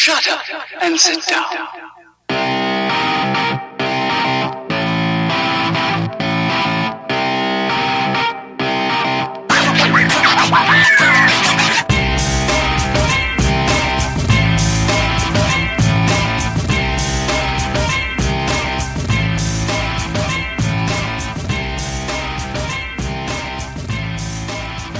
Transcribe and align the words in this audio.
Shut 0.00 0.28
up 0.28 0.44
and 0.80 0.96
sit 0.96 1.26
down. 1.26 1.44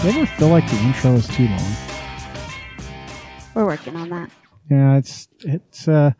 You 0.02 0.10
ever 0.10 0.26
feel 0.26 0.48
like 0.48 0.68
the 0.68 0.76
intro 0.78 1.12
is 1.12 1.28
too 1.28 1.46
long? 1.46 1.76
We're 3.54 3.64
working 3.64 3.94
on 3.94 4.08
that. 4.08 4.37
Yeah, 4.70 4.96
it's 4.96 5.28
it's 5.40 5.88
uh 5.88 6.12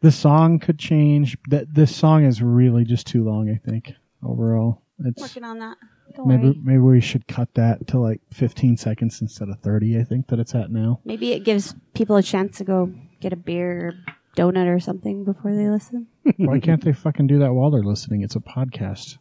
the 0.00 0.10
song 0.12 0.58
could 0.58 0.78
change. 0.78 1.36
That 1.48 1.74
this 1.74 1.94
song 1.94 2.24
is 2.24 2.42
really 2.42 2.84
just 2.84 3.06
too 3.06 3.24
long, 3.24 3.50
I 3.50 3.56
think. 3.68 3.92
Overall. 4.24 4.82
It's 5.04 5.20
Working 5.20 5.44
on 5.44 5.58
that. 5.58 5.76
Don't 6.14 6.28
maybe 6.28 6.44
worry. 6.48 6.60
maybe 6.62 6.78
we 6.78 7.00
should 7.00 7.26
cut 7.26 7.52
that 7.54 7.86
to 7.88 7.98
like 7.98 8.20
15 8.32 8.76
seconds 8.76 9.20
instead 9.22 9.48
of 9.48 9.58
30, 9.60 9.98
I 9.98 10.04
think 10.04 10.28
that 10.28 10.38
it's 10.38 10.54
at 10.54 10.70
now. 10.70 11.00
Maybe 11.04 11.32
it 11.32 11.40
gives 11.40 11.74
people 11.94 12.16
a 12.16 12.22
chance 12.22 12.58
to 12.58 12.64
go 12.64 12.92
get 13.20 13.32
a 13.32 13.36
beer, 13.36 13.88
or 13.88 13.94
donut, 14.36 14.66
or 14.66 14.78
something 14.78 15.24
before 15.24 15.54
they 15.54 15.68
listen. 15.70 16.06
Why 16.36 16.60
can't 16.60 16.84
they 16.84 16.92
fucking 16.92 17.26
do 17.28 17.38
that 17.38 17.52
while 17.54 17.70
they're 17.70 17.82
listening? 17.82 18.22
It's 18.22 18.36
a 18.36 18.40
podcast. 18.40 19.18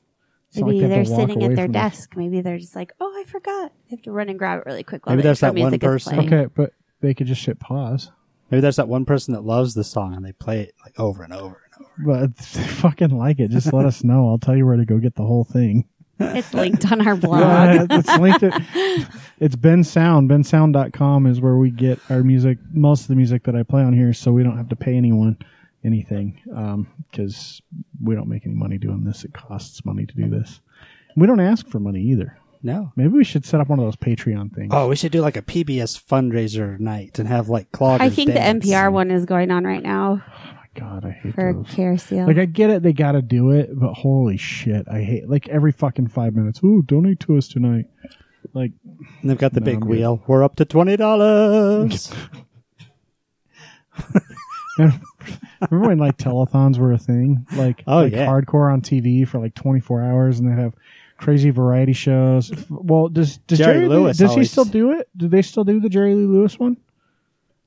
It's 0.50 0.58
not 0.58 0.68
like 0.68 0.76
Maybe 0.76 0.80
they 0.82 0.88
they're 0.88 1.06
sitting 1.06 1.44
at 1.44 1.56
their 1.56 1.66
from 1.66 1.72
the- 1.72 1.80
desk. 1.80 2.14
Maybe 2.18 2.42
they're 2.42 2.60
just 2.60 2.76
like, 2.76 2.92
"Oh, 3.00 3.14
I 3.18 3.24
forgot." 3.24 3.72
They 3.90 3.96
have 3.96 4.02
to 4.04 4.12
run 4.12 4.28
and 4.28 4.38
grab 4.38 4.60
it 4.60 4.66
really 4.66 4.84
quick. 4.84 5.06
While 5.06 5.16
Maybe 5.16 5.22
the 5.22 5.30
there's 5.30 5.40
that 5.40 5.56
one 5.56 5.80
person- 5.80 6.20
Okay, 6.20 6.48
but 6.54 6.74
they 7.00 7.14
could 7.14 7.28
just 7.28 7.46
hit 7.46 7.60
pause. 7.60 8.12
Maybe 8.52 8.62
there's 8.62 8.76
that 8.76 8.90
one 8.90 9.06
person 9.06 9.34
that 9.34 9.46
loves 9.46 9.74
the 9.74 9.84
song 9.84 10.14
and 10.14 10.26
they 10.26 10.34
play 10.34 10.62
it 10.62 10.76
like 10.84 11.00
over 11.00 11.24
and 11.24 11.34
over 11.34 11.62
and 11.74 11.86
over. 11.88 12.06
But 12.06 12.24
if 12.24 12.54
they 12.54 12.64
fucking 12.64 13.18
like 13.18 13.40
it, 13.40 13.50
just 13.50 13.72
let 13.72 13.86
us 13.86 14.04
know. 14.04 14.30
I'll 14.30 14.38
tell 14.38 14.56
you 14.56 14.66
where 14.66 14.78
to 14.78 14.86
go 14.86 14.98
get 14.98 15.16
the 15.16 15.24
whole 15.24 15.46
thing. 15.46 15.86
It's 16.20 16.54
linked 16.54 16.92
on 16.92 17.08
our 17.08 17.16
blog. 17.18 17.40
Yeah, 17.42 17.88
it's 17.90 18.18
linked 18.20 18.44
it. 18.44 19.08
It's 19.40 19.56
Ben 19.56 19.84
Sound. 19.84 20.30
BenSound.com 20.30 21.26
is 21.26 21.42
where 21.42 21.56
we 21.56 21.72
get 21.72 22.00
our 22.10 22.24
music, 22.24 22.60
most 22.74 23.04
of 23.04 23.08
the 23.08 23.16
music 23.16 23.44
that 23.44 23.56
I 23.56 23.64
play 23.64 23.82
on 23.82 23.94
here, 23.94 24.14
so 24.14 24.32
we 24.32 24.44
don't 24.44 24.58
have 24.58 24.70
to 24.70 24.76
pay 24.76 24.96
anyone 24.96 25.38
anything 25.84 26.40
um, 26.56 26.88
because 27.10 27.62
we 28.04 28.14
don't 28.14 28.28
make 28.28 28.46
any 28.46 28.54
money 28.54 28.78
doing 28.78 29.04
this. 29.04 29.24
It 29.24 29.34
costs 29.34 29.84
money 29.84 30.06
to 30.06 30.14
do 30.14 30.30
this. 30.30 30.62
We 31.16 31.26
don't 31.26 31.40
ask 31.40 31.68
for 31.68 31.80
money 31.80 32.02
either. 32.02 32.38
No. 32.64 32.92
Maybe 32.96 33.10
we 33.10 33.24
should 33.24 33.46
set 33.46 33.60
up 33.60 33.70
one 33.70 33.80
of 33.80 33.86
those 33.86 33.96
Patreon 33.96 34.54
things. 34.54 34.70
Oh, 34.72 34.88
we 34.90 34.96
should 34.96 35.12
do 35.12 35.22
like 35.22 35.36
a 35.38 35.42
PBS 35.42 36.02
fundraiser 36.04 36.80
night 36.80 37.18
and 37.20 37.28
have 37.28 37.50
like 37.50 37.72
cloggers. 37.72 38.02
I 38.02 38.10
think 38.10 38.28
the 38.30 38.36
dance. 38.36 38.66
NPR 38.66 38.92
one 38.92 39.10
is 39.12 39.26
going 39.26 39.50
on 39.52 39.64
right 39.66 39.82
now 39.84 40.24
Oh 40.34 40.80
my 40.80 40.80
God, 40.80 41.06
I 41.06 41.12
hate 41.12 41.34
for 41.36 41.54
those. 41.54 41.66
Carousel. 41.74 42.28
Like 42.28 42.38
I 42.38 42.46
get 42.46 42.70
it, 42.70 42.82
they 42.84 42.94
got 42.94 43.12
to 43.14 43.22
do 43.22 43.52
it, 43.52 43.70
but 43.74 43.94
holy 43.94 44.38
shit, 44.38 44.88
I 44.90 45.02
hate 45.02 45.28
like 45.30 45.50
every 45.50 45.72
fucking 45.72 46.08
five 46.08 46.34
minutes. 46.36 46.62
Ooh, 46.64 46.82
donate 46.84 47.20
to 47.22 47.38
us 47.38 47.48
tonight. 47.48 47.86
Like 48.54 48.72
And 49.22 49.30
they've 49.30 49.38
got 49.38 49.54
the 49.54 49.60
No, 49.60 49.66
big 49.66 49.76
I'm 49.76 49.80
good. 49.82 49.90
wheel. 49.90 50.24
We're 50.28 50.44
up 50.44 50.56
to 50.58 50.66
twenty 50.66 50.96
dollars. 50.98 52.12
Remember 54.78 55.88
when 55.90 55.98
like 56.00 56.18
telethons 56.18 56.78
were 56.78 56.92
a 56.94 56.98
thing? 56.98 57.46
Like, 57.56 57.84
Oh, 57.86 58.04
like 58.04 58.14
yeah. 58.14 58.26
hardcore 58.26 58.72
on 58.72 58.82
TV 58.82 59.28
for 59.28 59.40
like 59.40 59.54
24 59.54 60.02
hours 60.04 60.40
and 60.40 60.50
they'd 60.50 60.62
have 60.62 60.74
crazy 61.22 61.50
variety 61.52 61.94
shows. 61.94 62.52
Well, 62.70 63.08
does, 63.08 63.38
does 63.38 63.60
Jerry 63.60 63.74
Jerry, 63.76 63.88
Lewis 63.88 64.18
does 64.18 64.36
he 64.36 64.44
still 64.44 64.66
do 64.66 64.92
it? 64.92 65.08
Do 65.16 65.30
they 65.30 65.42
still 65.42 65.64
do 65.64 65.80
the 65.80 65.88
Jerry 65.90 66.14
Lee 66.16 66.26
Lewis 66.26 66.60
one? 66.60 66.76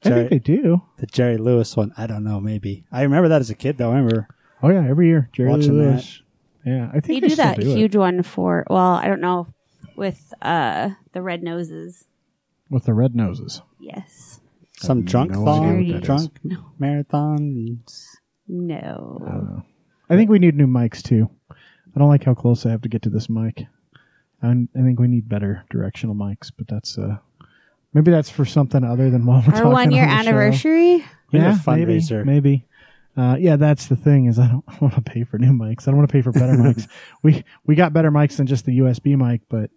I 0.05 0.11
think 0.11 0.29
they 0.31 0.39
do. 0.39 0.83
the 0.99 1.07
Jerry 1.07 1.39
Lewis 1.39 1.75
one. 1.75 1.93
I 1.97 2.07
don't 2.07 2.25
know. 2.25 2.39
Maybe 2.39 2.85
I 2.93 3.03
remember 3.03 3.29
that 3.31 3.41
as 3.41 3.49
a 3.49 3.55
kid 3.55 3.79
though. 3.79 3.91
I 3.91 3.95
remember. 3.95 4.29
Oh 4.63 4.69
yeah, 4.69 4.87
every 4.87 5.07
year 5.07 5.31
Jerry 5.33 5.49
Lee 5.51 5.57
Watching 5.57 5.79
that. 5.79 5.85
Lewis. 5.93 6.23
Yeah, 6.67 6.89
I 6.93 7.01
think 7.01 7.23
they, 7.23 7.29
do 7.29 7.29
still 7.31 7.45
that 7.45 7.61
do 7.61 7.71
it. 7.71 7.77
huge 7.77 7.97
one 7.97 8.23
for. 8.23 8.67
Well, 8.69 8.95
I 8.95 9.07
don't 9.07 9.21
know 9.23 9.47
with 9.97 10.35
uh 10.43 10.91
the 11.13 11.23
red 11.23 11.43
noses. 11.43 12.05
with 12.69 12.85
the 12.85 12.93
red 12.95 13.15
noses. 13.15 13.63
Yes. 13.81 14.41
Some 14.77 14.99
have 14.99 15.07
drunk 15.07 15.31
no 15.31 15.45
thong, 15.45 15.79
idea 15.79 15.95
what 15.95 16.01
that 16.01 16.07
drunk 16.07 16.39
No. 16.43 16.65
marathon. 16.79 17.81
No. 18.49 19.63
I 20.11 20.17
think 20.17 20.29
we 20.29 20.39
need 20.39 20.55
new 20.57 20.67
mics 20.67 21.03
too. 21.03 21.31
I 21.95 21.99
don't 21.99 22.09
like 22.09 22.25
how 22.25 22.35
close 22.35 22.67
I 22.67 22.71
have 22.71 22.83
to 22.83 22.89
get 22.89 23.03
to 23.03 23.11
this 23.11 23.29
mic. 23.29 23.63
And 24.43 24.69
I 24.77 24.83
think 24.83 24.99
we 24.99 25.09
need 25.09 25.29
better 25.29 25.65
directional 25.71 26.15
mics, 26.15 26.51
but 26.57 26.67
that's 26.69 26.99
uh 26.99 27.17
maybe 27.93 28.11
that's 28.11 28.31
for 28.31 28.45
something 28.45 28.85
other 28.85 29.11
than 29.11 29.25
while 29.27 29.41
we're 29.47 29.55
Our 29.55 29.63
talking 29.63 29.73
one 29.73 29.91
year 29.93 30.03
on 30.05 30.11
the 30.11 30.15
show. 30.25 30.29
anniversary. 30.29 31.05
We 31.33 31.39
need 31.39 31.45
a 31.47 31.49
Yeah, 31.51 31.59
fundraiser. 31.59 32.25
Maybe. 32.25 32.25
maybe. 32.27 32.67
Uh, 33.17 33.37
yeah, 33.39 33.55
that's 33.55 33.87
the 33.87 33.95
thing 33.97 34.27
is 34.27 34.41
I 34.41 34.49
don't 34.49 34.65
want 34.83 34.95
to 34.97 35.01
pay 35.03 35.23
for 35.25 35.39
new 35.39 35.53
mics. 35.53 35.83
I 35.83 35.93
don't 35.93 35.99
want 35.99 36.09
to 36.09 36.13
pay 36.13 36.21
for 36.23 36.33
better 36.33 36.53
mics. 36.59 36.89
We 37.23 37.45
we 37.65 37.75
got 37.77 37.93
better 37.93 38.11
mics 38.11 38.37
than 38.37 38.47
just 38.49 38.65
the 38.67 38.79
USB 38.81 39.17
mic, 39.17 39.43
but 39.49 39.71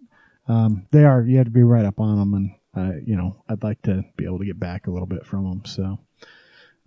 um, 0.48 0.86
they 0.90 1.04
are 1.04 1.22
you 1.22 1.36
have 1.36 1.46
to 1.46 1.50
be 1.52 1.62
right 1.62 1.84
up 1.84 2.00
on 2.00 2.18
them, 2.18 2.34
and 2.34 2.50
uh, 2.76 2.98
you 3.06 3.16
know 3.16 3.42
I'd 3.48 3.62
like 3.62 3.80
to 3.82 4.02
be 4.16 4.24
able 4.24 4.40
to 4.40 4.44
get 4.44 4.58
back 4.58 4.86
a 4.86 4.90
little 4.90 5.06
bit 5.06 5.24
from 5.24 5.44
them. 5.44 5.62
So 5.66 5.98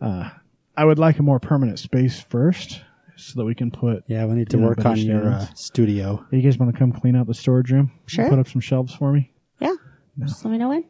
uh, 0.02 0.30
I 0.76 0.84
would 0.86 1.00
like 1.00 1.20
a 1.20 1.24
more 1.24 1.40
permanent 1.40 1.80
space 1.80 2.20
first, 2.20 2.82
so 3.22 3.40
that 3.40 3.46
we 3.46 3.56
can 3.56 3.72
put. 3.72 4.04
Yeah, 4.08 4.26
we 4.26 4.34
need 4.36 4.50
to 4.50 4.58
work 4.58 4.86
on 4.86 4.98
your 4.98 5.28
uh, 5.34 5.40
stands. 5.46 5.62
studio. 5.64 6.26
You 6.32 6.42
guys 6.42 6.58
want 6.58 6.72
to 6.74 6.78
come 6.78 6.92
clean 6.92 7.16
out 7.16 7.28
the 7.28 7.34
storage 7.34 7.72
room? 7.72 7.92
Sure. 8.08 8.30
Put 8.30 8.40
up 8.40 8.48
some 8.48 8.62
shelves 8.62 8.94
for 8.94 9.12
me. 9.12 9.32
Yeah. 9.60 9.74
Just 10.20 10.44
let 10.46 10.52
me 10.52 10.58
know 10.58 10.70
when. 10.70 10.84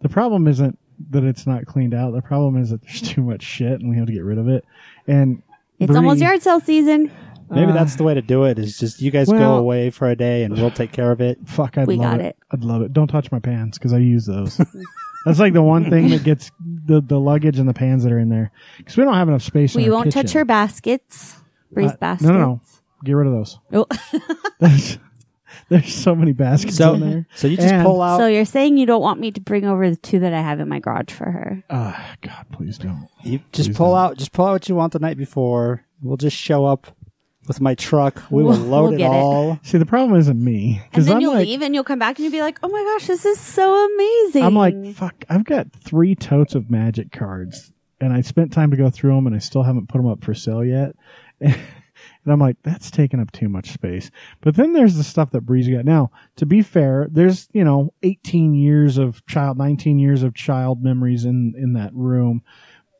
The 0.00 0.08
problem 0.08 0.46
isn't 0.48 0.78
that 1.10 1.24
it's 1.24 1.46
not 1.46 1.66
cleaned 1.66 1.94
out. 1.94 2.12
The 2.12 2.22
problem 2.22 2.56
is 2.56 2.70
that 2.70 2.82
there's 2.82 3.00
too 3.14 3.22
much 3.22 3.42
shit, 3.42 3.80
and 3.80 3.90
we 3.90 3.96
have 3.96 4.06
to 4.06 4.12
get 4.12 4.24
rid 4.24 4.38
of 4.38 4.48
it. 4.48 4.64
And 5.06 5.42
It's 5.78 5.88
Bree- 5.88 5.96
almost 5.96 6.20
yard 6.20 6.42
sale 6.42 6.60
season. 6.60 7.10
Maybe 7.52 7.72
Uh, 7.72 7.74
that's 7.74 7.96
the 7.96 8.04
way 8.04 8.14
to 8.14 8.22
do 8.22 8.44
it. 8.44 8.58
Is 8.60 8.78
just 8.78 9.02
you 9.02 9.10
guys 9.10 9.26
well- 9.28 9.38
go 9.38 9.56
away 9.58 9.90
for 9.90 10.08
a 10.08 10.14
day 10.14 10.44
and 10.44 10.54
we'll 10.54 10.70
take 10.70 10.92
care 10.92 11.10
of 11.10 11.20
it. 11.20 11.38
Fuck, 11.46 11.78
I'd 11.78 11.88
We 11.88 11.96
love 11.96 12.12
got 12.12 12.20
it. 12.20 12.26
it. 12.26 12.36
I'd 12.52 12.62
love 12.64 12.82
it. 12.82 12.92
Don't 12.92 13.08
touch 13.08 13.32
my 13.32 13.40
pans 13.40 13.76
because 13.78 13.92
I 13.92 13.98
use 13.98 14.24
those. 14.26 14.56
That's 15.26 15.38
like 15.40 15.52
the 15.52 15.62
one 15.62 15.90
thing 15.90 16.08
that 16.10 16.22
gets 16.24 16.50
the, 16.86 17.02
the 17.02 17.18
luggage 17.20 17.58
and 17.58 17.68
the 17.68 17.74
pans 17.74 18.04
that 18.04 18.12
are 18.12 18.18
in 18.18 18.28
there 18.30 18.52
because 18.78 18.96
we 18.96 19.04
don't 19.04 19.12
have 19.14 19.28
enough 19.28 19.42
space. 19.42 19.74
in 19.74 19.82
We 19.82 19.88
our 19.88 19.94
won't 19.96 20.12
touch 20.12 20.26
kitchen. 20.28 20.38
her 20.38 20.44
baskets. 20.46 21.36
Bree's 21.72 21.92
Uh, 21.92 21.96
baskets. 21.98 22.28
No, 22.28 22.32
no, 22.34 22.38
no. 22.40 22.60
Get 23.04 23.12
rid 23.12 23.26
of 23.26 23.32
those. 23.32 23.58
Oh. 23.72 23.86
There's, 24.58 24.98
there's 25.68 25.94
so 25.94 26.14
many 26.14 26.32
baskets 26.32 26.76
So, 26.76 26.94
in 26.94 27.00
there. 27.00 27.26
so 27.34 27.48
you 27.48 27.56
just 27.56 27.68
And- 27.72 27.84
pull 27.84 28.02
out. 28.02 28.18
So 28.18 28.26
you're 28.26 28.44
saying 28.44 28.76
you 28.76 28.86
don't 28.86 29.02
want 29.02 29.20
me 29.20 29.30
to 29.32 29.40
bring 29.40 29.64
over 29.64 29.88
the 29.88 29.96
two 29.96 30.18
that 30.20 30.32
I 30.32 30.40
have 30.40 30.60
in 30.60 30.68
my 30.68 30.80
garage 30.80 31.12
for 31.12 31.30
her? 31.30 31.62
Ah, 31.70 32.14
God, 32.22 32.46
please 32.52 32.78
don't. 32.78 33.08
you 33.22 33.40
just 33.52 33.70
please 33.70 33.76
pull 33.76 33.92
don't. 33.94 33.98
out. 34.12 34.16
Just 34.18 34.32
pull 34.32 34.46
out 34.46 34.52
what 34.52 34.68
you 34.68 34.74
want 34.74 34.92
the 34.92 34.98
night 34.98 35.16
before. 35.16 35.84
We'll 36.02 36.16
just 36.16 36.36
show 36.36 36.66
up 36.66 36.94
with 37.48 37.60
my 37.60 37.74
truck. 37.74 38.22
We 38.30 38.42
will 38.42 38.50
We'll- 38.58 38.58
load 38.60 38.82
we'll 38.84 38.92
it 38.94 38.98
get 38.98 39.10
it. 39.12 39.14
all. 39.16 39.58
See, 39.62 39.78
the 39.78 39.86
problem 39.86 40.18
isn't 40.18 40.42
me 40.42 40.78
And 40.82 40.90
because 40.90 41.06
then 41.06 41.16
I'm 41.16 41.20
you'll 41.22 41.34
like, 41.34 41.46
leave 41.46 41.62
and 41.62 41.74
you'll 41.74 41.84
come 41.84 41.98
back 41.98 42.16
and 42.18 42.24
you'll 42.24 42.32
be 42.32 42.42
like, 42.42 42.58
"Oh 42.62 42.68
my 42.68 42.82
gosh, 42.82 43.06
this 43.06 43.24
is 43.24 43.40
so 43.40 43.86
amazing!" 43.94 44.42
I'm 44.44 44.54
like, 44.54 44.94
fuck. 44.94 45.24
I've 45.28 45.44
got 45.44 45.72
three 45.72 46.14
totes 46.14 46.54
of 46.54 46.70
magic 46.70 47.12
cards, 47.12 47.72
and 48.00 48.12
I 48.12 48.20
spent 48.20 48.52
time 48.52 48.70
to 48.72 48.76
go 48.76 48.90
through 48.90 49.14
them, 49.14 49.26
and 49.26 49.34
I 49.34 49.38
still 49.40 49.62
haven't 49.62 49.88
put 49.88 49.98
them 49.98 50.06
up 50.06 50.22
for 50.22 50.34
sale 50.34 50.64
yet. 50.64 50.94
And 52.24 52.32
I'm 52.32 52.40
like, 52.40 52.56
that's 52.62 52.90
taking 52.90 53.20
up 53.20 53.32
too 53.32 53.48
much 53.48 53.72
space. 53.72 54.10
But 54.40 54.54
then 54.54 54.72
there's 54.72 54.96
the 54.96 55.04
stuff 55.04 55.30
that 55.30 55.42
Breezy 55.42 55.72
got. 55.72 55.84
Now, 55.84 56.10
to 56.36 56.46
be 56.46 56.62
fair, 56.62 57.08
there's, 57.10 57.48
you 57.52 57.64
know, 57.64 57.92
18 58.02 58.54
years 58.54 58.98
of 58.98 59.24
child, 59.26 59.56
19 59.56 59.98
years 59.98 60.22
of 60.22 60.34
child 60.34 60.82
memories 60.82 61.24
in, 61.24 61.54
in 61.56 61.72
that 61.74 61.94
room. 61.94 62.42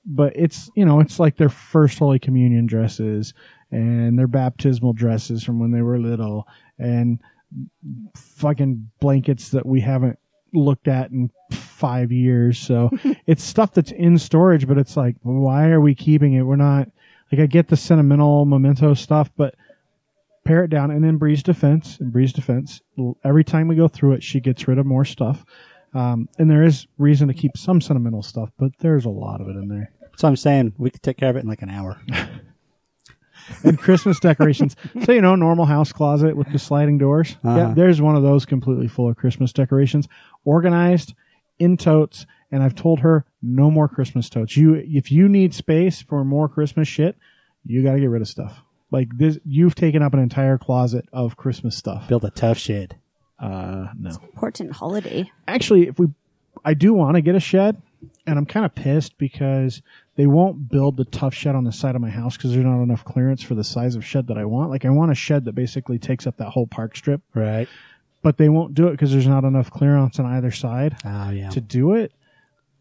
But 0.06 0.32
it's, 0.36 0.70
you 0.74 0.86
know, 0.86 1.00
it's 1.00 1.18
like 1.20 1.36
their 1.36 1.50
first 1.50 1.98
Holy 1.98 2.18
Communion 2.18 2.66
dresses 2.66 3.34
and 3.70 4.18
their 4.18 4.26
baptismal 4.26 4.94
dresses 4.94 5.44
from 5.44 5.60
when 5.60 5.70
they 5.70 5.82
were 5.82 5.98
little 5.98 6.48
and 6.78 7.20
fucking 8.16 8.90
blankets 9.00 9.50
that 9.50 9.66
we 9.66 9.80
haven't 9.80 10.18
looked 10.54 10.88
at 10.88 11.10
in 11.10 11.30
five 11.52 12.10
years. 12.10 12.58
So 12.58 12.90
it's 13.26 13.44
stuff 13.44 13.74
that's 13.74 13.92
in 13.92 14.16
storage, 14.16 14.66
but 14.66 14.78
it's 14.78 14.96
like, 14.96 15.16
why 15.22 15.68
are 15.68 15.80
we 15.80 15.94
keeping 15.94 16.32
it? 16.32 16.42
We're 16.42 16.56
not 16.56 16.88
like 17.30 17.40
I 17.40 17.46
get 17.46 17.68
the 17.68 17.76
sentimental 17.76 18.44
memento 18.44 18.94
stuff, 18.94 19.30
but 19.36 19.54
pare 20.44 20.64
it 20.64 20.68
down. 20.70 20.90
And 20.90 21.04
then 21.04 21.16
Bree's 21.16 21.42
defense, 21.42 21.98
and 22.00 22.12
Bree's 22.12 22.32
defense, 22.32 22.80
every 23.24 23.44
time 23.44 23.68
we 23.68 23.76
go 23.76 23.88
through 23.88 24.12
it, 24.12 24.22
she 24.22 24.40
gets 24.40 24.66
rid 24.66 24.78
of 24.78 24.86
more 24.86 25.04
stuff. 25.04 25.44
Um, 25.94 26.28
and 26.38 26.50
there 26.50 26.62
is 26.62 26.86
reason 26.98 27.28
to 27.28 27.34
keep 27.34 27.56
some 27.56 27.80
sentimental 27.80 28.22
stuff, 28.22 28.50
but 28.58 28.72
there's 28.78 29.04
a 29.04 29.10
lot 29.10 29.40
of 29.40 29.48
it 29.48 29.56
in 29.56 29.68
there. 29.68 29.92
So 30.16 30.28
I'm 30.28 30.36
saying 30.36 30.74
we 30.78 30.90
could 30.90 31.02
take 31.02 31.16
care 31.16 31.30
of 31.30 31.36
it 31.36 31.40
in 31.40 31.48
like 31.48 31.62
an 31.62 31.70
hour. 31.70 32.00
and 33.64 33.78
Christmas 33.78 34.20
decorations. 34.20 34.76
So 35.04 35.12
you 35.12 35.20
know, 35.20 35.34
normal 35.34 35.64
house 35.66 35.92
closet 35.92 36.36
with 36.36 36.50
the 36.52 36.58
sliding 36.58 36.98
doors. 36.98 37.36
Yeah, 37.44 37.50
Uh-huh. 37.50 37.74
there's 37.74 38.00
one 38.02 38.16
of 38.16 38.22
those 38.22 38.44
completely 38.44 38.86
full 38.88 39.08
of 39.08 39.16
Christmas 39.16 39.52
decorations, 39.52 40.08
organized 40.44 41.14
in 41.58 41.76
totes. 41.76 42.26
And 42.52 42.62
I've 42.62 42.74
told 42.74 43.00
her 43.00 43.24
no 43.42 43.70
more 43.70 43.88
Christmas 43.88 44.28
totes. 44.28 44.56
You, 44.56 44.74
if 44.74 45.12
you 45.12 45.28
need 45.28 45.54
space 45.54 46.02
for 46.02 46.24
more 46.24 46.48
Christmas 46.48 46.88
shit, 46.88 47.16
you 47.64 47.82
got 47.82 47.92
to 47.94 48.00
get 48.00 48.06
rid 48.06 48.22
of 48.22 48.28
stuff. 48.28 48.60
Like 48.90 49.16
this, 49.16 49.38
you've 49.44 49.76
taken 49.76 50.02
up 50.02 50.14
an 50.14 50.20
entire 50.20 50.58
closet 50.58 51.08
of 51.12 51.36
Christmas 51.36 51.76
stuff. 51.76 52.08
Build 52.08 52.24
a 52.24 52.30
tough 52.30 52.58
shed. 52.58 52.96
Uh, 53.38 53.86
no. 53.98 54.10
important 54.10 54.72
holiday. 54.72 55.30
Actually, 55.46 55.86
if 55.88 55.98
we, 55.98 56.08
I 56.64 56.74
do 56.74 56.92
want 56.92 57.14
to 57.14 57.20
get 57.22 57.34
a 57.36 57.40
shed, 57.40 57.80
and 58.26 58.38
I'm 58.38 58.46
kind 58.46 58.66
of 58.66 58.74
pissed 58.74 59.16
because 59.16 59.80
they 60.16 60.26
won't 60.26 60.68
build 60.68 60.96
the 60.96 61.04
tough 61.04 61.34
shed 61.34 61.54
on 61.54 61.64
the 61.64 61.72
side 61.72 61.94
of 61.94 62.00
my 62.00 62.10
house 62.10 62.36
because 62.36 62.52
there's 62.52 62.64
not 62.64 62.82
enough 62.82 63.04
clearance 63.04 63.42
for 63.42 63.54
the 63.54 63.64
size 63.64 63.94
of 63.94 64.04
shed 64.04 64.26
that 64.26 64.38
I 64.38 64.44
want. 64.44 64.70
Like 64.70 64.84
I 64.84 64.90
want 64.90 65.12
a 65.12 65.14
shed 65.14 65.44
that 65.44 65.54
basically 65.54 65.98
takes 65.98 66.26
up 66.26 66.36
that 66.38 66.50
whole 66.50 66.66
park 66.66 66.96
strip, 66.96 67.20
Right. 67.34 67.68
but 68.22 68.38
they 68.38 68.48
won't 68.48 68.74
do 68.74 68.88
it 68.88 68.92
because 68.92 69.12
there's 69.12 69.26
not 69.26 69.44
enough 69.44 69.70
clearance 69.70 70.18
on 70.18 70.26
either 70.26 70.50
side 70.50 70.96
Oh 71.04 71.30
yeah. 71.30 71.50
to 71.50 71.60
do 71.60 71.92
it. 71.94 72.12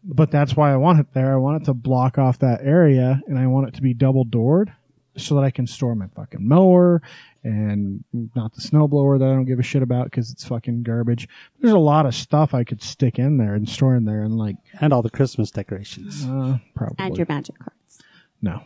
But 0.02 0.30
that's 0.30 0.56
why 0.56 0.72
I 0.72 0.76
want 0.76 1.00
it 1.00 1.12
there. 1.12 1.32
I 1.32 1.36
want 1.36 1.62
it 1.62 1.64
to 1.66 1.74
block 1.74 2.16
off 2.18 2.38
that 2.38 2.60
area 2.62 3.20
and 3.26 3.38
I 3.38 3.46
want 3.46 3.68
it 3.68 3.74
to 3.74 3.82
be 3.82 3.92
double 3.92 4.24
doored 4.24 4.72
so 5.16 5.34
that 5.34 5.42
I 5.42 5.50
can 5.50 5.66
store 5.66 5.94
my 5.94 6.06
fucking 6.14 6.46
mower 6.46 7.02
and 7.42 8.04
not 8.34 8.54
the 8.54 8.60
snowblower 8.60 9.18
that 9.18 9.26
I 9.26 9.32
don't 9.32 9.44
give 9.44 9.58
a 9.58 9.62
shit 9.62 9.82
about 9.82 10.04
because 10.04 10.30
it's 10.30 10.44
fucking 10.46 10.82
garbage. 10.84 11.28
There's 11.60 11.74
a 11.74 11.78
lot 11.78 12.06
of 12.06 12.14
stuff 12.14 12.54
I 12.54 12.64
could 12.64 12.82
stick 12.82 13.18
in 13.18 13.36
there 13.36 13.54
and 13.54 13.68
store 13.68 13.96
in 13.96 14.04
there 14.04 14.22
and 14.22 14.38
like, 14.38 14.56
and 14.80 14.92
all 14.92 15.02
the 15.02 15.10
Christmas 15.10 15.50
decorations. 15.50 16.24
uh, 16.24 16.58
probably. 16.74 16.96
And 16.98 17.16
your 17.16 17.26
magic 17.28 17.58
cards. 17.58 18.00
no. 18.40 18.62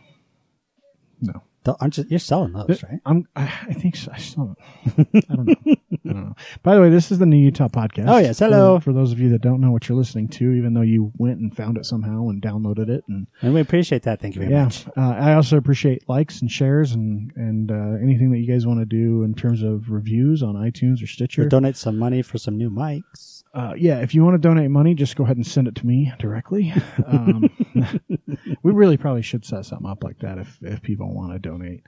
No. 1.21 1.41
Aren't 1.79 1.97
you, 1.97 2.05
you're 2.09 2.19
selling 2.19 2.53
those, 2.53 2.83
right? 2.83 2.99
I'm, 3.05 3.27
I 3.35 3.43
I 3.69 3.73
think 3.73 3.95
so. 3.95 4.11
I 4.13 4.17
still 4.17 4.55
don't, 4.97 5.25
I 5.29 5.35
don't 5.35 5.45
know. 5.47 5.55
I 5.65 5.75
don't 6.05 6.15
know. 6.27 6.35
By 6.63 6.75
the 6.75 6.81
way, 6.81 6.89
this 6.89 7.11
is 7.11 7.19
the 7.19 7.25
New 7.25 7.37
Utah 7.37 7.67
podcast. 7.67 8.05
Oh, 8.07 8.17
yes. 8.17 8.39
Hello. 8.39 8.77
For, 8.79 8.85
for 8.85 8.93
those 8.93 9.11
of 9.11 9.19
you 9.19 9.29
that 9.29 9.41
don't 9.41 9.59
know 9.61 9.71
what 9.71 9.89
you're 9.89 9.97
listening 9.97 10.27
to, 10.29 10.51
even 10.51 10.73
though 10.73 10.81
you 10.81 11.11
went 11.17 11.39
and 11.39 11.55
found 11.55 11.77
it 11.77 11.85
somehow 11.85 12.29
and 12.29 12.41
downloaded 12.41 12.89
it 12.89 13.03
and 13.07 13.27
And 13.41 13.53
we 13.53 13.61
appreciate 13.61 14.03
that. 14.03 14.21
Thank 14.21 14.35
you 14.35 14.41
very 14.41 14.53
yeah, 14.53 14.65
much. 14.65 14.85
uh, 14.95 15.01
I 15.01 15.33
also 15.33 15.57
appreciate 15.57 16.07
likes 16.07 16.41
and 16.41 16.51
shares 16.51 16.91
and 16.93 17.31
and 17.35 17.71
uh, 17.71 17.97
anything 18.01 18.31
that 18.31 18.37
you 18.39 18.47
guys 18.47 18.65
want 18.67 18.79
to 18.79 18.85
do 18.85 19.23
in 19.23 19.33
terms 19.33 19.63
of 19.63 19.89
reviews 19.89 20.43
on 20.43 20.55
iTunes 20.55 21.01
or 21.03 21.07
Stitcher. 21.07 21.41
Or 21.41 21.45
Stitcher. 21.45 21.49
donate 21.49 21.77
some 21.77 21.97
money 21.97 22.21
for 22.21 22.37
some 22.37 22.57
new 22.57 22.69
mics. 22.69 23.34
Uh, 23.55 23.73
yeah, 23.77 23.99
if 23.99 24.13
you 24.13 24.21
want 24.21 24.33
to 24.33 24.37
donate 24.37 24.69
money, 24.69 24.93
just 24.93 25.15
go 25.15 25.23
ahead 25.23 25.37
and 25.37 25.47
send 25.47 25.65
it 25.65 25.75
to 25.75 25.87
me 25.87 26.11
directly. 26.19 26.73
Um, 27.07 27.49
we 28.63 28.73
really 28.73 28.97
probably 28.97 29.21
should 29.21 29.45
set 29.45 29.65
something 29.65 29.87
up 29.87 30.03
like 30.03 30.19
that 30.19 30.37
if 30.37 30.57
if 30.61 30.81
people 30.81 31.13
want 31.15 31.31
to 31.31 31.39
donate. 31.39 31.83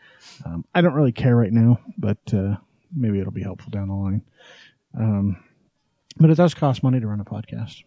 Um, 0.45 0.63
I 0.73 0.79
don't 0.79 0.93
really 0.93 1.11
care 1.11 1.35
right 1.35 1.51
now, 1.51 1.81
but 1.97 2.19
uh, 2.33 2.55
maybe 2.95 3.19
it'll 3.19 3.33
be 3.33 3.43
helpful 3.43 3.69
down 3.69 3.89
the 3.89 3.93
line. 3.93 4.21
Um, 4.97 5.43
but 6.15 6.29
it 6.29 6.35
does 6.35 6.53
cost 6.53 6.83
money 6.83 7.01
to 7.01 7.07
run 7.07 7.19
a 7.19 7.25
podcast, 7.25 7.83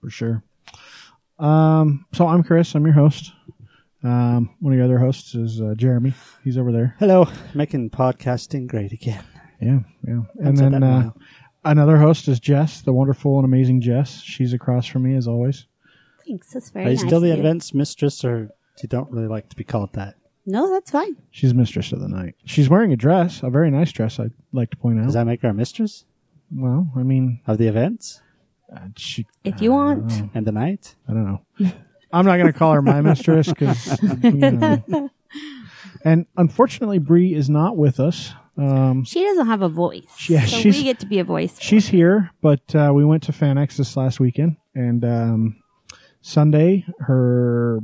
for 0.00 0.10
sure. 0.10 0.42
Um, 1.38 2.06
so 2.12 2.26
I'm 2.26 2.42
Chris. 2.42 2.74
I'm 2.74 2.84
your 2.84 2.94
host. 2.94 3.32
Um, 4.02 4.50
one 4.58 4.72
of 4.72 4.76
your 4.76 4.86
other 4.86 4.98
hosts 4.98 5.36
is 5.36 5.60
uh, 5.60 5.74
Jeremy. 5.76 6.12
He's 6.42 6.58
over 6.58 6.72
there. 6.72 6.96
Hello, 6.98 7.28
making 7.54 7.90
podcasting 7.90 8.66
great 8.66 8.92
again. 8.92 9.22
Yeah, 9.60 9.80
yeah. 10.06 10.22
And 10.42 10.58
then 10.58 11.12
that 11.62 11.72
in 11.72 11.78
a 11.78 11.80
while. 11.80 11.88
another 11.88 11.98
host 11.98 12.28
is 12.28 12.40
Jess, 12.40 12.82
the 12.82 12.92
wonderful 12.92 13.36
and 13.36 13.44
amazing 13.44 13.80
Jess. 13.80 14.20
She's 14.20 14.52
across 14.52 14.86
from 14.86 15.04
me 15.04 15.16
as 15.16 15.26
always. 15.26 15.66
Thanks. 16.26 16.52
That's 16.52 16.70
very 16.70 16.86
Are 16.86 16.88
you 16.90 16.96
nice. 16.96 17.06
still 17.06 17.20
the 17.20 17.30
of 17.30 17.38
you. 17.38 17.42
events 17.44 17.74
mistress, 17.74 18.24
or 18.24 18.50
you 18.82 18.88
don't 18.88 19.10
really 19.10 19.28
like 19.28 19.48
to 19.48 19.56
be 19.56 19.64
called 19.64 19.92
that? 19.94 20.16
No, 20.46 20.70
that's 20.70 20.90
fine. 20.90 21.16
She's 21.30 21.54
mistress 21.54 21.92
of 21.92 22.00
the 22.00 22.08
night. 22.08 22.34
She's 22.44 22.68
wearing 22.68 22.92
a 22.92 22.96
dress, 22.96 23.42
a 23.42 23.50
very 23.50 23.70
nice 23.70 23.92
dress. 23.92 24.18
I'd 24.18 24.32
like 24.52 24.70
to 24.70 24.76
point 24.76 24.98
out. 24.98 25.04
Does 25.06 25.14
that 25.14 25.26
make 25.26 25.42
her 25.42 25.48
a 25.48 25.54
mistress 25.54 26.04
well, 26.52 26.90
I 26.96 27.02
mean, 27.02 27.40
of 27.46 27.58
the 27.58 27.68
events 27.68 28.20
uh, 28.74 28.88
she. 28.96 29.26
If 29.44 29.60
you 29.60 29.72
want. 29.72 30.12
and 30.34 30.46
the 30.46 30.52
night? 30.52 30.96
I 31.08 31.12
don't 31.12 31.24
know. 31.24 31.72
I'm 32.12 32.26
not 32.26 32.36
going 32.36 32.52
to 32.52 32.58
call 32.58 32.72
her 32.72 32.82
my 32.82 33.00
mistress 33.00 33.48
because. 33.48 34.00
You 34.22 34.32
know. 34.32 35.10
And 36.02 36.24
unfortunately, 36.38 36.98
Bree 36.98 37.34
is 37.34 37.50
not 37.50 37.76
with 37.76 38.00
us. 38.00 38.32
Um, 38.60 39.04
She 39.04 39.22
doesn't 39.24 39.46
have 39.46 39.62
a 39.62 39.68
voice. 39.68 40.28
Yeah, 40.28 40.44
so 40.44 40.56
she's- 40.58 40.76
we 40.76 40.82
get 40.84 40.98
to 41.00 41.06
be 41.06 41.18
a 41.18 41.24
voice. 41.24 41.56
for 41.58 41.62
she's 41.64 41.88
here, 41.88 42.30
but 42.42 42.74
uh, 42.74 42.92
we 42.94 43.04
went 43.04 43.22
to 43.24 43.32
FanX 43.32 43.76
this 43.76 43.96
last 43.96 44.20
weekend, 44.20 44.56
and 44.74 45.04
um, 45.04 45.56
Sunday 46.20 46.84
her 47.00 47.80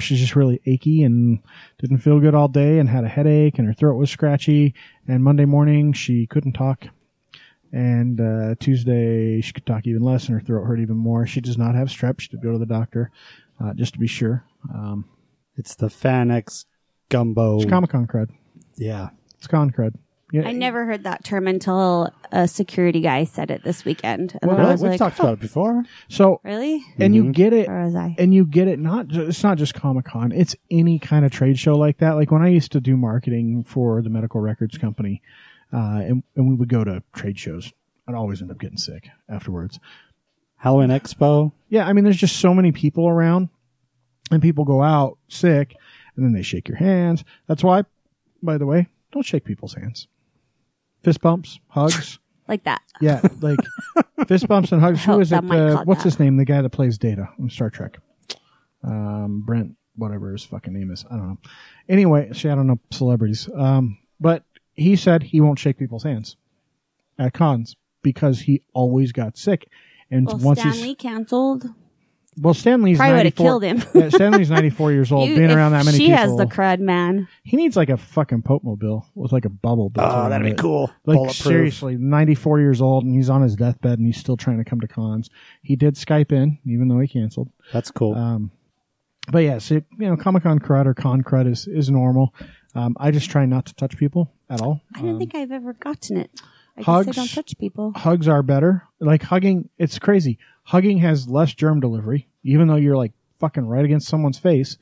she's 0.00 0.18
just 0.18 0.34
really 0.34 0.60
achy 0.66 1.04
and 1.04 1.38
didn't 1.78 1.98
feel 1.98 2.18
good 2.20 2.34
all 2.34 2.48
day, 2.48 2.78
and 2.78 2.88
had 2.88 3.04
a 3.04 3.08
headache, 3.08 3.58
and 3.58 3.66
her 3.68 3.74
throat 3.74 3.96
was 3.96 4.10
scratchy. 4.10 4.74
And 5.06 5.22
Monday 5.22 5.44
morning 5.44 5.92
she 5.92 6.26
couldn't 6.26 6.54
talk, 6.54 6.86
and 7.72 8.20
uh, 8.20 8.54
Tuesday 8.58 9.40
she 9.42 9.52
could 9.52 9.66
talk 9.66 9.86
even 9.86 10.02
less, 10.02 10.26
and 10.28 10.34
her 10.34 10.44
throat 10.44 10.64
hurt 10.64 10.80
even 10.80 10.96
more. 10.96 11.26
She 11.26 11.40
does 11.40 11.58
not 11.58 11.74
have 11.74 11.88
strep. 11.88 12.18
She 12.20 12.28
did 12.28 12.42
go 12.42 12.52
to 12.52 12.58
the 12.58 12.66
doctor 12.66 13.10
uh, 13.62 13.74
just 13.74 13.92
to 13.92 13.98
be 13.98 14.06
sure. 14.06 14.44
Um, 14.74 15.04
It's 15.56 15.74
the 15.76 15.88
FanX 15.88 16.64
gumbo. 17.10 17.56
it's 17.60 17.66
Comic 17.66 17.90
Con 17.90 18.06
crud. 18.06 18.30
yeah. 18.76 19.10
It's 19.36 19.46
con 19.46 19.70
crud. 19.70 19.94
Yeah, 20.34 20.48
I 20.48 20.52
never 20.52 20.84
heard 20.84 21.04
that 21.04 21.22
term 21.24 21.46
until 21.46 22.12
a 22.32 22.48
security 22.48 23.00
guy 23.00 23.22
said 23.22 23.52
it 23.52 23.62
this 23.62 23.84
weekend. 23.84 24.36
And 24.42 24.48
Well, 24.48 24.56
then 24.56 24.66
I 24.66 24.68
Really? 24.70 24.72
was 24.72 24.82
We've 24.82 24.90
like, 24.90 24.98
talked 24.98 25.20
about 25.20 25.34
it 25.34 25.40
before. 25.40 25.84
So 26.08 26.40
really? 26.42 26.82
and 26.98 27.14
you 27.14 27.30
get 27.32 27.52
it 27.52 27.68
Or 27.68 27.84
was 27.84 27.94
I? 27.94 28.16
and 28.18 28.34
you 28.34 28.44
get 28.44 28.66
it 28.66 28.80
not 28.80 29.06
ju- 29.06 29.22
it's 29.28 29.44
not 29.44 29.58
just 29.58 29.74
comic 29.74 30.06
con 30.06 30.32
it's 30.32 30.56
any 30.72 30.98
kind 30.98 31.24
of 31.24 31.30
trade 31.30 31.56
show 31.58 31.74
like 31.76 31.98
that 31.98 32.12
like 32.16 32.32
when 32.32 32.42
i 32.42 32.48
used 32.48 32.72
to 32.72 32.80
do 32.80 32.96
marketing 32.96 33.62
for 33.62 34.02
the 34.02 34.10
medical 34.10 34.40
records 34.40 34.76
company 34.76 35.22
uh, 35.72 36.00
and, 36.02 36.22
and 36.34 36.48
we 36.48 36.54
would 36.56 36.68
go 36.68 36.82
to 36.82 37.02
trade 37.14 37.38
shows 37.38 37.72
i'd 38.08 38.14
always 38.16 38.42
end 38.42 38.50
up 38.50 38.58
getting 38.58 38.76
sick 38.76 39.08
afterwards 39.28 39.78
Halloween 40.56 40.88
Expo. 40.90 41.52
yeah 41.68 41.86
i 41.86 41.92
mean 41.92 42.02
there's 42.04 42.16
just 42.16 42.36
so 42.40 42.52
many 42.52 42.72
people 42.72 43.06
around 43.08 43.48
and 44.32 44.42
people 44.42 44.64
go 44.64 44.82
out 44.82 45.16
sick 45.28 45.76
and 46.16 46.24
then 46.24 46.32
they 46.32 46.42
shake 46.42 46.66
your 46.68 46.78
hands 46.78 47.22
that's 47.46 47.62
why 47.62 47.84
by 48.42 48.58
the 48.58 48.66
way 48.66 48.88
don't 49.12 49.24
shake 49.26 49.44
people's 49.44 49.74
hands 49.74 50.08
fist 51.04 51.20
bumps 51.20 51.60
hugs 51.68 52.18
Like 52.48 52.64
that. 52.64 52.82
yeah 53.00 53.20
like 53.40 53.58
fist 54.28 54.48
bumps 54.48 54.72
and 54.72 54.80
hugs 54.80 55.02
who 55.04 55.12
Oh, 55.12 55.20
it 55.20 55.32
uh, 55.32 55.84
what's 55.84 56.02
that. 56.02 56.04
his 56.10 56.18
name 56.18 56.36
the 56.36 56.44
guy 56.44 56.60
that 56.62 56.70
plays 56.70 56.98
data 56.98 57.28
on 57.40 57.48
star 57.50 57.70
trek 57.70 57.98
um, 58.82 59.42
Brent, 59.46 59.76
whatever 59.96 60.30
his 60.32 60.44
fucking 60.44 60.72
name 60.74 60.90
is. 60.90 61.04
I 61.10 61.16
don't 61.16 61.28
know. 61.28 61.38
Anyway, 61.88 62.30
see, 62.34 62.50
I 62.50 62.54
don't 62.54 62.66
know 62.66 62.78
celebrities. 62.90 63.48
Um, 63.56 63.96
but 64.20 64.44
he 64.74 64.96
said 64.96 65.22
he 65.22 65.40
won't 65.40 65.58
shake 65.58 65.78
people's 65.78 66.02
hands 66.02 66.36
at 67.18 67.32
cons 67.32 67.76
because 68.02 68.40
he 68.40 68.60
always 68.74 69.12
got 69.12 69.38
sick. 69.38 69.68
And 70.10 70.26
Well, 70.26 70.38
once 70.38 70.60
Stan 70.60 70.72
he's 70.72 70.82
Lee 70.82 70.94
canceled. 70.94 71.66
Well, 72.36 72.54
Stan 72.54 72.82
Lee's 72.82 72.98
Probably 72.98 73.14
would've 73.16 73.38
94 73.38 73.46
killed 73.46 73.62
him. 73.62 73.82
yeah, 73.94 74.08
Stan 74.08 74.32
Lee's 74.32 74.50
ninety 74.50 74.70
four 74.70 74.90
years 74.92 75.12
old. 75.12 75.28
You- 75.28 75.36
being 75.36 75.50
if 75.50 75.56
around 75.56 75.72
that 75.72 75.84
many 75.84 75.96
she 75.98 76.06
people, 76.06 76.18
has 76.18 76.36
the 76.36 76.46
crud, 76.46 76.80
man. 76.80 77.28
he 77.44 77.56
needs 77.56 77.76
like 77.76 77.88
a 77.88 77.96
fucking 77.96 78.42
Pope 78.42 78.64
mobile 78.64 79.06
with 79.14 79.32
like 79.32 79.44
a 79.44 79.48
bubble. 79.50 79.90
built 79.90 80.06
Oh, 80.06 80.10
around 80.10 80.30
that'd 80.30 80.44
be 80.44 80.50
it. 80.52 80.58
cool. 80.58 80.90
Like 81.04 81.16
Bulletproof. 81.16 81.36
seriously, 81.36 81.96
94 81.96 82.60
years 82.60 82.80
old 82.80 83.04
and 83.04 83.14
he's 83.14 83.30
on 83.30 83.42
his 83.42 83.56
deathbed 83.56 83.98
and 83.98 84.06
he's 84.06 84.18
still 84.18 84.36
trying 84.36 84.58
to 84.58 84.64
come 84.64 84.80
to 84.80 84.88
cons. 84.88 85.30
He 85.62 85.76
did 85.76 85.94
Skype 85.94 86.32
in, 86.32 86.58
even 86.66 86.88
though 86.88 86.98
he 87.00 87.08
canceled. 87.08 87.50
That's 87.72 87.90
cool. 87.90 88.14
Um, 88.14 88.50
but 89.30 89.38
yeah, 89.38 89.58
so 89.58 89.74
you 89.76 89.84
know, 89.98 90.16
Comic 90.16 90.42
Con 90.42 90.58
crud 90.58 90.86
or 90.86 90.94
con 90.94 91.22
crud 91.22 91.50
is 91.50 91.66
is 91.66 91.90
normal. 91.90 92.34
Um, 92.74 92.96
I 92.98 93.10
just 93.10 93.30
try 93.30 93.46
not 93.46 93.66
to 93.66 93.74
touch 93.74 93.96
people 93.96 94.32
at 94.50 94.60
all. 94.60 94.80
I 94.94 95.00
don't 95.00 95.18
think 95.18 95.34
I've 95.34 95.52
ever 95.52 95.72
gotten 95.72 96.16
it. 96.18 96.30
I 96.76 96.82
hugs- 96.82 97.06
guess 97.06 97.18
I 97.18 97.20
don't 97.20 97.28
touch 97.34 97.56
people. 97.56 97.92
Hugs 97.94 98.26
are 98.28 98.42
better. 98.42 98.82
Like 99.00 99.22
hugging, 99.22 99.68
it's 99.78 99.98
crazy. 100.00 100.38
Hugging 100.64 100.98
has 100.98 101.28
less 101.28 101.54
germ 101.54 101.80
delivery, 101.80 102.28
even 102.42 102.68
though 102.68 102.76
you're 102.76 102.96
like 102.96 103.12
fucking 103.38 103.66
right 103.66 103.84
against 103.84 104.08
someone's 104.08 104.38
face, 104.38 104.78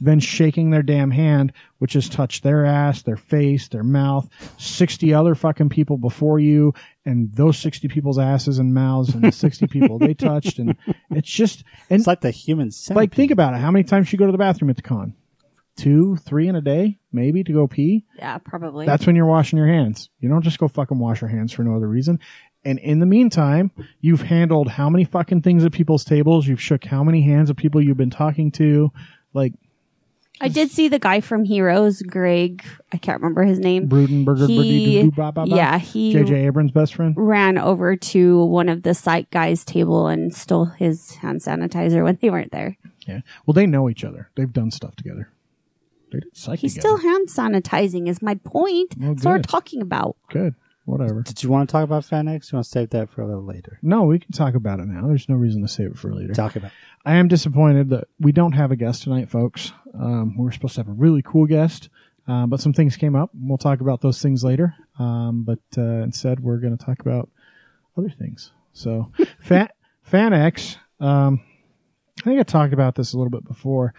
than 0.00 0.20
shaking 0.20 0.70
their 0.70 0.82
damn 0.82 1.10
hand, 1.10 1.52
which 1.78 1.94
has 1.94 2.08
touched 2.08 2.42
their 2.42 2.64
ass, 2.64 3.02
their 3.02 3.16
face, 3.16 3.68
their 3.68 3.82
mouth, 3.82 4.28
sixty 4.58 5.12
other 5.12 5.34
fucking 5.34 5.68
people 5.68 5.98
before 5.98 6.38
you, 6.38 6.72
and 7.04 7.32
those 7.34 7.58
sixty 7.58 7.88
people's 7.88 8.18
asses 8.18 8.58
and 8.58 8.74
mouths, 8.74 9.14
and 9.14 9.24
the 9.24 9.32
sixty 9.32 9.66
people 9.66 9.98
they 9.98 10.14
touched, 10.14 10.58
and 10.58 10.76
it's 11.10 11.30
just 11.30 11.64
and 11.90 12.00
it's 12.00 12.06
like 12.06 12.20
the 12.20 12.30
human 12.30 12.70
centipede. 12.70 12.96
Like, 12.96 13.14
think 13.14 13.30
about 13.30 13.54
it. 13.54 13.60
How 13.60 13.70
many 13.70 13.84
times 13.84 14.12
you 14.12 14.18
go 14.18 14.26
to 14.26 14.32
the 14.32 14.38
bathroom 14.38 14.70
at 14.70 14.76
the 14.76 14.82
con? 14.82 15.14
Two, 15.76 16.16
three 16.16 16.48
in 16.48 16.56
a 16.56 16.62
day, 16.62 16.98
maybe 17.12 17.44
to 17.44 17.52
go 17.52 17.66
pee. 17.66 18.06
Yeah, 18.16 18.38
probably. 18.38 18.86
That's 18.86 19.06
when 19.06 19.14
you're 19.14 19.26
washing 19.26 19.58
your 19.58 19.68
hands. 19.68 20.08
You 20.20 20.28
don't 20.30 20.40
just 20.40 20.58
go 20.58 20.68
fucking 20.68 20.98
wash 20.98 21.20
your 21.20 21.28
hands 21.28 21.52
for 21.52 21.64
no 21.64 21.76
other 21.76 21.86
reason. 21.88 22.18
And 22.66 22.78
in 22.80 22.98
the 22.98 23.06
meantime, 23.06 23.70
you've 24.00 24.22
handled 24.22 24.68
how 24.68 24.90
many 24.90 25.04
fucking 25.04 25.42
things 25.42 25.64
at 25.64 25.70
people's 25.72 26.04
tables? 26.04 26.46
You've 26.48 26.60
shook 26.60 26.84
how 26.84 27.04
many 27.04 27.22
hands 27.22 27.48
of 27.48 27.56
people 27.56 27.80
you've 27.80 27.96
been 27.96 28.10
talking 28.10 28.50
to? 28.52 28.90
Like 29.32 29.52
I 30.40 30.48
did 30.48 30.70
see 30.70 30.88
the 30.88 30.98
guy 30.98 31.20
from 31.20 31.44
Heroes, 31.44 32.02
Greg. 32.02 32.62
I 32.92 32.98
can't 32.98 33.22
remember 33.22 33.44
his 33.44 33.58
name. 33.58 33.88
Brudenberger, 33.88 34.48
He- 34.48 35.10
yeah, 35.46 35.78
he 35.78 36.12
J.J. 36.12 36.44
Abrams' 36.46 36.72
best 36.72 36.94
friend. 36.96 37.14
ran 37.16 37.56
over 37.56 37.96
to 37.96 38.44
one 38.46 38.68
of 38.68 38.82
the 38.82 38.92
Psych 38.94 39.30
guys' 39.30 39.64
table 39.64 40.08
and 40.08 40.34
stole 40.34 40.64
his 40.66 41.12
hand 41.14 41.40
sanitizer 41.40 42.02
when 42.04 42.18
they 42.20 42.28
weren't 42.30 42.52
there. 42.52 42.76
Yeah. 43.06 43.20
Well, 43.46 43.54
they 43.54 43.66
know 43.66 43.88
each 43.88 44.04
other. 44.04 44.28
They've 44.34 44.52
done 44.52 44.70
stuff 44.72 44.96
together. 44.96 45.30
They 46.12 46.18
did 46.20 46.36
psych 46.36 46.58
He's 46.58 46.74
together. 46.74 46.98
still 46.98 47.10
hand 47.10 47.28
sanitizing, 47.28 48.08
is 48.08 48.20
my 48.20 48.34
point. 48.34 48.94
Well, 48.98 49.14
That's 49.14 49.24
what 49.24 49.32
we're 49.32 49.42
talking 49.42 49.80
about. 49.80 50.16
good. 50.30 50.54
Whatever. 50.86 51.22
Did 51.22 51.42
you 51.42 51.50
want 51.50 51.68
to 51.68 51.72
talk 51.72 51.82
about 51.82 52.04
FanX? 52.04 52.50
You 52.50 52.56
want 52.56 52.64
to 52.64 52.70
save 52.70 52.90
that 52.90 53.10
for 53.10 53.20
a 53.20 53.26
little 53.26 53.44
later? 53.44 53.80
No, 53.82 54.04
we 54.04 54.20
can 54.20 54.30
talk 54.30 54.54
about 54.54 54.78
it 54.78 54.86
now. 54.86 55.08
There's 55.08 55.28
no 55.28 55.34
reason 55.34 55.60
to 55.62 55.68
save 55.68 55.90
it 55.90 55.98
for 55.98 56.14
later. 56.14 56.32
Talk 56.32 56.54
about. 56.54 56.70
I 57.04 57.16
am 57.16 57.26
disappointed 57.26 57.90
that 57.90 58.04
we 58.20 58.30
don't 58.30 58.52
have 58.52 58.70
a 58.70 58.76
guest 58.76 59.02
tonight, 59.02 59.28
folks. 59.28 59.72
Um, 59.92 60.38
we 60.38 60.44
were 60.44 60.52
supposed 60.52 60.76
to 60.76 60.80
have 60.82 60.88
a 60.88 60.92
really 60.92 61.22
cool 61.22 61.46
guest, 61.46 61.88
um, 62.28 62.50
but 62.50 62.60
some 62.60 62.72
things 62.72 62.96
came 62.96 63.16
up. 63.16 63.30
We'll 63.34 63.58
talk 63.58 63.80
about 63.80 64.00
those 64.00 64.22
things 64.22 64.44
later. 64.44 64.76
Um, 64.96 65.42
but 65.42 65.58
uh, 65.76 66.04
instead, 66.04 66.38
we're 66.38 66.58
going 66.58 66.78
to 66.78 66.84
talk 66.84 67.00
about 67.00 67.30
other 67.98 68.10
things. 68.10 68.52
So, 68.72 69.10
Fan 69.40 69.68
FanX, 70.08 70.76
um, 71.00 71.40
I 72.20 72.22
think 72.22 72.38
I 72.38 72.44
talked 72.44 72.72
about 72.72 72.94
this 72.94 73.12
a 73.12 73.18
little 73.18 73.30
bit 73.30 73.44
before. 73.44 73.92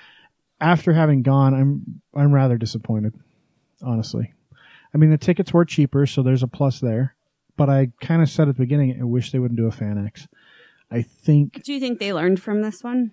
After 0.62 0.94
having 0.94 1.22
gone, 1.22 1.54
I'm 1.54 2.02
I'm 2.16 2.34
rather 2.34 2.58
disappointed, 2.58 3.14
honestly. 3.82 4.34
I 4.94 4.98
mean, 4.98 5.10
the 5.10 5.18
tickets 5.18 5.54
were 5.54 5.66
cheaper, 5.66 6.06
so 6.06 6.24
there's 6.24 6.44
a 6.44 6.48
plus 6.48 6.80
there. 6.80 7.16
But 7.56 7.70
I 7.70 7.90
kind 8.02 8.22
of 8.22 8.30
said 8.30 8.48
at 8.48 8.56
the 8.56 8.64
beginning, 8.64 8.98
I 9.00 9.04
wish 9.04 9.32
they 9.32 9.40
wouldn't 9.40 9.60
do 9.60 9.68
a 9.68 9.72
fan 9.72 10.04
X. 10.06 10.28
I 10.92 11.02
think 11.02 11.64
Do 11.64 11.74
you 11.74 11.80
think 11.80 12.00
they 12.00 12.14
learned 12.14 12.42
from 12.42 12.62
this 12.62 12.84
one? 12.84 13.12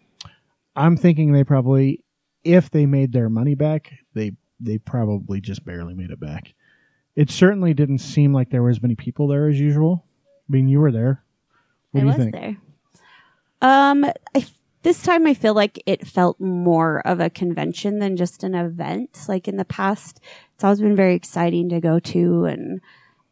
I'm 0.76 0.96
thinking 0.96 1.32
they 1.32 1.44
probably, 1.44 2.04
if 2.44 2.70
they 2.70 2.86
made 2.86 3.12
their 3.12 3.28
money 3.28 3.54
back, 3.54 3.92
they 4.14 4.32
they 4.60 4.78
probably 4.78 5.40
just 5.40 5.64
barely 5.64 5.94
made 5.94 6.10
it 6.10 6.20
back. 6.20 6.54
It 7.16 7.30
certainly 7.30 7.74
didn't 7.74 7.98
seem 7.98 8.32
like 8.32 8.50
there 8.50 8.62
were 8.62 8.70
as 8.70 8.82
many 8.82 8.94
people 8.94 9.28
there 9.28 9.48
as 9.48 9.58
usual. 9.58 10.04
I 10.48 10.52
mean, 10.52 10.68
you 10.68 10.80
were 10.80 10.92
there. 10.92 11.24
What 11.90 12.00
I 12.00 12.02
do 12.02 12.06
you 12.06 12.06
was 12.06 12.16
think? 12.16 12.32
there. 12.32 12.56
Um, 13.62 14.04
I, 14.34 14.46
this 14.82 15.02
time 15.02 15.26
I 15.26 15.34
feel 15.34 15.54
like 15.54 15.82
it 15.86 16.06
felt 16.06 16.40
more 16.40 17.00
of 17.06 17.20
a 17.20 17.30
convention 17.30 17.98
than 17.98 18.16
just 18.16 18.44
an 18.44 18.54
event. 18.54 19.18
Like 19.28 19.48
in 19.48 19.56
the 19.56 19.64
past, 19.64 20.20
it's 20.54 20.64
always 20.64 20.80
been 20.80 20.96
very 20.96 21.14
exciting 21.14 21.68
to 21.70 21.80
go 21.80 21.98
to, 21.98 22.44
and 22.44 22.80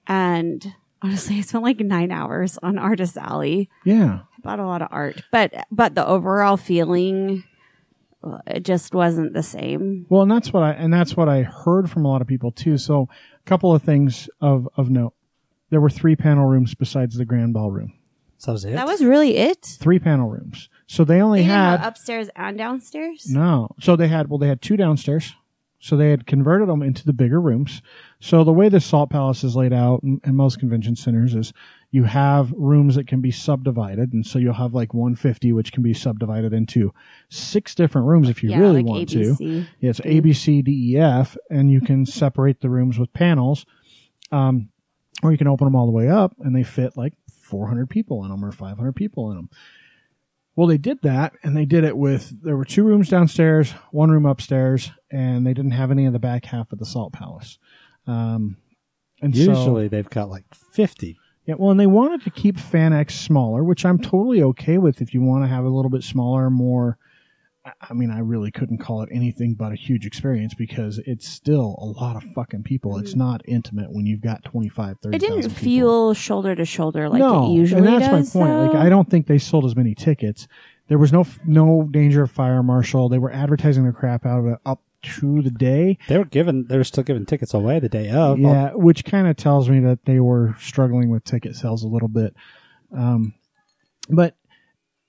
and 0.06 0.74
honestly, 1.00 1.36
I 1.38 1.40
spent 1.42 1.64
like 1.64 1.80
nine 1.80 2.10
hours 2.10 2.58
on 2.62 2.78
Artist 2.78 3.16
Alley. 3.16 3.68
Yeah. 3.84 4.20
I 4.22 4.40
bought 4.42 4.60
a 4.60 4.66
lot 4.66 4.82
of 4.82 4.88
art, 4.90 5.22
but 5.30 5.52
but 5.70 5.94
the 5.94 6.06
overall 6.06 6.56
feeling, 6.56 7.44
uh, 8.24 8.38
it 8.46 8.64
just 8.64 8.94
wasn't 8.94 9.34
the 9.34 9.42
same. 9.42 10.06
Well, 10.08 10.22
and 10.22 10.30
that's 10.30 10.52
what 10.52 10.62
I 10.62 10.72
and 10.72 10.92
that's 10.92 11.16
what 11.16 11.28
I 11.28 11.42
heard 11.42 11.90
from 11.90 12.04
a 12.04 12.08
lot 12.08 12.22
of 12.22 12.26
people 12.28 12.50
too. 12.50 12.76
So, 12.78 13.08
a 13.38 13.48
couple 13.48 13.74
of 13.74 13.82
things 13.82 14.28
of 14.40 14.68
of 14.76 14.90
note. 14.90 15.14
There 15.70 15.80
were 15.80 15.90
three 15.90 16.16
panel 16.16 16.44
rooms 16.46 16.74
besides 16.74 17.16
the 17.16 17.24
grand 17.24 17.54
ballroom. 17.54 17.94
So 18.36 18.50
that 18.50 18.52
was 18.52 18.64
it. 18.64 18.72
That 18.72 18.86
was 18.86 19.04
really 19.04 19.36
it. 19.36 19.76
Three 19.80 20.00
panel 20.00 20.28
rooms. 20.28 20.68
So 20.88 21.04
they 21.04 21.22
only 21.22 21.42
They 21.42 21.44
didn't 21.46 21.56
had 21.56 21.86
upstairs 21.86 22.28
and 22.34 22.58
downstairs. 22.58 23.26
No. 23.30 23.68
So 23.80 23.94
they 23.94 24.08
had 24.08 24.28
well 24.28 24.38
they 24.38 24.48
had 24.48 24.60
two 24.60 24.76
downstairs. 24.76 25.34
So 25.82 25.96
they 25.96 26.10
had 26.10 26.28
converted 26.28 26.68
them 26.68 26.80
into 26.80 27.04
the 27.04 27.12
bigger 27.12 27.40
rooms. 27.40 27.82
So 28.20 28.44
the 28.44 28.52
way 28.52 28.68
the 28.68 28.80
Salt 28.80 29.10
Palace 29.10 29.42
is 29.42 29.56
laid 29.56 29.72
out 29.72 30.00
in, 30.04 30.20
in 30.22 30.36
most 30.36 30.60
convention 30.60 30.94
centers 30.94 31.34
is 31.34 31.52
you 31.90 32.04
have 32.04 32.52
rooms 32.52 32.94
that 32.94 33.08
can 33.08 33.20
be 33.20 33.32
subdivided, 33.32 34.12
and 34.12 34.24
so 34.24 34.38
you'll 34.38 34.54
have 34.54 34.74
like 34.74 34.94
150, 34.94 35.50
which 35.50 35.72
can 35.72 35.82
be 35.82 35.92
subdivided 35.92 36.52
into 36.52 36.94
six 37.30 37.74
different 37.74 38.06
rooms 38.06 38.28
if 38.28 38.44
you 38.44 38.50
yeah, 38.50 38.60
really 38.60 38.82
like 38.82 38.86
want 38.86 39.08
to. 39.08 39.34
Yeah, 39.80 39.90
it's 39.90 40.00
A, 40.04 40.20
B, 40.20 40.32
C, 40.32 40.62
D, 40.62 40.92
E, 40.92 40.98
F, 40.98 41.36
and 41.50 41.68
you 41.68 41.80
can 41.80 42.06
separate 42.06 42.60
the 42.60 42.70
rooms 42.70 42.96
with 42.96 43.12
panels, 43.12 43.66
um, 44.30 44.68
or 45.24 45.32
you 45.32 45.38
can 45.38 45.48
open 45.48 45.64
them 45.64 45.74
all 45.74 45.86
the 45.86 45.92
way 45.92 46.08
up, 46.08 46.32
and 46.38 46.54
they 46.54 46.62
fit 46.62 46.96
like 46.96 47.14
400 47.28 47.90
people 47.90 48.22
in 48.22 48.30
them 48.30 48.44
or 48.44 48.52
500 48.52 48.92
people 48.92 49.32
in 49.32 49.36
them. 49.36 49.50
Well, 50.54 50.66
they 50.66 50.78
did 50.78 51.00
that, 51.02 51.32
and 51.42 51.56
they 51.56 51.64
did 51.64 51.82
it 51.84 51.96
with 51.96 52.42
there 52.42 52.56
were 52.56 52.64
two 52.64 52.84
rooms 52.84 53.08
downstairs, 53.08 53.72
one 53.90 54.10
room 54.10 54.26
upstairs, 54.26 54.90
and 55.10 55.46
they 55.46 55.54
didn't 55.54 55.70
have 55.70 55.90
any 55.90 56.04
of 56.04 56.12
the 56.12 56.18
back 56.18 56.44
half 56.44 56.72
of 56.72 56.78
the 56.78 56.84
Salt 56.84 57.12
Palace. 57.12 57.58
Um, 58.06 58.58
and 59.22 59.34
so, 59.34 59.42
Usually 59.42 59.88
they've 59.88 60.10
got 60.10 60.28
like 60.28 60.44
50. 60.72 61.16
yeah, 61.46 61.54
well, 61.56 61.70
and 61.70 61.80
they 61.80 61.86
wanted 61.86 62.22
to 62.24 62.30
keep 62.30 62.56
FanX 62.56 63.12
smaller, 63.12 63.64
which 63.64 63.84
I'm 63.86 63.98
totally 63.98 64.42
okay 64.42 64.76
with 64.78 65.00
if 65.00 65.14
you 65.14 65.22
want 65.22 65.44
to 65.44 65.48
have 65.48 65.64
a 65.64 65.68
little 65.70 65.90
bit 65.90 66.02
smaller, 66.02 66.50
more. 66.50 66.98
I- 67.64 67.72
I 67.90 67.92
mean, 67.94 68.10
I 68.10 68.18
really 68.18 68.50
couldn't 68.50 68.78
call 68.78 69.02
it 69.02 69.08
anything 69.12 69.54
but 69.54 69.72
a 69.72 69.76
huge 69.76 70.04
experience 70.06 70.54
because 70.54 70.98
it's 71.06 71.28
still 71.28 71.76
a 71.78 71.84
lot 71.86 72.16
of 72.16 72.24
fucking 72.34 72.64
people. 72.64 72.98
It's 72.98 73.14
not 73.14 73.40
intimate 73.46 73.92
when 73.92 74.04
you've 74.06 74.20
got 74.20 74.42
25, 74.44 74.98
30. 75.00 75.16
It 75.16 75.20
didn't 75.20 75.50
feel 75.50 76.12
shoulder 76.14 76.54
to 76.56 76.64
shoulder 76.64 77.08
like 77.08 77.20
no, 77.20 77.46
it 77.46 77.54
usually 77.54 77.82
does. 77.82 77.92
and 77.92 78.02
that's 78.02 78.32
does. 78.32 78.34
my 78.34 78.40
point. 78.46 78.72
Like. 78.74 78.82
I 78.84 78.88
don't 78.88 79.08
think 79.08 79.26
they 79.26 79.38
sold 79.38 79.64
as 79.64 79.76
many 79.76 79.94
tickets. 79.94 80.48
There 80.88 80.98
was 80.98 81.12
no 81.12 81.24
no 81.46 81.88
danger 81.90 82.22
of 82.24 82.30
fire 82.30 82.62
marshal. 82.62 83.08
They 83.08 83.18
were 83.18 83.32
advertising 83.32 83.86
the 83.86 83.92
crap 83.92 84.26
out 84.26 84.40
of 84.40 84.46
it 84.46 84.58
up 84.66 84.82
to 85.02 85.40
the 85.42 85.50
day. 85.50 85.98
They 86.08 86.18
were 86.18 86.24
giving, 86.24 86.64
they 86.64 86.76
were 86.76 86.84
still 86.84 87.04
giving 87.04 87.26
tickets 87.26 87.54
away 87.54 87.78
the 87.80 87.88
day 87.88 88.10
of. 88.10 88.38
Yeah, 88.38 88.72
which 88.74 89.04
kind 89.04 89.26
of 89.26 89.36
tells 89.36 89.68
me 89.70 89.80
that 89.80 90.04
they 90.04 90.20
were 90.20 90.54
struggling 90.60 91.10
with 91.10 91.24
ticket 91.24 91.56
sales 91.56 91.82
a 91.84 91.88
little 91.88 92.08
bit. 92.08 92.34
Um, 92.96 93.34
but 94.08 94.34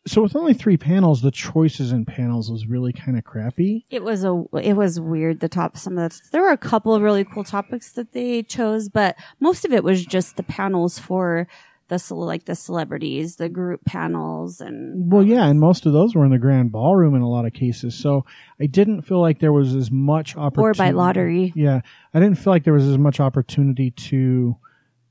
so 0.05 0.21
with 0.21 0.35
only 0.35 0.53
three 0.53 0.77
panels, 0.77 1.21
the 1.21 1.31
choices 1.31 1.91
in 1.91 2.05
panels 2.05 2.51
was 2.51 2.67
really 2.67 2.91
kind 2.91 3.17
of 3.17 3.23
crappy. 3.23 3.85
It 3.89 4.03
was 4.03 4.23
a 4.23 4.43
it 4.61 4.73
was 4.73 4.99
weird. 4.99 5.39
The 5.39 5.49
top 5.49 5.77
some 5.77 5.97
of 5.97 6.11
the 6.11 6.21
there 6.31 6.41
were 6.41 6.51
a 6.51 6.57
couple 6.57 6.93
of 6.93 7.01
really 7.01 7.23
cool 7.23 7.43
topics 7.43 7.93
that 7.93 8.11
they 8.11 8.43
chose, 8.43 8.89
but 8.89 9.15
most 9.39 9.63
of 9.63 9.71
it 9.71 9.83
was 9.83 10.05
just 10.05 10.35
the 10.35 10.43
panels 10.43 10.99
for 10.99 11.47
the 11.87 12.15
like 12.15 12.45
the 12.45 12.55
celebrities, 12.55 13.37
the 13.37 13.49
group 13.49 13.85
panels, 13.85 14.59
and 14.59 15.11
Well, 15.11 15.23
yeah, 15.23 15.45
and 15.45 15.59
most 15.59 15.85
of 15.85 15.93
those 15.93 16.15
were 16.15 16.25
in 16.25 16.31
the 16.31 16.37
grand 16.37 16.71
ballroom 16.71 17.15
in 17.15 17.21
a 17.21 17.29
lot 17.29 17.45
of 17.45 17.53
cases. 17.53 17.95
So 17.95 18.25
I 18.59 18.65
didn't 18.65 19.03
feel 19.03 19.21
like 19.21 19.39
there 19.39 19.53
was 19.53 19.75
as 19.75 19.89
much 19.91 20.35
opportunity, 20.35 20.69
or 20.69 20.73
by 20.73 20.91
lottery. 20.91 21.53
Yeah, 21.55 21.81
I 22.13 22.19
didn't 22.19 22.39
feel 22.39 22.51
like 22.51 22.65
there 22.65 22.73
was 22.73 22.87
as 22.87 22.97
much 22.97 23.19
opportunity 23.19 23.91
to 23.91 24.57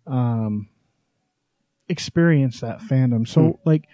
um, 0.06 0.68
experience 1.88 2.61
that 2.61 2.80
fandom. 2.80 3.26
So, 3.26 3.61
like, 3.64 3.88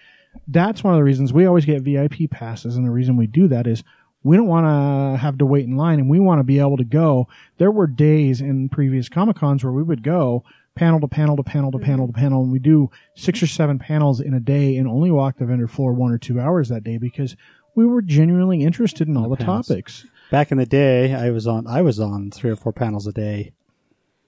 that's 0.47 0.83
one 0.83 0.93
of 0.93 0.97
the 0.97 1.03
reasons 1.03 1.31
we 1.31 1.45
always 1.45 1.65
get 1.65 1.81
VIP 1.81 2.29
passes, 2.29 2.75
and 2.75 2.85
the 2.85 2.91
reason 2.91 3.17
we 3.17 3.27
do 3.27 3.47
that 3.47 3.67
is 3.67 3.83
we 4.23 4.35
don't 4.35 4.47
want 4.47 4.65
to 4.65 5.17
have 5.17 5.37
to 5.37 5.45
wait 5.45 5.65
in 5.65 5.77
line, 5.77 5.99
and 5.99 6.09
we 6.09 6.19
want 6.19 6.39
to 6.39 6.43
be 6.43 6.59
able 6.59 6.77
to 6.77 6.83
go. 6.83 7.27
There 7.57 7.71
were 7.71 7.87
days 7.87 8.41
in 8.41 8.69
previous 8.69 9.09
Comic 9.09 9.37
Cons 9.37 9.63
where 9.63 9.73
we 9.73 9.83
would 9.83 10.03
go 10.03 10.43
panel 10.75 10.99
to 11.01 11.07
panel 11.07 11.35
to 11.35 11.43
panel 11.43 11.71
to 11.71 11.79
panel 11.79 12.07
to 12.07 12.13
mm-hmm. 12.13 12.21
panel, 12.21 12.43
and 12.43 12.51
we 12.51 12.59
do 12.59 12.89
six 13.15 13.43
or 13.43 13.47
seven 13.47 13.79
panels 13.79 14.19
in 14.21 14.33
a 14.33 14.39
day, 14.39 14.77
and 14.77 14.87
only 14.87 15.11
walk 15.11 15.37
the 15.37 15.45
vendor 15.45 15.67
floor 15.67 15.93
one 15.93 16.11
or 16.11 16.17
two 16.17 16.39
hours 16.39 16.69
that 16.69 16.83
day 16.83 16.97
because 16.97 17.35
we 17.75 17.85
were 17.85 18.01
genuinely 18.01 18.63
interested 18.63 19.07
in 19.07 19.15
all 19.15 19.29
the 19.29 19.37
panels. 19.37 19.67
topics. 19.67 20.05
Back 20.31 20.51
in 20.51 20.57
the 20.57 20.65
day, 20.65 21.13
I 21.13 21.31
was 21.31 21.47
on, 21.47 21.67
I 21.67 21.81
was 21.81 21.99
on 21.99 22.31
three 22.31 22.51
or 22.51 22.55
four 22.55 22.73
panels 22.73 23.07
a 23.07 23.11
day. 23.11 23.51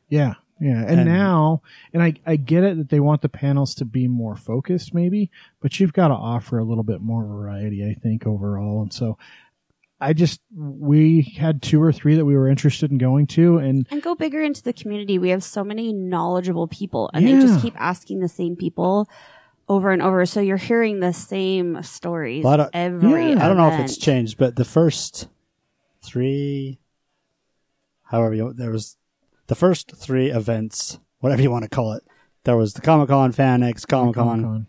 Yeah, 0.10 0.36
yeah. 0.62 0.82
And, 0.88 1.02
And- 1.02 1.06
now, 1.06 1.62
and 1.94 2.02
I, 2.04 2.14
I 2.26 2.36
get 2.38 2.64
it 2.64 2.78
that 2.78 2.90
they 2.90 3.00
want 3.02 3.22
the 3.22 3.30
panels 3.30 3.76
to 3.76 3.86
be 3.86 4.08
more 4.08 4.36
focused, 4.38 4.94
maybe, 4.94 5.30
but 5.60 5.80
you've 5.80 5.92
got 5.94 6.08
to 6.10 6.14
offer 6.14 6.58
a 6.60 6.64
little 6.64 6.84
bit 6.84 7.02
more 7.02 7.26
variety, 7.26 7.84
I 7.84 7.96
think, 7.96 8.26
overall. 8.28 8.82
And 8.84 8.94
so 8.94 9.18
I 10.00 10.14
just, 10.14 10.40
we 10.56 11.22
had 11.38 11.62
two 11.62 11.82
or 11.82 11.92
three 11.92 12.16
that 12.16 12.26
we 12.26 12.36
were 12.36 12.48
interested 12.48 12.92
in 12.92 12.98
going 12.98 13.28
to, 13.28 13.58
and 13.58 13.86
And 13.92 14.02
go 14.02 14.16
bigger 14.16 14.42
into 14.42 14.64
the 14.64 14.74
community. 14.74 15.20
We 15.20 15.30
have 15.30 15.44
so 15.44 15.64
many 15.64 15.94
knowledgeable 15.94 16.68
people, 16.68 17.10
and 17.14 17.26
they 17.28 17.34
just 17.34 17.62
keep 17.62 17.76
asking 17.80 18.20
the 18.20 18.28
same 18.30 18.56
people 18.56 19.08
over 19.70 19.92
and 19.92 20.02
over. 20.02 20.26
So 20.26 20.42
you're 20.42 20.58
hearing 20.58 21.00
the 21.02 21.14
same 21.14 21.82
stories 21.84 22.44
of- 22.46 22.70
every. 22.74 23.32
Yeah. 23.34 23.44
I 23.46 23.48
don't 23.48 23.58
know 23.58 23.72
if 23.72 23.80
it's 23.80 23.98
changed, 23.98 24.38
but 24.40 24.56
the 24.56 24.66
first 24.66 25.28
three, 26.04 26.80
however 28.04 28.34
you, 28.34 28.54
there 28.54 28.72
was 28.72 28.98
the 29.52 29.56
first 29.56 29.92
three 29.98 30.32
events, 30.32 30.98
whatever 31.20 31.42
you 31.42 31.52
want 31.52 31.64
to 31.64 31.70
call 31.70 31.92
it. 31.92 32.04
There 32.46 32.56
was 32.56 32.72
the 32.74 32.80
Comic 32.80 33.10
Con, 33.10 33.34
FanX, 33.34 33.86
Comic 33.86 34.16
Con. 34.16 34.66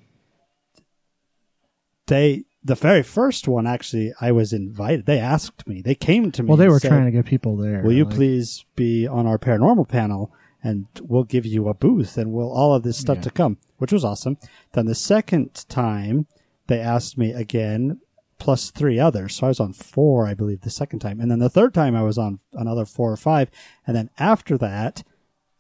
They, 2.09 2.47
the 2.65 2.75
very 2.75 3.05
first 3.05 3.47
one, 3.47 3.65
actually, 3.65 4.13
I 4.21 4.33
was 4.33 4.53
invited. 4.53 5.07
They 5.07 5.21
asked 5.21 5.69
me. 5.69 5.83
They 5.83 5.95
came 5.95 6.33
to 6.33 6.43
me. 6.43 6.49
Well, 6.49 6.57
they 6.57 6.67
were 6.67 6.81
said, 6.81 6.89
trying 6.89 7.05
to 7.05 7.13
get 7.13 7.27
people 7.27 7.57
there. 7.57 7.85
Will 7.85 7.93
you 7.93 8.05
like- 8.05 8.15
please 8.17 8.65
be 8.75 9.07
on 9.07 9.25
our 9.25 9.39
paranormal 9.39 9.89
panel? 9.89 10.33
And 10.65 10.87
we'll 11.01 11.23
give 11.23 11.47
you 11.47 11.69
a 11.69 11.75
booth 11.75 12.19
and 12.19 12.33
we'll 12.33 12.51
all 12.51 12.75
of 12.75 12.83
this 12.83 12.97
stuff 12.97 13.19
Yeah. 13.19 13.23
to 13.23 13.31
come, 13.31 13.59
which 13.79 13.93
was 13.93 14.05
awesome. 14.05 14.37
Then 14.73 14.87
the 14.87 14.97
second 14.97 15.65
time 15.69 16.27
they 16.67 16.81
asked 16.81 17.17
me 17.17 17.31
again, 17.31 18.01
plus 18.43 18.71
three 18.71 18.99
others. 18.99 19.37
So 19.37 19.47
I 19.47 19.49
was 19.51 19.61
on 19.61 19.73
four, 19.73 20.27
I 20.27 20.35
believe, 20.35 20.63
the 20.63 20.71
second 20.71 20.99
time. 20.99 21.21
And 21.21 21.31
then 21.31 21.39
the 21.39 21.49
third 21.49 21.73
time 21.73 21.95
I 21.95 22.03
was 22.03 22.19
on 22.19 22.41
another 22.53 22.85
four 22.85 23.13
or 23.13 23.17
five. 23.17 23.51
And 23.87 23.95
then 23.97 24.11
after 24.19 24.59
that, 24.59 25.03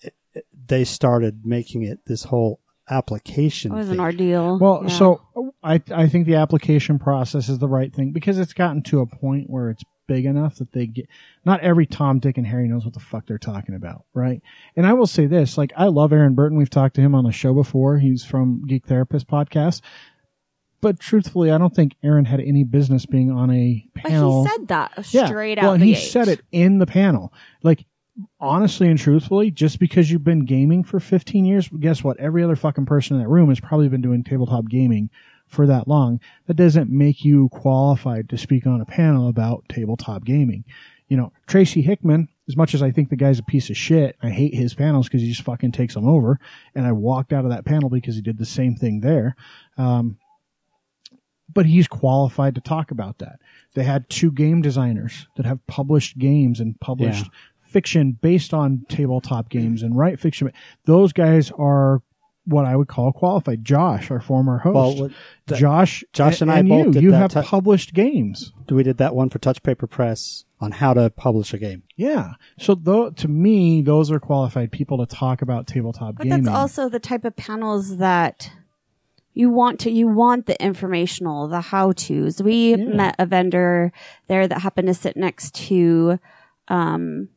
it, 0.00 0.14
it- 0.34 0.46
they 0.66 0.84
started 0.84 1.46
making 1.46 1.82
it 1.84 2.00
this 2.06 2.24
whole 2.24 2.58
application. 2.90 3.72
It 3.72 3.76
was 3.76 3.86
thing. 3.88 3.98
an 3.98 4.00
ordeal. 4.04 4.58
Well, 4.58 4.82
Yeah. 4.86 4.88
so 4.98 5.20
I 5.62 5.80
I 5.94 6.08
think 6.08 6.26
the 6.26 6.34
application 6.34 6.98
process 6.98 7.48
is 7.48 7.58
the 7.60 7.68
right 7.68 7.94
thing 7.94 8.10
because 8.12 8.38
it's 8.38 8.52
gotten 8.52 8.82
to 8.84 9.00
a 9.00 9.06
point 9.06 9.48
where 9.48 9.70
it's 9.70 9.84
big 10.08 10.26
enough 10.26 10.56
that 10.56 10.72
they 10.72 10.86
get 10.88 11.06
not 11.44 11.60
every 11.60 11.86
Tom, 11.86 12.18
Dick, 12.18 12.36
and 12.36 12.46
Harry 12.46 12.66
knows 12.68 12.84
what 12.84 12.92
the 12.94 13.00
fuck 13.00 13.26
they're 13.26 13.38
talking 13.38 13.76
about, 13.76 14.04
right? 14.14 14.42
And 14.76 14.84
I 14.86 14.92
will 14.94 15.06
say 15.06 15.26
this: 15.26 15.56
like 15.56 15.72
I 15.76 15.86
love 15.86 16.12
Aaron 16.12 16.34
Burton. 16.34 16.58
We've 16.58 16.68
talked 16.68 16.96
to 16.96 17.00
him 17.00 17.14
on 17.14 17.24
the 17.24 17.32
show 17.32 17.54
before. 17.54 17.98
He's 17.98 18.24
from 18.24 18.66
Geek 18.66 18.86
Therapist 18.86 19.28
podcast. 19.28 19.80
But 20.82 21.00
truthfully, 21.00 21.50
I 21.50 21.56
don't 21.56 21.74
think 21.74 21.94
Aaron 22.02 22.26
had 22.26 22.40
any 22.40 22.64
business 22.64 23.06
being 23.06 23.30
on 23.30 23.50
a 23.50 23.86
but 23.94 24.04
panel. 24.04 24.44
he 24.44 24.50
said 24.50 24.68
that 24.68 24.92
yeah. 25.10 25.26
straight 25.26 25.56
out. 25.56 25.62
Well, 25.62 25.72
and 25.74 25.82
he 25.82 25.94
gate. 25.94 26.10
said 26.10 26.28
it 26.28 26.42
in 26.50 26.78
the 26.78 26.86
panel. 26.86 27.32
Like 27.62 27.86
honestly 28.40 28.88
and 28.88 28.98
truthfully, 28.98 29.50
just 29.50 29.78
because 29.78 30.10
you've 30.10 30.24
been 30.24 30.44
gaming 30.44 30.84
for 30.84 31.00
15 31.00 31.44
years, 31.44 31.68
guess 31.80 32.04
what? 32.04 32.18
Every 32.18 32.42
other 32.42 32.56
fucking 32.56 32.86
person 32.86 33.16
in 33.16 33.22
that 33.22 33.28
room 33.28 33.48
has 33.48 33.60
probably 33.60 33.88
been 33.88 34.02
doing 34.02 34.22
tabletop 34.24 34.68
gaming 34.68 35.10
for 35.46 35.66
that 35.66 35.88
long. 35.88 36.20
That 36.46 36.54
doesn't 36.54 36.90
make 36.90 37.24
you 37.24 37.48
qualified 37.50 38.28
to 38.30 38.38
speak 38.38 38.66
on 38.66 38.80
a 38.80 38.86
panel 38.86 39.28
about 39.28 39.64
tabletop 39.68 40.24
gaming. 40.24 40.64
You 41.08 41.16
know, 41.16 41.32
Tracy 41.46 41.82
Hickman, 41.82 42.28
as 42.48 42.56
much 42.56 42.74
as 42.74 42.82
I 42.82 42.90
think 42.90 43.10
the 43.10 43.16
guy's 43.16 43.38
a 43.38 43.44
piece 43.44 43.70
of 43.70 43.76
shit, 43.76 44.16
I 44.22 44.30
hate 44.30 44.54
his 44.54 44.74
panels 44.74 45.08
because 45.08 45.20
he 45.20 45.28
just 45.28 45.42
fucking 45.42 45.72
takes 45.72 45.94
them 45.94 46.08
over. 46.08 46.40
And 46.74 46.86
I 46.86 46.92
walked 46.92 47.32
out 47.32 47.44
of 47.44 47.50
that 47.50 47.64
panel 47.64 47.90
because 47.90 48.16
he 48.16 48.22
did 48.22 48.38
the 48.38 48.46
same 48.46 48.74
thing 48.76 49.00
there. 49.00 49.36
Um, 49.76 50.16
but 51.54 51.66
he's 51.66 51.88
qualified 51.88 52.54
to 52.54 52.60
talk 52.60 52.90
about 52.90 53.18
that. 53.18 53.38
They 53.74 53.84
had 53.84 54.08
two 54.10 54.30
game 54.30 54.62
designers 54.62 55.26
that 55.36 55.46
have 55.46 55.66
published 55.66 56.18
games 56.18 56.60
and 56.60 56.78
published 56.80 57.24
Yeah. 57.26 57.30
fiction 57.60 58.18
based 58.20 58.52
on 58.52 58.84
tabletop 58.88 59.48
games 59.48 59.82
and 59.82 59.96
write 59.96 60.20
fiction. 60.20 60.50
Those 60.84 61.12
guys 61.12 61.50
are 61.58 62.02
what 62.44 62.64
I 62.64 62.74
would 62.76 62.88
call 62.88 63.12
qualified. 63.12 63.64
Josh, 63.64 64.10
our 64.10 64.20
former 64.20 64.58
host, 64.58 64.74
Well, 64.74 64.96
what- 64.96 65.12
that- 65.46 65.58
Josh, 65.58 66.02
Josh 66.12 66.40
and 66.40 66.50
I 66.50 66.58
and 66.58 66.68
both 66.68 66.86
you, 66.86 66.92
did 66.92 67.02
you 67.04 67.10
that 67.12 67.18
have 67.18 67.44
ti- 67.44 67.48
published 67.48 67.94
games. 67.94 68.52
we 68.68 68.82
did 68.82 68.96
that 68.98 69.14
one 69.14 69.28
for 69.30 69.38
Touch 69.38 69.62
Paper 69.62 69.86
Press 69.86 70.44
on 70.60 70.72
how 70.72 70.92
to 70.94 71.08
publish 71.10 71.54
a 71.54 71.58
game. 71.58 71.82
Yeah. 71.96 72.32
So 72.58 72.74
though, 72.74 73.10
to 73.10 73.28
me, 73.28 73.80
those 73.82 74.10
are 74.10 74.18
qualified 74.18 74.72
people 74.72 74.98
to 74.98 75.06
talk 75.06 75.40
about 75.42 75.66
tabletop 75.68 76.16
games. 76.16 76.18
But 76.18 76.24
gaming. 76.24 76.42
that's 76.44 76.56
also 76.56 76.88
the 76.88 76.98
type 76.98 77.24
of 77.24 77.36
panels 77.36 77.98
that 77.98 78.50
you 79.34 79.50
want 79.50 79.80
to 79.80 79.90
you 79.90 80.08
want 80.08 80.46
the 80.46 80.62
informational, 80.62 81.48
the 81.48 81.60
how 81.60 81.92
tos. 81.92 82.42
We 82.42 82.70
Yeah. 82.70 82.76
met 82.76 83.14
a 83.18 83.26
vendor 83.26 83.92
there 84.28 84.46
that 84.46 84.60
happened 84.62 84.88
to 84.88 84.94
sit 84.94 85.16
next 85.16 85.54
to 85.68 86.18
um 86.68 87.28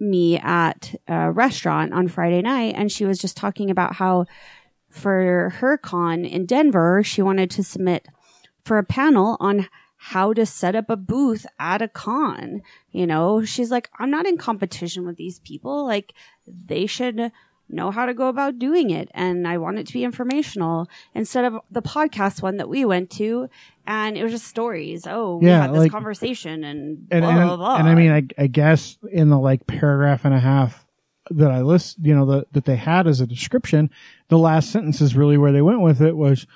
me 0.00 0.38
at 0.38 0.94
a 1.06 1.30
restaurant 1.30 1.92
on 1.92 2.08
Friday 2.08 2.42
night 2.42 2.74
and 2.76 2.90
she 2.90 3.04
was 3.04 3.18
just 3.18 3.36
talking 3.36 3.70
about 3.70 3.94
how 3.96 4.26
for 4.90 5.50
her 5.58 5.76
con 5.78 6.24
in 6.24 6.46
Denver, 6.46 7.02
she 7.02 7.22
wanted 7.22 7.50
to 7.50 7.62
submit 7.62 8.06
for 8.64 8.78
a 8.78 8.84
panel 8.84 9.36
on 9.40 9.68
how 9.96 10.32
to 10.32 10.44
set 10.44 10.76
up 10.76 10.90
a 10.90 10.96
booth 10.96 11.46
at 11.58 11.80
a 11.82 11.88
con. 11.88 12.60
You 12.90 13.06
know, 13.06 13.44
she's 13.44 13.70
like, 13.70 13.88
I'm 13.98 14.10
not 14.10 14.26
in 14.26 14.36
competition 14.36 15.06
with 15.06 15.16
these 15.16 15.38
people. 15.40 15.86
Like, 15.86 16.12
they 16.46 16.86
should 16.86 17.32
know 17.68 17.90
how 17.90 18.06
to 18.06 18.14
go 18.14 18.28
about 18.28 18.58
doing 18.58 18.90
it. 18.90 19.08
And 19.14 19.48
I 19.48 19.58
want 19.58 19.78
it 19.78 19.86
to 19.88 19.92
be 19.92 20.04
informational 20.04 20.88
instead 21.14 21.44
of 21.44 21.58
the 21.70 21.82
podcast 21.82 22.42
one 22.42 22.58
that 22.58 22.68
we 22.68 22.84
went 22.84 23.10
to. 23.12 23.48
And 23.86 24.16
it 24.16 24.22
was 24.22 24.32
just 24.32 24.46
stories. 24.46 25.06
Oh, 25.06 25.36
we 25.38 25.46
Yeah, 25.48 25.62
had 25.62 25.70
this 25.72 25.78
like- 25.78 25.92
conversation 25.92 26.64
and, 26.64 27.06
and, 27.10 27.22
blah, 27.22 27.30
and, 27.30 27.48
blah, 27.48 27.56
blah. 27.56 27.76
and 27.76 27.88
I 27.88 27.94
mean, 27.94 28.10
I, 28.12 28.22
I 28.42 28.46
guess 28.46 28.98
in 29.10 29.30
the 29.30 29.38
like 29.38 29.66
paragraph 29.66 30.24
and 30.24 30.34
a 30.34 30.40
half 30.40 30.86
that 31.30 31.50
I 31.50 31.62
list, 31.62 31.96
you 32.02 32.14
know, 32.14 32.26
the, 32.26 32.46
that 32.52 32.66
they 32.66 32.76
had 32.76 33.06
as 33.06 33.20
a 33.20 33.26
description, 33.26 33.90
the 34.28 34.38
last 34.38 34.70
sentence 34.70 35.00
is 35.00 35.16
really 35.16 35.38
where 35.38 35.52
they 35.52 35.62
went 35.62 35.80
with 35.80 36.02
it 36.02 36.16
was, 36.16 36.46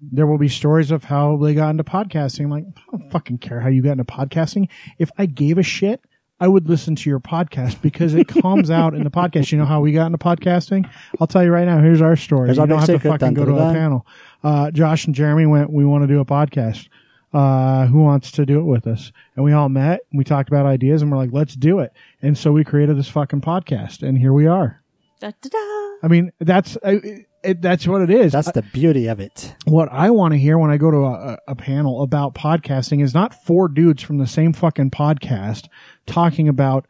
there 0.00 0.26
will 0.26 0.36
be 0.38 0.48
stories 0.48 0.90
of 0.90 1.04
how 1.04 1.36
they 1.36 1.54
got 1.54 1.70
into 1.70 1.84
podcasting. 1.84 2.44
I'm 2.44 2.50
like, 2.50 2.64
I 2.76 2.96
don't 2.98 3.10
fucking 3.10 3.38
care 3.38 3.60
how 3.60 3.68
you 3.68 3.82
got 3.82 3.92
into 3.92 4.04
podcasting. 4.04 4.68
If 4.98 5.10
I 5.16 5.26
gave 5.26 5.58
a 5.58 5.62
shit, 5.62 6.04
I 6.42 6.48
would 6.48 6.68
listen 6.68 6.96
to 6.96 7.08
your 7.08 7.20
podcast 7.20 7.80
because 7.82 8.14
it 8.14 8.26
comes 8.26 8.68
out 8.68 8.94
in 8.94 9.04
the 9.04 9.10
podcast. 9.10 9.52
You 9.52 9.58
know 9.58 9.64
how 9.64 9.80
we 9.80 9.92
got 9.92 10.06
into 10.06 10.18
podcasting? 10.18 10.90
I'll 11.20 11.28
tell 11.28 11.44
you 11.44 11.52
right 11.52 11.64
now. 11.64 11.78
Here's 11.80 12.02
our 12.02 12.16
story. 12.16 12.48
Here's 12.48 12.58
you 12.58 12.66
don't 12.66 12.80
have 12.80 12.88
to 12.88 12.98
fucking 12.98 13.34
go 13.34 13.44
to 13.44 13.54
a 13.54 13.72
panel. 13.72 14.04
Uh, 14.42 14.72
Josh 14.72 15.06
and 15.06 15.14
Jeremy 15.14 15.46
went, 15.46 15.70
we 15.70 15.84
want 15.84 16.02
to 16.02 16.08
do 16.08 16.18
a 16.18 16.24
podcast. 16.24 16.88
Uh, 17.32 17.86
who 17.86 18.02
wants 18.02 18.32
to 18.32 18.44
do 18.44 18.58
it 18.58 18.64
with 18.64 18.88
us? 18.88 19.12
And 19.36 19.44
we 19.44 19.52
all 19.52 19.68
met 19.68 20.00
and 20.10 20.18
we 20.18 20.24
talked 20.24 20.48
about 20.48 20.66
ideas 20.66 21.00
and 21.00 21.12
we're 21.12 21.16
like, 21.16 21.30
let's 21.32 21.54
do 21.54 21.78
it. 21.78 21.92
And 22.22 22.36
so 22.36 22.50
we 22.50 22.64
created 22.64 22.98
this 22.98 23.08
fucking 23.08 23.40
podcast 23.40 24.02
and 24.02 24.18
here 24.18 24.32
we 24.32 24.48
are. 24.48 24.82
Da, 25.20 25.30
da, 25.40 25.48
da. 25.48 25.58
I 26.02 26.08
mean, 26.08 26.32
that's, 26.40 26.76
uh, 26.78 26.98
it, 27.42 27.50
it, 27.50 27.62
that's 27.62 27.86
what 27.86 28.02
it 28.02 28.10
is. 28.10 28.32
That's 28.32 28.52
the 28.52 28.62
beauty 28.62 29.06
of 29.08 29.20
it. 29.20 29.54
what 29.64 29.88
I 29.90 30.10
want 30.10 30.32
to 30.32 30.38
hear 30.38 30.58
when 30.58 30.70
I 30.70 30.76
go 30.76 30.90
to 30.90 31.04
a, 31.04 31.38
a 31.48 31.54
panel 31.54 32.02
about 32.02 32.34
podcasting 32.34 33.02
is 33.02 33.14
not 33.14 33.34
four 33.44 33.68
dudes 33.68 34.02
from 34.02 34.18
the 34.18 34.26
same 34.26 34.52
fucking 34.52 34.90
podcast 34.90 35.68
talking 36.06 36.48
about 36.48 36.86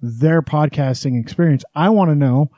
their 0.00 0.42
podcasting 0.42 1.20
experience. 1.20 1.64
I 1.74 1.90
want 1.90 2.10
to 2.10 2.14
know 2.14 2.50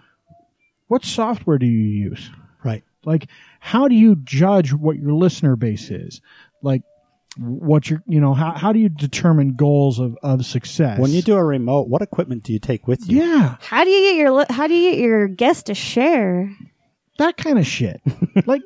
what 0.89 1.05
software 1.05 1.59
do 1.59 1.67
you 1.67 2.09
use? 2.09 2.31
Right. 2.65 2.83
Like, 3.05 3.29
how 3.61 3.89
do 3.89 3.95
you 3.95 4.17
judge 4.17 4.73
what 4.73 4.97
your 4.97 5.13
listener 5.13 5.57
base 5.57 5.91
is? 5.91 6.21
Like, 6.63 6.83
what 7.37 7.91
your, 7.91 8.03
you 8.07 8.21
know, 8.21 8.33
how, 8.33 8.53
how 8.53 8.73
do 8.73 8.79
you 8.79 8.89
determine 8.89 9.57
goals 9.57 9.99
of, 9.99 10.17
of 10.23 10.47
success? 10.47 10.99
When 11.01 11.11
you 11.11 11.21
do 11.21 11.35
a 11.37 11.45
remote, 11.45 11.89
what 11.89 12.01
equipment 12.01 12.45
do 12.45 12.53
you 12.53 12.61
take 12.61 12.87
with 12.87 13.09
you? 13.11 13.19
yeah, 13.23 13.57
How 13.61 13.83
do 13.85 13.91
you 13.91 14.11
get 14.13 14.17
your 14.17 14.31
li- 14.31 14.47
how 14.51 14.67
do 14.69 14.75
you 14.75 14.93
get 14.93 15.01
your 15.01 15.27
guest 15.27 15.67
to 15.67 15.75
share? 15.75 16.55
That 17.19 17.37
kind 17.37 17.59
of 17.59 17.67
shit. 17.67 18.01
Like, 18.47 18.63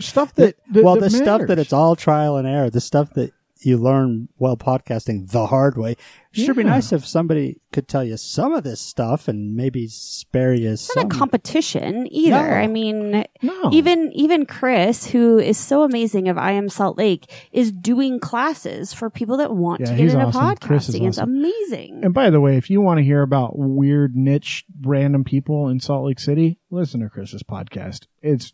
stuff 0.00 0.34
that, 0.34 0.56
that 0.72 0.84
well, 0.84 0.94
that 0.96 1.00
the 1.00 1.10
stuff 1.10 1.42
that 1.46 1.58
it's 1.58 1.72
all 1.72 1.94
trial 1.96 2.36
and 2.36 2.46
error, 2.46 2.70
the 2.70 2.80
stuff 2.80 3.14
that 3.14 3.32
you 3.60 3.76
learn 3.76 4.28
while 4.36 4.56
podcasting 4.56 5.30
the 5.30 5.46
hard 5.46 5.76
way. 5.76 5.96
Sure, 6.32 6.54
be 6.54 6.62
nice 6.62 6.92
if 6.92 7.04
somebody 7.06 7.60
could 7.72 7.88
tell 7.88 8.04
you 8.04 8.16
some 8.16 8.52
of 8.52 8.62
this 8.62 8.80
stuff 8.80 9.26
and 9.26 9.56
maybe 9.56 9.88
spare 9.88 10.54
you 10.54 10.70
It's 10.72 10.82
some. 10.82 11.08
not 11.08 11.16
a 11.16 11.18
competition 11.18 12.06
either. 12.12 12.36
No. 12.48 12.54
I 12.54 12.66
mean, 12.68 13.24
No. 13.42 13.70
even 13.72 14.12
even 14.12 14.46
Chris, 14.46 15.06
who 15.06 15.38
is 15.38 15.56
so 15.56 15.82
amazing 15.82 16.28
of 16.28 16.38
I 16.38 16.52
Am 16.52 16.68
Salt 16.68 16.96
Lake, 16.96 17.28
is 17.50 17.72
doing 17.72 18.20
classes 18.20 18.92
for 18.92 19.10
people 19.10 19.36
that 19.38 19.52
want 19.56 19.80
Yeah, 19.80 19.86
to 19.86 19.96
get 19.96 20.10
into 20.12 20.18
awesome. 20.26 20.56
Chris 20.58 20.88
is 20.90 20.94
podcasting. 20.96 21.08
It's 21.08 21.18
amazing. 21.18 22.00
And 22.04 22.14
by 22.14 22.30
the 22.30 22.40
way, 22.40 22.56
if 22.56 22.70
you 22.70 22.80
want 22.80 22.98
to 22.98 23.04
hear 23.04 23.22
about 23.22 23.58
weird 23.58 24.14
niche 24.14 24.64
random 24.82 25.24
people 25.24 25.68
in 25.68 25.80
Salt 25.80 26.06
Lake 26.06 26.20
City, 26.20 26.58
listen 26.70 27.00
to 27.00 27.08
Chris's 27.08 27.42
podcast. 27.42 28.06
It's 28.22 28.52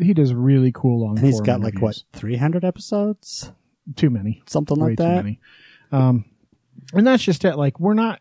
he 0.00 0.14
does 0.14 0.34
really 0.34 0.72
cool 0.72 1.02
long. 1.02 1.18
and 1.18 1.24
he's 1.26 1.40
got 1.40 1.60
like 1.60 1.78
what 1.80 2.02
three 2.12 2.36
hundred 2.36 2.64
episodes, 2.64 3.52
Too 3.96 4.10
many. 4.10 4.42
something 4.46 4.78
Way 4.78 4.90
like 4.90 4.98
too 4.98 5.02
that. 5.04 5.24
many. 5.24 5.40
Um, 5.92 6.24
and 6.92 7.06
that's 7.06 7.22
just 7.22 7.44
it. 7.44 7.56
Like 7.56 7.78
we're 7.80 7.94
not. 7.94 8.20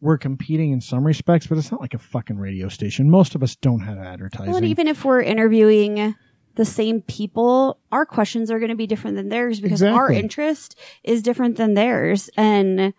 We're 0.00 0.16
competing 0.16 0.72
in 0.72 0.80
some 0.80 1.04
respects, 1.04 1.46
but 1.48 1.58
it's 1.58 1.70
not 1.70 1.80
like 1.80 1.92
a 1.92 1.98
fucking 1.98 2.38
radio 2.38 2.68
station. 2.68 3.10
Most 3.10 3.34
of 3.34 3.42
us 3.42 3.56
don't 3.56 3.80
have 3.80 3.98
advertising. 3.98 4.46
Well, 4.46 4.56
and 4.56 4.66
even 4.66 4.86
if 4.86 5.04
we're 5.04 5.20
interviewing 5.20 6.14
the 6.54 6.64
same 6.64 7.02
people, 7.02 7.78
our 7.92 8.06
questions 8.06 8.50
are 8.50 8.58
going 8.58 8.70
to 8.70 8.76
be 8.76 8.86
different 8.86 9.16
than 9.16 9.28
theirs 9.28 9.60
because 9.60 9.82
our 9.82 10.10
interest 10.10 10.78
is 11.04 11.20
different 11.20 11.56
than 11.56 11.74
theirs. 11.74 12.30
And 12.36 12.94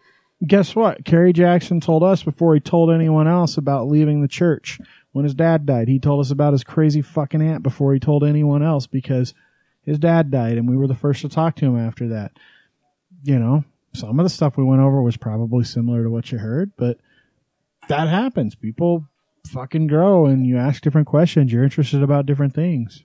Guess 0.45 0.75
what? 0.75 1.03
Kerry 1.03 1.33
Jackson 1.33 1.79
told 1.79 2.03
us 2.03 2.21
before 2.21 2.53
he 2.53 2.59
told 2.59 2.91
anyone 2.91 3.27
else 3.27 3.57
about 3.57 3.87
leaving 3.87 4.21
the 4.21 4.27
church. 4.27 4.79
When 5.13 5.23
his 5.23 5.33
dad 5.33 5.65
died, 5.65 5.87
he 5.87 5.99
told 5.99 6.19
us 6.19 6.29
about 6.29 6.53
his 6.53 6.63
crazy 6.63 7.01
fucking 7.01 7.41
aunt 7.41 7.63
before 7.63 7.93
he 7.93 7.99
told 7.99 8.23
anyone 8.23 8.61
else 8.61 8.85
because 8.85 9.33
his 9.87 9.97
dad 9.97 10.29
died 10.29 10.57
and 10.59 10.69
we 10.69 10.77
were 10.77 10.85
the 10.87 10.93
first 10.93 11.21
to 11.21 11.29
talk 11.29 11.55
to 11.55 11.65
him 11.65 11.77
after 11.79 12.07
that. 12.09 12.33
You 13.23 13.39
know, 13.39 13.63
some 13.93 14.19
of 14.19 14.23
the 14.25 14.29
stuff 14.29 14.55
we 14.57 14.63
went 14.63 14.81
over 14.81 15.01
was 15.01 15.17
probably 15.17 15.63
similar 15.63 16.03
to 16.03 16.09
what 16.11 16.31
you 16.31 16.37
heard, 16.37 16.71
but 16.77 16.99
that 17.87 18.07
happens. 18.07 18.53
People 18.53 19.07
fucking 19.47 19.87
grow 19.87 20.25
and 20.27 20.45
you 20.45 20.57
ask 20.57 20.83
different 20.83 21.07
questions. 21.07 21.51
You're 21.51 21.63
interested 21.63 22.03
about 22.03 22.25
different 22.27 22.53
things. 22.53 23.01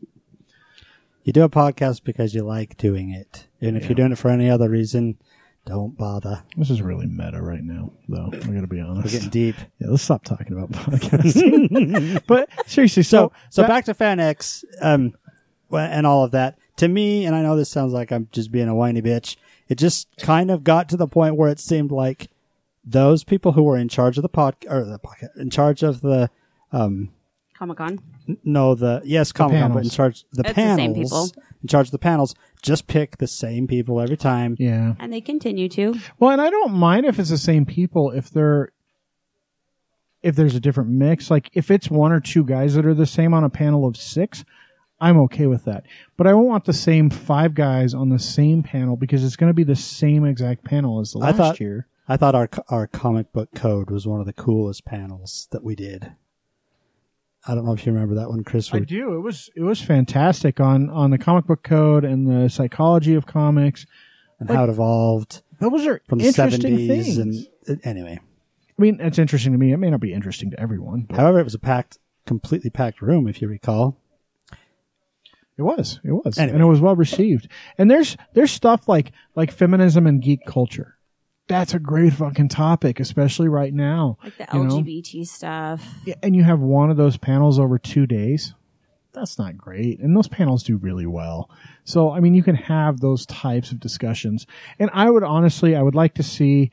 You 1.24 1.32
do 1.32 1.44
a 1.44 1.48
podcast 1.48 2.02
because 2.02 2.34
you 2.34 2.42
like 2.42 2.76
doing 2.76 3.10
it, 3.10 3.46
and 3.60 3.76
if 3.76 3.84
Yeah. 3.84 3.88
you're 3.90 3.94
doing 3.94 4.10
it 4.12 4.18
for 4.18 4.28
any 4.28 4.50
other 4.50 4.68
reason, 4.68 5.16
don't 5.64 5.96
bother. 5.96 6.42
This 6.56 6.68
is 6.68 6.82
really 6.82 7.06
meta 7.06 7.40
right 7.40 7.62
now, 7.62 7.92
though. 8.08 8.28
I 8.32 8.38
gotta 8.38 8.66
be 8.66 8.80
honest. 8.80 9.04
We're 9.06 9.10
getting 9.12 9.28
deep. 9.30 9.54
Yeah, 9.78 9.86
let's 9.90 10.02
stop 10.02 10.24
talking 10.24 10.52
about 10.52 10.72
podcasts. 10.72 12.22
but 12.26 12.48
seriously, 12.66 13.04
so 13.04 13.28
So, 13.28 13.32
so 13.50 13.62
that- 13.62 13.68
back 13.68 13.84
to 13.84 13.94
FanX, 13.94 14.64
um, 14.80 15.12
and 15.70 16.06
all 16.08 16.24
of 16.24 16.32
that. 16.32 16.58
To 16.76 16.88
me, 16.88 17.26
and 17.26 17.36
I 17.36 17.42
know 17.42 17.54
this 17.56 17.68
sounds 17.70 17.92
like 17.92 18.10
I'm 18.12 18.28
just 18.32 18.50
being 18.50 18.68
a 18.68 18.74
whiny 18.74 19.02
bitch. 19.02 19.36
It 19.68 19.76
just 19.76 20.08
kind 20.18 20.50
of 20.50 20.64
got 20.64 20.88
to 20.88 20.96
the 20.96 21.06
point 21.06 21.36
where 21.36 21.50
it 21.50 21.60
seemed 21.60 21.92
like 21.92 22.28
those 22.84 23.24
people 23.24 23.52
who 23.52 23.62
were 23.62 23.76
in 23.78 23.88
charge 23.88 24.16
of 24.18 24.22
the 24.22 24.28
pod 24.28 24.56
or 24.68 24.84
the 24.84 24.98
podcast, 24.98 25.36
in 25.36 25.50
charge 25.50 25.82
of 25.82 26.00
the, 26.00 26.30
um, 26.72 27.10
Comic 27.56 27.76
Con. 27.78 28.00
no, 28.42 28.74
the 28.74 29.02
yes, 29.04 29.30
Comic 29.30 29.60
Con, 29.60 29.70
but 29.72 29.84
in 29.84 29.90
panels. 29.90 29.94
charge 29.94 30.24
the 30.32 30.40
It's 30.40 30.48
the 30.48 30.54
panels, 30.54 30.76
same 30.78 30.94
people. 30.94 31.30
in 31.62 31.68
charge 31.68 31.86
of 31.88 31.92
the 31.92 31.98
panels, 31.98 32.34
just 32.62 32.86
pick 32.88 33.18
the 33.18 33.26
same 33.28 33.66
people 33.68 34.00
every 34.00 34.16
time. 34.16 34.56
yeah. 34.58 34.94
And 34.98 35.12
they 35.12 35.20
continue 35.20 35.68
to. 35.68 35.94
Well, 36.18 36.30
and 36.32 36.40
I 36.40 36.50
don't 36.50 36.72
mind 36.72 37.06
if 37.06 37.18
it's 37.20 37.30
the 37.30 37.38
same 37.38 37.64
people 37.66 38.10
if 38.10 38.30
they're 38.30 38.72
if 40.22 40.34
there's 40.36 40.54
a 40.54 40.60
different 40.60 40.90
mix. 40.90 41.30
Like 41.30 41.50
if 41.52 41.70
it's 41.70 41.90
one 41.90 42.12
or 42.12 42.20
two 42.20 42.44
guys 42.44 42.74
that 42.74 42.86
are 42.86 42.94
the 42.94 43.06
same 43.06 43.34
on 43.34 43.44
a 43.44 43.50
panel 43.50 43.86
of 43.86 43.96
six, 43.96 44.44
I'm 45.02 45.18
okay 45.22 45.46
with 45.46 45.64
that. 45.64 45.84
But 46.16 46.26
I 46.26 46.32
won't 46.34 46.48
want 46.48 46.64
the 46.64 46.72
same 46.72 47.10
five 47.10 47.54
guys 47.54 47.92
on 47.92 48.08
the 48.08 48.18
same 48.18 48.62
panel 48.62 48.96
because 48.96 49.24
it's 49.24 49.36
going 49.36 49.50
to 49.50 49.54
be 49.54 49.64
the 49.64 49.76
same 49.76 50.24
exact 50.24 50.64
panel 50.64 51.00
as 51.00 51.12
the 51.12 51.18
I 51.18 51.26
last 51.26 51.36
thought- 51.36 51.60
year. 51.60 51.86
I 52.08 52.16
thought 52.16 52.34
our 52.34 52.48
our 52.68 52.86
comic 52.88 53.32
book 53.32 53.50
code 53.54 53.88
was 53.90 54.06
one 54.06 54.20
of 54.20 54.26
the 54.26 54.32
coolest 54.32 54.84
panels 54.84 55.46
that 55.52 55.62
we 55.62 55.74
did. 55.76 56.12
I 57.46 57.54
don't 57.54 57.64
know 57.64 57.72
if 57.72 57.86
you 57.86 57.92
remember 57.92 58.14
that 58.16 58.28
one, 58.28 58.44
Chris. 58.44 58.72
I 58.74 58.80
do. 58.80 59.14
It 59.14 59.20
was 59.20 59.50
it 59.56 59.62
was 59.62 59.80
fantastic 59.80 60.60
on 60.60 60.90
on 60.90 61.10
the 61.10 61.18
comic 61.18 61.46
book 61.46 61.62
code 61.62 62.04
and 62.04 62.26
the 62.26 62.48
psychology 62.48 63.14
of 63.14 63.26
comics. 63.26 63.86
and 64.40 64.50
how 64.50 64.64
it 64.64 64.70
evolved 64.70 65.42
Those 65.60 65.86
are 65.86 66.00
from 66.08 66.18
the 66.18 66.26
interesting 66.26 66.60
seventies, 66.60 67.16
things. 67.16 67.48
and 67.68 67.80
anyway. 67.86 68.18
I 68.20 68.82
mean, 68.82 68.98
it's 69.00 69.18
interesting 69.18 69.52
to 69.52 69.58
me. 69.58 69.72
It 69.72 69.76
may 69.76 69.90
not 69.90 70.00
be 70.00 70.12
interesting 70.12 70.50
to 70.50 70.60
everyone, 70.60 71.02
but 71.02 71.16
However, 71.18 71.38
it 71.38 71.44
was 71.44 71.54
a 71.54 71.58
packed, 71.60 71.98
completely 72.26 72.70
packed 72.70 73.00
room, 73.00 73.28
if 73.28 73.40
you 73.40 73.46
recall. 73.48 73.96
It 75.62 75.64
was. 75.64 76.00
It 76.04 76.12
was. 76.12 76.38
Anyway. 76.38 76.54
And 76.54 76.62
it 76.62 76.66
was 76.66 76.80
well 76.80 76.96
received. 76.96 77.48
And 77.78 77.90
there's 77.90 78.16
there's 78.34 78.50
stuff 78.50 78.88
like 78.88 79.12
like 79.36 79.52
feminism 79.52 80.06
and 80.06 80.20
geek 80.20 80.44
culture. 80.44 80.96
That's 81.48 81.74
a 81.74 81.78
great 81.78 82.12
fucking 82.12 82.48
topic, 82.48 82.98
especially 83.00 83.48
right 83.48 83.72
now. 83.72 84.18
Like 84.22 84.38
the 84.38 84.46
you 84.52 84.64
know? 84.64 84.76
LGBT 84.76 85.26
stuff. 85.26 85.86
Yeah, 86.04 86.14
And 86.22 86.34
you 86.34 86.44
have 86.44 86.60
one 86.60 86.90
of 86.90 86.96
those 86.96 87.16
panels 87.16 87.58
over 87.58 87.78
two 87.78 88.06
days. 88.06 88.54
that's 89.12 89.38
not 89.38 89.56
great. 89.58 90.00
And 90.00 90.16
those 90.16 90.28
panels 90.28 90.62
do 90.62 90.76
really 90.76 91.04
well. 91.06 91.50
So, 91.84 92.10
I 92.10 92.20
mean, 92.20 92.34
you 92.34 92.42
can 92.42 92.54
have 92.54 93.00
those 93.00 93.26
types 93.26 93.70
of 93.70 93.80
discussions. 93.80 94.46
And 94.78 94.88
I 94.94 95.10
would 95.10 95.24
honestly, 95.24 95.76
I 95.76 95.82
would 95.82 95.94
like 95.94 96.14
to 96.14 96.22
see 96.22 96.70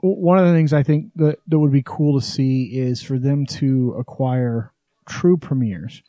one 0.00 0.36
of 0.38 0.46
the 0.46 0.52
things 0.52 0.72
I 0.72 0.82
think 0.82 1.12
that, 1.16 1.38
that 1.46 1.58
would 1.58 1.72
be 1.72 1.84
cool 1.84 2.20
to 2.20 2.26
see 2.26 2.64
is 2.76 3.02
for 3.02 3.18
them 3.18 3.46
to 3.46 3.94
acquire 3.98 4.72
true 5.06 5.36
premieres. 5.36 6.02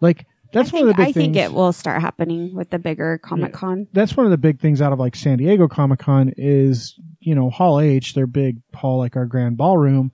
Like, 0.00 0.26
that's 0.52 0.72
I 0.72 0.78
one 0.78 0.82
of 0.82 0.88
the 0.88 0.94
big 0.94 1.08
I 1.08 1.12
things. 1.12 1.14
think 1.14 1.36
it 1.36 1.52
will 1.52 1.72
start 1.72 2.00
happening 2.00 2.54
with 2.54 2.70
the 2.70 2.78
bigger 2.78 3.18
Comic 3.18 3.52
Con. 3.52 3.86
that's 3.92 4.16
one 4.16 4.26
of 4.26 4.30
the 4.30 4.38
big 4.38 4.60
things 4.60 4.80
out 4.82 4.92
of 4.92 4.98
like 4.98 5.14
San 5.16 5.38
Diego 5.38 5.68
Comic 5.68 5.98
Con 6.00 6.32
is, 6.36 6.98
you 7.20 7.34
know, 7.34 7.50
Hall 7.50 7.80
H, 7.80 8.14
their 8.14 8.26
big 8.26 8.58
hall, 8.74 8.98
like 8.98 9.16
our 9.16 9.26
grand 9.26 9.56
ballroom. 9.56 10.12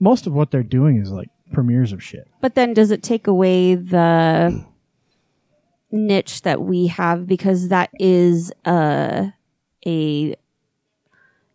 Most 0.00 0.26
of 0.26 0.32
what 0.32 0.50
they're 0.50 0.62
doing 0.62 0.98
is 1.00 1.10
like 1.10 1.28
premieres 1.52 1.92
of 1.92 2.02
shit. 2.02 2.28
But 2.40 2.54
then 2.54 2.74
does 2.74 2.90
it 2.90 3.02
take 3.02 3.26
away 3.26 3.74
the 3.74 4.64
niche 5.90 6.42
that 6.42 6.60
we 6.62 6.88
have 6.88 7.26
because 7.26 7.68
that 7.68 7.90
is 7.98 8.52
a 8.66 9.32
a 9.86 10.34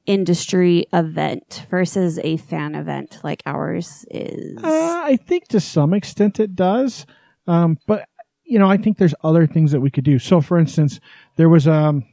industry 0.05 0.87
event 0.93 1.65
versus 1.69 2.19
a 2.23 2.37
fan 2.37 2.73
event 2.73 3.19
like 3.23 3.43
ours 3.45 4.05
is. 4.09 4.57
Uh, 4.63 5.01
I 5.05 5.17
think 5.17 5.47
to 5.49 5.59
some 5.59 5.93
extent 5.93 6.39
it 6.39 6.55
does. 6.55 7.05
Um, 7.49 7.77
but 7.87 8.07
you 8.45 8.57
know, 8.59 8.69
I 8.69 8.77
think 8.77 8.97
there's 8.97 9.13
other 9.23 9.45
things 9.45 9.71
that 9.73 9.79
we 9.81 9.89
could 9.91 10.03
do. 10.03 10.17
So 10.19 10.41
for 10.41 10.57
instance, 10.57 10.99
there 11.35 11.49
was, 11.49 11.67
um, 11.67 12.03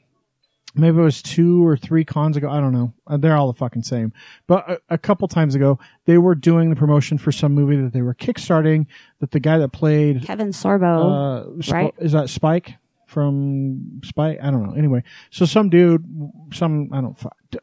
maybe 0.75 0.99
it 0.99 1.03
was 1.03 1.23
two 1.23 1.67
or 1.67 1.77
three 1.79 2.05
cons 2.05 2.37
ago. 2.37 2.51
I 2.51 2.61
don't 2.61 2.73
know. 2.73 2.93
Uh, 3.07 3.17
They're 3.17 3.37
all 3.37 3.47
the 3.51 3.57
fucking 3.59 3.85
same. 3.85 4.13
But 4.47 4.71
a, 4.71 4.79
a 4.91 4.99
couple 4.99 5.27
times 5.29 5.55
ago, 5.55 5.79
they 6.05 6.19
were 6.19 6.35
doing 6.35 6.69
the 6.69 6.77
promotion 6.77 7.17
for 7.17 7.33
some 7.33 7.53
movie 7.55 7.77
that 7.81 7.93
they 7.95 8.03
were 8.03 8.15
kickstarting 8.15 8.87
that 9.21 9.31
the 9.31 9.41
guy 9.41 9.57
that 9.59 9.71
played, 9.73 10.25
Kevin 10.27 10.49
Sorbo. 10.51 11.57
uh, 11.59 11.63
Sp- 11.65 11.73
right? 11.73 11.95
is 11.99 12.13
that 12.13 12.29
Spike 12.29 12.75
from 13.07 14.01
Spike? 14.05 14.39
I 14.43 14.51
don't 14.51 14.63
know. 14.67 14.75
Anyway, 14.75 15.05
so 15.31 15.47
some 15.47 15.71
dude, 15.71 16.05
some, 16.53 16.91
I 16.93 17.01
don't, 17.01 17.17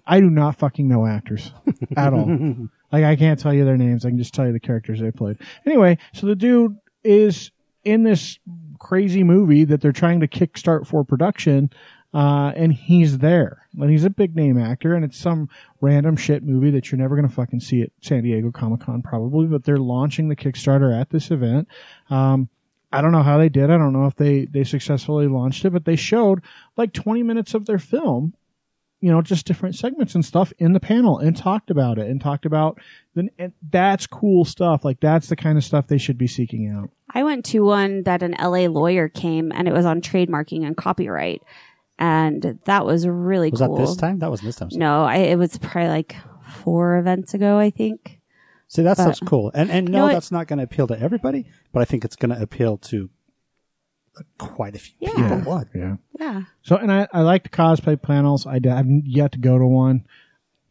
I 0.08 0.20
do 0.20 0.30
not 0.32 0.56
fucking 0.58 0.88
know 0.88 1.06
actors 1.06 1.52
at 1.98 2.14
all. 2.14 2.28
Like 2.92 3.06
I 3.06 3.16
can't 3.16 3.40
tell 3.40 3.52
you 3.52 3.66
their 3.66 3.76
names. 3.76 4.06
I 4.06 4.10
can 4.10 4.20
just 4.20 4.36
tell 4.36 4.46
you 4.46 4.52
the 4.54 4.60
characters 4.60 5.00
they 5.00 5.10
played. 5.10 5.38
Anyway, 5.66 5.98
so 6.14 6.28
the 6.28 6.36
dude 6.36 6.78
is 7.04 7.50
in 7.84 8.04
this 8.04 8.40
crazy 8.80 9.24
movie 9.24 9.64
that 9.64 9.82
they're 9.82 9.92
trying 9.92 10.20
to 10.20 10.28
kickstart 10.28 10.86
for 10.86 11.04
production, 11.04 11.70
uh, 12.14 12.52
and 12.56 12.74
he's 12.74 13.20
there. 13.20 13.68
And 13.80 13.90
he's 13.90 14.04
a 14.04 14.10
big 14.10 14.36
name 14.36 14.60
actor, 14.60 14.94
and 14.94 15.04
it's 15.04 15.18
some 15.18 15.50
random 15.82 16.16
shit 16.16 16.44
movie 16.44 16.70
that 16.72 16.92
you're 16.92 17.00
never 17.00 17.16
gonna 17.16 17.30
fucking 17.30 17.62
see 17.62 17.82
at 17.82 17.92
San 18.02 18.24
Diego 18.24 18.52
Comic 18.52 18.82
Con 18.82 19.02
probably. 19.02 19.48
But 19.48 19.64
they're 19.64 19.78
launching 19.78 20.28
the 20.28 20.36
Kickstarter 20.36 21.00
at 21.00 21.10
this 21.10 21.32
event. 21.32 21.68
Um, 22.10 22.50
I 22.92 23.02
don't 23.02 23.12
know 23.12 23.24
how 23.24 23.40
they 23.40 23.50
did. 23.50 23.72
I 23.72 23.78
don't 23.78 23.94
know 23.94 24.06
if 24.06 24.16
they 24.16 24.46
they 24.46 24.64
successfully 24.64 25.28
launched 25.28 25.66
it, 25.66 25.72
but 25.72 25.86
they 25.86 25.96
showed 25.96 26.44
like 26.78 26.94
20 26.94 27.24
minutes 27.24 27.56
of 27.56 27.66
their 27.66 27.80
film 27.80 28.36
you 29.04 29.12
know, 29.12 29.22
just 29.22 29.46
different 29.46 29.76
segments 29.76 30.16
and 30.16 30.24
stuff 30.24 30.54
in 30.60 30.72
the 30.72 30.80
panel 30.80 31.20
and 31.20 31.36
talked 31.36 31.70
about 31.70 31.98
it 31.98 32.10
and 32.10 32.22
talked 32.22 32.46
about 32.46 32.80
then 33.16 33.30
and 33.38 33.52
that's 33.70 34.08
cool 34.08 34.46
stuff. 34.46 34.86
Like 34.86 35.02
that's 35.02 35.28
the 35.28 35.36
kind 35.36 35.58
of 35.58 35.64
stuff 35.66 35.88
they 35.88 35.98
should 35.98 36.18
be 36.18 36.26
seeking 36.26 36.70
out. 36.70 36.90
I 37.14 37.24
went 37.26 37.44
to 37.48 37.60
one 37.66 38.04
that 38.04 38.24
an 38.24 38.34
LA 38.42 38.68
lawyer 38.70 39.10
came 39.10 39.52
and 39.52 39.68
it 39.68 39.74
was 39.74 39.86
on 39.86 40.00
trademarking 40.00 40.66
and 40.66 40.78
copyright. 40.78 41.42
And 42.00 42.58
that 42.64 42.86
was 42.86 43.06
really 43.06 43.52
cool. 43.52 43.60
Was 43.60 43.68
cool. 43.68 43.76
that 43.76 43.82
this 43.88 43.96
time? 43.98 44.20
That 44.20 44.30
wasn't 44.30 44.46
this 44.48 44.56
time. 44.56 44.70
No, 44.72 45.04
I, 45.04 45.18
it 45.18 45.38
was 45.38 45.58
probably 45.58 45.90
like 45.90 46.16
four 46.64 46.98
events 46.98 47.34
ago, 47.34 47.60
I 47.60 47.72
think. 47.72 48.22
See, 48.70 48.84
that 48.84 48.96
But- 48.96 49.04
stuff's 49.04 49.20
cool. 49.20 49.52
And 49.54 49.70
and 49.70 49.90
no, 49.90 50.00
No, 50.00 50.08
it- 50.08 50.14
that's 50.14 50.32
not 50.32 50.48
going 50.48 50.60
to 50.60 50.64
appeal 50.64 50.88
to 50.88 50.98
everybody, 50.98 51.46
but 51.74 51.82
I 51.82 51.86
think 51.86 52.06
it's 52.06 52.16
going 52.16 52.34
to 52.34 52.42
appeal 52.42 52.78
to 52.78 53.10
quite 54.38 54.76
a 54.76 54.80
few 54.80 54.96
Yeah. 55.00 55.14
people. 55.14 55.40
What? 55.40 55.68
Yeah. 55.74 55.96
Yeah. 56.20 56.44
So 56.62 56.78
and 56.78 56.92
I, 56.92 57.08
I 57.14 57.22
like 57.22 57.44
the 57.44 57.50
cosplay 57.50 58.02
panels. 58.02 58.46
I, 58.46 58.60
have 58.66 58.88
yet 58.88 59.32
to 59.34 59.40
go 59.40 59.58
to 59.58 59.66
one. 59.66 60.06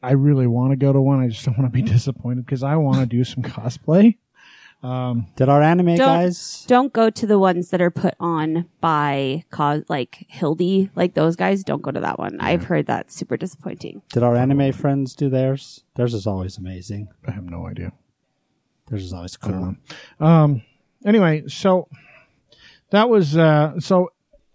I 0.02 0.12
really 0.12 0.46
want 0.46 0.72
to 0.72 0.76
go 0.76 0.92
to 0.92 1.00
one. 1.00 1.20
I 1.20 1.28
just 1.28 1.44
don't 1.44 1.59
want 1.59 1.72
to 1.72 1.83
be 1.83 1.83
disappointed 1.90 2.44
because 2.46 2.62
I 2.62 2.76
want 2.76 2.98
to 2.98 3.07
do 3.07 3.24
some 3.24 3.42
cosplay. 3.42 4.16
Um, 4.83 5.28
Did 5.37 5.48
our 5.48 5.62
anime 5.62 5.94
Don't- 5.94 5.98
guys? 5.98 6.64
Don't 6.66 6.92
go 6.92 7.09
to 7.09 7.24
the 7.24 7.38
ones 7.38 7.70
that 7.70 7.81
are 7.81 7.90
put 7.90 8.14
on 8.18 8.66
by 8.81 9.44
cause 9.50 9.85
like 9.88 10.26
Hildy, 10.28 10.90
like 10.96 11.14
those 11.14 11.37
guys. 11.37 11.62
Don't 11.62 11.83
go 11.83 11.92
to 11.92 12.00
that 12.00 12.18
one. 12.18 12.40
I've 12.40 12.64
heard 12.64 12.87
that's 12.87 13.14
super 13.14 13.37
disappointing. 13.37 14.02
Did 14.12 14.24
our 14.24 14.35
anime 14.35 14.72
friends 14.72 15.14
do 15.14 15.28
theirs? 15.31 15.85
Theirs 15.94 16.14
is 16.14 16.26
always 16.26 16.59
amazing. 16.59 17.09
I 17.24 17.31
have 17.31 17.44
no 17.44 17.68
idea. 17.68 17.92
Theirs 18.88 19.05
is 19.05 19.12
always 19.12 19.38
I 19.40 19.46
cool. 19.46 19.76
know. 20.20 20.26
Um. 20.26 20.62
Anyway, 21.07 21.44
so 21.46 21.87
that 22.92 23.09
was 23.11 23.37
uh. 23.37 23.78
So 23.81 24.12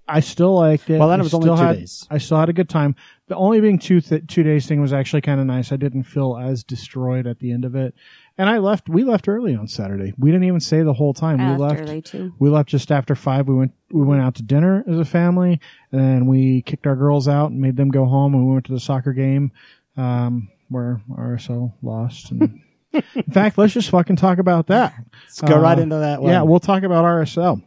I 0.07 0.21
still 0.21 0.55
liked 0.55 0.89
it. 0.89 0.99
Well, 0.99 1.09
then 1.09 1.19
it 1.19 1.23
was 1.23 1.33
only 1.33 1.45
still 1.47 1.57
two 1.57 1.63
had- 1.63 1.75
days. 1.77 2.07
I 2.09 2.17
still 2.17 2.37
had 2.39 2.49
a 2.49 2.53
good 2.53 2.69
time. 2.69 2.95
The 3.27 3.35
only 3.35 3.59
being 3.59 3.77
two 3.77 3.99
th- 3.99 4.25
two 4.27 4.41
days 4.43 4.65
thing 4.67 4.79
was 4.81 4.93
actually 4.93 5.19
kind 5.21 5.41
of 5.41 5.45
nice. 5.45 5.73
I 5.73 5.75
didn't 5.75 6.03
feel 6.03 6.37
as 6.37 6.63
destroyed 6.63 7.27
at 7.27 7.39
the 7.39 7.51
end 7.51 7.65
of 7.65 7.75
it, 7.75 7.93
and 8.37 8.49
I 8.49 8.59
left. 8.59 8.87
We 8.87 9.03
left 9.03 9.27
early 9.27 9.53
on 9.53 9.67
Saturday. 9.67 10.13
We 10.17 10.31
didn't 10.31 10.45
even 10.45 10.61
stay 10.61 10.81
the 10.81 10.93
whole 10.93 11.13
time. 11.13 11.41
I 11.41 11.51
we 11.51 11.57
left 11.57 11.75
left 11.79 11.89
early 11.89 12.01
too. 12.01 12.33
We 12.39 12.49
left 12.49 12.69
just 12.69 12.89
after 12.89 13.15
five. 13.15 13.49
We 13.49 13.55
went 13.55 13.73
we 13.91 14.01
went 14.03 14.21
out 14.21 14.35
to 14.35 14.43
dinner 14.43 14.85
as 14.87 14.97
a 14.97 15.03
family, 15.03 15.59
and 15.91 15.99
then 16.01 16.25
we 16.25 16.61
kicked 16.61 16.87
our 16.87 16.95
girls 16.95 17.27
out 17.27 17.51
and 17.51 17.59
made 17.59 17.75
them 17.75 17.89
go 17.89 18.05
home. 18.05 18.33
And 18.33 18.47
we 18.47 18.53
went 18.53 18.65
to 18.67 18.71
the 18.73 18.79
soccer 18.79 19.11
game, 19.11 19.51
um, 19.97 20.47
where 20.69 21.01
RSL 21.11 21.73
lost. 21.81 22.31
And 22.31 22.61
in 22.93 23.31
fact, 23.33 23.57
let's 23.57 23.73
just 23.73 23.89
fucking 23.89 24.15
talk 24.15 24.37
about 24.37 24.67
that. 24.67 24.93
Let's 25.25 25.41
go 25.41 25.55
Uh, 25.57 25.59
right 25.59 25.77
into 25.77 25.97
that 25.97 26.21
one. 26.21 26.31
Yeah, 26.31 26.43
we'll 26.43 26.61
talk 26.61 26.83
about 26.83 27.03
RSL. 27.03 27.61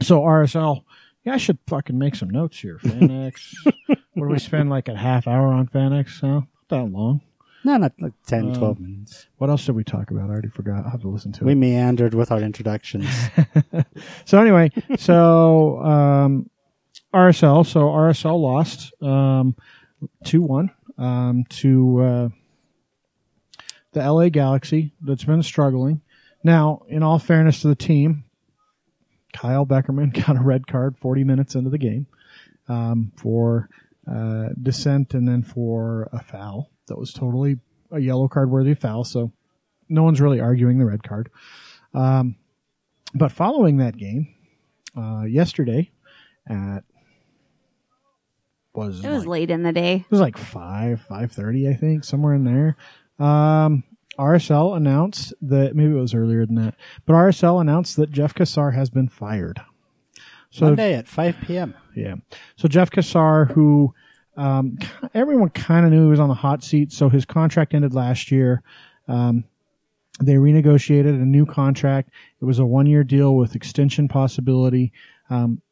So 0.00 0.20
RSL, 0.20 0.84
yeah, 1.24 1.34
I 1.34 1.36
should 1.36 1.58
fucking 1.66 1.98
make 1.98 2.14
some 2.16 2.30
notes 2.30 2.58
here. 2.58 2.78
FanX. 2.82 3.54
what 4.14 4.26
do 4.26 4.32
we 4.32 4.38
spend 4.38 4.70
like 4.70 4.88
a 4.88 4.96
half 4.96 5.26
hour 5.28 5.48
on 5.52 5.68
FanX? 5.68 6.20
Huh? 6.20 6.28
Not 6.28 6.68
that 6.68 6.84
long. 6.84 7.20
no, 7.64 7.76
not 7.76 7.92
like 8.00 8.12
10, 8.26 8.48
Um, 8.48 8.54
12 8.54 8.80
minutes. 8.80 9.26
What 9.38 9.50
else 9.50 9.66
did 9.66 9.76
we 9.76 9.84
talk 9.84 10.10
about? 10.10 10.28
I 10.30 10.32
already 10.32 10.48
forgot. 10.48 10.84
I'll 10.84 10.90
have 10.90 11.02
to 11.02 11.08
listen 11.08 11.32
to 11.32 11.44
We 11.44 11.52
it. 11.52 11.54
We 11.54 11.60
meandered 11.60 12.14
with 12.14 12.32
our 12.32 12.40
introductions. 12.40 13.08
So 14.24 14.40
anyway, 14.40 14.70
so 14.96 15.78
um, 15.82 16.50
RSL. 17.14 17.66
So 17.66 17.80
RSL 17.82 18.40
lost 18.40 18.92
um, 19.02 19.54
two 20.24 20.40
one 20.42 20.70
um, 20.98 21.44
to 21.50 22.00
uh, 22.00 22.28
the 23.92 24.10
LA 24.10 24.28
Galaxy. 24.30 24.92
That's 25.02 25.24
been 25.24 25.42
struggling. 25.42 26.00
Now, 26.42 26.82
in 26.88 27.02
all 27.02 27.18
fairness 27.18 27.60
to 27.62 27.68
the 27.68 27.74
team, 27.76 28.24
Kyle 29.32 29.66
Beckerman 29.66 30.12
got 30.26 30.36
a 30.36 30.42
red 30.42 30.66
card 30.66 30.96
40 30.98 31.24
minutes 31.24 31.54
into 31.54 31.70
the 31.70 31.78
game 31.78 32.06
um, 32.68 33.12
for 33.16 33.68
uh, 34.10 34.48
dissent 34.60 35.14
and 35.14 35.26
then 35.28 35.42
for 35.42 36.08
a 36.12 36.22
foul 36.22 36.70
that 36.88 36.98
was 36.98 37.12
totally 37.12 37.56
a 37.90 38.00
yellow 38.00 38.28
card 38.28 38.50
worthy 38.50 38.74
foul. 38.74 39.04
So 39.04 39.32
no 39.88 40.02
one's 40.02 40.20
really 40.20 40.40
arguing 40.40 40.78
the 40.78 40.86
red 40.86 41.02
card. 41.02 41.30
Um, 41.94 42.36
but 43.14 43.30
following 43.32 43.76
that 43.78 43.96
game, 43.96 44.28
uh, 44.96 45.22
yesterday 45.24 45.90
at 46.48 46.84
was 48.74 49.04
It 49.04 49.10
was 49.10 49.26
like- 49.26 49.28
late 49.28 49.50
in 49.50 49.62
the 49.62 49.72
day. 49.72 49.96
it 49.96 50.10
was 50.10 50.20
like 50.20 50.38
five, 50.38 51.00
five 51.02 51.30
thirty, 51.32 51.68
I 51.68 51.74
think, 51.74 52.04
somewhere 52.04 52.34
in 52.34 52.44
there. 52.44 52.76
Um, 53.18 53.84
RSL 54.18 54.76
announced 54.76 55.32
that 55.40 55.74
maybe 55.74 55.92
it 55.92 56.00
was 56.00 56.14
earlier 56.14 56.44
than 56.44 56.56
that, 56.56 56.74
but 57.06 57.14
RSL 57.14 57.60
announced 57.60 57.96
that 57.96 58.10
Jeff 58.10 58.34
Cassar 58.34 58.72
has 58.72 58.90
been 58.90 59.08
fired. 59.08 59.60
So 60.50 60.66
Monday 60.66 60.94
at 60.94 61.08
5 61.08 61.36
p.m. 61.46 61.74
yeah, 61.96 62.16
so 62.56 62.68
Jeff 62.68 62.90
Cassar, 62.90 63.46
who 63.46 63.94
um, 64.36 64.78
everyone 65.14 65.48
kind 65.50 65.86
of 65.86 65.92
knew 65.92 66.04
he 66.04 66.10
was 66.10 66.20
on 66.20 66.28
the 66.28 66.34
hot 66.34 66.62
seat, 66.62 66.92
so 66.92 67.08
his 67.08 67.24
contract 67.24 67.74
ended 67.74 67.94
last 67.94 68.30
year. 68.30 68.62
Um, 69.08 69.44
they 70.20 70.34
renegotiated 70.34 71.14
a 71.14 71.24
new 71.24 71.46
contract. 71.46 72.10
It 72.40 72.44
was 72.44 72.58
a 72.58 72.66
one-year 72.66 73.04
deal 73.04 73.34
with 73.34 73.54
extension 73.54 74.08
possibility. 74.08 74.92
Um, 75.30 75.62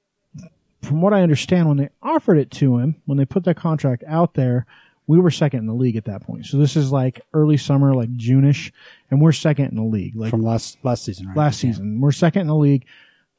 from 0.83 1.03
what 1.03 1.13
I 1.13 1.23
understand, 1.23 1.69
when 1.69 1.77
they 1.77 1.91
offered 2.03 2.39
it 2.39 2.51
to 2.53 2.79
him, 2.79 2.97
when 3.05 3.19
they 3.19 3.27
put 3.27 3.45
that 3.45 3.57
contract 3.57 4.03
out 4.07 4.35
there, 4.35 4.67
we 5.11 5.19
were 5.19 5.31
second 5.33 5.59
in 5.61 5.67
the 5.67 5.75
league 5.75 5.97
at 5.97 6.05
that 6.05 6.23
point. 6.23 6.47
So 6.47 6.57
this 6.57 6.77
is 6.77 6.93
like 6.93 7.21
early 7.35 7.57
summer, 7.57 7.95
like 7.95 8.15
June-ish, 8.17 8.73
and 9.11 9.21
we're 9.21 9.33
second 9.33 9.67
in 9.67 9.75
the 9.75 9.83
league. 9.83 10.15
Like 10.15 10.31
from 10.31 10.43
last 10.43 10.79
last 10.85 11.05
season, 11.05 11.27
right? 11.27 11.37
last 11.37 11.63
Yeah. 11.65 11.73
season. 11.73 12.01
We're 12.01 12.13
second 12.13 12.43
in 12.43 12.47
the 12.47 12.55
league. 12.55 12.85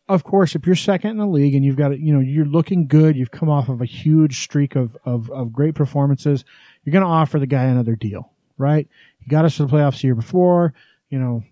Of 0.10 0.26
course, 0.26 0.54
if 0.54 0.66
you're 0.66 0.76
second 0.76 1.12
in 1.12 1.18
the 1.18 1.26
league 1.26 1.56
and 1.56 1.64
you've 1.64 1.78
got, 1.78 1.98
you 1.98 2.14
know, 2.14 2.20
you're 2.20 2.44
looking 2.44 2.88
good, 2.88 3.16
you've 3.16 3.32
come 3.32 3.50
off 3.50 3.70
of 3.70 3.80
a 3.80 3.86
huge 3.86 4.42
streak 4.44 4.76
of, 4.76 4.98
of, 5.06 5.32
of 5.32 5.54
great 5.54 5.74
performances, 5.74 6.44
you're 6.84 6.92
going 6.92 7.04
to 7.06 7.08
offer 7.08 7.40
the 7.40 7.48
guy 7.48 7.64
another 7.64 7.96
deal, 7.96 8.34
right? 8.58 8.90
He 9.20 9.30
got 9.30 9.46
us 9.46 9.56
to 9.56 9.66
the 9.66 9.72
playoffs 9.72 10.02
the 10.02 10.08
year 10.10 10.16
before, 10.16 10.74
you 11.10 11.20
know, 11.20 11.44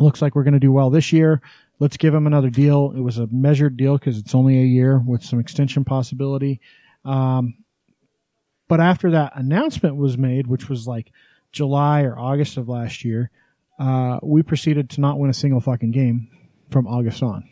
looks 0.00 0.20
like 0.20 0.34
we're 0.34 0.42
going 0.42 0.54
to 0.54 0.58
do 0.58 0.72
well 0.72 0.90
this 0.90 1.12
year. 1.12 1.40
Let's 1.78 1.96
give 1.96 2.12
him 2.12 2.26
another 2.26 2.50
deal. 2.50 2.92
It 2.96 3.00
was 3.00 3.18
a 3.18 3.28
measured 3.28 3.76
deal 3.76 3.96
because 3.98 4.18
it's 4.18 4.34
only 4.34 4.58
a 4.58 4.64
year 4.66 4.98
with 4.98 5.22
some 5.22 5.38
extension 5.38 5.84
possibility. 5.84 6.60
Um, 7.04 7.54
but 8.70 8.80
after 8.80 9.10
that 9.10 9.32
announcement 9.34 9.96
was 9.96 10.16
made, 10.16 10.46
which 10.46 10.70
was 10.70 10.86
like 10.86 11.12
July 11.52 12.02
or 12.02 12.18
August 12.18 12.56
of 12.56 12.68
last 12.68 13.04
year, 13.04 13.30
uh, 13.78 14.18
we 14.22 14.42
proceeded 14.42 14.88
to 14.90 15.00
not 15.00 15.18
win 15.18 15.28
a 15.28 15.34
single 15.34 15.60
fucking 15.60 15.90
game 15.90 16.30
from 16.70 16.86
August 16.86 17.22
on 17.22 17.44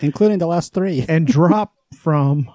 including 0.00 0.38
the 0.38 0.46
last 0.46 0.74
three. 0.74 1.04
and 1.08 1.26
drop 1.26 1.74
from 1.94 2.50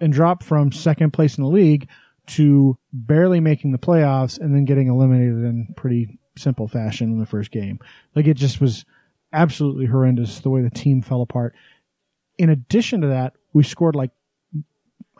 and 0.00 0.12
drop 0.12 0.42
from 0.42 0.72
second 0.72 1.12
place 1.12 1.36
in 1.36 1.44
the 1.44 1.50
league 1.50 1.88
to 2.26 2.78
barely 2.92 3.40
making 3.40 3.72
the 3.72 3.78
playoffs 3.78 4.38
and 4.38 4.54
then 4.54 4.64
getting 4.64 4.88
eliminated 4.88 5.44
in 5.44 5.74
pretty 5.76 6.18
simple 6.36 6.68
fashion 6.68 7.12
in 7.12 7.18
the 7.18 7.26
first 7.26 7.50
game. 7.50 7.78
Like 8.14 8.26
it 8.26 8.34
just 8.34 8.60
was 8.60 8.84
absolutely 9.32 9.86
horrendous 9.86 10.40
the 10.40 10.50
way 10.50 10.62
the 10.62 10.70
team 10.70 11.02
fell 11.02 11.22
apart. 11.22 11.54
In 12.38 12.48
addition 12.48 13.02
to 13.02 13.08
that, 13.08 13.34
we 13.52 13.62
scored 13.62 13.96
like 13.96 14.10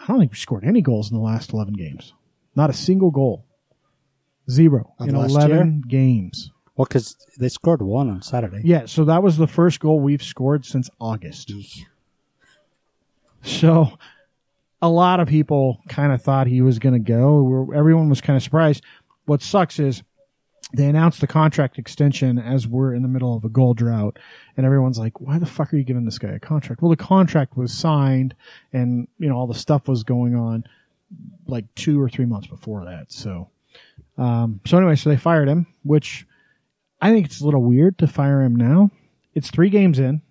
I 0.00 0.06
don't 0.06 0.18
think 0.18 0.32
we 0.32 0.38
scored 0.38 0.64
any 0.64 0.80
goals 0.80 1.10
in 1.10 1.16
the 1.16 1.22
last 1.22 1.52
11 1.52 1.74
games. 1.74 2.14
Not 2.56 2.70
a 2.70 2.72
single 2.74 3.10
goal. 3.10 3.44
Zero 4.50 4.94
Of 4.98 5.08
in 5.08 5.14
last 5.14 5.30
11 5.34 5.82
games. 5.86 6.50
Well, 6.74 6.86
because 6.86 7.16
they 7.38 7.48
scored 7.50 7.82
one 7.82 8.08
on 8.08 8.22
Saturday. 8.22 8.62
Yeah, 8.64 8.86
so 8.86 9.04
that 9.04 9.22
was 9.22 9.36
the 9.36 9.46
first 9.46 9.80
goal 9.80 10.00
we've 10.00 10.22
scored 10.22 10.64
since 10.64 10.88
August. 10.98 11.52
So 13.42 13.98
a 14.82 14.88
lot 14.88 15.20
of 15.20 15.28
people 15.28 15.80
kind 15.88 16.12
of 16.12 16.22
thought 16.22 16.46
he 16.46 16.62
was 16.62 16.78
going 16.78 16.94
to 16.94 16.98
go. 16.98 17.42
We're- 17.42 17.78
Everyone 17.78 18.08
was 18.08 18.20
kind 18.20 18.36
of 18.36 18.42
surprised. 18.42 18.82
What 19.26 19.42
sucks 19.42 19.78
is 19.78 20.02
they 20.72 20.86
announced 20.86 21.20
the 21.20 21.26
contract 21.26 21.78
extension 21.78 22.38
as 22.38 22.66
we're 22.66 22.94
in 22.94 23.02
the 23.02 23.08
middle 23.08 23.36
of 23.36 23.44
a 23.44 23.48
goal 23.48 23.74
drought, 23.74 24.18
and 24.56 24.64
everyone's 24.64 24.98
like, 24.98 25.20
"Why 25.20 25.38
the 25.38 25.46
fuck 25.46 25.72
are 25.72 25.76
you 25.76 25.84
giving 25.84 26.04
this 26.04 26.18
guy 26.18 26.30
a 26.30 26.40
contract?" 26.40 26.82
Well, 26.82 26.90
the 26.90 26.96
contract 26.96 27.56
was 27.56 27.72
signed, 27.72 28.34
and 28.72 29.08
you 29.18 29.28
know 29.28 29.36
all 29.36 29.46
the 29.46 29.54
stuff 29.54 29.88
was 29.88 30.02
going 30.02 30.34
on 30.34 30.64
like 31.46 31.64
two 31.74 32.00
or 32.00 32.08
three 32.08 32.26
months 32.26 32.46
before 32.46 32.84
that. 32.84 33.12
So, 33.12 33.48
um, 34.16 34.60
so 34.66 34.78
anyway, 34.78 34.96
so 34.96 35.10
they 35.10 35.16
fired 35.16 35.48
him, 35.48 35.66
which 35.82 36.26
I 37.00 37.10
think 37.10 37.26
it's 37.26 37.40
a 37.40 37.44
little 37.44 37.62
weird 37.62 37.98
to 37.98 38.06
fire 38.06 38.42
him 38.42 38.54
now. 38.54 38.90
It's 39.34 39.50
three 39.50 39.70
games 39.70 39.98
in. 39.98 40.22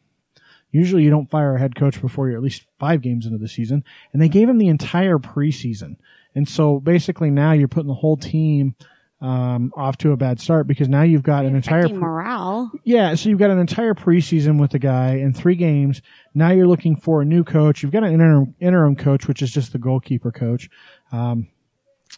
Usually 0.71 1.03
you 1.03 1.09
don't 1.09 1.29
fire 1.29 1.55
a 1.55 1.59
head 1.59 1.75
coach 1.75 1.99
before 1.99 2.27
you're 2.27 2.37
at 2.37 2.43
least 2.43 2.65
five 2.79 3.01
games 3.01 3.25
into 3.25 3.39
the 3.39 3.47
season. 3.47 3.83
And 4.13 4.21
they 4.21 4.29
gave 4.29 4.47
him 4.47 4.59
the 4.59 4.67
entire 4.67 5.17
preseason. 5.17 5.95
And 6.35 6.47
so 6.47 6.79
basically 6.79 7.31
now 7.31 7.53
you're 7.53 7.67
putting 7.67 7.87
the 7.87 7.95
whole 7.95 8.17
team 8.17 8.75
um, 9.21 9.73
off 9.75 9.97
to 9.97 10.11
a 10.11 10.17
bad 10.17 10.39
start 10.39 10.65
because 10.65 10.87
now 10.87 11.01
you've 11.01 11.23
got 11.23 11.45
an 11.45 11.55
entire 11.55 11.79
Affecting 11.79 11.99
morale. 11.99 12.71
yeah, 12.83 13.15
so 13.15 13.29
you've 13.29 13.39
got 13.39 13.49
an 13.49 13.59
entire 13.59 13.93
preseason 13.93 14.59
with 14.59 14.71
the 14.71 14.79
guy 14.79 15.15
in 15.15 15.33
three 15.33 15.55
games. 15.55 16.01
Now 16.33 16.51
you're 16.51 16.67
looking 16.67 16.95
for 16.95 17.21
a 17.21 17.25
new 17.25 17.43
coach. 17.43 17.83
You've 17.83 17.91
got 17.91 18.03
an 18.03 18.13
interim 18.13 18.55
interim 18.59 18.95
coach, 18.95 19.27
which 19.27 19.41
is 19.41 19.51
just 19.51 19.73
the 19.73 19.77
goalkeeper 19.77 20.31
coach. 20.31 20.69
Um, 21.11 21.49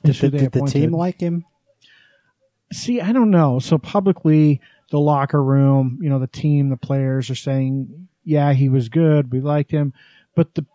Did, 0.03 0.11
is 0.11 0.19
who 0.19 0.29
the, 0.29 0.37
did 0.37 0.51
the 0.51 0.65
team 0.67 0.91
like 0.91 1.19
him? 1.19 1.45
See, 2.71 3.01
I 3.01 3.11
don't 3.11 3.31
know. 3.31 3.59
So 3.59 3.77
publicly, 3.77 4.61
the 4.91 4.99
locker 4.99 5.43
room, 5.43 5.99
you 6.01 6.09
know, 6.09 6.19
the 6.19 6.27
team, 6.27 6.69
the 6.69 6.77
players 6.77 7.29
are 7.29 7.35
saying, 7.35 8.07
yeah, 8.23 8.53
he 8.53 8.69
was 8.69 8.89
good. 8.89 9.31
We 9.31 9.41
liked 9.41 9.71
him. 9.71 9.93
But 10.35 10.53
the, 10.55 10.65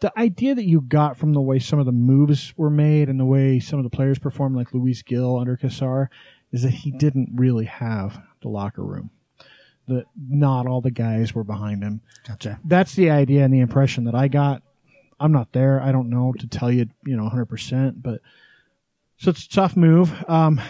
the 0.00 0.16
idea 0.18 0.54
that 0.54 0.64
you 0.64 0.80
got 0.80 1.16
from 1.16 1.32
the 1.32 1.40
way 1.40 1.58
some 1.58 1.78
of 1.78 1.86
the 1.86 1.92
moves 1.92 2.54
were 2.56 2.70
made 2.70 3.08
and 3.08 3.18
the 3.18 3.24
way 3.24 3.58
some 3.58 3.78
of 3.78 3.82
the 3.84 3.90
players 3.90 4.18
performed, 4.18 4.54
like 4.56 4.72
Luis 4.72 5.02
Gil 5.02 5.36
under 5.38 5.56
Cassar, 5.56 6.08
is 6.52 6.62
that 6.62 6.70
he 6.70 6.90
didn't 6.90 7.30
really 7.34 7.64
have 7.66 8.20
the 8.42 8.48
locker 8.48 8.82
room. 8.84 9.10
That 9.88 10.04
not 10.16 10.66
all 10.66 10.80
the 10.80 10.90
guys 10.90 11.34
were 11.34 11.44
behind 11.44 11.82
him 11.82 12.02
Gotcha. 12.26 12.60
that's 12.62 12.94
the 12.94 13.10
idea 13.10 13.42
and 13.44 13.52
the 13.54 13.60
impression 13.60 14.04
that 14.04 14.14
I 14.14 14.28
got. 14.28 14.62
I'm 15.18 15.32
not 15.32 15.52
there. 15.52 15.80
I 15.80 15.92
don't 15.92 16.10
know 16.10 16.32
to 16.38 16.46
tell 16.46 16.70
you, 16.70 16.86
you 17.06 17.16
know, 17.16 17.28
100%, 17.28 17.94
but 18.02 18.20
so 19.16 19.30
it's 19.30 19.46
a 19.46 19.48
tough 19.48 19.76
move. 19.76 20.12
Um, 20.28 20.60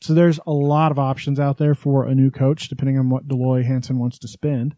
so 0.00 0.14
there's 0.14 0.38
a 0.46 0.52
lot 0.52 0.92
of 0.92 0.98
options 0.98 1.40
out 1.40 1.58
there 1.58 1.74
for 1.74 2.06
a 2.06 2.14
new 2.14 2.30
coach, 2.30 2.68
depending 2.68 2.98
on 2.98 3.10
what 3.10 3.26
Dell 3.28 3.42
Loy 3.42 3.62
Hansen 3.62 3.98
wants 3.98 4.18
to 4.20 4.28
spend. 4.28 4.74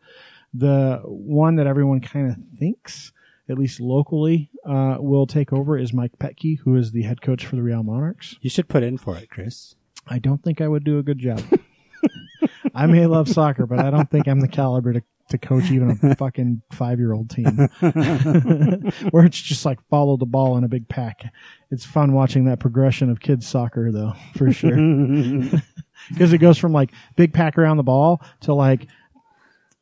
The 0.55 1.01
one 1.05 1.57
that 1.57 1.67
everyone 1.67 2.01
kind 2.01 2.31
of 2.31 2.37
thinks, 2.59 3.13
at 3.49 3.59
least 3.59 3.81
locally, 3.81 4.51
uh, 4.65 4.97
will 4.99 5.27
take 5.27 5.53
over 5.53 5.79
is 5.79 5.93
Mike 5.93 6.19
Petke, 6.19 6.59
who 6.65 6.77
is 6.77 6.93
the 6.93 7.03
head 7.03 7.23
coach 7.23 7.47
for 7.47 7.57
the 7.57 7.63
Real 7.63 7.83
Monarchs. 7.83 8.37
You 8.41 8.51
should 8.51 8.69
put 8.69 8.83
in 8.83 8.99
for 8.99 9.17
it, 9.17 9.31
Chris. 9.31 9.75
I 10.07 10.19
don't 10.19 10.43
think 10.43 10.61
I 10.61 10.69
would 10.69 10.85
do 10.85 10.99
a 10.99 11.03
good 11.03 11.19
job. 11.19 11.43
I 12.75 12.87
may 12.87 13.07
love 13.07 13.29
soccer, 13.29 13.67
but 13.67 13.79
I 13.79 13.91
don't 13.91 14.11
think 14.11 14.29
I'm 14.29 14.41
the 14.41 14.49
caliber 14.49 14.93
to, 14.93 15.03
to 15.31 15.39
coach 15.39 15.71
even 15.71 15.99
a 16.03 16.15
fucking 16.17 16.63
five 16.73 16.99
year 16.99 17.13
old 17.13 17.31
team. 17.31 17.47
Where 19.11 19.25
it's 19.25 19.41
just 19.41 19.65
like 19.65 19.79
follow 19.89 20.17
the 20.17 20.27
ball 20.27 20.57
in 20.57 20.65
a 20.65 20.69
big 20.69 20.89
pack. 20.89 21.33
It's 21.71 21.85
fun 21.85 22.13
watching 22.13 22.45
that 22.45 22.61
progression 22.61 23.11
of 23.11 23.21
kids 23.21 23.47
soccer 23.47 23.91
though, 23.91 24.13
for 24.37 24.53
sure. 24.53 24.77
Because 26.11 26.33
it 26.33 26.39
goes 26.39 26.59
from 26.59 26.73
like 26.73 26.93
big 27.17 27.33
pack 27.33 27.59
around 27.59 27.79
the 27.79 27.83
ball 27.83 28.23
to 28.43 28.55
like 28.55 28.87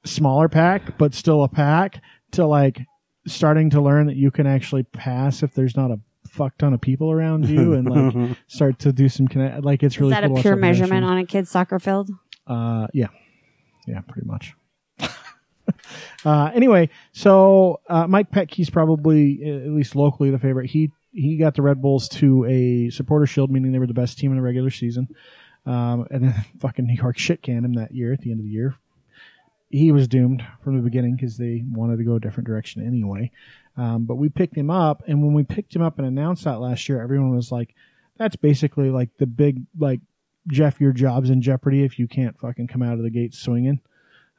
smaller 0.07 0.49
pack, 0.49 0.97
but 0.97 1.13
still 1.13 1.43
a 1.43 1.49
pack 1.49 2.01
to 2.31 2.47
like 2.47 2.87
starting 3.27 3.71
to 3.71 3.81
learn 3.81 4.07
that 4.07 4.17
you 4.17 4.31
can 4.31 4.47
actually 4.47 4.83
pass 4.83 5.43
if 5.43 5.55
there's 5.55 5.77
not 5.77 5.91
a 5.91 5.99
fuck 6.29 6.57
ton 6.59 6.75
of 6.75 6.81
people 6.81 7.11
around 7.11 7.49
you 7.49 7.73
and 7.75 7.89
like 7.89 8.37
start 8.47 8.79
to 8.81 8.93
do 8.93 9.09
some 9.09 9.29
connect. 9.29 9.65
Like 9.65 9.83
it's 9.83 9.95
Is 9.95 10.01
really 10.01 10.13
that 10.13 10.25
cool 10.27 10.39
a 10.39 10.43
pure 10.43 10.57
measurement 10.57 11.05
on 11.05 11.19
a 11.19 11.27
kid's 11.27 11.51
soccer 11.51 11.79
field? 11.79 12.11
Uh, 12.47 12.87
yeah, 12.93 13.09
yeah, 13.87 14.01
pretty 14.01 14.27
much. 14.27 14.55
uh, 16.25 16.51
anyway, 16.55 16.91
so 17.13 17.81
uh, 17.89 18.07
Mike 18.07 18.31
Petke's 18.31 18.71
probably 18.71 19.41
uh, 19.45 19.67
at 19.67 19.71
least 19.71 19.97
locally 19.97 20.31
the 20.31 20.39
favorite. 20.39 20.71
He 20.71 20.91
he 21.13 21.37
got 21.37 21.55
the 21.55 21.63
Red 21.63 21.81
Bulls 21.81 22.09
to 22.11 22.45
a 22.47 22.91
supporter 22.91 23.27
shield, 23.27 23.51
meaning 23.51 23.73
they 23.73 23.79
were 23.79 23.87
the 23.87 23.95
best 23.95 24.19
team 24.19 24.33
in 24.33 24.37
the 24.37 24.43
regular 24.43 24.71
season. 24.71 25.09
Um, 25.67 26.07
and 26.11 26.25
then 26.25 26.45
fucking 26.61 26.87
New 26.87 26.95
York 26.95 27.19
shit 27.19 27.43
canned 27.43 27.65
him 27.65 27.75
that 27.75 27.95
year 27.95 28.13
at 28.13 28.21
the 28.21 28.31
end 28.31 28.41
of 28.41 28.45
the 28.45 28.51
year. 28.51 28.75
He 29.69 29.91
was 29.93 30.07
doomed 30.07 30.45
from 30.63 30.77
the 30.77 30.83
beginning 30.83 31.17
because 31.17 31.37
they 31.37 31.65
wanted 31.67 31.97
to 31.99 32.05
go 32.05 32.15
a 32.15 32.21
different 32.21 32.47
direction 32.47 32.87
anyway. 32.87 33.31
Um, 33.77 34.05
but 34.05 34.17
we 34.17 34.29
picked 34.29 34.57
him 34.57 34.71
up, 34.71 35.03
and 35.07 35.23
when 35.23 35.35
we 35.35 35.43
picked 35.43 35.75
him 35.75 35.83
up 35.83 35.99
and 35.99 36.07
announced 36.07 36.45
that 36.45 36.61
last 36.61 36.89
year, 36.89 37.03
everyone 37.03 37.35
was 37.35 37.51
like, 37.51 37.75
"That's 38.17 38.37
basically 38.37 38.91
like 38.91 39.11
the 39.19 39.27
big 39.27 39.63
like 39.79 40.01
Jeff, 40.47 40.81
your 40.81 40.93
job's 40.93 41.31
in 41.31 41.43
jeopardy 41.43 41.83
if 41.83 41.99
you 41.99 42.07
can't 42.07 42.39
fucking 42.39 42.69
come 42.69 42.83
out 42.83 42.99
of 42.99 43.03
the 43.03 43.11
gate 43.11 43.35
swinging." 43.35 43.81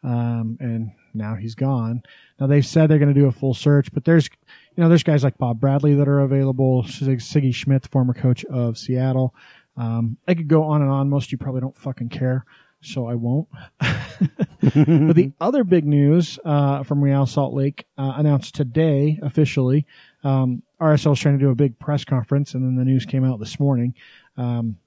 Um, 0.04 0.58
and 0.60 0.92
now 1.16 1.36
he's 1.36 1.56
gone. 1.56 2.04
Now 2.40 2.46
they've 2.48 2.66
said 2.66 2.88
they're 2.90 3.00
going 3.00 3.14
to 3.14 3.20
do 3.20 3.28
a 3.28 3.32
full 3.32 3.56
search, 3.56 3.92
but 3.92 4.06
there's, 4.06 4.30
you 4.76 4.84
know, 4.84 4.88
there's 4.88 5.04
guys 5.04 5.24
like 5.24 5.38
Bob 5.40 5.60
Bradley 5.60 5.96
that 5.96 6.08
are 6.08 6.20
available. 6.20 6.84
Sig- 6.84 7.20
Sigi 7.20 7.54
Schmid, 7.54 7.88
former 7.90 8.14
coach 8.14 8.46
of 8.46 8.78
Seattle. 8.78 9.34
Um, 9.78 10.18
I 10.28 10.36
could 10.36 10.48
go 10.48 10.64
on 10.64 10.82
and 10.82 10.92
on. 10.92 11.10
Most 11.10 11.28
of 11.28 11.32
you 11.32 11.38
probably 11.40 11.62
don't 11.62 11.76
fucking 11.76 12.10
care, 12.10 12.46
so 12.86 13.08
I 13.08 13.16
won't. 13.16 13.48
but 13.80 15.16
the 15.16 15.32
other 15.42 15.64
big 15.64 15.86
news 15.86 16.40
uh, 16.46 16.84
from 16.84 17.04
Real 17.04 17.26
Salt 17.26 17.54
Lake 17.54 17.86
uh, 17.98 18.14
announced 18.16 18.56
today 18.56 19.20
officially. 19.22 19.86
Um, 20.24 20.64
RSL 20.82 21.14
is 21.14 21.20
trying 21.20 21.38
to 21.38 21.44
do 21.44 21.50
a 21.52 21.56
big 21.56 21.78
press 21.80 22.04
conference, 22.04 22.54
and 22.54 22.64
then 22.64 22.76
the 22.76 22.86
news 22.86 23.06
came 23.06 23.24
out 23.24 23.40
this 23.40 23.60
morning. 23.60 23.94
Um, 24.38 24.78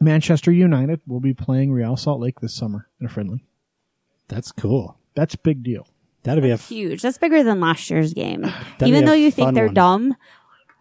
Manchester 0.00 0.52
United 0.52 1.00
will 1.06 1.20
be 1.20 1.34
playing 1.34 1.72
Real 1.72 1.96
Salt 1.96 2.20
Lake 2.20 2.40
this 2.40 2.54
summer 2.54 2.88
in 3.00 3.06
a 3.06 3.08
friendly. 3.08 3.44
That's 4.28 4.52
cool. 4.52 4.96
That's 5.14 5.34
a 5.34 5.38
big 5.38 5.62
deal. 5.62 5.86
That'd 6.22 6.42
be 6.42 6.50
a 6.50 6.54
f- 6.54 6.68
Huge. 6.68 7.02
That's 7.02 7.18
bigger 7.18 7.42
than 7.42 7.60
last 7.60 7.88
year's 7.90 8.12
game. 8.14 8.42
be 8.78 8.86
Even 8.86 9.04
though 9.04 9.12
you 9.12 9.30
think 9.30 9.54
they're 9.54 9.66
one. 9.66 9.74
dumb, 9.74 10.16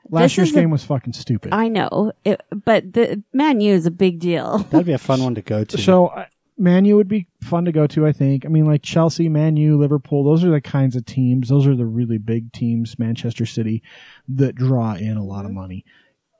Last 0.09 0.23
This 0.23 0.37
year's 0.37 0.49
is 0.49 0.55
a- 0.55 0.59
game 0.61 0.69
was 0.69 0.83
fucking 0.85 1.11
stupid. 1.13 1.53
I 1.53 1.67
know. 1.67 2.13
It, 2.23 2.41
but 2.63 2.93
the 2.93 3.21
Man 3.33 3.59
U 3.59 3.73
is 3.73 3.85
a 3.85 3.91
big 3.91 4.19
deal. 4.19 4.59
that'd 4.69 4.85
be 4.85 4.93
a 4.93 4.97
fun 4.97 5.21
one 5.23 5.35
to 5.35 5.41
go 5.41 5.63
to. 5.65 5.77
So 5.77 6.07
uh, 6.07 6.25
Man 6.57 6.85
U 6.85 6.95
would 6.95 7.07
be 7.07 7.27
fun 7.41 7.65
to 7.65 7.71
go 7.71 7.87
to. 7.87 8.05
I 8.05 8.11
think. 8.11 8.45
I 8.45 8.49
mean, 8.49 8.65
like 8.65 8.81
Chelsea, 8.81 9.29
Man 9.29 9.57
U, 9.57 9.77
Liverpool. 9.77 10.23
Those 10.23 10.43
are 10.43 10.51
the 10.51 10.61
kinds 10.61 10.95
of 10.95 11.05
teams. 11.05 11.49
Those 11.49 11.67
are 11.67 11.75
the 11.75 11.85
really 11.85 12.17
big 12.17 12.51
teams. 12.51 12.97
Manchester 12.97 13.45
City 13.45 13.83
that 14.27 14.55
draw 14.55 14.95
in 14.95 15.17
a 15.17 15.23
lot 15.23 15.45
of 15.45 15.51
money. 15.51 15.85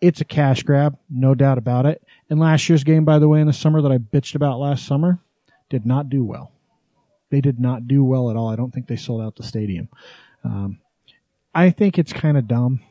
It's 0.02 0.22
a 0.22 0.26
cash 0.26 0.64
grab, 0.64 0.98
no 1.10 1.34
doubt 1.34 1.58
about 1.58 1.88
it. 1.88 2.04
And 2.30 2.40
last 2.40 2.70
year's 2.70 2.84
game, 2.84 3.04
by 3.04 3.18
the 3.18 3.28
way, 3.28 3.42
in 3.42 3.48
the 3.48 3.54
summer 3.54 3.82
that 3.82 3.92
I 3.92 3.98
bitched 3.98 4.36
about 4.36 4.60
last 4.60 4.86
summer, 4.86 5.20
did 5.70 5.86
not 5.86 6.10
do 6.10 6.24
well. 6.24 6.52
They 7.30 7.42
did 7.42 7.60
not 7.60 7.88
do 7.88 8.04
well 8.04 8.30
at 8.30 8.38
all. 8.38 8.48
I 8.48 8.56
don't 8.56 8.72
think 8.72 8.88
they 8.88 8.96
sold 8.96 9.22
out 9.22 9.36
the 9.36 9.44
stadium. 9.44 9.90
Um, 10.44 10.80
I 11.54 11.72
think 11.72 11.98
it's 11.98 12.14
kind 12.14 12.38
of 12.38 12.48
dumb. 12.48 12.82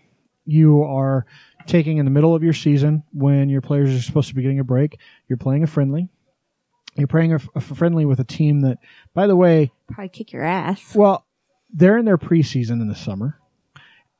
You 0.44 0.82
are 0.82 1.26
taking 1.66 1.98
in 1.98 2.04
the 2.04 2.10
middle 2.10 2.34
of 2.34 2.42
your 2.42 2.52
season 2.52 3.02
when 3.12 3.48
your 3.48 3.60
players 3.60 3.94
are 3.94 4.02
supposed 4.02 4.28
to 4.28 4.34
be 4.34 4.42
getting 4.42 4.60
a 4.60 4.64
break. 4.64 4.98
You're 5.28 5.36
playing 5.36 5.62
a 5.62 5.68
friendly. 5.68 6.08
You're 6.96 7.06
playing 7.08 7.32
a, 7.34 7.40
a 7.54 7.60
friendly 7.60 8.04
with 8.04 8.20
a 8.20 8.24
team 8.24 8.60
that, 8.60 8.78
by 9.14 9.26
the 9.26 9.36
way, 9.36 9.72
Probably 9.88 10.08
kick 10.08 10.32
your 10.32 10.42
ass. 10.42 10.94
well, 10.94 11.26
they're 11.72 11.98
in 11.98 12.04
their 12.04 12.18
preseason 12.18 12.80
in 12.80 12.88
the 12.88 12.94
summer, 12.94 13.38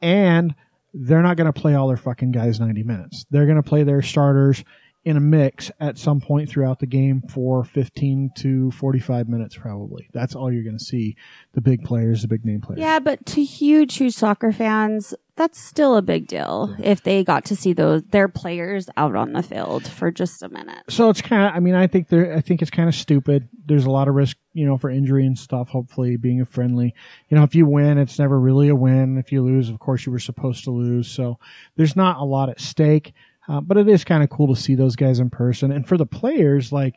and 0.00 0.54
they're 0.92 1.22
not 1.22 1.36
going 1.36 1.52
to 1.52 1.58
play 1.58 1.74
all 1.74 1.88
their 1.88 1.96
fucking 1.96 2.32
guys 2.32 2.60
90 2.60 2.82
minutes. 2.82 3.24
They're 3.30 3.46
going 3.46 3.56
to 3.56 3.68
play 3.68 3.82
their 3.82 4.02
starters 4.02 4.64
in 5.04 5.16
a 5.16 5.20
mix 5.20 5.70
at 5.78 5.96
some 5.98 6.20
point 6.20 6.48
throughout 6.48 6.80
the 6.80 6.86
game 6.86 7.22
for 7.22 7.62
15 7.64 8.30
to 8.38 8.70
45 8.72 9.28
minutes, 9.28 9.56
probably. 9.56 10.08
That's 10.12 10.34
all 10.34 10.52
you're 10.52 10.64
going 10.64 10.78
to 10.78 10.84
see. 10.84 11.16
The 11.52 11.60
big 11.60 11.84
players, 11.84 12.22
the 12.22 12.28
big 12.28 12.44
name 12.44 12.60
players. 12.60 12.80
Yeah, 12.80 12.98
but 12.98 13.24
to 13.26 13.44
huge, 13.44 13.96
huge 13.96 14.14
soccer 14.14 14.52
fans, 14.52 15.14
that's 15.36 15.60
still 15.60 15.96
a 15.96 16.02
big 16.02 16.26
deal 16.26 16.74
if 16.82 17.02
they 17.02 17.22
got 17.22 17.44
to 17.46 17.56
see 17.56 17.72
those 17.72 18.02
their 18.04 18.26
players 18.26 18.88
out 18.96 19.14
on 19.14 19.32
the 19.32 19.42
field 19.42 19.86
for 19.86 20.10
just 20.10 20.42
a 20.42 20.48
minute. 20.48 20.82
So 20.88 21.10
it's 21.10 21.20
kind 21.20 21.46
of. 21.46 21.54
I 21.54 21.60
mean, 21.60 21.74
I 21.74 21.86
think 21.86 22.08
there. 22.08 22.34
I 22.34 22.40
think 22.40 22.62
it's 22.62 22.70
kind 22.70 22.88
of 22.88 22.94
stupid. 22.94 23.48
There's 23.66 23.84
a 23.84 23.90
lot 23.90 24.08
of 24.08 24.14
risk, 24.14 24.36
you 24.54 24.66
know, 24.66 24.78
for 24.78 24.90
injury 24.90 25.26
and 25.26 25.38
stuff. 25.38 25.68
Hopefully, 25.68 26.16
being 26.16 26.40
a 26.40 26.46
friendly. 26.46 26.94
You 27.28 27.36
know, 27.36 27.44
if 27.44 27.54
you 27.54 27.66
win, 27.66 27.98
it's 27.98 28.18
never 28.18 28.40
really 28.40 28.68
a 28.68 28.74
win. 28.74 29.18
If 29.18 29.30
you 29.30 29.42
lose, 29.42 29.68
of 29.68 29.78
course, 29.78 30.06
you 30.06 30.12
were 30.12 30.18
supposed 30.18 30.64
to 30.64 30.70
lose. 30.70 31.08
So 31.08 31.38
there's 31.76 31.96
not 31.96 32.18
a 32.18 32.24
lot 32.24 32.48
at 32.48 32.60
stake. 32.60 33.12
Uh, 33.48 33.60
but 33.60 33.76
it 33.76 33.88
is 33.88 34.02
kind 34.02 34.24
of 34.24 34.30
cool 34.30 34.52
to 34.52 34.60
see 34.60 34.74
those 34.74 34.96
guys 34.96 35.20
in 35.20 35.30
person. 35.30 35.70
And 35.70 35.86
for 35.86 35.96
the 35.96 36.06
players, 36.06 36.72
like 36.72 36.96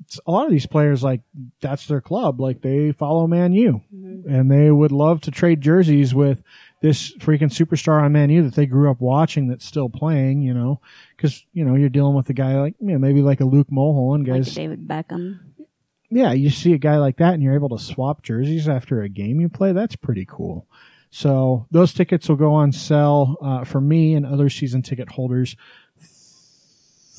it's, 0.00 0.20
a 0.26 0.30
lot 0.30 0.44
of 0.44 0.50
these 0.50 0.66
players, 0.66 1.02
like 1.02 1.22
that's 1.60 1.86
their 1.86 2.00
club. 2.00 2.40
Like 2.40 2.60
they 2.60 2.92
follow 2.92 3.26
Man 3.26 3.52
U, 3.52 3.80
and 3.90 4.50
they 4.50 4.70
would 4.70 4.92
love 4.92 5.20
to 5.22 5.30
trade 5.30 5.60
jerseys 5.60 6.14
with 6.14 6.42
this 6.80 7.14
freaking 7.18 7.50
superstar 7.50 8.02
on 8.02 8.12
Man 8.12 8.30
U 8.30 8.42
that 8.42 8.54
they 8.54 8.66
grew 8.66 8.90
up 8.90 9.00
watching 9.00 9.48
that's 9.48 9.64
still 9.64 9.88
playing. 9.88 10.42
You 10.42 10.54
know, 10.54 10.80
because 11.16 11.44
you 11.52 11.64
know 11.64 11.74
you're 11.74 11.88
dealing 11.88 12.14
with 12.14 12.28
a 12.30 12.34
guy 12.34 12.58
like 12.60 12.74
you 12.80 12.88
know, 12.92 12.98
maybe 12.98 13.22
like 13.22 13.40
a 13.40 13.44
Luke 13.44 13.70
Mulholland, 13.70 14.26
Like 14.26 14.42
guys. 14.44 14.54
David 14.54 14.86
Beckham. 14.88 15.38
yeah, 16.10 16.32
you 16.32 16.50
see 16.50 16.72
a 16.72 16.78
guy 16.78 16.96
like 16.98 17.18
that, 17.18 17.34
and 17.34 17.42
you're 17.42 17.54
able 17.54 17.68
to 17.70 17.78
swap 17.78 18.22
jerseys 18.22 18.68
after 18.68 19.02
a 19.02 19.08
game 19.08 19.40
you 19.40 19.48
play. 19.48 19.72
That's 19.72 19.96
pretty 19.96 20.26
cool. 20.28 20.66
So 21.12 21.66
those 21.72 21.92
tickets 21.92 22.28
will 22.28 22.36
go 22.36 22.52
on 22.54 22.70
sale 22.70 23.36
uh, 23.42 23.64
for 23.64 23.80
me 23.80 24.14
and 24.14 24.24
other 24.24 24.48
season 24.48 24.80
ticket 24.82 25.08
holders 25.10 25.56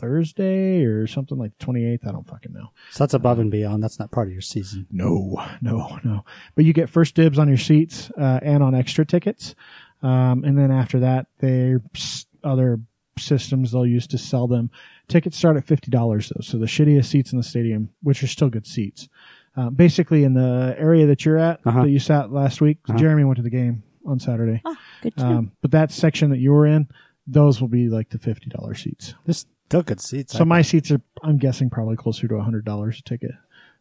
Thursday 0.02 0.84
or 0.84 1.08
something 1.08 1.38
like 1.38 1.58
28th. 1.60 2.08
I 2.08 2.12
don't 2.12 2.28
fucking 2.28 2.52
know. 2.52 2.72
So 2.92 3.04
that's 3.04 3.14
above 3.14 3.40
and 3.40 3.50
beyond. 3.52 3.82
That's 3.84 4.00
not 4.00 4.12
part 4.12 4.28
of 4.28 4.34
your 4.34 4.42
season. 4.42 4.88
No, 4.92 5.42
no, 5.62 6.00
no. 6.04 6.26
But 6.56 6.66
you 6.66 6.74
get 6.74 6.90
first 6.90 7.16
dibs 7.16 7.40
on 7.40 7.48
your 7.48 7.58
seats 7.58 8.12
uh, 8.18 8.40
and 8.42 8.62
on 8.64 8.76
extra 8.76 9.06
tickets. 9.06 9.56
Um, 10.04 10.44
and 10.44 10.58
then 10.58 10.72
after 10.72 11.00
that, 11.02 11.28
there's 11.40 12.26
other 12.44 12.80
systems 13.18 13.72
they'll 13.72 13.86
use 13.86 14.08
to 14.08 14.18
sell 14.18 14.48
them. 14.48 14.72
Tickets 15.08 15.38
start 15.38 15.58
at 15.58 15.66
fifty 15.66 15.92
dollars 15.92 16.30
though, 16.30 16.42
so 16.42 16.58
the 16.58 16.66
shittiest 16.66 17.06
seats 17.06 17.32
in 17.32 17.38
the 17.38 17.44
stadium, 17.44 17.90
which 18.02 18.24
are 18.24 18.28
still 18.28 18.50
good 18.50 18.66
seats. 18.66 19.10
Uh, 19.56 19.70
basically, 19.70 20.24
in 20.24 20.34
the 20.34 20.74
area 20.78 21.06
that 21.06 21.26
you're 21.26 21.38
at, 21.38 21.60
Uh-huh. 21.66 21.84
that 21.84 21.90
you 21.90 22.00
sat 22.00 22.32
last 22.32 22.62
week, 22.62 22.78
Uh-huh. 22.90 22.98
Jeremy 22.98 23.26
went 23.26 23.36
to 23.38 23.44
the 23.44 23.50
game 23.50 23.84
on 24.06 24.20
Saturday. 24.20 24.62
Oh, 24.66 24.76
good. 25.02 25.14
Um, 25.18 25.52
but 25.62 25.72
that 25.72 25.92
section 25.92 26.30
that 26.32 26.40
you 26.40 26.52
were 26.52 26.66
in, 26.66 26.88
those 27.28 27.60
will 27.62 27.68
be 27.68 27.90
like 27.90 28.10
the 28.10 28.18
fifty 28.18 28.50
dollars 28.50 28.82
seats. 28.82 29.14
There's 29.26 29.46
still 29.72 29.84
good 29.84 30.02
seats. 30.02 30.34
So 30.34 30.42
I, 30.42 30.44
my 30.44 30.62
seats 30.62 30.92
are, 30.92 31.02
I'm 31.24 31.38
guessing, 31.38 31.70
probably 31.70 31.96
closer 31.96 32.28
to 32.28 32.36
a 32.36 32.42
hundred 32.44 32.66
dollars 32.66 33.00
a 33.00 33.04
ticket 33.04 33.32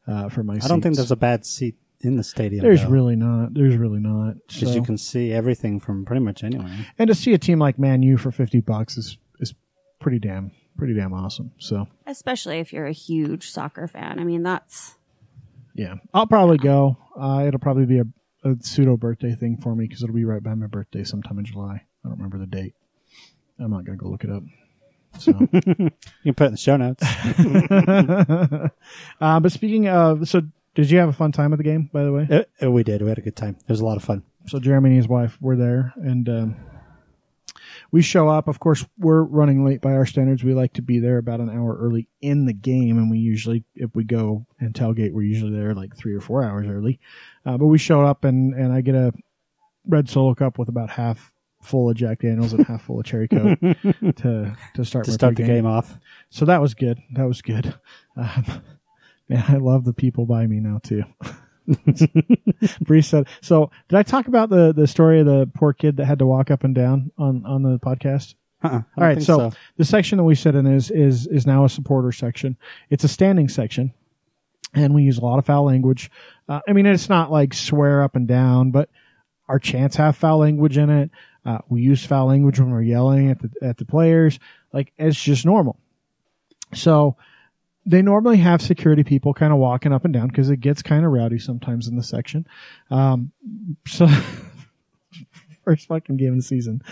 uh, 0.07 0.29
for 0.29 0.43
my. 0.43 0.55
I 0.55 0.69
don't 0.69 0.81
think 0.81 0.95
seats. 0.95 0.99
there's 0.99 1.11
a 1.11 1.17
bad 1.17 1.45
seat 1.45 1.77
in 2.01 2.17
the 2.17 2.25
stadium. 2.25 2.63
There's 2.63 2.83
though, 2.83 2.91
really 2.91 3.17
not. 3.17 3.55
There's 3.55 3.77
really 3.77 4.01
not. 4.01 4.35
because 4.47 4.69
So- 4.71 4.75
you 4.75 4.83
can 4.83 4.97
see 4.97 5.33
everything 5.33 5.81
from 5.81 6.05
pretty 6.05 6.21
much 6.25 6.43
anywhere. 6.45 6.87
and 6.99 7.09
to 7.09 7.15
see 7.15 7.35
a 7.35 7.39
team 7.39 7.59
like 7.59 7.79
Man 7.79 8.03
U 8.03 8.17
for 8.17 8.31
fifty 8.31 8.61
bucks 8.61 8.97
is 8.97 9.19
is 9.41 9.55
pretty 10.01 10.19
damn 10.19 10.53
pretty 10.79 10.95
damn 10.95 11.13
awesome. 11.13 11.53
So 11.59 11.89
Especially 12.07 12.59
if 12.59 12.73
you're 12.73 12.87
a 12.87 12.93
huge 12.93 13.51
soccer 13.51 13.87
fan. 13.87 14.19
I 14.19 14.25
mean, 14.25 14.43
that's 14.43 14.97
yeah, 15.75 15.97
I'll 16.15 16.27
probably 16.27 16.59
go. 16.59 16.97
Uh, 17.19 17.45
it'll 17.47 17.61
probably 17.61 17.87
be 17.87 17.99
a, 17.99 18.05
a 18.45 18.57
pseudo 18.61 18.97
birthday 18.97 19.35
thing 19.35 19.57
for 19.59 19.75
me 19.75 19.87
because 19.87 20.03
it'll 20.03 20.15
be 20.15 20.25
right 20.25 20.43
by 20.43 20.55
my 20.55 20.67
birthday 20.67 21.05
sometime 21.05 21.39
in 21.39 21.45
July. 21.45 21.83
I 22.05 22.09
don't 22.09 22.17
remember 22.19 22.39
the 22.39 22.47
date. 22.47 22.75
I'm 23.59 23.71
not 23.71 23.85
gonna 23.85 23.99
go 23.99 24.09
look 24.09 24.25
it 24.25 24.31
up. 24.31 24.43
So, 25.19 25.33
You 25.53 25.91
can 26.25 26.35
put 26.35 26.45
it 26.45 26.47
in 26.47 26.53
the 26.53 26.57
show 26.57 26.77
notes. 26.77 27.03
uh, 29.21 29.41
but 29.41 29.53
speaking 29.53 29.89
of, 29.89 30.29
so 30.29 30.43
did 30.75 30.91
you 30.91 30.99
have 30.99 31.09
a 31.09 31.13
fun 31.13 31.33
time 31.33 31.53
at 31.53 31.57
the 31.57 31.65
game? 31.65 31.91
By 31.93 32.05
the 32.05 32.13
way, 32.13 32.29
Uh, 32.31 32.67
uh, 32.67 32.71
we 32.71 32.83
did. 32.83 33.03
We 33.03 33.09
had 33.09 33.19
a 33.19 33.23
good 33.23 33.37
time. 33.37 33.57
It 33.61 33.69
was 33.69 33.81
a 33.81 33.85
lot 33.85 33.97
of 33.97 34.05
fun. 34.05 34.23
so 34.47 34.59
Jeremy 34.59 34.91
and 34.91 34.97
his 34.97 35.09
wife 35.09 35.39
were 35.41 35.57
there, 35.57 35.93
and 35.97 36.29
um, 36.29 36.57
we 37.91 38.03
show 38.03 38.29
up. 38.29 38.49
Of 38.49 38.61
course, 38.61 38.85
we're 38.99 39.23
running 39.23 39.65
late 39.65 39.81
by 39.81 39.93
our 39.93 40.07
standards. 40.07 40.45
We 40.45 40.55
like 40.55 40.75
to 40.75 40.83
be 40.83 40.99
there 41.01 41.19
about 41.19 41.41
an 41.41 41.51
hour 41.51 41.77
early 41.77 42.09
in 42.21 42.47
the 42.47 42.53
game, 42.53 42.99
and 42.99 43.11
we 43.11 43.19
usually, 43.19 43.65
if 43.75 43.91
we 43.95 44.05
go 44.05 44.47
and 44.61 44.73
tailgate, 44.73 45.13
we're 45.13 45.23
usually 45.23 45.53
there 45.53 45.75
like 45.75 45.97
three 45.97 46.15
or 46.15 46.21
four 46.21 46.45
hours 46.45 46.67
early. 46.69 47.01
Uh, 47.45 47.59
but 47.59 47.67
we 47.67 47.79
show 47.79 48.03
up, 48.03 48.25
and 48.25 48.55
and 48.55 48.73
I 48.73 48.81
get 48.81 48.95
a 48.95 49.13
red 49.87 50.09
solo 50.09 50.35
cup 50.35 50.59
with 50.59 50.69
about 50.69 50.91
half 50.91 51.33
full 51.63 51.91
of 51.91 51.97
Jack 51.97 52.21
Daniels 52.21 52.53
and 52.53 52.65
half 52.67 52.83
full 52.83 53.01
of 53.01 53.05
Cherry 53.07 53.29
Coke 53.29 53.59
to 54.17 54.57
to 54.75 54.85
start 54.85 55.05
To 55.07 55.13
start 55.13 55.37
the 55.37 55.43
pregame. 55.43 55.47
game 55.47 55.67
off. 55.67 55.99
So 56.31 56.45
that 56.47 56.61
was 56.61 56.75
good. 56.75 56.99
That 57.13 57.25
was 57.29 57.43
good. 57.43 57.75
Um, 58.17 58.45
man, 59.29 59.45
I 59.49 59.57
love 59.57 59.85
the 59.85 59.93
people 59.93 60.27
by 60.27 60.47
me 60.47 60.61
now 60.61 60.81
too. 60.83 61.05
Bree 62.81 63.03
said. 63.03 63.29
So, 63.43 63.71
did 63.89 63.97
I 63.97 64.03
talk 64.03 64.27
about 64.29 64.51
the 64.51 64.73
the 64.73 64.87
story 64.87 65.21
of 65.21 65.27
the 65.27 65.49
poor 65.55 65.73
kid 65.73 65.97
that 65.99 66.07
had 66.07 66.19
to 66.21 66.27
walk 66.27 66.51
up 66.51 66.65
and 66.65 66.75
down 66.75 67.13
on 67.19 67.45
on 67.47 67.63
the 67.63 67.79
podcast? 67.79 68.35
Uh-uh, 68.63 68.83
All 68.97 69.05
right, 69.05 69.15
think 69.15 69.27
so, 69.27 69.53
the 69.77 69.85
section 69.85 70.19
that 70.19 70.25
we 70.25 70.35
sit 70.35 70.55
in 70.55 70.67
is 70.67 70.91
is 70.91 71.27
is 71.27 71.47
now 71.47 71.65
a 71.65 71.69
supporter 71.69 72.13
section. 72.13 72.57
It's 72.91 73.05
a 73.05 73.09
standing 73.09 73.49
section, 73.49 73.93
and 74.75 74.95
we 74.95 75.03
use 75.03 75.19
a 75.19 75.23
lot 75.25 75.39
of 75.39 75.47
foul 75.47 75.65
language. 75.65 76.11
Uh, 76.49 76.61
I 76.69 76.73
mean, 76.73 76.87
it's 76.87 77.09
not 77.09 77.31
like 77.31 77.55
swear 77.55 78.03
up 78.03 78.17
and 78.17 78.27
down, 78.29 78.71
but 78.71 78.91
our 79.49 79.59
chants 79.59 79.97
have 79.97 80.17
foul 80.17 80.39
language 80.39 80.77
in 80.77 80.91
it. 80.91 81.11
Uh, 81.45 81.59
we 81.69 81.83
use 81.83 82.05
foul 82.05 82.27
language 82.27 82.61
when 82.61 82.71
we're 82.71 82.83
yelling 82.83 83.31
at 83.31 83.41
the 83.41 83.51
at 83.63 83.79
the 83.79 83.85
players. 83.85 84.39
Like 84.73 84.93
it's 84.99 85.21
just 85.21 85.45
normal. 85.45 85.79
So 86.75 87.17
they 87.87 88.03
normally 88.03 88.37
have 88.37 88.61
security 88.63 89.03
people 89.03 89.35
kind 89.35 89.53
of 89.53 89.59
walking 89.59 89.93
up 89.93 90.05
and 90.05 90.13
down 90.13 90.29
because 90.29 90.51
it 90.51 90.59
gets 90.59 90.83
kind 90.83 91.05
of 91.05 91.13
rowdy 91.13 91.39
sometimes 91.39 91.89
in 91.89 91.97
the 91.97 92.03
section. 92.03 92.47
Um, 92.91 93.33
so 93.87 94.07
first 95.65 95.89
fucking 95.89 96.17
game 96.17 96.33
of 96.33 96.39
the 96.39 96.43
season, 96.43 96.83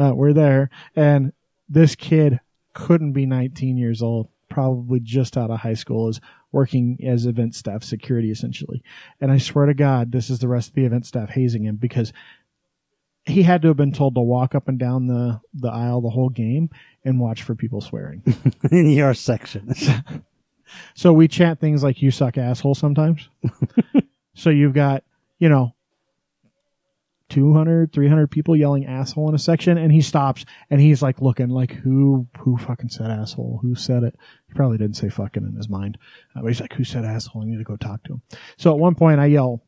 uh, 0.00 0.12
we're 0.14 0.32
there, 0.32 0.70
and 0.94 1.32
this 1.68 1.94
kid 1.94 2.40
couldn't 2.74 3.12
be 3.12 3.26
19 3.26 3.76
years 3.76 4.02
old, 4.02 4.28
probably 4.48 5.00
just 5.00 5.36
out 5.36 5.50
of 5.50 5.60
high 5.60 5.74
school, 5.74 6.08
is 6.08 6.20
working 6.52 6.98
as 7.04 7.26
event 7.26 7.54
staff 7.54 7.82
security 7.82 8.30
essentially. 8.30 8.82
And 9.20 9.30
I 9.30 9.38
swear 9.38 9.66
to 9.66 9.74
God, 9.74 10.12
this 10.12 10.30
is 10.30 10.40
the 10.40 10.48
rest 10.48 10.70
of 10.70 10.74
the 10.74 10.84
event 10.84 11.06
staff 11.06 11.30
hazing 11.30 11.64
him 11.64 11.76
because 11.76 12.12
he 13.30 13.42
had 13.42 13.62
to 13.62 13.68
have 13.68 13.76
been 13.76 13.92
told 13.92 14.14
to 14.14 14.20
walk 14.20 14.54
up 14.54 14.68
and 14.68 14.78
down 14.78 15.06
the, 15.06 15.40
the 15.54 15.68
aisle 15.68 16.00
the 16.00 16.10
whole 16.10 16.28
game 16.28 16.70
and 17.04 17.20
watch 17.20 17.42
for 17.42 17.54
people 17.54 17.80
swearing. 17.80 18.22
in 18.70 18.90
your 18.90 19.14
section. 19.14 19.74
So 20.94 21.12
we 21.12 21.28
chant 21.28 21.60
things 21.60 21.82
like 21.82 22.02
"you 22.02 22.10
suck, 22.10 22.38
asshole" 22.38 22.74
sometimes. 22.74 23.28
so 24.34 24.50
you've 24.50 24.74
got 24.74 25.04
you 25.38 25.48
know 25.48 25.74
200, 27.28 27.92
300 27.92 28.30
people 28.30 28.56
yelling 28.56 28.86
"asshole" 28.86 29.28
in 29.28 29.34
a 29.34 29.38
section, 29.38 29.78
and 29.78 29.92
he 29.92 30.00
stops 30.00 30.44
and 30.68 30.80
he's 30.80 31.02
like 31.02 31.20
looking 31.20 31.48
like 31.48 31.72
who 31.72 32.26
who 32.38 32.56
fucking 32.56 32.90
said 32.90 33.10
asshole? 33.10 33.60
Who 33.62 33.74
said 33.74 34.02
it? 34.02 34.16
He 34.48 34.54
probably 34.54 34.78
didn't 34.78 34.96
say 34.96 35.08
fucking 35.08 35.46
in 35.46 35.56
his 35.56 35.68
mind, 35.68 35.98
uh, 36.34 36.42
but 36.42 36.48
he's 36.48 36.60
like, 36.60 36.74
who 36.74 36.84
said 36.84 37.04
asshole? 37.04 37.42
I 37.42 37.46
need 37.46 37.58
to 37.58 37.64
go 37.64 37.76
talk 37.76 38.02
to 38.04 38.14
him. 38.14 38.22
So 38.56 38.72
at 38.72 38.78
one 38.78 38.94
point, 38.94 39.20
I 39.20 39.26
yell. 39.26 39.62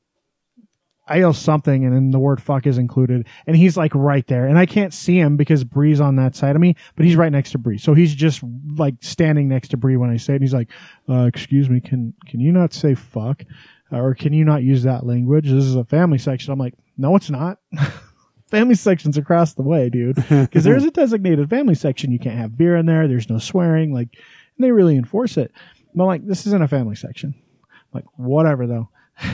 I 1.06 1.18
yell 1.18 1.32
something 1.32 1.84
and 1.84 1.94
then 1.94 2.10
the 2.12 2.18
word 2.18 2.40
fuck 2.40 2.66
is 2.66 2.78
included 2.78 3.26
and 3.46 3.56
he's 3.56 3.76
like 3.76 3.92
right 3.94 4.26
there 4.28 4.46
and 4.46 4.56
I 4.56 4.66
can't 4.66 4.94
see 4.94 5.18
him 5.18 5.36
because 5.36 5.64
Bree's 5.64 6.00
on 6.00 6.16
that 6.16 6.36
side 6.36 6.54
of 6.54 6.62
me, 6.62 6.76
but 6.94 7.04
he's 7.04 7.16
right 7.16 7.32
next 7.32 7.52
to 7.52 7.58
Bree. 7.58 7.78
So 7.78 7.94
he's 7.94 8.14
just 8.14 8.42
like 8.76 8.94
standing 9.00 9.48
next 9.48 9.68
to 9.68 9.76
Bree 9.76 9.96
when 9.96 10.10
I 10.10 10.16
say 10.16 10.34
it. 10.34 10.36
And 10.36 10.44
he's 10.44 10.54
like, 10.54 10.70
uh, 11.08 11.24
excuse 11.24 11.68
me, 11.68 11.80
can, 11.80 12.14
can 12.26 12.40
you 12.40 12.52
not 12.52 12.72
say 12.72 12.94
fuck? 12.94 13.44
Or 13.90 14.14
can 14.14 14.32
you 14.32 14.44
not 14.44 14.62
use 14.62 14.84
that 14.84 15.04
language? 15.04 15.44
This 15.50 15.64
is 15.64 15.74
a 15.74 15.84
family 15.84 16.18
section. 16.18 16.52
I'm 16.52 16.58
like, 16.58 16.74
no, 16.96 17.14
it's 17.16 17.30
not. 17.30 17.58
family 18.50 18.74
section's 18.74 19.18
across 19.18 19.54
the 19.54 19.62
way, 19.62 19.90
dude. 19.90 20.16
Cause 20.52 20.64
there's 20.64 20.84
a 20.84 20.90
designated 20.90 21.50
family 21.50 21.74
section. 21.74 22.12
You 22.12 22.18
can't 22.18 22.38
have 22.38 22.56
beer 22.56 22.76
in 22.76 22.86
there. 22.86 23.08
There's 23.08 23.28
no 23.28 23.38
swearing. 23.38 23.92
Like, 23.92 24.08
and 24.56 24.64
they 24.64 24.70
really 24.70 24.96
enforce 24.96 25.36
it. 25.36 25.52
I'm 25.94 26.06
like, 26.06 26.26
this 26.26 26.46
isn't 26.46 26.62
a 26.62 26.68
family 26.68 26.96
section. 26.96 27.34
I'm 27.36 27.88
like, 27.92 28.04
whatever 28.16 28.66
though. 28.66 28.88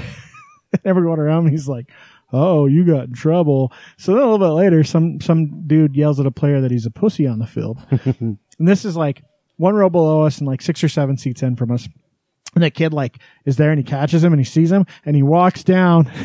everyone 0.85 1.18
around 1.18 1.46
me 1.46 1.54
is 1.54 1.68
like, 1.68 1.90
"Oh, 2.33 2.66
you 2.66 2.85
got 2.85 3.07
in 3.09 3.12
trouble." 3.12 3.72
So 3.96 4.12
then 4.14 4.22
a 4.22 4.31
little 4.31 4.46
bit 4.46 4.54
later, 4.54 4.85
some 4.85 5.20
some 5.20 5.66
dude 5.66 5.96
yells 5.96 6.20
at 6.20 6.26
a 6.26 6.31
player 6.31 6.61
that 6.61 6.70
he's 6.70 6.87
a 6.87 6.90
pussy 6.90 7.26
on 7.26 7.38
the 7.38 7.46
field, 7.46 7.78
and 7.90 8.38
this 8.59 8.85
is 8.85 8.96
like 8.96 9.22
one 9.57 9.74
row 9.74 9.90
below 9.90 10.22
us 10.22 10.38
and 10.38 10.46
like 10.46 10.62
six 10.62 10.83
or 10.83 10.88
seven 10.88 11.16
seats 11.16 11.42
in 11.42 11.57
from 11.57 11.70
us. 11.70 11.88
And 12.54 12.64
that 12.64 12.74
kid 12.74 12.94
like 12.94 13.18
is 13.44 13.57
there 13.57 13.70
and 13.70 13.78
he 13.78 13.85
catches 13.85 14.24
him 14.24 14.33
and 14.33 14.40
he 14.40 14.44
sees 14.44 14.72
him 14.72 14.87
and 15.04 15.14
he 15.14 15.23
walks 15.23 15.62
down. 15.62 16.10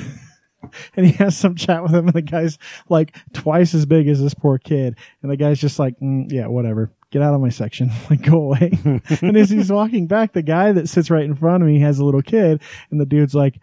And 0.96 1.06
he 1.06 1.12
has 1.14 1.38
some 1.38 1.56
chat 1.56 1.84
with 1.84 1.94
him, 1.94 2.08
and 2.08 2.16
the 2.16 2.22
guy's 2.22 2.58
like 2.88 3.16
twice 3.34 3.74
as 3.74 3.86
big 3.86 4.08
as 4.08 4.22
this 4.22 4.34
poor 4.34 4.58
kid. 4.58 4.96
And 5.22 5.30
the 5.30 5.36
guy's 5.36 5.60
just 5.60 5.78
like, 5.78 6.00
mm, 6.00 6.32
yeah, 6.32 6.48
whatever. 6.48 6.90
Get 7.12 7.22
out 7.22 7.34
of 7.34 7.42
my 7.42 7.50
section. 7.50 7.92
Like, 8.10 8.22
go 8.22 8.44
away. 8.44 8.72
and 9.22 9.38
as 9.38 9.50
he's 9.50 9.72
walking 9.72 10.08
back, 10.08 10.32
the 10.32 10.42
guy 10.42 10.72
that 10.72 10.88
sits 10.88 11.10
right 11.10 11.26
in 11.26 11.36
front 11.36 11.64
of 11.64 11.68
me 11.68 11.80
has 11.82 12.00
a 12.00 12.06
little 12.06 12.22
kid, 12.22 12.62
and 12.92 13.00
the 13.00 13.06
dude's 13.06 13.36
like, 13.36 13.60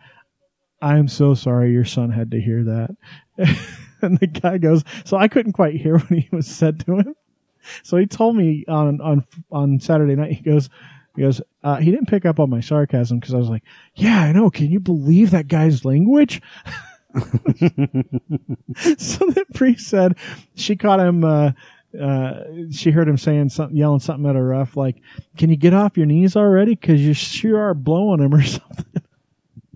I'm 0.83 1.09
so 1.09 1.35
sorry 1.35 1.72
your 1.72 1.85
son 1.85 2.11
had 2.11 2.31
to 2.31 2.41
hear 2.41 2.64
that. 2.64 2.97
and 4.03 4.18
the 4.18 4.26
guy 4.26 4.59
goes, 4.59 4.85
so 5.05 5.16
I 5.16 5.28
couldn't 5.28 5.53
quite 5.53 5.74
hear 5.74 5.99
what 5.99 6.18
he 6.18 6.28
was 6.33 6.47
said 6.47 6.81
to 6.87 6.97
him. 6.97 7.14
So 7.83 7.97
he 7.99 8.07
told 8.07 8.37
me 8.37 8.64
on, 8.68 9.01
on, 9.01 9.26
on 9.53 9.81
Saturday 9.81 10.16
night, 10.16 10.33
he 10.33 10.43
goes, 10.43 10.70
he 11.16 11.22
goes, 11.22 11.43
uh, 11.62 11.76
he 11.76 11.91
didn't 11.91 12.09
pick 12.09 12.24
up 12.24 12.41
on 12.41 12.49
my 12.49 12.61
sarcasm 12.61 13.18
because 13.18 13.35
I 13.35 13.39
was 13.39 13.49
like, 13.49 13.64
yeah, 13.95 14.20
I 14.20 14.33
know. 14.33 14.49
Can 14.49 14.70
you 14.70 14.81
believe 14.81 15.33
that 15.33 15.49
guy's 15.49 15.85
language? 15.85 16.41
so 17.14 17.22
that 19.26 19.47
priest 19.53 19.89
said 19.89 20.16
she 20.55 20.76
caught 20.76 21.01
him. 21.01 21.24
Uh, 21.24 21.53
uh, 22.01 22.45
she 22.70 22.93
heard 22.93 23.09
him 23.09 23.18
saying 23.18 23.49
something, 23.49 23.76
yelling 23.76 23.99
something 23.99 24.31
at 24.31 24.37
her 24.37 24.47
ref, 24.47 24.76
like, 24.76 25.03
"Can 25.37 25.51
you 25.51 25.57
get 25.57 25.74
off 25.74 25.97
your 25.97 26.07
knees 26.07 26.37
already? 26.37 26.76
Because 26.76 27.01
you 27.01 27.14
sure 27.14 27.59
are 27.59 27.74
blowing 27.74 28.20
him 28.20 28.33
or 28.33 28.43
something." 28.43 29.03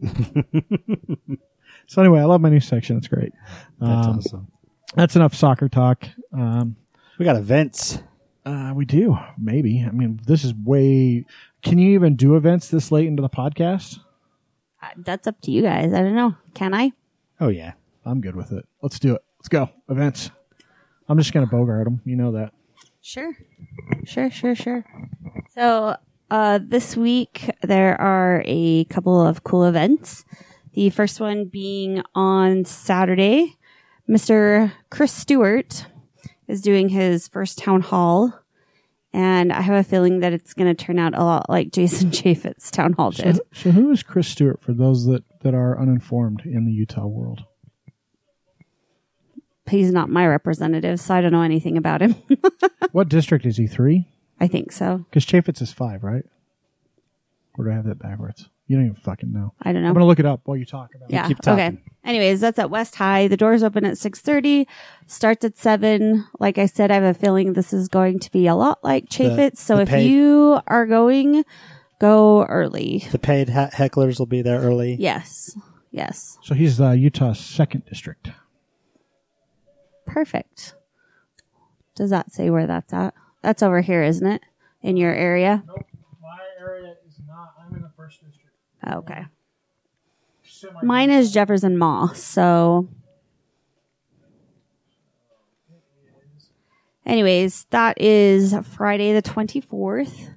so 1.86 2.02
anyway, 2.02 2.20
I 2.20 2.24
love 2.24 2.40
my 2.40 2.48
new 2.50 2.60
section. 2.60 2.96
It's 2.96 3.08
great. 3.08 3.32
That's 3.80 4.06
Um, 4.06 4.16
awesome. 4.18 4.48
That's 4.94 5.16
enough 5.16 5.34
soccer 5.34 5.68
talk. 5.68 6.06
Um, 6.32 6.76
We 7.18 7.24
got 7.24 7.36
events. 7.36 8.02
uh, 8.46 8.72
we 8.74 8.84
do 8.84 9.16
maybe. 9.38 9.84
I 9.86 9.90
mean, 9.90 10.20
this 10.26 10.44
is 10.44 10.54
way. 10.54 11.24
Can 11.62 11.78
you 11.78 11.90
even 11.94 12.14
do 12.16 12.36
events 12.36 12.68
this 12.68 12.92
late 12.92 13.06
into 13.06 13.22
the 13.22 13.28
podcast? 13.30 13.98
Uh, 14.82 14.88
That's 14.98 15.26
up 15.26 15.40
to 15.42 15.50
you 15.50 15.62
guys. 15.62 15.92
I 15.92 16.02
don't 16.02 16.14
know. 16.14 16.34
Can 16.54 16.74
I? 16.74 16.92
Oh 17.40 17.48
yeah. 17.48 17.72
I'm 18.04 18.20
good 18.20 18.36
with 18.36 18.52
it. 18.52 18.66
Let's 18.82 18.98
do 18.98 19.14
it. 19.14 19.22
Let's 19.38 19.48
go. 19.48 19.70
Events. 19.88 20.30
I'm 21.08 21.18
just 21.18 21.32
gonna 21.32 21.46
bogart 21.46 21.84
them. 21.84 22.00
You 22.04 22.16
know 22.16 22.32
that. 22.32 22.52
Sure. 23.00 23.32
Sure, 24.04 24.30
sure, 24.30 24.54
sure. 24.54 24.84
So, 25.54 25.96
uh, 26.34 26.58
this 26.60 26.96
week 26.96 27.48
there 27.62 28.00
are 28.00 28.42
a 28.44 28.84
couple 28.86 29.24
of 29.24 29.44
cool 29.44 29.64
events. 29.64 30.24
The 30.72 30.90
first 30.90 31.20
one 31.20 31.44
being 31.44 32.02
on 32.16 32.64
Saturday. 32.64 33.56
Mr. 34.10 34.72
Chris 34.90 35.12
Stewart 35.12 35.86
is 36.48 36.60
doing 36.60 36.88
his 36.88 37.28
first 37.28 37.56
town 37.58 37.82
hall. 37.82 38.32
And 39.12 39.52
I 39.52 39.60
have 39.60 39.76
a 39.76 39.88
feeling 39.88 40.18
that 40.20 40.32
it's 40.32 40.54
going 40.54 40.74
to 40.74 40.84
turn 40.84 40.98
out 40.98 41.14
a 41.16 41.22
lot 41.22 41.48
like 41.48 41.70
Jason 41.70 42.10
Chaffetz's 42.18 42.72
town 42.72 42.94
hall 42.94 43.12
So, 43.12 43.22
did. 43.22 43.40
so 43.52 43.70
who 43.70 43.92
is 43.92 44.02
Chris 44.02 44.26
Stewart 44.26 44.60
for 44.60 44.72
those 44.72 45.06
that, 45.06 45.22
that 45.42 45.54
are 45.54 45.80
uninformed 45.80 46.42
in 46.44 46.64
the 46.64 46.72
Utah 46.72 47.06
world? 47.06 47.44
He's 49.70 49.92
not 49.92 50.10
my 50.10 50.26
representative, 50.26 50.98
so 50.98 51.14
I 51.14 51.20
don't 51.20 51.30
know 51.30 51.42
anything 51.42 51.76
about 51.78 52.02
him. 52.02 52.16
what 52.90 53.08
district 53.08 53.46
is 53.46 53.56
he? 53.56 53.68
Three? 53.68 54.08
I 54.40 54.48
think 54.48 54.72
so. 54.72 55.04
Because 55.10 55.24
Chaffetz 55.24 55.62
is 55.62 55.72
five, 55.72 56.02
right? 56.02 56.24
Or 57.56 57.64
do 57.64 57.70
I 57.70 57.74
have 57.74 57.86
that 57.86 57.98
backwards? 57.98 58.48
You 58.66 58.76
don't 58.76 58.86
even 58.86 58.96
fucking 58.96 59.32
know. 59.32 59.52
I 59.60 59.72
don't 59.72 59.82
know. 59.82 59.88
I'm 59.88 59.94
gonna 59.94 60.06
look 60.06 60.18
it 60.18 60.26
up 60.26 60.40
while 60.44 60.56
you 60.56 60.64
talk 60.64 60.94
about 60.94 61.10
it. 61.10 61.12
Yeah. 61.12 61.28
keep 61.28 61.40
talking. 61.40 61.64
Okay. 61.64 61.82
Anyways, 62.02 62.40
that's 62.40 62.58
at 62.58 62.70
West 62.70 62.96
High. 62.96 63.28
The 63.28 63.36
doors 63.36 63.62
open 63.62 63.84
at 63.84 63.94
6:30, 63.94 64.66
starts 65.06 65.44
at 65.44 65.56
7. 65.58 66.26
Like 66.40 66.58
I 66.58 66.66
said, 66.66 66.90
I 66.90 66.94
have 66.94 67.04
a 67.04 67.14
feeling 67.18 67.52
this 67.52 67.72
is 67.72 67.88
going 67.88 68.20
to 68.20 68.30
be 68.32 68.46
a 68.46 68.54
lot 68.54 68.82
like 68.82 69.08
Chaffetz. 69.08 69.58
So 69.58 69.76
the 69.76 69.82
if 69.82 69.88
paid- 69.88 70.10
you 70.10 70.60
are 70.66 70.86
going, 70.86 71.44
go 72.00 72.44
early. 72.44 73.06
The 73.12 73.18
paid 73.18 73.50
ha- 73.50 73.70
hecklers 73.72 74.18
will 74.18 74.26
be 74.26 74.42
there 74.42 74.60
early. 74.60 74.96
Yes. 74.98 75.56
Yes. 75.90 76.38
So 76.42 76.54
he's 76.54 76.80
uh, 76.80 76.90
Utah's 76.90 77.38
second 77.38 77.84
district. 77.86 78.30
Perfect. 80.06 80.74
Does 81.94 82.10
that 82.10 82.32
say 82.32 82.50
where 82.50 82.66
that's 82.66 82.92
at? 82.92 83.14
That's 83.44 83.62
over 83.62 83.82
here, 83.82 84.02
isn't 84.02 84.26
it? 84.26 84.42
In 84.80 84.96
your 84.96 85.12
area? 85.12 85.62
Nope, 85.66 85.86
my 86.22 86.38
area 86.58 86.94
is 87.06 87.20
not. 87.28 87.52
I'm 87.60 87.76
in 87.76 87.82
the 87.82 87.90
first 87.94 88.24
district. 88.24 88.56
Oh, 88.86 88.98
okay. 88.98 89.26
Mine 90.82 91.10
is 91.10 91.30
Jefferson 91.30 91.76
Moss, 91.76 92.22
so 92.22 92.88
Anyways, 97.04 97.66
that 97.68 98.00
is 98.00 98.54
Friday 98.62 99.12
the 99.12 99.20
24th. 99.20 100.30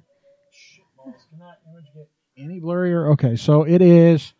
Any 2.36 2.60
blurrier? 2.60 3.10
Okay, 3.12 3.36
so 3.36 3.62
it 3.62 3.80
is. 3.80 4.34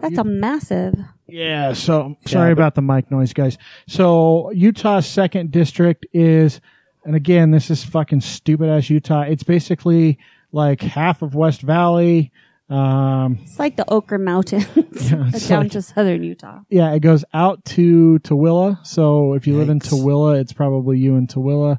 That's 0.00 0.16
a 0.18 0.24
massive. 0.24 0.94
Yeah, 1.26 1.72
so 1.72 2.16
sorry 2.26 2.52
about 2.52 2.76
the 2.76 2.82
mic 2.82 3.10
noise, 3.10 3.32
guys. 3.32 3.58
So 3.88 4.52
Utah's 4.52 5.06
second 5.06 5.50
district 5.50 6.06
is, 6.12 6.60
and 7.04 7.14
again, 7.16 7.50
this 7.50 7.70
is 7.70 7.84
fucking 7.84 8.20
stupid 8.20 8.68
ass 8.68 8.88
Utah. 8.90 9.22
It's 9.22 9.42
basically 9.42 10.18
like 10.52 10.80
half 10.80 11.22
of 11.22 11.34
West 11.34 11.62
Valley. 11.62 12.30
Um, 12.68 13.38
It's 13.42 13.58
like 13.58 13.76
the 13.76 13.84
Oquirrh 13.84 14.20
Mountains 14.22 14.66
it's 14.76 15.48
down 15.48 15.62
like- 15.64 15.72
to 15.72 15.82
southern 15.82 16.22
Utah. 16.22 16.60
yeah, 16.70 16.92
it 16.92 17.00
goes 17.00 17.24
out 17.34 17.64
to 17.66 18.18
Tooele. 18.20 18.84
So 18.86 19.34
if 19.34 19.46
you 19.46 19.56
live 19.58 19.68
in 19.68 19.78
Yikes. 19.80 19.90
Tooele, 19.90 20.40
it's 20.40 20.52
probably 20.52 20.98
you 20.98 21.16
in 21.16 21.26
Tooele. 21.26 21.78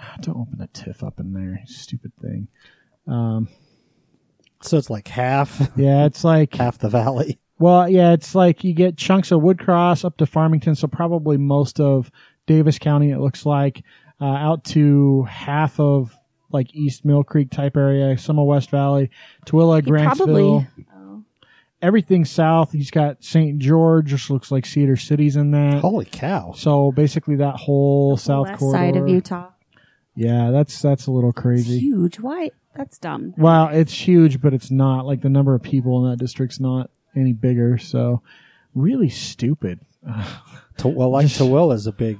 Ah, 0.00 0.16
Don't 0.20 0.36
open 0.36 0.58
the 0.58 0.66
TIFF 0.66 1.02
up 1.02 1.18
in 1.20 1.32
there, 1.32 1.60
you 1.66 1.72
stupid 1.72 2.12
thing. 2.20 2.48
So 3.06 4.78
it's 4.78 4.90
like 4.90 5.08
half 5.08 5.70
Yeah, 5.76 6.06
it's 6.06 6.24
like 6.24 6.54
half 6.56 6.78
the 6.78 6.88
valley. 6.88 7.38
Well, 7.58 7.88
yeah, 7.88 8.12
it's 8.12 8.34
like 8.34 8.64
you 8.64 8.74
get 8.74 8.96
chunks 8.96 9.30
of 9.30 9.40
Woods 9.42 9.62
Cross 9.64 10.04
up 10.04 10.16
to 10.18 10.26
Farmington, 10.26 10.74
so 10.74 10.88
probably 10.88 11.36
most 11.36 11.78
of 11.80 12.10
Davis 12.46 12.78
County. 12.78 13.10
It 13.10 13.18
looks 13.20 13.46
like 13.46 13.84
uh, 14.20 14.24
out 14.24 14.64
to 14.64 15.22
half 15.24 15.78
of 15.80 16.14
like 16.50 16.74
East 16.74 17.06
Millcreek 17.06 17.50
type 17.50 17.76
area, 17.76 18.16
some 18.16 18.38
of 18.38 18.46
West 18.46 18.70
Valley, 18.70 19.10
Tooele, 19.46 19.84
You 19.84 19.92
Grantsville, 19.92 20.16
probably 20.16 20.68
everything 21.84 22.24
south. 22.24 22.72
He's 22.72 22.90
got 22.90 23.22
St. 23.22 23.58
George, 23.58 24.12
which 24.12 24.30
looks 24.30 24.50
like 24.50 24.64
Cedar 24.64 24.96
City's 24.96 25.36
in 25.36 25.50
that. 25.52 25.80
Holy 25.80 26.06
cow! 26.06 26.52
So 26.56 26.90
basically, 26.92 27.36
that 27.36 27.56
whole 27.56 28.16
south 28.16 28.48
west 28.48 28.60
corridor. 28.60 28.78
side 28.78 28.96
of 28.96 29.08
Utah. 29.08 29.50
Yeah, 30.16 30.50
that's 30.50 30.80
that's 30.80 31.06
a 31.06 31.10
little 31.10 31.32
crazy. 31.32 31.78
Huge. 31.78 32.18
Why? 32.18 32.50
That's 32.74 32.98
dumb. 32.98 33.34
Well, 33.36 33.68
it's 33.68 33.92
huge, 33.92 34.40
but 34.40 34.54
it's 34.54 34.70
not 34.70 35.06
like 35.06 35.20
the 35.20 35.28
number 35.28 35.54
of 35.54 35.62
people 35.62 36.04
in 36.04 36.10
that 36.10 36.18
district's 36.18 36.58
not 36.58 36.90
any 37.14 37.32
bigger. 37.32 37.78
So, 37.78 38.22
really 38.74 39.10
stupid. 39.10 39.80
To, 40.78 40.88
well, 40.88 41.10
like 41.10 41.26
Tooele 41.26 41.72
is 41.72 41.86
a 41.86 41.92
big 41.92 42.18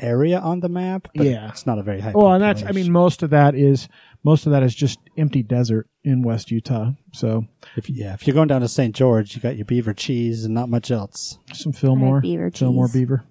area 0.00 0.38
on 0.38 0.60
the 0.60 0.68
map. 0.68 1.08
But 1.14 1.26
Yeah. 1.26 1.48
it's 1.48 1.66
not 1.66 1.78
a 1.78 1.82
very 1.82 2.00
high. 2.00 2.12
Well, 2.14 2.32
and 2.32 2.42
that's 2.42 2.62
I 2.62 2.72
mean 2.72 2.90
most 2.92 3.22
of 3.22 3.30
that 3.30 3.54
is 3.54 3.88
most 4.24 4.46
of 4.46 4.52
that 4.52 4.62
is 4.62 4.74
just 4.74 4.98
empty 5.16 5.42
desert 5.42 5.86
in 6.04 6.22
West 6.22 6.50
Utah. 6.50 6.92
So 7.12 7.46
if 7.76 7.88
yeah, 7.90 8.14
if 8.14 8.26
you're 8.26 8.34
going 8.34 8.48
down 8.48 8.60
to 8.62 8.68
St. 8.68 8.94
George, 8.94 9.34
you 9.34 9.40
got 9.40 9.56
your 9.56 9.64
beaver 9.64 9.92
cheese 9.94 10.44
and 10.44 10.54
not 10.54 10.68
much 10.68 10.90
else. 10.90 11.38
some 11.52 11.72
Fillmore, 11.72 12.20
beaver 12.20 12.50
cheese. 12.50 12.58
Fillmore 12.60 12.86
cheese. 12.86 12.94
beaver, 12.94 13.24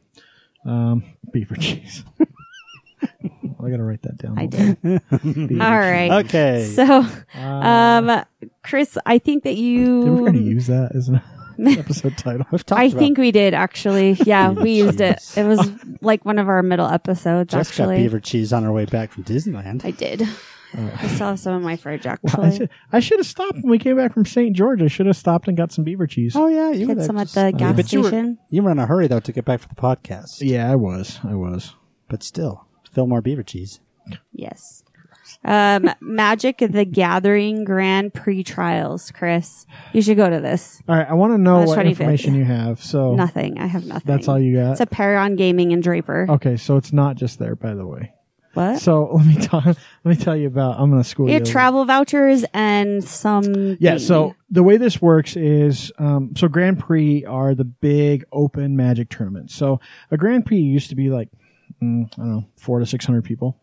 um, 0.65 1.03
beaver 1.31 1.55
cheese. 1.59 2.03
I 3.59 3.69
gotta 3.71 3.83
write 3.83 4.03
that 4.03 4.17
down. 4.17 4.37
I 4.39 4.45
did. 4.45 4.77
All 5.61 5.79
right. 5.79 6.23
Okay. 6.25 6.71
So, 6.73 7.05
um, 7.35 8.23
Chris, 8.63 8.97
I 9.05 9.17
think 9.19 9.43
that 9.43 9.55
Did 9.55 9.59
we 9.59 9.87
already 10.09 10.39
you. 10.39 10.51
use 10.51 10.67
that 10.67 10.95
as 10.95 11.09
an 11.09 11.21
episode 11.65 12.17
title? 12.17 12.45
We've 12.51 12.65
talked 12.65 12.79
I 12.79 12.85
about 12.85 12.99
think 12.99 13.17
we 13.17 13.31
did 13.31 13.53
actually. 13.53 14.13
Yeah, 14.25 14.51
we 14.51 14.71
used 14.71 15.01
it. 15.01 15.19
It 15.35 15.43
was 15.45 15.69
like 16.01 16.25
one 16.25 16.39
of 16.39 16.47
our 16.49 16.61
middle 16.63 16.87
episodes. 16.87 17.51
Jess 17.51 17.69
got 17.69 17.83
actually, 17.83 17.97
beaver 17.97 18.19
cheese 18.19 18.53
on 18.53 18.63
our 18.65 18.71
way 18.71 18.85
back 18.85 19.11
from 19.11 19.23
Disneyland. 19.23 19.83
I 19.85 19.91
did. 19.91 20.21
Uh, 20.77 20.89
I 20.97 21.07
still 21.07 21.27
have 21.27 21.39
some 21.39 21.55
in 21.55 21.63
my 21.63 21.77
fridge 21.77 22.05
I 22.05 22.11
actually. 22.11 22.57
should, 22.57 22.69
I 22.91 22.99
should 22.99 23.19
have 23.19 23.25
stopped 23.27 23.53
when 23.53 23.69
we 23.69 23.79
came 23.79 23.95
back 23.95 24.13
from 24.13 24.25
St. 24.25 24.53
George. 24.55 24.81
I 24.81 24.87
should 24.87 25.05
have 25.05 25.15
stopped 25.15 25.47
and 25.47 25.55
got 25.55 25.71
some 25.71 25.85
beaver 25.85 26.05
cheese. 26.07 26.35
oh 26.35 26.47
yeah, 26.47 26.71
you 26.71 26.81
were 26.87 26.93
Get 26.93 26.97
there 26.97 27.05
some 27.07 27.17
at 27.17 27.29
the 27.29 27.51
gas 27.57 27.75
but 27.75 27.93
you 27.93 28.01
were, 28.01 28.09
station. 28.09 28.37
you 28.49 28.61
were 28.63 28.71
in 28.71 28.79
a 28.79 28.85
hurry 28.85 29.07
though 29.07 29.21
to 29.21 29.31
get 29.31 29.45
back 29.45 29.61
for 29.61 29.69
the 29.69 29.75
podcast. 29.75 30.37
Yeah, 30.41 30.69
I 30.71 30.75
was. 30.75 31.19
I 31.23 31.35
was. 31.35 31.73
But 32.09 32.21
still, 32.21 32.67
Fillmore 32.91 33.21
beaver 33.21 33.43
cheese. 33.43 33.79
Yes. 34.33 34.83
Um, 35.47 35.89
Magic 36.01 36.57
the 36.57 36.85
Gathering 36.85 37.63
Grand 37.63 38.13
Prix 38.13 38.43
trials, 38.43 39.11
Chris. 39.11 39.65
You 39.93 40.01
should 40.01 40.17
go 40.17 40.29
to 40.29 40.39
this. 40.41 40.81
All 40.87 40.95
right. 40.95 41.07
I 41.09 41.13
want 41.13 41.33
to 41.33 41.37
know 41.37 41.59
That's 41.59 41.69
what 41.69 41.79
25th. 41.79 41.89
information 41.89 42.35
you 42.35 42.43
have. 42.45 42.83
So 42.83 43.15
Nothing. 43.15 43.57
I 43.57 43.65
have 43.65 43.85
nothing. 43.85 44.03
That's 44.05 44.27
all 44.27 44.37
you 44.37 44.57
got. 44.57 44.73
It's 44.73 44.81
a 44.81 44.85
Paragon 44.85 45.35
Gaming 45.35 45.71
and 45.71 45.81
Draper. 45.81 46.27
Okay, 46.29 46.57
so 46.57 46.75
it's 46.75 46.91
not 46.91 47.15
just 47.15 47.39
there, 47.39 47.55
by 47.55 47.73
the 47.73 47.85
way. 47.87 48.11
What? 48.53 48.79
So 48.79 49.09
let 49.13 49.25
me 49.25 49.35
talk. 49.35 49.65
Let 49.65 49.77
me 50.03 50.15
tell 50.15 50.35
you 50.35 50.47
about. 50.47 50.79
I'm 50.79 50.89
going 50.89 51.03
to 51.03 51.07
school 51.07 51.29
you. 51.29 51.39
travel 51.41 51.85
vouchers 51.85 52.43
and 52.55 53.03
some. 53.03 53.77
Yeah. 53.79 53.99
So 53.99 54.35
the 54.49 54.63
way 54.63 54.77
this 54.77 54.99
works 54.99 55.35
is, 55.35 55.91
um, 55.99 56.33
so 56.35 56.47
Grand 56.47 56.79
Prix 56.79 57.23
are 57.25 57.53
the 57.53 57.65
big 57.65 58.25
open 58.31 58.75
Magic 58.75 59.09
tournaments. 59.09 59.53
So 59.53 59.79
a 60.09 60.17
Grand 60.17 60.45
Prix 60.45 60.57
used 60.57 60.89
to 60.89 60.95
be 60.95 61.09
like, 61.09 61.29
mm, 61.83 62.05
I 62.13 62.15
don't 62.17 62.31
know, 62.31 62.45
four 62.57 62.79
to 62.79 62.85
six 62.87 63.05
hundred 63.05 63.25
people. 63.25 63.59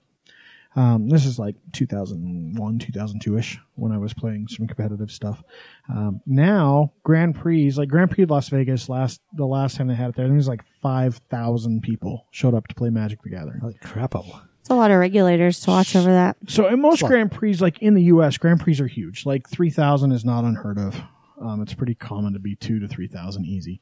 Um, 0.77 1.09
this 1.09 1.25
is 1.25 1.39
like 1.39 1.55
2001, 1.73 2.79
2002 2.79 3.39
ish 3.39 3.59
when 3.77 3.93
I 3.93 3.99
was 3.99 4.13
playing 4.13 4.49
some 4.49 4.67
competitive 4.67 5.11
stuff. 5.11 5.43
Um, 5.89 6.21
now 6.27 6.93
Grand 7.05 7.37
Prix, 7.37 7.71
like 7.73 7.89
Grand 7.89 8.11
Prix 8.11 8.25
Las 8.25 8.49
Vegas, 8.49 8.89
last 8.89 9.21
the 9.35 9.47
last 9.47 9.77
time 9.77 9.87
they 9.89 9.95
had 9.95 10.11
it 10.11 10.17
there, 10.17 10.27
there 10.27 10.37
was 10.37 10.49
like 10.49 10.65
five 10.83 11.21
thousand 11.31 11.83
people 11.83 12.27
showed 12.31 12.55
up 12.55 12.67
to 12.69 12.75
play 12.75 12.91
Magic 12.91 13.23
the 13.23 13.31
Gathering. 13.31 13.61
Holy 13.61 13.75
crap! 13.83 14.15
it's 14.17 14.71
a 14.71 14.75
lot 14.75 14.91
of 14.91 14.99
regulators 14.99 15.61
to 15.61 15.71
watch 15.71 15.95
over 15.95 16.11
that. 16.11 16.37
So 16.49 16.67
in 16.69 16.81
most 16.81 17.01
Sure. 17.01 17.09
Grand 17.09 17.31
Prix, 17.31 17.55
like 17.55 17.79
in 17.81 17.95
the 17.95 18.03
U.S., 18.05 18.37
Grand 18.39 18.61
Prix 18.61 18.81
are 18.81 18.87
huge. 18.87 19.27
Like 19.27 19.49
three 19.49 19.71
thousand 19.71 20.13
is 20.13 20.25
not 20.25 20.45
unheard 20.45 20.79
of. 20.79 21.01
Um, 21.41 21.63
it's 21.63 21.75
pretty 21.75 21.95
common 21.95 22.33
to 22.33 22.39
be 22.39 22.57
two 22.57 22.81
to 22.81 22.89
three 22.89 23.09
thousand 23.09 23.45
easy. 23.47 23.81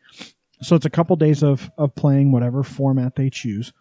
So 0.60 0.76
it's 0.76 0.86
a 0.86 0.90
couple 0.90 1.16
days 1.16 1.42
of 1.42 1.70
of 1.78 1.94
playing 1.94 2.32
whatever 2.32 2.62
format 2.62 3.16
they 3.16 3.30
choose. 3.30 3.72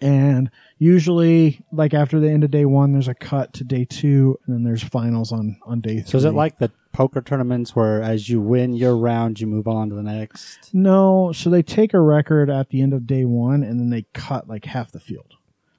And 0.00 0.50
usually, 0.78 1.60
like 1.72 1.94
after 1.94 2.20
the 2.20 2.30
end 2.30 2.44
of 2.44 2.50
day 2.50 2.64
one, 2.64 2.92
there's 2.92 3.08
a 3.08 3.14
cut 3.14 3.52
to 3.54 3.64
day 3.64 3.84
two, 3.84 4.38
and 4.46 4.54
then 4.54 4.64
there's 4.64 4.82
finals 4.82 5.32
on 5.32 5.58
on 5.64 5.80
day 5.80 6.00
three. 6.00 6.10
So 6.10 6.18
is 6.18 6.24
it 6.24 6.32
like 6.34 6.58
the 6.58 6.70
poker 6.92 7.20
tournaments 7.20 7.74
where 7.76 8.02
as 8.02 8.28
you 8.28 8.40
win 8.40 8.74
your 8.74 8.96
round, 8.96 9.40
you 9.40 9.46
move 9.46 9.66
on 9.68 9.88
to 9.90 9.94
the 9.94 10.02
next? 10.02 10.70
No, 10.74 11.32
so 11.32 11.50
they 11.50 11.62
take 11.62 11.94
a 11.94 12.00
record 12.00 12.50
at 12.50 12.70
the 12.70 12.82
end 12.82 12.92
of 12.92 13.06
day 13.06 13.24
one, 13.24 13.62
and 13.62 13.80
then 13.80 13.90
they 13.90 14.06
cut 14.12 14.48
like 14.48 14.66
half 14.66 14.92
the 14.92 15.00
field. 15.00 15.32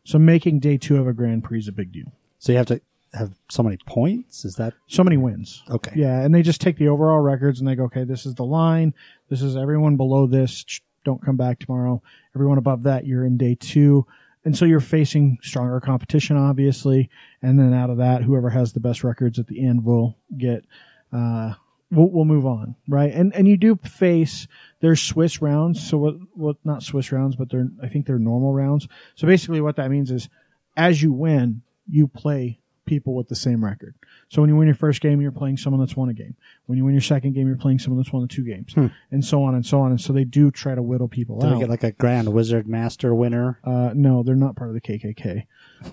So 0.04 0.18
making 0.18 0.60
day 0.60 0.78
two 0.78 0.98
of 0.98 1.08
a 1.08 1.14
Grand 1.14 1.44
Prix 1.44 1.60
is 1.60 1.68
a 1.68 1.72
big 1.72 1.92
deal. 1.92 2.12
So 2.40 2.52
you 2.54 2.58
have 2.58 2.68
to 2.68 2.82
have 3.14 3.34
so 3.50 3.64
many 3.64 3.78
points? 3.88 4.46
Is 4.46 4.56
that 4.56 4.74
So 4.88 5.04
many 5.04 5.18
wins. 5.18 5.64
okay? 5.70 5.94
Yeah, 5.96 6.22
and 6.22 6.34
they 6.36 6.42
just 6.42 6.62
take 6.62 6.78
the 6.78 6.88
overall 6.90 7.20
records 7.20 7.60
and 7.60 7.68
they 7.68 7.76
go, 7.76 7.86
okay, 7.86 8.04
this 8.04 8.26
is 8.26 8.36
the 8.36 8.46
line. 8.46 8.94
This 9.30 9.42
is 9.42 9.56
everyone 9.56 9.96
below 9.98 10.28
this. 10.28 10.64
Don't 11.08 11.24
come 11.24 11.38
back 11.38 11.60
tomorrow. 11.60 12.04
Everyone 12.36 12.58
above 12.58 12.84
that, 12.84 13.06
you're 13.06 13.24
in 13.24 13.38
day 13.38 13.56
two. 13.56 14.06
And 14.44 14.58
so 14.58 14.66
you're 14.66 14.82
facing 14.82 15.38
stronger 15.42 15.80
competition, 15.80 16.36
obviously. 16.36 17.10
And 17.42 17.58
then 17.58 17.74
out 17.74 17.90
of 17.90 17.96
that, 17.96 18.24
whoever 18.24 18.50
has 18.50 18.74
the 18.74 18.82
best 18.82 19.06
records 19.06 19.40
at 19.40 19.48
the 19.48 19.66
end 19.66 19.86
will 19.86 20.18
get, 20.38 20.66
uh, 21.14 21.54
we'll, 21.92 22.10
we'll 22.10 22.26
move 22.26 22.46
on, 22.46 22.76
right? 22.90 23.14
And 23.14 23.34
and 23.34 23.48
you 23.48 23.56
do 23.56 23.78
face 23.78 24.50
there's 24.82 25.02
Swiss 25.02 25.42
rounds. 25.42 25.82
So 25.90 25.98
what 25.98 26.16
what 26.34 26.58
not 26.66 26.84
Swiss 26.84 27.14
rounds, 27.14 27.38
but 27.38 27.50
they're 27.50 27.70
I 27.82 27.88
think 27.88 28.06
they're 28.06 28.20
normal 28.20 28.54
rounds. 28.54 28.90
So 29.16 29.28
basically, 29.28 29.62
what 29.62 29.78
that 29.78 29.90
means 29.90 30.12
is, 30.12 30.28
as 30.76 31.02
you 31.02 31.14
win, 31.14 31.62
you 31.88 32.10
play 32.10 32.60
people 32.88 33.14
with 33.14 33.28
the 33.28 33.36
same 33.36 33.64
record. 33.64 33.94
So 34.30 34.42
when 34.42 34.50
you 34.50 34.56
win 34.56 34.68
your 34.68 34.76
first 34.76 35.00
game, 35.02 35.22
you're 35.22 35.32
playing 35.32 35.58
someone 35.58 35.80
that's 35.80 35.96
won 35.96 36.10
a 36.10 36.14
game. 36.14 36.36
When 36.66 36.78
you 36.80 36.86
win 36.86 36.96
your 36.96 37.02
second 37.02 37.34
game, 37.34 37.46
you're 37.48 37.56
playing 37.58 37.78
someone 37.80 38.02
that's 38.02 38.12
won 38.12 38.24
the 38.24 38.28
two 38.28 38.44
games, 38.44 38.74
and 39.12 39.24
so 39.24 39.44
on 39.44 39.54
and 39.54 39.64
so 39.66 39.80
on. 39.82 39.92
And 39.92 40.02
so 40.02 40.12
they 40.14 40.24
do 40.24 40.50
try 40.50 40.74
to 40.74 40.82
whittle 40.82 41.08
people 41.08 41.40
Do 41.40 41.48
out. 41.48 41.54
they 41.54 41.60
get 41.60 41.70
like 41.70 41.84
a 41.84 41.92
Grand 41.92 42.34
Wizard 42.34 42.68
Master 42.68 43.14
winner? 43.14 43.60
uh, 43.64 43.92
no, 43.94 44.24
they're 44.24 44.36
not 44.36 44.56
part 44.56 44.70
of 44.70 44.74
the 44.74 44.82
KKK. 44.82 45.44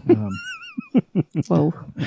Um, 0.09 0.31
Whoa. 1.49 1.73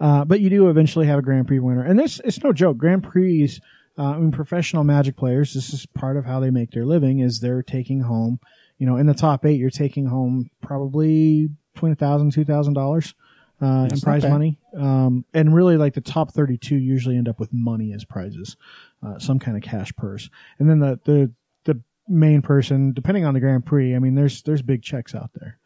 Uh, 0.00 0.24
but 0.24 0.40
you 0.40 0.50
do 0.50 0.68
eventually 0.68 1.06
have 1.06 1.20
a 1.20 1.22
Grand 1.22 1.46
Prix 1.46 1.60
winner, 1.60 1.84
and 1.84 1.96
this 1.96 2.20
it's 2.24 2.42
no 2.42 2.52
joke. 2.52 2.76
Grand 2.76 3.04
Prix, 3.04 3.48
uh, 3.96 4.02
I 4.02 4.18
mean, 4.18 4.32
professional 4.32 4.82
Magic 4.82 5.16
players. 5.16 5.54
This 5.54 5.72
is 5.72 5.86
part 5.86 6.16
of 6.16 6.24
how 6.24 6.40
they 6.40 6.50
make 6.50 6.72
their 6.72 6.84
living. 6.84 7.20
Is 7.20 7.38
they're 7.38 7.62
taking 7.62 8.00
home, 8.00 8.40
you 8.76 8.86
know, 8.88 8.96
in 8.96 9.06
the 9.06 9.14
top 9.14 9.46
eight, 9.46 9.58
you're 9.60 9.70
taking 9.70 10.06
home 10.06 10.50
probably 10.60 11.48
twenty 11.76 11.94
thousand, 11.94 12.32
two 12.32 12.44
thousand 12.44 12.74
dollars 12.74 13.14
uh, 13.62 13.88
in 13.90 14.00
prize 14.00 14.22
bad. 14.22 14.30
money, 14.32 14.58
um, 14.76 15.24
and 15.32 15.54
really 15.54 15.76
like 15.76 15.94
the 15.94 16.00
top 16.00 16.32
thirty-two 16.32 16.76
usually 16.76 17.16
end 17.16 17.28
up 17.28 17.38
with 17.40 17.52
money 17.52 17.92
as 17.92 18.04
prizes, 18.04 18.56
uh, 19.02 19.18
some 19.18 19.38
kind 19.38 19.56
of 19.56 19.62
cash 19.62 19.92
purse, 19.96 20.28
and 20.58 20.68
then 20.68 20.80
the 20.80 20.98
the 21.04 21.32
the 21.64 21.80
main 22.08 22.42
person, 22.42 22.92
depending 22.92 23.24
on 23.24 23.32
the 23.34 23.40
Grand 23.40 23.64
Prix, 23.64 23.94
I 23.94 23.98
mean, 23.98 24.14
there's 24.14 24.42
there's 24.42 24.62
big 24.62 24.82
checks 24.82 25.14
out 25.14 25.30
there. 25.34 25.58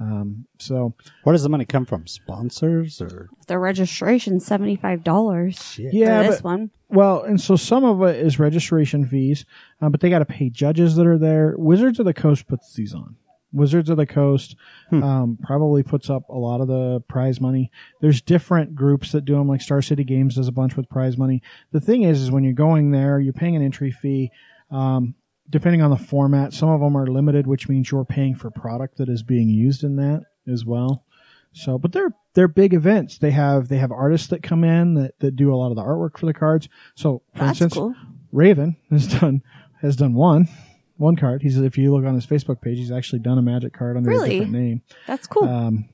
Um, 0.00 0.46
so 0.58 0.94
Where 1.22 1.32
does 1.34 1.44
the 1.44 1.48
money 1.48 1.64
come 1.64 1.86
from? 1.86 2.08
Sponsors 2.08 3.00
or 3.00 3.28
The 3.46 3.60
registration 3.60 4.40
seventy 4.40 4.74
five 4.74 5.04
dollars. 5.04 5.78
yeah, 5.78 6.22
for 6.22 6.28
this 6.30 6.40
but- 6.40 6.44
one. 6.48 6.70
Well, 6.88 7.22
and 7.22 7.40
so 7.40 7.56
some 7.56 7.84
of 7.84 8.02
it 8.02 8.24
is 8.24 8.38
registration 8.38 9.06
fees, 9.06 9.44
uh, 9.80 9.88
but 9.88 10.00
they 10.00 10.10
got 10.10 10.20
to 10.20 10.24
pay 10.24 10.48
judges 10.48 10.94
that 10.96 11.06
are 11.06 11.18
there. 11.18 11.54
Wizards 11.56 11.98
of 11.98 12.06
the 12.06 12.14
Coast 12.14 12.46
puts 12.46 12.72
these 12.74 12.94
on. 12.94 13.16
Wizards 13.54 13.88
of 13.88 13.96
the 13.96 14.06
Coast 14.06 14.56
um, 14.90 15.38
probably 15.42 15.82
puts 15.82 16.10
up 16.10 16.28
a 16.28 16.36
lot 16.36 16.60
of 16.60 16.68
the 16.68 17.00
prize 17.08 17.40
money. 17.40 17.70
There's 18.00 18.20
different 18.20 18.74
groups 18.74 19.12
that 19.12 19.24
do 19.24 19.34
them, 19.34 19.48
like 19.48 19.62
Star 19.62 19.80
City 19.80 20.04
Games 20.04 20.34
does 20.34 20.48
a 20.48 20.52
bunch 20.52 20.76
with 20.76 20.88
prize 20.88 21.16
money. 21.16 21.42
The 21.72 21.80
thing 21.80 22.02
is, 22.02 22.20
is 22.20 22.30
when 22.30 22.44
you're 22.44 22.52
going 22.52 22.90
there, 22.90 23.20
you're 23.20 23.32
paying 23.32 23.56
an 23.56 23.62
entry 23.62 23.92
fee. 23.92 24.30
Um, 24.70 25.14
depending 25.48 25.82
on 25.82 25.90
the 25.90 25.96
format, 25.96 26.52
some 26.52 26.68
of 26.68 26.80
them 26.80 26.96
are 26.96 27.06
limited, 27.06 27.46
which 27.46 27.68
means 27.68 27.90
you're 27.90 28.04
paying 28.04 28.34
for 28.34 28.50
product 28.50 28.98
that 28.98 29.08
is 29.08 29.22
being 29.22 29.48
used 29.48 29.84
in 29.84 29.96
that 29.96 30.22
as 30.50 30.64
well. 30.64 31.04
So, 31.52 31.78
but 31.78 31.92
they're 31.92 32.12
they're 32.34 32.48
big 32.48 32.74
events. 32.74 33.18
They 33.18 33.30
have 33.30 33.68
they 33.68 33.78
have 33.78 33.92
artists 33.92 34.26
that 34.28 34.42
come 34.42 34.64
in 34.64 34.94
that, 34.94 35.18
that 35.20 35.36
do 35.36 35.54
a 35.54 35.56
lot 35.56 35.70
of 35.70 35.76
the 35.76 35.82
artwork 35.82 36.18
for 36.18 36.26
the 36.26 36.34
cards. 36.34 36.68
So, 36.96 37.22
for 37.32 37.44
That's 37.44 37.60
instance, 37.60 37.74
cool. 37.74 37.94
Raven 38.32 38.76
has 38.90 39.06
done 39.06 39.42
has 39.80 39.94
done 39.94 40.14
one 40.14 40.48
one 40.96 41.16
card. 41.16 41.42
He's 41.42 41.56
if 41.58 41.76
you 41.78 41.92
look 41.94 42.04
on 42.04 42.14
his 42.14 42.26
Facebook 42.26 42.60
page, 42.60 42.78
he's 42.78 42.90
actually 42.92 43.18
done 43.20 43.38
a 43.38 43.42
magic 43.42 43.72
card 43.72 43.96
under 43.96 44.10
Really? 44.10 44.28
a 44.28 44.32
different 44.40 44.52
name. 44.52 44.82
That's 45.06 45.26
cool. 45.26 45.48
Um, 45.48 45.88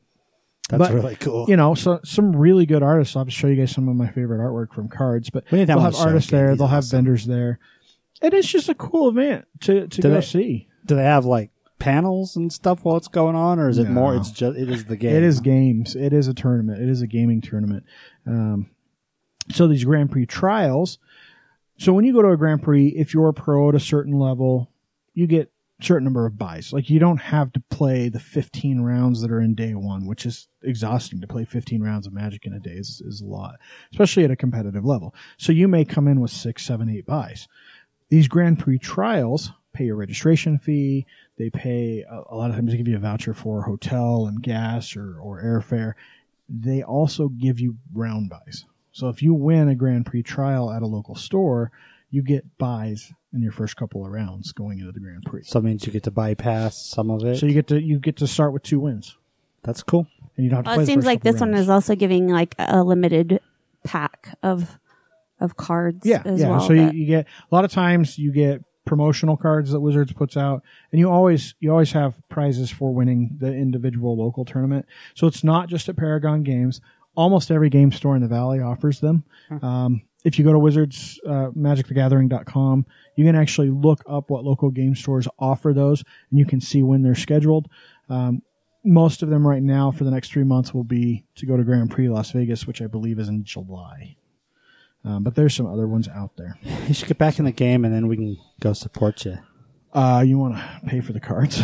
that's 0.69 0.79
But, 0.79 0.93
really 0.95 1.17
cool. 1.17 1.47
you 1.49 1.57
know, 1.57 1.75
so 1.75 2.01
some 2.05 2.35
really 2.37 2.65
good 2.67 2.83
artists. 2.83 3.17
I'll 3.17 3.27
show 3.29 3.49
you 3.49 3.57
guys 3.57 3.73
some 3.73 3.89
of 3.89 3.97
my 3.97 4.09
favorite 4.09 4.39
artwork 4.39 4.73
from 4.73 4.89
cards. 4.89 5.29
But 5.31 5.45
We 5.51 5.59
need 5.59 5.67
to 5.67 5.73
have 5.73 5.79
they'll 5.81 5.85
have 5.85 5.95
on 5.95 5.99
the 5.99 5.99
show 6.05 6.09
artists 6.11 6.31
there. 6.31 6.51
He's 6.51 6.59
They'll 6.59 6.67
have 6.69 6.79
awesome. 6.79 6.97
vendors 6.99 7.27
there, 7.27 7.59
and 8.23 8.33
it's 8.35 8.47
just 8.49 8.69
a 8.69 8.75
cool 8.75 9.09
event 9.09 9.47
to 9.63 9.89
to 9.89 10.01
Do 10.01 10.09
go 10.09 10.15
they- 10.15 10.21
see. 10.21 10.69
Do 10.87 10.95
they 10.97 11.03
have 11.05 11.25
like 11.25 11.51
panels 11.79 12.37
and 12.37 12.53
stuff 12.53 12.85
while 12.85 12.97
it's 12.97 13.09
going 13.09 13.35
on, 13.37 13.59
or 13.59 13.69
is 13.69 13.79
it 13.79 13.89
more? 13.89 14.15
It's 14.15 14.31
just 14.31 14.57
it 14.59 14.69
is 14.71 14.85
the 14.85 14.97
game. 14.97 15.15
It 15.17 15.23
is 15.23 15.41
games. 15.41 15.97
It 15.97 16.13
is 16.13 16.29
a 16.29 16.35
tournament. 16.35 16.81
It 16.83 16.89
is 16.89 17.03
a 17.03 17.07
gaming 17.07 17.41
tournament. 17.41 17.85
Um, 18.27 18.71
so 19.51 19.67
these 19.67 19.85
Grand 19.85 20.11
Prix 20.13 20.27
trials. 20.27 20.99
So 21.79 21.93
when 21.95 22.05
you 22.05 22.13
go 22.13 22.23
to 22.23 22.29
a 22.29 22.37
Grand 22.37 22.63
Prix, 22.63 22.89
if 22.89 23.13
you're 23.15 23.29
a 23.29 23.35
pro 23.35 23.71
at 23.71 23.75
a 23.75 23.81
certain 23.81 24.19
level, 24.19 24.70
you 25.15 25.27
get 25.27 25.53
certain 25.83 26.05
number 26.05 26.27
of 26.27 26.39
buys. 26.39 26.73
Like 26.73 26.91
you 26.91 26.99
don't 26.99 27.21
have 27.21 27.53
to 27.53 27.63
play 27.71 28.09
the 28.09 28.21
15 28.21 28.81
rounds 28.81 29.23
that 29.23 29.31
are 29.31 29.41
in 29.41 29.55
day 29.55 29.75
one, 29.75 30.07
which 30.07 30.27
is 30.27 30.49
exhausting 30.63 31.21
to 31.21 31.27
play 31.27 31.45
15 31.45 31.83
rounds 31.83 32.07
of 32.07 32.13
Magic 32.13 32.47
in 32.47 32.53
a 32.53 32.61
day 32.61 32.73
is, 32.73 33.03
is 33.05 33.21
a 33.21 33.27
lot, 33.27 33.57
especially 33.93 34.25
at 34.25 34.31
a 34.31 34.37
competitive 34.37 34.85
level. 34.85 35.15
So 35.39 35.53
you 35.53 35.69
may 35.69 35.85
come 35.85 36.07
in 36.07 36.21
with 36.21 36.31
six, 36.31 36.65
seven, 36.65 36.89
eight 36.89 37.07
buys. 37.07 37.49
These 38.09 38.29
Grand 38.29 38.59
Prix 38.59 38.79
trials 38.79 39.53
pay 39.73 39.89
a 39.89 39.95
registration 39.95 40.59
fee. 40.59 41.07
They 41.39 41.51
pay 41.51 42.05
a, 42.11 42.23
a 42.31 42.37
lot 42.37 42.51
of 42.51 42.57
times 42.57 42.73
they 42.73 42.77
give 42.77 42.89
you 42.89 42.97
a 42.97 43.01
voucher 43.01 43.35
for 43.35 43.63
hotel 43.63 44.27
and 44.27 44.43
gas 44.43 44.97
or, 44.97 45.19
or 45.21 45.43
airfare. 45.43 45.95
They 46.49 46.83
also 46.83 47.29
give 47.29 47.61
you 47.61 47.77
round 47.95 48.31
buys. 48.31 48.65
So 48.93 49.09
if 49.09 49.23
you 49.23 49.35
win 49.35 49.69
a 49.69 49.77
Grand 49.77 50.07
Prix 50.07 50.25
trial 50.25 50.71
at 50.71 50.83
a 50.83 50.87
local 50.87 51.15
store, 51.15 51.71
you 52.11 52.23
get 52.23 52.59
buys 52.59 53.13
in 53.33 53.41
your 53.43 53.53
first 53.53 53.77
couple 53.77 54.05
of 54.05 54.11
rounds 54.11 54.53
going 54.53 54.79
into 54.81 54.93
the 54.93 55.01
Grand 55.01 55.23
Prix. 55.25 55.45
So 55.45 55.59
it 55.59 55.65
means 55.65 55.87
you 55.87 55.93
get 55.93 56.03
to 56.05 56.11
bypass 56.11 56.77
some 56.77 57.11
of 57.11 57.25
it. 57.25 57.39
So 57.39 57.47
you 57.47 57.55
get 57.55 57.69
to 57.69 57.81
you 57.81 57.99
get 57.99 58.17
to 58.17 58.27
start 58.27 58.53
with 58.53 58.63
two 58.63 58.81
wins, 58.81 59.17
that's 59.63 59.83
cool. 59.83 60.07
and 60.37 60.45
you 60.45 60.51
don't 60.51 60.59
have 60.59 60.65
to. 60.65 60.69
Well, 60.71 60.77
play 60.77 60.85
it 60.85 60.87
seems 60.87 61.05
like 61.05 61.21
couple 61.21 61.33
this 61.33 61.41
one 61.41 61.55
is 61.55 61.69
also 61.69 61.95
giving 61.95 62.29
like 62.29 62.55
a 62.59 62.83
limited 62.83 63.41
pack 63.85 64.37
of 64.43 64.79
of 65.41 65.57
cards 65.57 66.05
yeah, 66.05 66.23
as 66.25 66.41
yeah. 66.41 66.51
well. 66.51 66.61
so 66.61 66.73
you, 66.73 66.87
that- 66.87 66.95
you 66.95 67.07
get 67.07 67.27
a 67.51 67.55
lot 67.55 67.65
of 67.65 67.73
times 67.73 68.19
you 68.19 68.33
get 68.33 68.63
promotional 68.85 69.37
cards 69.37 69.71
that 69.71 69.81
Wizards 69.81 70.13
puts 70.13 70.37
out, 70.37 70.63
and 70.91 70.99
you 70.99 71.09
always 71.09 71.55
you 71.61 71.71
always 71.71 71.93
have 71.93 72.15
prizes 72.29 72.71
for 72.71 72.93
winning 72.93 73.37
the 73.39 73.53
individual 73.55 74.17
local 74.17 74.45
tournament. 74.45 74.87
So 75.15 75.27
it's 75.27 75.45
not 75.45 75.69
just 75.69 75.89
at 75.89 75.97
Paragon 75.97 76.43
Games. 76.43 76.81
Almost 77.17 77.51
every 77.51 77.71
game 77.71 77.91
store 77.93 78.15
in 78.17 78.23
the 78.23 78.29
Valley 78.29 78.61
offers 78.61 79.01
them. 79.01 79.25
Um, 79.63 80.03
if 80.25 80.39
you 80.39 80.45
go 80.45 80.53
to 80.53 80.59
Wizards 80.59 81.19
uh, 81.27 81.51
MagicTheGathering.com, 81.57 82.87
you 83.17 83.25
can 83.25 83.37
actually 83.37 83.71
look 83.71 84.03
up 84.07 84.31
what 84.31 84.45
local 84.45 84.71
game 84.71 84.95
stores 84.95 85.27
offer 85.39 85.73
those, 85.73 86.03
and 86.31 86.39
you 86.39 86.47
can 86.47 86.61
see 86.61 86.83
when 86.83 87.03
they're 87.03 87.15
scheduled. 87.15 87.69
Um, 88.09 88.43
most 88.85 89.23
of 89.23 89.31
them 89.31 89.47
right 89.47 89.63
now 89.63 89.91
for 89.91 90.05
the 90.05 90.11
next 90.11 90.33
three 90.33 90.45
months 90.45 90.73
will 90.73 90.85
be 90.85 91.25
to 91.37 91.47
go 91.47 91.57
to 91.57 91.65
Grand 91.65 91.91
Prix 91.91 92.09
Las 92.09 92.31
Vegas, 92.33 92.67
which 92.67 92.81
I 92.81 92.87
believe 92.87 93.19
is 93.19 93.29
in 93.29 93.45
July. 93.45 94.17
Um, 95.05 95.23
but 95.23 95.35
there's 95.35 95.55
some 95.55 95.67
other 95.67 95.87
ones 95.89 96.09
out 96.09 96.37
there. 96.37 96.59
You 96.89 96.95
should 96.95 97.09
get 97.09 97.19
back 97.19 97.39
in 97.39 97.45
the 97.45 97.53
game, 97.53 97.85
and 97.85 97.95
then 97.95 98.09
we 98.09 98.17
can 98.17 98.37
go 98.61 98.73
support 98.73 99.25
you. 99.25 99.39
Uh, 99.93 100.25
you 100.27 100.39
want 100.39 100.57
to 100.57 100.81
pay 100.87 101.01
for 101.01 101.13
the 101.13 101.21
cards? 101.21 101.61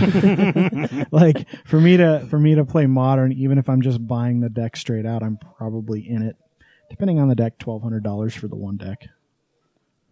like 1.12 1.46
for 1.64 1.80
me 1.80 1.96
to 1.96 2.26
for 2.28 2.38
me 2.38 2.54
to 2.54 2.64
play 2.64 2.86
modern, 2.86 3.32
even 3.32 3.58
if 3.58 3.68
I'm 3.68 3.82
just 3.82 4.04
buying 4.06 4.40
the 4.40 4.48
deck 4.48 4.76
straight 4.76 5.06
out, 5.06 5.22
I'm 5.22 5.38
probably 5.56 6.08
in 6.08 6.22
it. 6.22 6.36
Depending 6.90 7.18
on 7.18 7.28
the 7.28 7.34
deck, 7.34 7.58
twelve 7.58 7.82
hundred 7.82 8.02
dollars 8.04 8.34
for 8.34 8.48
the 8.48 8.56
one 8.56 8.76
deck. 8.76 9.08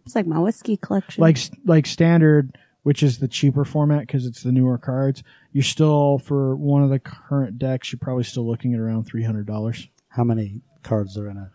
it's 0.05 0.15
like 0.15 0.27
my 0.27 0.39
whiskey 0.39 0.77
collection. 0.77 1.23
Like 1.23 1.39
like 1.65 1.87
standard, 1.87 2.59
which 2.83 3.03
is 3.03 3.19
the 3.19 3.29
cheaper 3.29 3.65
format 3.65 4.01
because 4.01 4.27
it's 4.27 4.43
the 4.43 4.53
newer 4.53 4.79
cards. 4.79 5.23
You're 5.53 5.63
still 5.63 6.19
for 6.19 6.57
one 6.57 6.83
of 6.83 6.91
the 6.91 6.99
current 6.99 7.59
decks, 7.59 7.93
you're 7.93 8.01
probably 8.01 8.25
still 8.25 8.47
looking 8.47 8.75
at 8.75 8.81
around 8.81 9.05
three 9.05 9.23
hundred 9.23 9.47
dollars. 9.47 9.89
How 10.09 10.25
many 10.25 10.61
cards 10.83 11.17
are 11.17 11.29
in 11.29 11.37
it? 11.37 11.49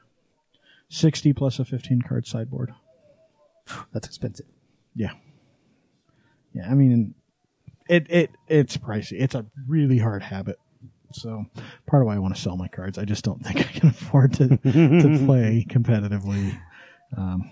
Sixty 0.90 1.34
plus 1.34 1.60
a 1.60 1.66
fifteen 1.66 2.02
card 2.02 2.26
sideboard. 2.26 2.74
That's 3.94 4.08
expensive. 4.08 4.48
Yeah. 4.96 5.12
Yeah, 6.54 6.70
I 6.70 6.74
mean 6.74 7.14
it 7.88 8.08
it 8.10 8.32
it's 8.48 8.78
pricey. 8.78 9.18
It's 9.20 9.36
a 9.36 9.46
really 9.68 10.00
hard 10.00 10.24
habit. 10.24 10.60
So 11.14 11.46
part 11.88 12.02
of 12.02 12.08
why 12.08 12.16
I 12.16 12.20
want 12.20 12.36
to 12.36 12.42
sell 12.42 12.56
my 12.58 12.68
cards. 12.68 12.98
I 12.98 13.06
just 13.06 13.24
don't 13.26 13.44
think 13.44 13.60
I 13.60 13.64
can 13.64 13.90
afford 13.90 14.34
to 14.36 14.48
to 14.50 14.58
play 15.26 15.66
competitively. 15.70 16.58
Um 17.18 17.50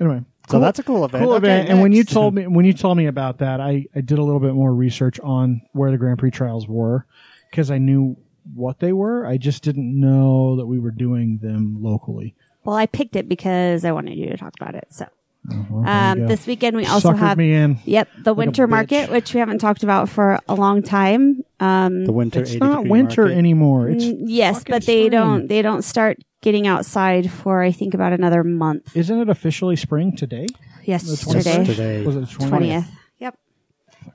anyway. 0.00 0.22
So 0.50 0.60
that's 0.60 0.78
a 0.78 0.82
cool 0.82 1.04
event. 1.04 1.22
cool 1.22 1.34
Okay, 1.34 1.46
event. 1.46 1.68
And 1.68 1.82
when 1.82 1.92
you 1.92 2.04
told 2.04 2.34
me 2.34 2.46
when 2.46 2.64
you 2.64 2.72
told 2.72 2.96
me 2.96 3.06
about 3.06 3.38
that, 3.38 3.60
I, 3.60 3.84
I 3.94 4.00
did 4.00 4.18
a 4.18 4.22
little 4.22 4.40
bit 4.40 4.54
more 4.54 4.74
research 4.74 5.20
on 5.20 5.60
where 5.72 5.90
the 5.90 5.98
Grand 5.98 6.18
Prix 6.18 6.30
trials 6.30 6.66
were 6.66 7.06
because 7.50 7.70
I 7.70 7.76
knew 7.76 8.16
what 8.54 8.78
they 8.80 8.94
were. 8.94 9.26
I 9.26 9.36
just 9.36 9.62
didn't 9.62 10.00
know 10.00 10.56
that 10.56 10.64
we 10.66 10.78
were 10.78 10.90
doing 10.90 11.38
them 11.42 11.76
locally. 11.82 12.34
well, 12.64 12.76
I 12.76 12.86
picked 12.86 13.14
it 13.14 13.28
because 13.28 13.84
I 13.84 13.92
wanted 13.92 14.16
you 14.16 14.30
to 14.30 14.38
talk 14.38 14.54
about 14.58 14.74
it. 14.74 14.86
So 14.90 15.06
well, 15.46 15.82
there 15.82 16.12
Um, 16.12 16.26
this 16.26 16.46
weekend 16.46 16.76
we 16.76 16.86
also 16.86 17.12
Suckered 17.12 17.18
have 17.18 17.38
me 17.38 17.54
in. 17.54 17.78
yep 17.84 18.08
the 18.24 18.34
winter 18.34 18.66
market, 18.66 19.10
which 19.10 19.32
we 19.34 19.40
haven't 19.40 19.58
talked 19.58 19.82
about 19.82 20.08
for 20.08 20.38
a 20.48 20.54
long 20.54 20.82
time. 20.82 21.42
Um, 21.60 22.04
The 22.04 22.12
winter. 22.12 22.40
It's 22.40 22.54
not 22.54 22.86
winter 22.86 23.22
market. 23.22 23.38
anymore. 23.38 23.88
It's 23.90 24.04
mm, 24.04 24.18
yes, 24.26 24.64
but 24.66 24.84
they 24.84 25.02
spring. 25.06 25.10
don't 25.10 25.48
they 25.48 25.62
don't 25.62 25.82
start 25.82 26.18
getting 26.40 26.66
outside 26.66 27.30
for 27.30 27.62
I 27.62 27.72
think 27.72 27.94
about 27.94 28.12
another 28.12 28.44
month. 28.44 28.96
isn't 28.96 29.18
it 29.20 29.28
officially 29.28 29.76
spring 29.76 30.14
today? 30.16 30.46
Yesterday, 30.84 31.64
Today. 31.64 32.02
Was 32.04 32.16
it 32.16 32.24
20th? 32.24 32.48
twentieth. 32.48 32.88
Yep. 33.18 33.38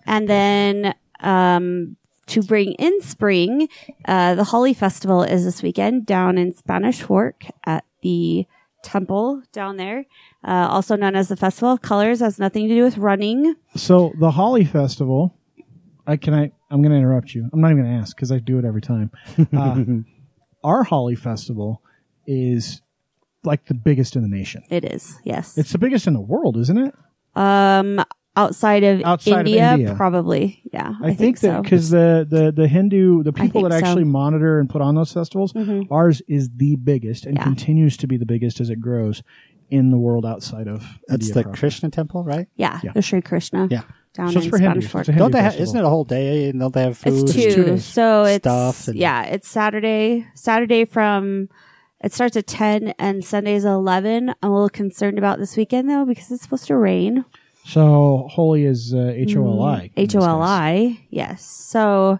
And 0.07 0.27
then 0.27 0.95
um, 1.19 1.97
to 2.27 2.41
bring 2.41 2.71
in 2.73 3.01
spring, 3.01 3.67
uh, 4.05 4.35
the 4.35 4.43
Holi 4.45 4.73
Festival 4.73 5.21
is 5.23 5.43
this 5.45 5.61
weekend 5.61 6.05
down 6.05 6.37
in 6.37 6.53
Spanish 6.53 7.01
Fork 7.01 7.43
at 7.65 7.83
the 8.01 8.45
temple 8.81 9.43
down 9.53 9.77
there, 9.77 10.05
uh, 10.43 10.67
also 10.69 10.95
known 10.95 11.15
as 11.15 11.27
the 11.29 11.35
Festival 11.37 11.71
of 11.73 11.81
Colors. 11.81 12.19
Has 12.19 12.39
nothing 12.39 12.67
to 12.67 12.73
do 12.75 12.83
with 12.83 12.97
running. 12.97 13.55
So 13.75 14.13
the 14.19 14.31
Holi 14.31 14.65
Festival, 14.65 15.35
I 16.07 16.17
can 16.17 16.33
I 16.33 16.51
I'm 16.71 16.81
going 16.81 16.91
to 16.91 16.97
interrupt 16.97 17.33
you. 17.35 17.49
I'm 17.53 17.61
not 17.61 17.71
even 17.71 17.83
going 17.83 17.93
to 17.95 17.99
ask 18.01 18.15
because 18.15 18.31
I 18.31 18.39
do 18.39 18.57
it 18.59 18.65
every 18.65 18.81
time. 18.81 19.11
Uh, 19.55 19.83
our 20.63 20.83
Holi 20.83 21.15
Festival 21.15 21.81
is 22.25 22.81
like 23.43 23.65
the 23.65 23.73
biggest 23.73 24.15
in 24.15 24.21
the 24.21 24.29
nation. 24.29 24.63
It 24.69 24.85
is 24.85 25.17
yes. 25.23 25.57
It's 25.57 25.71
the 25.71 25.77
biggest 25.77 26.07
in 26.07 26.13
the 26.13 26.21
world, 26.21 26.57
isn't 26.57 26.77
it? 26.77 26.95
um, 27.35 28.03
outside 28.35 28.83
of 28.83 29.01
Outside 29.03 29.31
of 29.41 29.47
India, 29.47 29.73
India. 29.73 29.93
probably. 29.95 30.61
Yeah, 30.71 30.93
I, 31.03 31.13
think, 31.13 31.39
that 31.41 31.57
so. 31.57 31.61
because 31.61 31.89
the, 31.89 32.25
the 32.29 32.51
the 32.51 32.67
Hindu 32.67 33.23
the 33.23 33.33
people 33.33 33.61
think 33.61 33.71
that 33.73 33.79
so. 33.81 33.85
actually 33.85 34.05
monitor 34.05 34.59
and 34.59 34.69
put 34.69 34.81
on 34.81 34.95
those 34.95 35.11
festivals, 35.11 35.53
ours 35.91 36.21
is 36.27 36.49
the 36.55 36.75
biggest 36.77 37.25
and 37.25 37.35
Yeah. 37.37 37.43
continues 37.43 37.97
to 37.97 38.07
be 38.07 38.17
the 38.17 38.25
biggest 38.25 38.59
as 38.59 38.69
it 38.69 38.79
grows 38.79 39.21
in 39.69 39.91
the 39.91 39.97
world 39.97 40.25
outside 40.25 40.67
of 40.67 40.81
That's 41.07 41.27
India 41.27 41.33
the 41.35 41.43
proper. 41.43 41.57
Krishna 41.57 41.89
temple, 41.89 42.23
right? 42.23 42.47
yeah, 42.55 42.79
Yeah. 42.83 42.91
the 42.93 43.01
Sri 43.01 43.21
Krishna. 43.21 43.67
Yeah. 43.71 43.81
down 44.13 44.31
So 44.31 44.37
it's 44.37 44.45
in 44.45 44.51
for 44.51 44.57
Spanish 44.57 44.83
Hindus. 44.85 44.99
It's 45.01 45.09
a 45.09 45.11
Hindu 45.13 45.23
Don't 45.23 45.31
they? 45.31 45.39
Ha- 45.39 45.43
festival. 45.45 45.63
isn't 45.63 45.77
it 45.79 45.83
a 45.85 45.89
whole 45.89 46.03
day? 46.03 46.49
And 46.49 46.59
don't 46.59 46.73
they 46.73 46.83
have 46.83 46.97
food? 46.97 47.13
It's 47.13 47.21
It's 47.23 47.33
two. 47.33 47.51
two 47.55 47.63
days. 47.65 47.85
so 47.85 48.23
it's 48.25 48.43
Stuff 48.43 48.87
and- 48.89 48.97
yeah, 48.97 49.23
it's 49.23 49.47
Saturday. 49.47 50.27
Saturday 50.35 50.85
from 50.85 51.49
it 52.03 52.13
starts 52.13 52.35
at 52.37 52.45
ten 52.45 52.93
and 52.99 53.23
Sunday's 53.25 53.65
at 53.65 53.71
eleven. 53.71 54.29
I'm 54.43 54.51
a 54.51 54.53
little 54.53 54.69
concerned 54.69 55.17
about 55.17 55.39
this 55.39 55.55
weekend 55.57 55.89
though 55.89 56.05
because 56.05 56.29
it's 56.31 56.43
supposed 56.43 56.67
to 56.67 56.77
rain. 56.77 57.25
So 57.65 58.27
holy 58.29 58.65
is 58.65 58.93
uh, 58.93 59.13
H 59.15 59.35
O 59.37 59.45
L 59.47 59.61
I. 59.63 59.89
H 59.95 60.15
O 60.15 60.19
L 60.19 60.41
I. 60.41 60.99
Yes. 61.09 61.43
So 61.45 62.19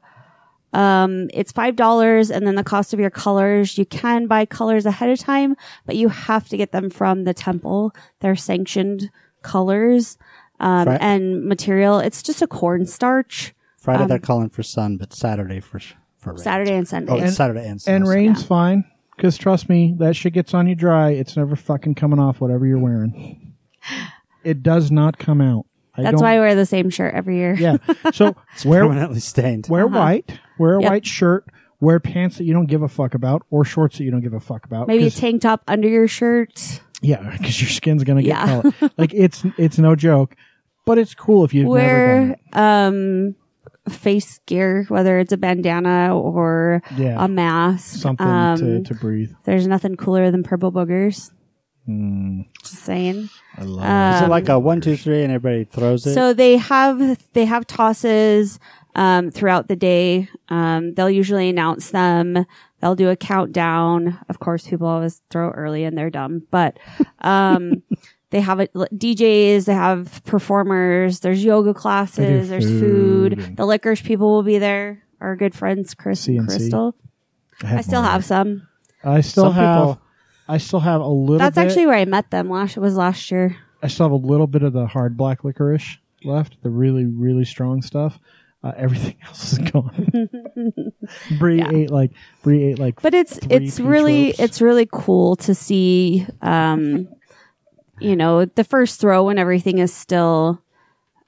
um 0.73 1.29
it's 1.33 1.51
five 1.51 1.75
dollars 1.75 2.31
and 2.31 2.45
then 2.47 2.55
the 2.55 2.63
cost 2.63 2.93
of 2.93 2.99
your 2.99 3.09
colors. 3.09 3.77
You 3.77 3.85
can 3.85 4.27
buy 4.27 4.45
colors 4.45 4.85
ahead 4.85 5.09
of 5.09 5.19
time, 5.19 5.55
but 5.85 5.95
you 5.95 6.09
have 6.09 6.49
to 6.49 6.57
get 6.57 6.71
them 6.71 6.89
from 6.89 7.23
the 7.25 7.33
temple. 7.33 7.93
They're 8.19 8.35
sanctioned 8.35 9.09
colors 9.41 10.17
um 10.59 10.87
Right. 10.87 11.01
and 11.01 11.45
material. 11.45 11.99
It's 11.99 12.23
just 12.23 12.41
a 12.41 12.47
cornstarch. 12.47 13.53
Friday 13.77 14.05
they're 14.05 14.19
calling 14.19 14.49
for 14.49 14.63
sun, 14.63 14.97
but 14.97 15.13
Saturday 15.13 15.59
for 15.59 15.79
for 16.17 16.29
rain. 16.31 16.37
um, 16.39 16.43
Saturday 16.43 16.73
and 16.75 16.87
Sunday. 16.87 17.11
Oh, 17.11 17.17
it's 17.17 17.35
Saturday 17.35 17.67
and 17.67 17.81
sun. 17.81 17.95
And 17.95 18.07
rain's 18.07 18.43
fine 18.43 18.85
because 19.15 19.37
trust 19.37 19.67
me, 19.69 19.93
that 19.99 20.15
shit 20.15 20.33
gets 20.33 20.53
on 20.53 20.67
you 20.67 20.75
dry. 20.75 21.09
It's 21.11 21.35
never 21.35 21.55
fucking 21.55 21.95
coming 21.95 22.17
off 22.19 22.39
whatever 22.39 22.65
you're 22.65 22.79
wearing. 22.79 23.53
It 24.43 24.63
does 24.63 24.89
not 24.91 25.17
come 25.17 25.41
out. 25.41 25.65
I 25.95 26.01
That's 26.03 26.13
don't- 26.13 26.21
why 26.23 26.35
I 26.37 26.39
wear 26.39 26.55
the 26.55 26.65
same 26.65 26.89
shirt 26.89 27.13
every 27.13 27.37
year. 27.37 27.53
Yeah. 27.53 27.77
So 28.13 28.35
wear 28.65 28.81
permanently 28.87 29.19
stained. 29.19 29.67
wear 29.69 29.87
white, 29.87 30.31
wear 30.57 30.73
a 30.73 30.77
Uh-huh. 30.77 30.81
Yep. 30.83 30.89
white 30.91 31.05
shirt, 31.05 31.45
wear 31.79 31.99
pants 31.99 32.37
that 32.37 32.45
you 32.45 32.53
don't 32.53 32.65
give 32.67 32.81
a 32.81 32.87
fuck 32.87 33.13
about, 33.13 33.43
or 33.51 33.63
shorts 33.65 33.97
that 33.97 34.03
you 34.03 34.11
don't 34.11 34.21
give 34.21 34.33
a 34.33 34.39
fuck 34.39 34.65
about. 34.65 34.87
Maybe 34.87 35.03
a 35.03 35.05
'cause- 35.07 35.19
tank 35.19 35.41
top 35.41 35.61
under 35.67 35.87
your 35.87 36.07
shirt. 36.07 36.81
yeah, 37.01 37.29
because 37.37 37.61
your 37.61 37.69
skin's 37.69 38.03
gonna 38.03 38.21
get 38.23 38.29
Yeah. 38.29 38.61
color. 38.61 38.91
Like 38.97 39.13
it's 39.13 39.43
it's 39.57 39.77
no 39.77 39.95
joke, 39.95 40.35
but 40.85 40.97
it's 40.97 41.13
cool 41.13 41.43
if 41.45 41.53
you've 41.53 41.65
never 41.67 41.77
done 41.77 42.29
Wear 42.29 42.31
it. 42.31 42.57
um 42.57 43.35
face 43.89 44.39
gear, 44.45 44.85
whether 44.87 45.19
it's 45.19 45.33
a 45.33 45.37
bandana 45.37 46.17
or 46.17 46.81
Yeah. 46.95 47.23
a 47.23 47.27
mask. 47.27 47.97
Something 48.01 48.25
um, 48.25 48.57
to, 48.57 48.83
to 48.83 48.93
breathe. 48.95 49.31
There's 49.43 49.67
nothing 49.67 49.95
cooler 49.97 50.31
than 50.31 50.41
purple 50.43 50.71
boogers. 50.71 51.31
Hmm. 51.85 52.41
Just 52.63 52.83
saying. 52.83 53.29
I 53.57 53.63
love 53.63 53.83
Uh, 53.85 54.15
Is 54.17 54.21
it 54.23 54.29
like 54.29 54.49
a 54.49 54.57
one, 54.59 54.81
two, 54.81 54.97
three, 54.97 55.23
and 55.23 55.31
everybody 55.31 55.63
throws 55.65 56.05
it? 56.05 56.13
So 56.13 56.33
they 56.33 56.57
have 56.57 57.17
they 57.33 57.45
have 57.45 57.67
tosses 57.67 58.59
um, 58.95 59.31
throughout 59.31 59.67
the 59.67 59.75
day. 59.75 60.29
Um, 60.49 60.93
they'll 60.93 61.09
usually 61.09 61.49
announce 61.49 61.91
them. 61.91 62.45
They'll 62.81 62.95
do 62.95 63.09
a 63.09 63.15
countdown. 63.15 64.19
Of 64.29 64.39
course, 64.39 64.67
people 64.67 64.87
always 64.87 65.21
throw 65.29 65.49
early 65.51 65.83
and 65.83 65.97
they're 65.97 66.09
dumb, 66.09 66.43
but 66.51 66.77
um, 67.21 67.81
they 68.31 68.41
have 68.41 68.59
it, 68.59 68.73
DJs. 68.73 69.65
They 69.65 69.73
have 69.73 70.21
performers. 70.25 71.21
There's 71.21 71.43
yoga 71.43 71.73
classes. 71.73 72.49
There's 72.49 72.65
food 72.65 73.41
food. 73.41 73.55
The 73.57 73.65
licorice 73.65 74.01
people 74.01 74.31
will 74.33 74.43
be 74.43 74.57
there. 74.57 75.03
Our 75.21 75.35
good 75.35 75.55
friends 75.55 75.93
Chris 75.93 76.27
and 76.27 76.41
CNC. 76.41 76.47
Crystal. 76.47 76.95
I 77.63 77.81
still 77.81 78.01
more. 78.01 78.11
have 78.11 78.25
some. 78.25 78.67
I 79.03 79.21
still 79.21 79.45
Some 79.45 79.53
have. 79.53 79.75
people- 79.79 79.99
I 80.53 80.57
still 80.57 80.79
have 80.81 81.01
a 81.01 81.07
little. 81.07 81.39
That's 81.39 81.55
bit, 81.55 81.65
actually 81.65 81.85
where 81.87 81.97
I 81.97 82.05
met 82.05 82.29
them. 82.31 82.49
Last 82.49 82.77
was 82.77 82.95
last 82.95 83.31
year. 83.31 83.57
I 83.81 83.87
still 83.87 84.05
have 84.05 84.11
a 84.11 84.27
little 84.27 84.47
bit 84.47 84.61
of 84.63 84.71
the 84.73 84.85
hard 84.87 85.17
black 85.17 85.43
licorice 85.43 85.97
left. 86.23 86.61
The 86.63 86.69
really 86.69 87.05
really 87.05 87.45
strong 87.45 87.81
stuff. 87.81 88.19
Uh, 88.63 88.71
everything 88.77 89.15
else 89.27 89.53
is 89.53 89.59
gone. 89.59 90.29
Bree 91.39 91.57
Yeah. 91.57 91.71
ate 91.73 91.89
like 91.91 92.11
Bree 92.43 92.63
ate 92.63 92.79
like. 92.79 93.01
but 93.01 93.13
it's 93.13 93.37
three 93.37 93.55
it's 93.57 93.77
peach 93.77 93.85
really 93.85 94.25
ropes. 94.27 94.39
it's 94.39 94.61
really 94.61 94.87
cool 94.91 95.35
to 95.37 95.53
see 95.55 96.25
um 96.41 97.09
you 97.99 98.15
know 98.15 98.45
the 98.45 98.63
first 98.63 99.01
throw 99.01 99.25
when 99.25 99.37
everything 99.37 99.79
is 99.79 99.93
still 99.93 100.61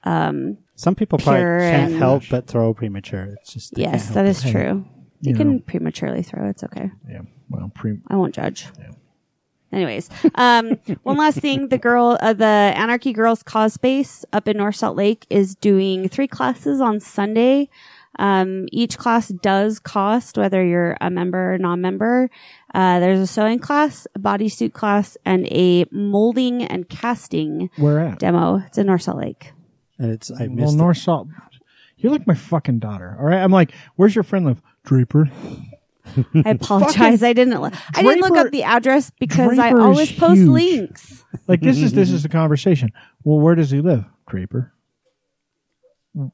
Some 0.04 0.94
people 0.96 1.18
probably 1.18 1.40
can't 1.42 1.92
and- 1.92 1.94
help 1.98 2.22
but 2.30 2.46
throw 2.46 2.72
premature. 2.74 3.24
It's 3.40 3.52
just 3.52 3.76
yes 3.76 4.04
can't 4.04 4.14
that 4.14 4.24
help 4.24 4.36
is 4.36 4.44
it. 4.44 4.50
true 4.52 4.84
you, 5.20 5.30
you 5.32 5.36
can 5.36 5.60
prematurely 5.60 6.22
throw 6.22 6.48
it's 6.48 6.62
okay 6.64 6.90
yeah. 7.08 7.20
Well, 7.50 7.70
pre- 7.74 7.98
i 8.08 8.16
won't 8.16 8.34
judge 8.34 8.66
anyways 9.76 10.08
um 10.34 10.70
one 11.04 11.16
last 11.16 11.38
thing 11.38 11.68
the 11.68 11.78
girl 11.78 12.16
uh, 12.20 12.32
the 12.32 12.44
anarchy 12.44 13.12
girls 13.12 13.42
cause 13.42 13.74
space 13.74 14.24
up 14.32 14.48
in 14.48 14.56
north 14.56 14.74
salt 14.76 14.96
lake 14.96 15.26
is 15.30 15.54
doing 15.54 16.08
three 16.08 16.26
classes 16.28 16.80
on 16.80 16.98
sunday 16.98 17.68
um, 18.18 18.66
each 18.72 18.96
class 18.96 19.28
does 19.28 19.78
cost 19.78 20.38
whether 20.38 20.64
you're 20.64 20.96
a 21.02 21.10
member 21.10 21.52
or 21.52 21.58
non-member. 21.58 22.30
Uh, 22.74 22.98
there's 22.98 23.20
a 23.20 23.26
sewing 23.26 23.58
class, 23.58 24.06
a 24.14 24.18
bodysuit 24.18 24.72
class, 24.72 25.18
and 25.26 25.46
a 25.48 25.84
molding 25.92 26.62
and 26.64 26.88
casting 26.88 27.68
where 27.76 28.00
at? 28.00 28.18
demo. 28.18 28.62
It's 28.66 28.78
in 28.78 28.86
North 28.86 29.02
Salt 29.02 29.18
Lake. 29.18 29.52
And 29.98 30.12
it's 30.12 30.30
I 30.30 30.46
Well, 30.46 30.48
missed 30.48 30.74
it. 30.76 30.78
North 30.78 30.96
Salt. 30.96 31.28
You're 31.98 32.10
like 32.10 32.26
my 32.26 32.32
fucking 32.34 32.78
daughter. 32.78 33.18
All 33.20 33.26
right. 33.26 33.42
I'm 33.42 33.52
like, 33.52 33.72
where's 33.96 34.14
your 34.14 34.24
friend 34.24 34.46
live? 34.46 34.62
Draper. 34.86 35.28
I 36.44 36.50
apologize. 36.50 37.22
I 37.22 37.32
didn't. 37.32 37.60
li- 37.60 37.70
I 37.94 38.02
didn't 38.02 38.20
look 38.20 38.32
Draper- 38.34 38.46
up 38.46 38.52
the 38.52 38.62
address 38.62 39.10
because 39.18 39.58
I 39.58 39.70
Draper 39.70 39.78
is 39.78 39.84
always 39.84 40.12
post 40.12 40.38
huge. 40.38 40.48
links. 40.48 41.24
Like 41.48 41.60
this 41.60 41.78
is 41.78 41.92
this 41.92 42.10
is 42.10 42.22
the 42.22 42.28
conversation. 42.28 42.90
Well, 43.24 43.38
where 43.40 43.54
does 43.54 43.70
he 43.70 43.80
live? 43.80 44.04
Draper. 44.28 44.72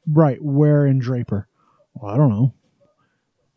Right. 0.07 0.43
Where 0.43 0.87
in 0.87 0.99
Draper? 0.99 1.49
Well, 1.95 2.13
I 2.13 2.17
don't 2.17 2.31
know. 2.31 2.55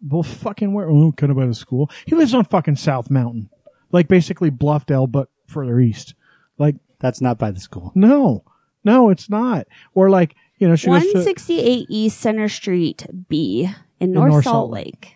Well, 0.07 0.23
fucking 0.23 0.73
where? 0.73 0.89
Oh, 0.89 1.11
kind 1.11 1.31
of 1.31 1.37
by 1.37 1.45
the 1.45 1.53
school. 1.53 1.89
He 2.05 2.15
lives 2.15 2.33
on 2.33 2.45
fucking 2.45 2.75
South 2.75 3.09
Mountain, 3.09 3.49
like 3.91 4.07
basically 4.07 4.51
Bluffdale, 4.51 5.11
but 5.11 5.29
further 5.47 5.79
east. 5.79 6.13
Like, 6.57 6.75
That's 6.99 7.21
not 7.21 7.37
by 7.37 7.51
the 7.51 7.59
school. 7.59 7.91
no, 7.95 8.43
no, 8.83 9.09
it's 9.09 9.29
not. 9.29 9.67
Or 9.93 10.09
like, 10.09 10.35
you 10.59 10.67
know, 10.67 10.75
she 10.75 10.87
goes 10.87 11.03
One 11.03 11.13
to 11.13 11.23
sixty 11.23 11.59
eight 11.59 11.87
East 11.89 12.19
Center 12.19 12.47
Street 12.47 13.05
B 13.29 13.69
in 13.99 14.11
North, 14.11 14.31
North 14.31 14.43
Salt 14.43 14.53
Salt 14.53 14.71
Lake. 14.71 15.14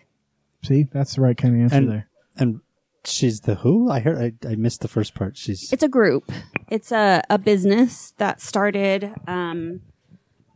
See. 0.62 0.86
That's 0.92 1.14
the 1.16 1.20
right 1.22 1.36
kind 1.36 1.54
of 1.56 1.60
answer 1.62 1.76
And 1.76 1.90
there. 1.90 2.08
and 2.36 2.60
she's 3.04 3.40
the 3.40 3.56
who? 3.56 3.90
I 3.90 4.00
heard. 4.00 4.38
I, 4.44 4.48
I 4.48 4.54
missed 4.56 4.80
the 4.80 4.88
first 4.88 5.14
part. 5.14 5.36
She's 5.36 5.72
It's 5.72 5.82
a 5.82 5.88
group. 5.88 6.30
It's 6.68 6.92
a 6.92 7.22
a 7.30 7.38
business 7.38 8.12
that 8.18 8.40
started. 8.40 9.12
Um, 9.26 9.80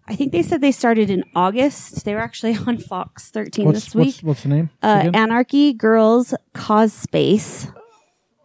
I 0.06 0.14
think 0.16 0.32
they 0.32 0.42
said 0.42 0.60
they 0.60 0.72
started 0.72 1.08
in 1.08 1.24
August. 1.34 2.04
They 2.04 2.14
were 2.14 2.20
actually 2.20 2.56
on 2.66 2.76
Fox 2.78 3.30
thirteen 3.30 3.64
What's 3.66 3.84
this 3.86 3.94
week. 3.94 4.06
what's 4.06 4.22
what's 4.22 4.42
the 4.42 4.48
name? 4.50 4.70
uh, 4.82 4.98
again? 5.00 5.14
Anarchy 5.14 5.72
Girls 5.72 6.34
Cause 6.52 6.92
Space. 6.92 7.68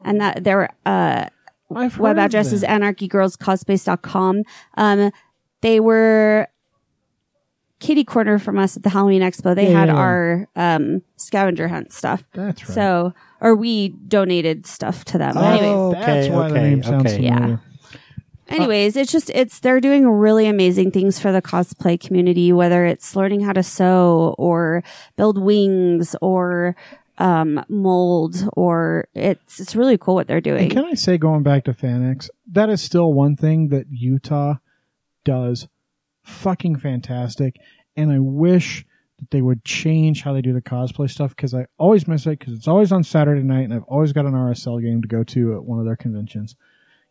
And 0.01 0.21
that 0.21 0.45
their 0.45 0.69
uh, 0.85 1.25
web 1.69 2.17
address 2.17 2.53
is 2.53 2.61
them. 2.61 2.81
anarchygirlscausespace.com. 2.81 4.43
Um, 4.77 5.11
they 5.61 5.81
were 5.81 6.47
kitty 7.79 8.03
corner 8.03 8.39
from 8.39 8.57
us 8.59 8.75
at 8.77 8.83
the 8.83 8.89
Halloween 8.89 9.21
Expo. 9.21 9.55
They 9.55 9.71
Yeah, 9.71 9.79
had 9.79 9.87
yeah, 9.89 9.93
yeah. 9.93 9.99
our 9.99 10.47
um, 10.55 11.01
scavenger 11.15 11.67
hunt 11.67 11.93
stuff. 11.93 12.23
That's 12.33 12.67
right. 12.67 12.73
So, 12.75 13.13
or 13.41 13.55
we 13.55 13.89
donated 13.89 14.65
stuff 14.65 15.05
to 15.05 15.17
them. 15.17 15.37
Oh. 15.37 15.41
Anyways, 15.43 15.93
That's 16.05 16.27
Okay, 16.27 16.35
why 16.35 16.47
the 16.49 16.53
okay, 16.55 16.63
name 16.69 16.83
sounds 16.83 17.05
okay. 17.05 17.15
familiar. 17.17 17.61
anyways, 18.47 18.95
it's 18.97 19.11
just 19.11 19.29
it's 19.31 19.59
they're 19.59 19.79
doing 19.81 20.07
really 20.09 20.47
amazing 20.47 20.91
things 20.91 21.19
for 21.19 21.31
the 21.31 21.41
cosplay 21.41 21.99
community, 21.99 22.51
whether 22.51 22.85
it's 22.85 23.15
learning 23.15 23.41
how 23.41 23.53
to 23.53 23.63
sew 23.63 24.35
or 24.37 24.83
build 25.15 25.37
wings 25.41 26.15
or 26.21 26.75
um, 27.17 27.63
mold 27.69 28.47
or 28.53 29.07
it's 29.13 29.59
it's 29.59 29.75
really 29.75 29.97
cool 29.97 30.15
what 30.15 30.27
they're 30.27 30.37
And 30.37 30.43
doing. 30.45 30.69
can 30.69 30.85
I 30.85 30.93
say, 30.93 31.17
going 31.17 31.43
back 31.43 31.65
to 31.65 31.73
FanX, 31.73 32.29
that 32.51 32.69
is 32.69 32.81
still 32.81 33.13
one 33.13 33.35
thing 33.35 33.69
that 33.69 33.87
Utah 33.91 34.55
does 35.25 35.67
fucking 36.29 36.77
fantastic. 36.77 37.57
And 37.97 38.11
I 38.11 38.19
wish 38.19 38.85
that 39.17 39.31
they 39.31 39.41
would 39.41 39.65
change 39.65 40.21
how 40.23 40.31
they 40.33 40.41
do 40.41 40.53
the 40.53 40.61
cosplay 40.61 41.09
stuff 41.09 41.35
because 41.35 41.53
I 41.53 41.65
always 41.77 42.07
miss 42.07 42.25
it 42.25 42.39
because 42.39 42.53
it's 42.53 42.67
always 42.67 42.91
on 42.91 43.03
Saturday 43.03 43.43
night 43.43 43.65
and 43.65 43.73
I've 43.73 43.83
always 43.83 44.13
got 44.13 44.25
an 44.25 44.33
RSL 44.33 44.81
game 44.81 45.01
to 45.01 45.07
go 45.07 45.23
to 45.25 45.55
at 45.55 45.63
one 45.63 45.79
of 45.79 45.85
their 45.85 45.97
conventions. 45.97 46.55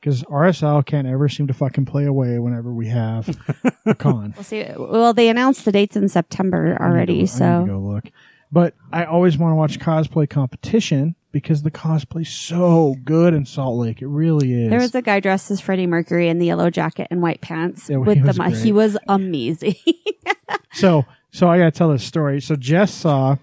Because 0.01 0.23
RSL 0.25 0.87
can't 0.87 1.09
ever 1.09 1.29
seem 1.29 1.49
to 1.49 1.53
fucking 1.55 1.85
play 1.85 2.05
away 2.05 2.39
whenever 2.39 2.73
we 2.73 2.87
have 2.89 3.37
a 3.85 3.95
con. 3.97 4.33
We'll 4.37 4.45
see. 4.45 4.65
Well, 4.77 5.13
they 5.13 5.29
announced 5.29 5.65
the 5.65 5.73
dates 5.73 5.97
in 5.97 6.09
September 6.09 6.77
I 6.81 6.87
need 6.89 6.93
already, 6.93 7.13
to- 7.15 7.19
I 7.19 7.23
need 7.23 7.27
so 7.31 7.61
to 7.63 7.67
go 7.73 7.79
look. 7.81 8.05
But 8.51 8.75
I 8.93 9.05
always 9.05 9.37
want 9.37 9.51
to 9.53 9.57
watch 9.57 9.79
cosplay 9.81 10.31
competition 10.31 11.17
because 11.33 11.63
the 11.63 11.71
cosplay's 11.71 12.29
so 12.31 12.97
good 13.05 13.35
in 13.35 13.45
Salt 13.45 13.77
Lake. 13.79 14.01
It 14.03 14.07
really 14.09 14.53
is. 14.65 14.71
there 14.71 14.79
was 14.81 14.95
a 14.95 15.03
guy 15.03 15.21
dressed 15.21 15.51
as 15.51 15.61
Freddie 15.61 15.87
Mercury 15.87 16.29
in 16.29 16.39
the 16.39 16.47
yellow 16.47 16.71
jacket 16.71 17.09
and 17.11 17.21
white 17.23 17.41
pants 17.41 17.89
Yeah, 17.91 17.99
with 17.99 18.17
he 18.17 18.23
the 18.23 18.27
was 18.29 18.39
great. 18.39 18.57
he 18.57 18.73
was 18.73 18.97
amazing. 19.09 19.75
so 20.73 21.05
so 21.31 21.49
I 21.49 21.59
gotta 21.59 21.71
tell 21.71 21.91
this 21.91 22.05
story. 22.05 22.41
So 22.41 22.57
Jess 22.57 22.93
saw 22.93 23.37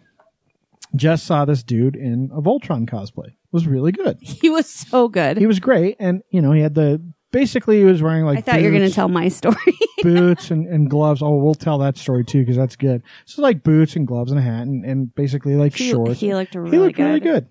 Jess 0.95 1.21
saw 1.23 1.45
this 1.45 1.61
dude 1.63 1.95
in 1.95 2.29
a 2.33 2.41
Voltron 2.41 2.89
cosplay. 2.89 3.27
It 3.27 3.33
was 3.51 3.67
really 3.67 3.91
good. 3.91 4.17
he 4.21 4.49
was 4.49 4.67
so 4.69 5.07
good. 5.07 5.37
He 5.37 5.45
was 5.45 5.59
great, 5.59 5.95
and 5.99 6.23
you 6.29 6.41
know 6.41 6.51
he 6.51 6.61
had 6.61 6.75
the 6.75 7.01
basically 7.31 7.79
he 7.79 7.83
was 7.83 8.01
wearing 8.01 8.23
like 8.25 8.37
I 8.37 8.41
thought 8.41 8.59
you 8.61 8.65
were 8.71 8.77
going 8.77 8.87
to 8.89 8.93
tell 8.95 9.09
my 9.09 9.27
story. 9.27 9.55
boots 10.01 10.51
and, 10.51 10.67
and 10.67 10.89
gloves. 10.89 11.21
Oh, 11.21 11.35
we'll 11.37 11.53
tell 11.55 11.77
that 11.79 11.97
story 11.97 12.23
too 12.23 12.39
because 12.41 12.55
that's 12.55 12.75
good. 12.75 13.01
So 13.25 13.41
like 13.41 13.63
boots 13.63 13.95
and 13.95 14.07
gloves 14.07 14.31
and 14.31 14.39
a 14.39 14.43
hat 14.43 14.61
and, 14.67 14.85
and 14.85 15.13
basically 15.15 15.55
like 15.55 15.75
He- 15.75 15.89
shorts. 15.89 16.19
he 16.19 16.33
looked 16.33 16.55
really 16.55 16.71
he 16.71 16.79
looked 16.79 16.97
really 16.97 17.19
good. 17.19 17.47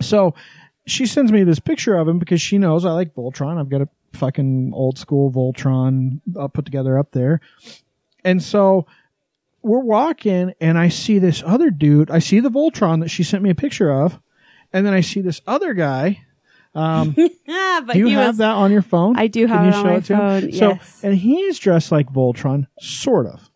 So 0.00 0.34
she 0.86 1.06
sends 1.06 1.32
me 1.32 1.44
this 1.44 1.58
picture 1.58 1.96
of 1.96 2.06
him 2.08 2.18
because 2.18 2.40
she 2.40 2.58
knows 2.58 2.84
I 2.84 2.90
like 2.92 3.14
Voltron. 3.14 3.58
I've 3.58 3.70
got 3.70 3.80
a 3.82 3.88
fucking 4.12 4.72
old 4.74 4.98
school 4.98 5.30
Voltron 5.32 6.20
uh, 6.38 6.48
put 6.48 6.64
together 6.64 6.98
up 6.98 7.12
there, 7.12 7.40
and 8.24 8.42
so 8.42 8.86
we're 9.62 9.78
walking 9.80 10.52
and 10.60 10.76
I 10.78 10.88
see 10.88 11.18
this 11.18 11.42
other 11.46 11.70
dude. 11.70 12.10
I 12.10 12.18
see 12.18 12.40
the 12.40 12.50
Voltron 12.50 13.00
that 13.00 13.08
she 13.08 13.22
sent 13.22 13.42
me 13.42 13.50
a 13.50 13.54
picture 13.54 13.90
of, 13.90 14.20
and 14.72 14.84
then 14.86 14.92
I 14.92 15.00
see 15.00 15.20
this 15.22 15.40
other 15.46 15.72
guy. 15.74 16.20
Um, 16.74 17.14
Ah, 17.48 17.82
but 17.86 17.92
do 17.94 18.00
you 18.00 18.08
have 18.08 18.30
was, 18.34 18.38
that 18.38 18.54
on 18.54 18.72
your 18.72 18.82
phone? 18.82 19.16
I 19.16 19.28
do 19.28 19.46
have 19.46 19.58
Can 19.58 19.64
you 19.66 19.70
it 19.70 19.74
on 19.74 19.82
show 19.84 19.88
my 19.90 19.96
it 19.96 20.04
to 20.06 20.14
him? 20.16 20.50
phone, 20.50 20.52
So, 21.00 21.06
and 21.08 21.16
he's 21.16 21.58
dressed 21.58 21.90
like 21.92 22.12
Voltron, 22.12 22.66
sort 22.80 23.26
of. 23.26 23.48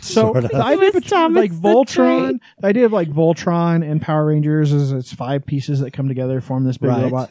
So 0.00 0.32
Sort 0.32 0.44
of. 0.44 0.50
the 0.50 0.56
idea 0.62 0.90
was 0.92 1.02
between 1.04 1.34
like 1.34 1.52
Voltron, 1.52 1.86
Train. 1.86 2.40
the 2.60 2.66
idea 2.66 2.86
of 2.86 2.92
like 2.92 3.08
Voltron 3.10 3.88
and 3.88 4.00
Power 4.00 4.26
Rangers 4.26 4.72
is 4.72 4.92
it's 4.92 5.12
five 5.12 5.44
pieces 5.44 5.80
that 5.80 5.92
come 5.92 6.08
together 6.08 6.40
form 6.40 6.64
this 6.64 6.78
big 6.78 6.90
Right. 6.90 7.02
robot. 7.04 7.30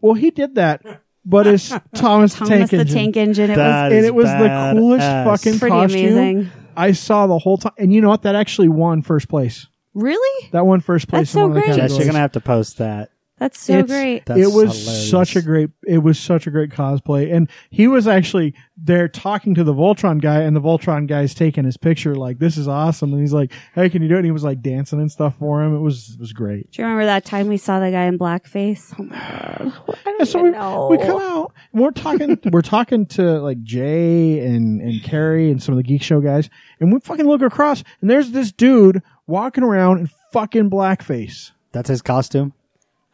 Well, 0.00 0.14
he 0.14 0.30
did 0.30 0.56
that, 0.56 0.82
but 1.24 1.46
it's 1.46 1.68
Thomas, 1.94 2.34
the 2.34 2.44
Thomas 2.46 2.48
Tank 2.48 2.70
the 2.70 2.78
Engine. 2.80 2.94
Tank 2.94 3.16
Engine. 3.16 3.50
It 3.50 3.56
That 3.56 3.84
was 3.88 3.92
and 3.96 4.06
it 4.06 4.14
was 4.14 4.26
the 4.26 4.72
coolest 4.74 5.02
badass. 5.04 5.24
fucking 5.24 5.58
pretty 5.58 5.70
costume 5.76 6.00
amazing. 6.18 6.50
I 6.76 6.92
saw 6.92 7.26
the 7.26 7.38
whole 7.38 7.56
time. 7.56 7.72
And 7.78 7.92
you 7.92 8.00
know 8.02 8.08
what? 8.10 8.22
That 8.22 8.34
actually 8.34 8.68
won 8.68 9.00
first 9.02 9.28
place. 9.28 9.66
Really? 9.94 10.48
That 10.52 10.66
won 10.66 10.80
first 10.80 11.08
place 11.08 11.32
That's 11.32 11.34
in 11.34 11.38
so 11.40 11.48
one 11.48 11.50
of 11.50 11.54
the 11.56 11.60
great. 11.62 11.76
Jess, 11.76 11.96
you're 11.96 12.06
gonna 12.06 12.18
have 12.18 12.32
to 12.32 12.40
post 12.40 12.76
that. 12.78 13.10
That's 13.38 13.58
so 13.60 13.74
It's- 13.80 13.86
great. 13.90 14.24
That's 14.24 14.40
it 14.40 14.46
was 14.46 14.78
hilarious. 14.78 15.10
such 15.10 15.36
a 15.36 15.42
great 15.42 15.68
it 15.86 15.98
was 15.98 16.18
such 16.18 16.46
a 16.46 16.50
great 16.50 16.70
cosplay 16.70 17.30
and 17.34 17.50
he 17.68 17.86
was 17.86 18.08
actually 18.08 18.54
there 18.78 19.08
talking 19.08 19.54
to 19.54 19.62
the 19.64 19.74
voltron 19.74 20.20
guy 20.22 20.40
and 20.40 20.56
the 20.56 20.60
voltron 20.60 21.06
guy's 21.06 21.34
taking 21.34 21.64
his 21.64 21.76
picture 21.76 22.14
like 22.14 22.38
this 22.38 22.56
is 22.56 22.66
awesome 22.66 23.12
and 23.12 23.20
he's 23.20 23.34
like 23.34 23.52
hey 23.74 23.90
can 23.90 24.00
you 24.02 24.08
do 24.08 24.14
it 24.14 24.18
and 24.18 24.24
he 24.26 24.30
was 24.30 24.42
like 24.44 24.62
dancing 24.62 25.00
and 25.00 25.12
stuff 25.12 25.36
for 25.38 25.62
him 25.62 25.74
it 25.76 25.80
was 25.80 26.14
it 26.14 26.20
was 26.20 26.32
great 26.32 26.70
Do 26.72 26.80
you 26.80 26.86
remember 26.86 27.04
that 27.04 27.26
time 27.26 27.46
we 27.48 27.58
saw 27.58 27.78
the 27.78 27.90
guy 27.90 28.04
in 28.04 28.18
blackface? 28.18 28.94
Oh 28.98 29.02
my 29.04 29.16
god! 29.16 29.72
I 30.06 30.10
don't 30.12 30.26
so 30.26 30.38
even 30.38 30.52
we, 30.52 30.58
know. 30.58 30.88
we 30.90 30.96
come 30.98 31.20
out 31.20 31.52
and 31.74 31.82
we're 31.82 31.90
talking 31.90 32.38
we're 32.50 32.62
talking 32.62 33.04
to 33.06 33.38
like 33.40 33.62
jay 33.62 34.38
and 34.46 34.80
and 34.80 35.02
carrie 35.02 35.50
and 35.50 35.62
some 35.62 35.74
of 35.74 35.76
the 35.76 35.82
geek 35.84 36.02
show 36.02 36.22
guys 36.22 36.48
and 36.80 36.90
we 36.90 37.00
fucking 37.00 37.26
look 37.26 37.42
across 37.42 37.84
and 38.00 38.08
there's 38.08 38.30
this 38.30 38.50
dude 38.50 39.02
walking 39.26 39.62
around 39.62 39.98
in 39.98 40.08
fucking 40.32 40.70
blackface 40.70 41.50
That's 41.72 41.90
his 41.90 42.00
costume. 42.00 42.54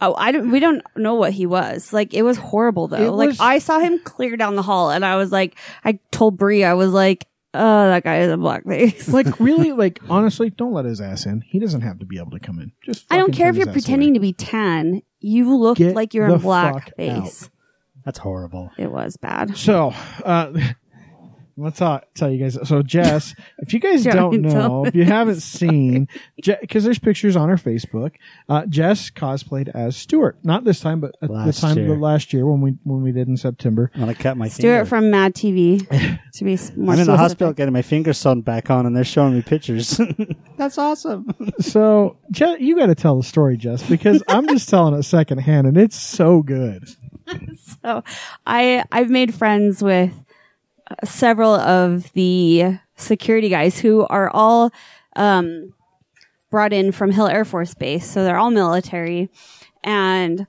Oh, 0.02 0.14
I 0.18 0.32
don't. 0.32 0.50
We 0.50 0.58
don't 0.60 0.82
know 0.96 1.14
what 1.14 1.32
he 1.32 1.46
was. 1.46 1.92
Like 1.92 2.12
it 2.12 2.22
was 2.22 2.36
horrible 2.36 2.88
though. 2.88 2.96
It 2.96 3.10
like 3.10 3.28
was- 3.28 3.40
I 3.40 3.58
saw 3.58 3.78
him 3.78 3.98
clear 4.00 4.36
down 4.36 4.56
the 4.56 4.62
hall, 4.62 4.90
and 4.90 5.04
I 5.04 5.16
was 5.16 5.30
like, 5.30 5.56
I 5.84 5.98
told 6.10 6.36
Bree, 6.36 6.64
I 6.64 6.74
was 6.74 6.90
like, 6.90 7.26
oh, 7.54 7.86
that 7.88 8.02
guy 8.02 8.20
is 8.20 8.32
a 8.32 8.36
blackface. 8.36 9.12
like 9.12 9.38
really 9.40 9.72
like 9.72 10.00
honestly 10.10 10.50
don't 10.50 10.72
let 10.72 10.84
his 10.84 11.00
ass 11.00 11.26
in 11.26 11.40
he 11.42 11.58
doesn't 11.58 11.82
have 11.82 11.98
to 11.98 12.06
be 12.06 12.18
able 12.18 12.30
to 12.32 12.40
come 12.40 12.58
in 12.58 12.72
just 12.82 13.04
I 13.10 13.16
don't 13.16 13.32
care 13.32 13.50
if 13.50 13.56
you're 13.56 13.66
pretending 13.66 14.10
away. 14.10 14.14
to 14.14 14.20
be 14.20 14.32
tan. 14.32 15.02
You 15.20 15.56
look 15.56 15.78
Get 15.78 15.94
like 15.94 16.14
you're 16.14 16.26
in 16.26 16.40
blackface. 16.40 17.48
That's 18.04 18.18
horrible. 18.18 18.72
It 18.76 18.90
was 18.90 19.16
bad. 19.16 19.56
So, 19.56 19.94
uh, 20.24 20.52
let's 21.62 21.78
talk, 21.78 22.04
tell 22.14 22.30
you 22.30 22.38
guys. 22.38 22.58
So, 22.68 22.82
Jess, 22.82 23.34
if 23.58 23.72
you 23.72 23.80
guys 23.80 24.04
Don't 24.12 24.14
don't 24.14 24.42
know, 24.42 24.84
if 24.86 24.94
you 24.94 25.04
haven't 25.04 25.40
seen, 25.40 26.08
because 26.36 26.84
there's 26.84 26.98
pictures 26.98 27.36
on 27.36 27.48
her 27.48 27.56
Facebook, 27.56 28.12
uh, 28.48 28.66
Jess 28.66 29.10
cosplayed 29.10 29.68
as 29.74 29.96
Stuart. 29.96 30.38
Not 30.42 30.64
this 30.64 30.80
time, 30.80 31.00
but 31.00 31.14
at 31.22 31.30
Last 31.30 31.60
the 31.60 31.60
time 31.68 31.76
year. 31.78 31.88
the 31.88 31.94
last 31.94 32.32
year 32.32 32.46
when 32.46 32.60
we 32.60 32.76
when 32.84 33.02
we 33.02 33.12
did 33.12 33.28
in 33.28 33.36
September. 33.36 33.90
I'm 33.94 34.12
cut 34.14 34.36
my 34.36 34.48
Stuart 34.48 34.72
finger. 34.72 34.84
from 34.86 35.10
Mad 35.10 35.34
TV. 35.34 35.78
to 36.34 36.44
be 36.44 36.58
more 36.76 36.94
I'm 36.94 37.00
in 37.00 37.06
the 37.06 37.16
hospital 37.16 37.52
getting 37.52 37.72
my 37.72 37.82
finger 37.82 38.12
sewn 38.12 38.40
back 38.42 38.70
on, 38.70 38.86
and 38.86 38.96
they're 38.96 39.04
showing 39.04 39.34
me 39.34 39.42
pictures. 39.42 40.00
That's 40.56 40.78
awesome. 40.78 41.26
So, 41.60 42.16
Je- 42.30 42.58
you 42.60 42.76
got 42.76 42.86
to 42.86 42.94
tell 42.94 43.16
the 43.16 43.22
story, 43.22 43.56
Jess, 43.56 43.82
because 43.88 44.22
I'm 44.28 44.46
just 44.48 44.68
telling 44.68 44.94
it 44.94 45.02
secondhand, 45.04 45.66
and 45.66 45.76
it's 45.76 45.96
so 45.96 46.42
good. 46.42 46.88
So 47.82 48.02
I 48.46 48.84
I've 48.90 49.08
made 49.10 49.34
friends 49.34 49.82
with 49.82 50.12
several 51.04 51.54
of 51.54 52.12
the 52.12 52.78
security 52.96 53.48
guys 53.48 53.78
who 53.78 54.06
are 54.06 54.30
all 54.30 54.70
um, 55.16 55.74
brought 56.50 56.72
in 56.72 56.92
from 56.92 57.10
Hill 57.10 57.28
Air 57.28 57.44
Force 57.44 57.74
Base, 57.74 58.08
so 58.08 58.24
they're 58.24 58.38
all 58.38 58.50
military, 58.50 59.30
and 59.82 60.46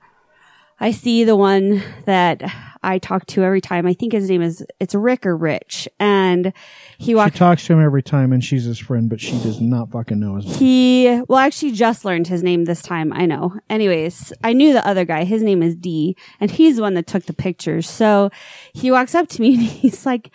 I 0.80 0.90
see 0.90 1.24
the 1.24 1.36
one 1.36 1.82
that 2.04 2.42
I 2.84 2.98
talk 2.98 3.26
to 3.26 3.42
every 3.42 3.60
time. 3.60 3.86
I 3.86 3.94
think 3.94 4.12
his 4.12 4.28
name 4.28 4.42
is 4.42 4.64
it's 4.80 4.94
Rick 4.94 5.26
or 5.26 5.36
Rich, 5.36 5.88
and 5.98 6.52
he 6.98 7.14
walks. 7.14 7.32
She 7.34 7.38
talks 7.38 7.66
to 7.66 7.72
him 7.72 7.80
every 7.80 8.02
time, 8.02 8.32
and 8.32 8.44
she's 8.44 8.64
his 8.64 8.78
friend, 8.78 9.08
but 9.08 9.20
she 9.20 9.32
does 9.32 9.60
not 9.60 9.90
fucking 9.90 10.20
know 10.20 10.36
his 10.36 10.46
name. 10.46 10.54
He 10.54 11.22
well, 11.28 11.38
I 11.38 11.46
actually 11.46 11.72
just 11.72 12.04
learned 12.04 12.26
his 12.26 12.42
name 12.42 12.64
this 12.64 12.82
time. 12.82 13.12
I 13.12 13.26
know. 13.26 13.58
Anyways, 13.70 14.32
I 14.42 14.52
knew 14.52 14.72
the 14.72 14.86
other 14.86 15.04
guy. 15.04 15.24
His 15.24 15.42
name 15.42 15.62
is 15.62 15.74
D, 15.74 16.16
and 16.40 16.50
he's 16.50 16.76
the 16.76 16.82
one 16.82 16.94
that 16.94 17.06
took 17.06 17.24
the 17.24 17.32
pictures. 17.32 17.88
So 17.88 18.30
he 18.72 18.90
walks 18.90 19.14
up 19.14 19.28
to 19.28 19.40
me 19.40 19.54
and 19.54 19.62
he's 19.62 20.06
like, 20.06 20.30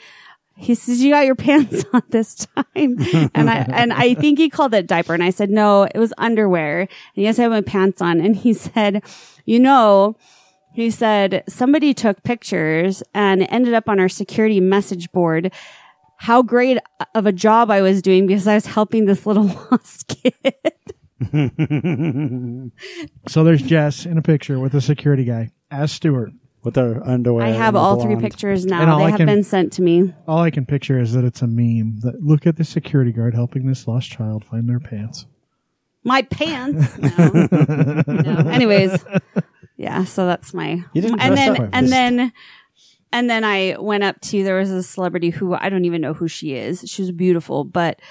he 0.59 0.75
says, 0.75 1.01
"You 1.01 1.11
got 1.11 1.25
your 1.25 1.35
pants 1.35 1.85
on 1.93 2.03
this 2.09 2.35
time," 2.35 2.65
and 3.33 3.49
I 3.49 3.65
and 3.69 3.93
I 3.93 4.13
think 4.13 4.37
he 4.39 4.49
called 4.49 4.73
it 4.73 4.87
diaper, 4.87 5.13
and 5.13 5.23
I 5.23 5.29
said, 5.29 5.49
"No, 5.49 5.83
it 5.83 5.97
was 5.97 6.13
underwear." 6.17 6.81
And 6.81 6.89
yes, 7.15 7.39
I 7.39 7.43
have 7.43 7.51
my 7.51 7.61
pants 7.61 8.01
on, 8.01 8.19
and 8.21 8.35
he 8.35 8.53
said, 8.53 9.03
"You 9.45 9.59
know." 9.59 10.17
He 10.73 10.89
said 10.91 11.43
somebody 11.49 11.93
took 11.93 12.23
pictures 12.23 13.03
and 13.13 13.41
it 13.41 13.47
ended 13.51 13.73
up 13.73 13.89
on 13.89 13.99
our 13.99 14.09
security 14.09 14.59
message 14.59 15.11
board 15.11 15.51
how 16.17 16.41
great 16.43 16.77
of 17.15 17.25
a 17.25 17.31
job 17.31 17.71
I 17.71 17.81
was 17.81 18.01
doing 18.01 18.27
because 18.27 18.45
I 18.47 18.55
was 18.55 18.65
helping 18.65 19.05
this 19.05 19.25
little 19.25 19.45
lost 19.71 20.07
kid. 20.07 20.33
So 23.27 23.43
there's 23.43 23.61
Jess 23.61 24.05
in 24.05 24.17
a 24.17 24.21
picture 24.21 24.59
with 24.59 24.73
a 24.73 24.81
security 24.81 25.23
guy 25.25 25.51
as 25.71 25.91
Stuart. 25.91 26.31
With 26.61 26.73
their 26.73 27.01
underwear. 27.07 27.45
I 27.45 27.51
have 27.51 27.69
and 27.69 27.77
all 27.77 28.01
three 28.01 28.15
blonde. 28.15 28.21
pictures 28.21 28.63
And 28.63 28.71
now. 28.71 28.91
all 28.91 28.99
They 28.99 29.05
I 29.05 29.09
have 29.11 29.17
can- 29.17 29.27
been 29.27 29.43
sent 29.45 29.71
to 29.73 29.81
me. 29.81 30.13
All 30.27 30.39
I 30.39 30.51
can 30.51 30.65
picture 30.65 30.99
is 30.99 31.13
that 31.13 31.23
it's 31.23 31.41
a 31.41 31.47
meme. 31.47 31.99
That 32.01 32.21
look 32.21 32.45
at 32.45 32.57
the 32.57 32.65
security 32.65 33.13
guard 33.13 33.33
helping 33.33 33.65
this 33.65 33.87
lost 33.87 34.09
child 34.11 34.43
find 34.43 34.67
their 34.67 34.81
pants. 34.81 35.25
My 36.03 36.21
pants. 36.23 36.97
No. 36.97 37.47
No. 38.07 38.49
Anyways, 38.49 39.05
yeah. 39.79 40.03
So 40.03 40.25
that's 40.25 40.53
my. 40.53 40.83
You 40.93 41.01
didn't 41.01 41.21
and 41.21 41.35
dress 41.35 41.47
then 41.47 41.61
up. 41.61 41.69
and 41.71 41.87
then 41.87 42.33
and 43.13 43.29
then 43.29 43.45
I 43.45 43.77
went 43.79 44.03
up 44.03 44.19
to 44.21 44.43
there 44.43 44.57
was 44.57 44.71
a 44.71 44.83
celebrity 44.83 45.29
who 45.29 45.53
I 45.53 45.69
don't 45.69 45.85
even 45.85 46.01
know 46.01 46.13
who 46.13 46.27
she 46.27 46.53
is. 46.53 46.83
She 46.85 47.01
was 47.01 47.11
beautiful, 47.11 47.63
but 47.63 48.01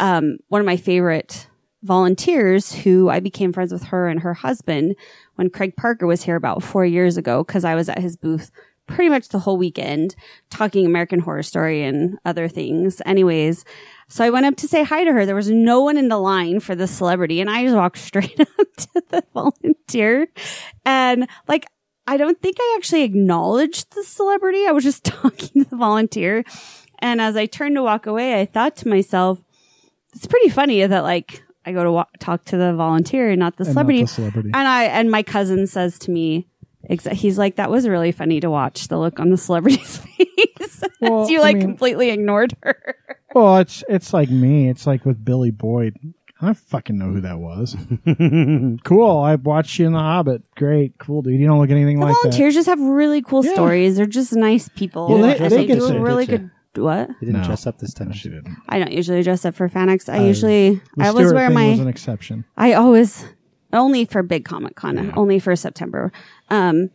um, 0.00 0.36
one 0.48 0.60
of 0.60 0.66
my 0.66 0.76
favorite 0.76 1.48
volunteers 1.82 2.72
who 2.72 3.08
I 3.08 3.20
became 3.20 3.54
friends 3.54 3.72
with 3.72 3.84
her 3.84 4.06
and 4.06 4.20
her 4.20 4.34
husband 4.34 4.96
when 5.36 5.48
Craig 5.48 5.76
Parker 5.76 6.06
was 6.06 6.22
here 6.22 6.36
about 6.36 6.62
four 6.62 6.84
years 6.84 7.16
ago 7.16 7.42
because 7.42 7.64
I 7.64 7.74
was 7.74 7.88
at 7.88 8.00
his 8.00 8.16
booth 8.16 8.50
pretty 8.86 9.08
much 9.08 9.28
the 9.28 9.38
whole 9.38 9.56
weekend 9.56 10.14
talking 10.50 10.84
American 10.84 11.20
Horror 11.20 11.42
Story 11.42 11.84
and 11.84 12.18
other 12.26 12.48
things. 12.48 13.00
Anyways, 13.06 13.64
so 14.08 14.24
I 14.24 14.30
went 14.30 14.46
up 14.46 14.56
to 14.56 14.68
say 14.68 14.82
hi 14.84 15.04
to 15.04 15.12
her. 15.12 15.26
There 15.26 15.34
was 15.34 15.50
no 15.50 15.82
one 15.82 15.96
in 15.96 16.08
the 16.08 16.18
line 16.18 16.60
for 16.60 16.74
the 16.74 16.86
celebrity 16.86 17.40
and 17.40 17.50
I 17.50 17.62
just 17.64 17.76
walked 17.76 17.98
straight 18.10 18.40
up 18.40 18.48
to 18.76 19.02
the 19.10 19.24
volunteer 19.34 20.28
and 20.84 21.28
like 21.46 21.66
I 22.06 22.16
don't 22.16 22.40
think 22.40 22.56
I 22.58 22.74
actually 22.78 23.02
acknowledged 23.02 23.94
the 23.94 24.02
celebrity. 24.02 24.66
I 24.66 24.72
was 24.72 24.82
just 24.84 25.04
talking 25.04 25.62
to 25.64 25.68
the 25.70 25.76
volunteer. 25.76 26.42
And 27.00 27.20
as 27.20 27.36
I 27.36 27.44
turned 27.46 27.76
to 27.76 27.82
walk 27.82 28.06
away, 28.06 28.40
I 28.40 28.46
thought 28.46 28.76
to 28.76 28.88
myself, 28.88 29.38
it's 30.14 30.26
pretty 30.26 30.48
funny 30.48 30.84
that 30.86 31.02
like 31.02 31.42
I 31.66 31.72
go 31.72 31.84
to 31.84 31.92
wa- 31.92 32.06
talk 32.18 32.44
to 32.46 32.56
the 32.56 32.72
volunteer, 32.74 33.36
not 33.36 33.56
the 33.58 33.64
And 33.64 33.68
not 33.68 33.72
celebrity. 33.74 34.00
the 34.02 34.06
celebrity. 34.08 34.50
And 34.54 34.66
I 34.66 34.84
and 34.84 35.10
my 35.10 35.22
cousin 35.22 35.66
says 35.66 35.98
to 36.00 36.10
me, 36.10 36.48
he's 37.12 37.36
like, 37.36 37.56
"That 37.56 37.70
was 37.70 37.86
really 37.86 38.10
funny 38.10 38.40
to 38.40 38.48
watch 38.48 38.88
the 38.88 38.98
look 38.98 39.20
on 39.20 39.28
the 39.28 39.36
celebrity's 39.36 39.96
face 40.16 40.82
Well, 41.02 41.28
you 41.28 41.40
I 41.40 41.42
like 41.42 41.56
mean- 41.56 41.66
completely 41.66 42.08
ignored 42.10 42.56
her." 42.62 42.96
Well, 43.34 43.58
it's 43.58 43.84
it's 43.88 44.12
like 44.12 44.30
me. 44.30 44.68
It's 44.68 44.86
like 44.86 45.04
with 45.04 45.24
Billy 45.24 45.50
Boyd. 45.50 45.96
I 46.40 46.46
don't 46.46 46.56
fucking 46.56 46.96
know 46.96 47.06
who 47.12 47.20
that 47.22 47.38
was. 47.40 47.76
cool. 48.84 49.18
I 49.20 49.34
watched 49.34 49.78
you 49.78 49.86
in 49.86 49.92
The 49.92 49.98
Hobbit. 49.98 50.42
Great. 50.54 50.96
Cool, 50.98 51.22
dude. 51.22 51.38
You 51.40 51.46
don't 51.46 51.58
look 51.58 51.70
anything 51.70 51.98
The 51.98 52.06
like 52.06 52.14
that. 52.14 52.28
volunteers 52.30 52.54
just 52.54 52.68
have 52.68 52.80
really 52.80 53.22
cool 53.22 53.44
Yeah. 53.44 53.54
stories. 53.54 53.96
They're 53.96 54.06
just 54.06 54.32
nice 54.34 54.68
people. 54.68 55.08
Well, 55.08 55.22
they- 55.22 55.36
and 55.36 55.50
they 55.52 55.66
get 55.66 55.80
do 55.80 55.88
to- 55.88 55.96
a 55.96 56.00
really 56.00 56.26
did 56.26 56.32
you? 56.32 56.38
good. 56.74 56.82
What? 56.84 57.08
You 57.08 57.26
didn't 57.26 57.40
No. 57.40 57.44
dress 57.44 57.66
up 57.66 57.78
this 57.78 57.92
time. 57.92 58.08
No, 58.08 58.14
she 58.14 58.28
didn't. 58.28 58.56
I 58.68 58.78
don't 58.78 58.92
usually 58.92 59.22
dress 59.24 59.44
up 59.44 59.56
for 59.56 59.68
FanX. 59.68 60.08
I 60.08 60.18
Uh, 60.18 60.26
usually 60.26 60.80
The 60.96 61.04
I 61.04 61.08
always 61.08 61.26
Stuart 61.26 61.34
wear 61.36 61.46
thing 61.48 61.54
my 61.54 61.70
was 61.70 61.80
an 61.80 61.88
exception. 61.88 62.44
I 62.56 62.74
always 62.74 63.24
only 63.72 64.04
for 64.04 64.22
big 64.22 64.44
Comic 64.44 64.76
Con, 64.76 65.12
only 65.16 65.40
for 65.40 65.56
September. 65.56 66.12
Um, 66.50 66.90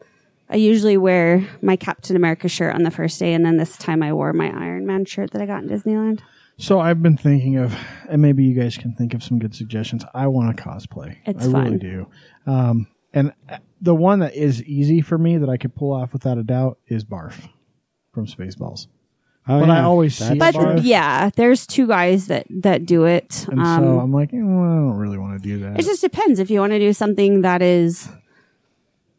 I 0.50 0.58
usually 0.58 0.98
wear 0.98 1.48
my 1.62 1.76
Captain 1.76 2.16
America 2.16 2.48
shirt 2.48 2.76
on 2.76 2.84
the 2.84 2.92
first 2.92 3.20
day, 3.20 3.34
and 3.34 3.46
then 3.46 3.58
this 3.58 3.78
time 3.78 4.04
I 4.04 4.14
wore 4.14 4.34
my 4.34 4.48
Iron 4.48 4.86
Man 4.86 5.06
shirt 5.06 5.32
that 5.32 5.42
I 5.42 5.46
got 5.46 5.64
in 5.64 5.70
Disneyland. 5.70 6.20
So 6.58 6.80
I've 6.80 7.02
been 7.02 7.18
thinking 7.18 7.58
of, 7.58 7.76
and 8.10 8.22
maybe 8.22 8.44
you 8.44 8.54
guys 8.60 8.78
can 8.78 8.94
think 8.94 9.14
of 9.16 9.24
some 9.24 9.40
good 9.40 9.56
suggestions. 9.56 10.06
I 10.14 10.28
want 10.28 10.56
to 10.56 10.64
cosplay. 10.64 11.18
It's 11.26 11.48
I 11.48 11.64
really 11.64 11.80
do. 11.80 12.08
Um, 12.46 12.88
and 13.14 13.34
the 13.82 13.96
one 13.96 14.20
that 14.20 14.36
is 14.36 14.64
easy 14.64 15.02
for 15.02 15.18
me 15.18 15.38
that 15.38 15.50
I 15.50 15.58
could 15.58 15.76
pull 15.76 15.92
off 15.92 16.14
without 16.14 16.38
a 16.38 16.44
doubt 16.44 16.78
is 16.88 17.04
Barf 17.04 17.50
from 18.14 18.28
Spaceballs. 18.28 18.88
Oh, 19.48 19.60
But 19.60 19.70
I 19.72 19.82
always 19.82 20.16
see 20.16 20.38
That's 20.38 20.56
it 20.56 20.60
But 20.60 20.78
Barf. 20.78 20.80
yeah, 20.84 21.30
there's 21.36 21.66
two 21.68 21.86
guys 21.88 22.28
that 22.28 22.46
that 22.62 22.86
do 22.86 23.06
it. 23.06 23.46
And 23.50 23.60
Um, 23.60 23.84
so 23.84 24.00
I'm 24.00 24.14
like, 24.14 24.34
eh, 24.34 24.38
well, 24.42 24.64
I 24.64 24.76
don't 24.76 24.98
really 24.98 25.18
want 25.18 25.42
to 25.42 25.48
do 25.48 25.60
that. 25.60 25.80
it 25.80 25.84
just 25.84 26.02
depends 26.02 26.40
if 26.40 26.50
you 26.50 26.60
want 26.60 26.72
to 26.72 26.80
do 26.80 26.94
something 26.94 27.42
that 27.42 27.62
is 27.62 28.08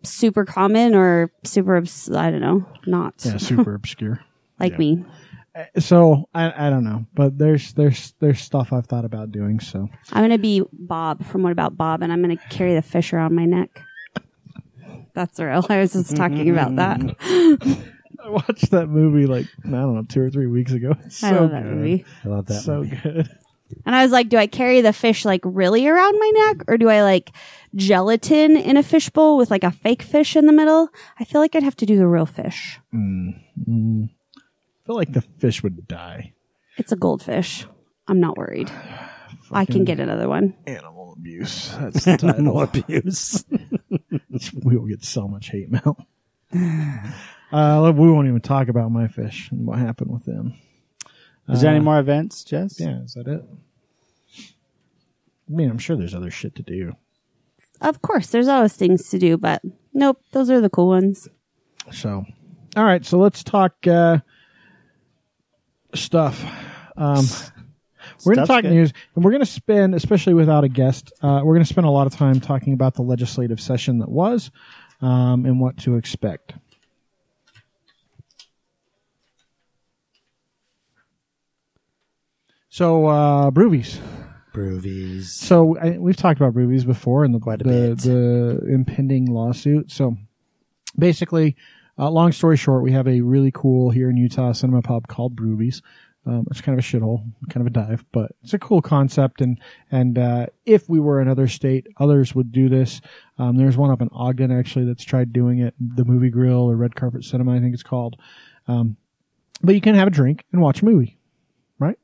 super 0.05 0.45
common 0.45 0.95
or 0.95 1.33
super. 1.45 1.77
obs- 1.77 2.11
I 2.11 2.31
don't 2.31 2.41
know, 2.41 2.67
not 2.87 3.15
yeah, 3.25 3.37
super 3.37 3.75
obscure. 3.75 4.21
like 4.61 4.73
yeah. 4.73 4.79
me. 4.79 5.05
Uh, 5.55 5.81
so 5.81 6.29
I, 6.35 6.67
I 6.67 6.71
don't 6.71 6.85
know, 6.85 7.07
but 7.15 7.39
there's 7.39 7.73
there's 7.75 8.15
there's 8.21 8.41
stuff 8.41 8.73
I've 8.73 8.87
thought 8.87 9.05
about 9.05 9.33
doing. 9.33 9.61
So 9.61 9.89
I'm 10.13 10.23
gonna 10.23 10.39
be 10.39 10.63
Bob 10.73 11.25
from 11.25 11.43
What 11.43 11.53
About 11.53 11.77
Bob, 11.77 12.03
and 12.03 12.13
I'm 12.13 12.21
gonna 12.21 12.37
carry 12.37 12.75
the 12.75 12.83
fish 12.83 13.13
around 13.13 13.35
my 13.35 13.45
neck. 13.45 13.81
That's 15.15 15.39
real. 15.39 15.65
I 15.69 15.79
was 15.79 15.93
just 15.93 16.17
talking 16.17 16.51
about 16.51 16.73
mm-hmm. 16.73 17.65
that. 17.77 17.85
I 18.25 18.31
watched 18.31 18.71
that 18.71 18.89
movie 18.89 19.27
like 19.27 19.47
I 19.65 19.71
don't 19.71 19.95
know 19.95 20.03
two 20.09 20.23
or 20.23 20.31
three 20.31 20.47
weeks 20.47 20.73
ago. 20.73 20.97
It's 21.05 21.23
I 21.23 21.33
love 21.33 21.51
that 21.51 21.63
good. 21.63 21.75
movie. 21.77 22.05
I 22.25 22.29
love 22.29 22.47
that. 22.47 22.67
Movie. 22.67 22.67
So 22.67 22.77
movie. 22.79 23.01
good. 23.03 23.39
And 23.87 23.95
I 23.95 24.03
was 24.03 24.13
like, 24.13 24.29
do 24.29 24.37
I 24.37 24.47
carry 24.47 24.81
the 24.81 24.93
fish 24.93 25.25
like 25.25 25.41
really 25.45 25.87
around 25.87 26.19
my 26.19 26.33
neck 26.35 26.65
or 26.69 26.79
do 26.79 26.89
I 26.89 27.03
like 27.03 27.33
gelatin 27.75 28.57
in 28.57 28.77
a 28.77 28.83
fishbowl 28.83 29.37
with 29.37 29.51
like 29.51 29.65
a 29.65 29.71
fake 29.71 30.03
fish 30.03 30.37
in 30.37 30.47
the 30.47 30.53
middle? 30.53 30.89
I 31.19 31.25
feel 31.25 31.41
like 31.41 31.55
I'd 31.55 31.63
have 31.63 31.77
to 31.77 31.87
do 31.87 31.97
the 31.97 32.07
real 32.07 32.27
fish. 32.27 32.81
I 32.93 32.97
feel 34.87 34.97
like 34.97 35.13
the 35.13 35.23
fish 35.39 35.63
would 35.63 35.87
die. 35.89 36.35
It's 36.77 36.93
a 36.93 36.97
goldfish. 36.97 37.67
I'm 38.09 38.21
not 38.21 38.37
worried. 38.37 38.71
I 39.53 39.67
can 39.67 39.85
get 39.85 40.01
another 40.01 40.29
one. 40.29 40.55
Animal 40.67 41.15
abuse. 41.17 41.69
That's 41.79 42.05
the 42.05 42.35
Animal 42.37 42.63
abuse. 42.63 43.45
we 44.65 44.77
will 44.77 44.87
get 44.87 45.05
so 45.05 45.29
much 45.29 45.51
hate 45.51 45.71
mail. 45.71 45.97
Uh, 47.53 47.93
we 47.95 48.11
won't 48.11 48.27
even 48.27 48.41
talk 48.41 48.67
about 48.67 48.91
my 48.91 49.07
fish 49.07 49.49
and 49.53 49.65
what 49.65 49.79
happened 49.79 50.11
with 50.11 50.25
them. 50.25 50.55
Is 51.49 51.61
there 51.61 51.71
any 51.71 51.85
more 51.85 52.01
events, 52.01 52.43
Jess? 52.43 52.81
Yeah, 52.81 53.03
is 53.03 53.15
that 53.15 53.29
it? 53.29 53.45
I 55.49 55.53
mean, 55.53 55.71
I'm 55.71 55.79
sure 55.79 55.97
there's 55.97 56.15
other 56.15 56.31
shit 56.31 56.55
to 56.57 56.63
do. 56.63 56.95
Of 57.81 58.01
course, 58.03 58.29
there's 58.29 58.49
always 58.49 58.75
things 58.75 59.09
to 59.11 59.19
do, 59.19 59.37
but 59.37 59.63
nope, 59.93 60.19
those 60.33 60.51
are 60.51 60.61
the 60.61 60.71
cool 60.71 60.89
ones. 60.89 61.29
So, 61.93 62.25
all 62.77 62.85
right. 62.85 63.05
So 63.05 63.19
let's 63.19 63.45
talk 63.45 63.87
uh, 63.87 64.19
stuff. 65.95 66.43
Um, 66.97 67.27
we're 68.25 68.35
going 68.37 68.47
to 68.47 68.53
talk 68.53 68.63
good. 68.63 68.73
news, 68.73 68.93
and 69.15 69.25
we're 69.25 69.33
going 69.33 69.43
to 69.43 69.47
spend, 69.47 69.95
especially 69.95 70.35
without 70.35 70.65
a 70.65 70.69
guest, 70.69 71.13
uh, 71.23 71.41
we're 71.45 71.55
going 71.55 71.65
to 71.65 71.69
spend 71.69 71.87
a 71.87 71.91
lot 71.91 72.07
of 72.07 72.15
time 72.15 72.41
talking 72.41 72.73
about 72.73 72.95
the 72.95 73.03
legislative 73.03 73.61
session 73.61 73.99
that 73.99 74.09
was 74.09 74.51
um, 75.03 75.45
and 75.45 75.61
what 75.61 75.77
to 75.79 75.97
expect. 75.97 76.55
So, 82.71 83.07
uh, 83.07 83.51
Brewvies. 83.51 84.01
Brewvies. 84.55 85.25
So 85.25 85.77
I, 85.79 85.99
we've 85.99 86.17
talked 86.17 86.41
about 86.41 86.55
Brewvies 86.55 86.87
before 86.87 87.25
and 87.25 87.35
the, 87.35 87.41
Quite 87.41 87.61
a 87.61 87.65
the, 87.65 87.71
bit. 87.71 87.99
the 87.99 88.67
impending 88.73 89.27
lawsuit. 89.27 89.91
So 89.91 90.17
basically, 90.99 91.57
uh, 91.99 92.11
long 92.11 92.33
story 92.33 92.57
short, 92.57 92.83
we 92.83 92.93
have 92.93 93.07
a 93.07 93.21
really 93.21 93.51
cool 93.53 93.91
here 93.91 94.09
in 94.09 94.17
Utah 94.17 94.53
cinema 94.53 94.81
pub 94.81 95.09
called 95.09 95.37
Brewvies. 95.37 95.83
Um, 96.27 96.47
it's 96.51 96.63
kind 96.63 96.79
of 96.79 96.83
a 96.83 96.89
shithole, 96.89 97.23
kind 97.51 97.61
of 97.61 97.67
a 97.67 97.71
dive, 97.71 98.05
but 98.11 98.33
it's 98.43 98.55
a 98.55 98.59
cool 98.59 98.81
concept. 98.81 99.43
And 99.43 99.61
and 99.91 100.19
uh, 100.19 100.47
if 100.65 100.89
we 100.89 100.99
were 100.99 101.21
another 101.21 101.47
state, 101.49 101.87
others 101.99 102.35
would 102.35 102.51
do 102.51 102.71
this. 102.71 103.03
Um, 103.39 103.57
there's 103.57 103.77
one 103.77 103.91
up 103.91 104.01
in 104.01 104.09
Ogden 104.11 104.51
actually 104.51 104.87
that's 104.87 105.05
tried 105.05 105.35
doing 105.35 105.59
it. 105.59 105.75
The 105.79 106.07
Movie 106.07 106.31
Grill 106.31 106.71
or 106.71 106.77
Red 106.77 106.95
Carpet 106.95 107.25
Cinema, 107.25 107.55
I 107.55 107.61
think 107.61 107.75
it's 107.75 107.83
called. 107.83 108.17
Um, 108.67 108.97
but 109.63 109.75
you 109.75 109.83
can 109.83 109.97
have 109.97 110.09
a 110.09 110.11
drink 110.11 110.45
and 110.51 110.63
watch 110.63 110.81
a 110.81 110.87
movie, 110.87 111.19
right? 111.79 111.99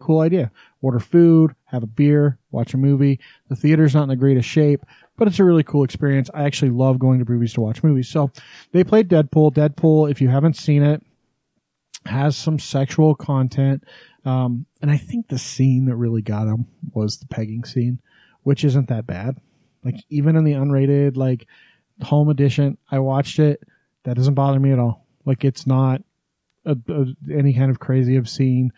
cool 0.00 0.20
idea. 0.20 0.50
Order 0.82 1.00
food, 1.00 1.55
have 1.66 1.82
a 1.82 1.88
beer, 1.88 2.38
watch 2.50 2.74
a 2.74 2.78
movie. 2.78 3.20
The 3.48 3.56
theater's 3.56 3.94
not 3.94 4.04
in 4.04 4.08
the 4.08 4.16
greatest 4.16 4.48
shape, 4.48 4.84
but 5.16 5.28
it's 5.28 5.38
a 5.38 5.44
really 5.44 5.64
cool 5.64 5.84
experience. 5.84 6.30
I 6.32 6.44
actually 6.44 6.70
love 6.70 6.98
going 6.98 7.18
to 7.18 7.30
movies 7.30 7.52
to 7.54 7.60
watch 7.60 7.82
movies. 7.82 8.08
So 8.08 8.30
they 8.72 8.84
played 8.84 9.08
Deadpool. 9.08 9.52
Deadpool, 9.52 10.10
if 10.10 10.20
you 10.20 10.28
haven't 10.28 10.56
seen 10.56 10.82
it, 10.82 11.02
has 12.06 12.36
some 12.36 12.58
sexual 12.58 13.14
content. 13.14 13.82
Um, 14.24 14.66
and 14.80 14.90
I 14.90 14.96
think 14.96 15.28
the 15.28 15.38
scene 15.38 15.86
that 15.86 15.96
really 15.96 16.22
got 16.22 16.46
him 16.46 16.66
was 16.92 17.18
the 17.18 17.26
pegging 17.26 17.64
scene, 17.64 18.00
which 18.42 18.64
isn't 18.64 18.88
that 18.88 19.06
bad. 19.06 19.36
Like 19.84 19.96
even 20.08 20.36
in 20.36 20.44
the 20.44 20.52
unrated, 20.52 21.16
like 21.16 21.46
home 22.02 22.28
edition, 22.28 22.78
I 22.90 23.00
watched 23.00 23.38
it. 23.38 23.62
That 24.04 24.16
doesn't 24.16 24.34
bother 24.34 24.60
me 24.60 24.72
at 24.72 24.78
all. 24.78 25.04
Like 25.24 25.44
it's 25.44 25.66
not 25.66 26.02
a, 26.64 26.76
a, 26.88 27.06
any 27.32 27.54
kind 27.54 27.70
of 27.70 27.80
crazy 27.80 28.16
obscene 28.16 28.72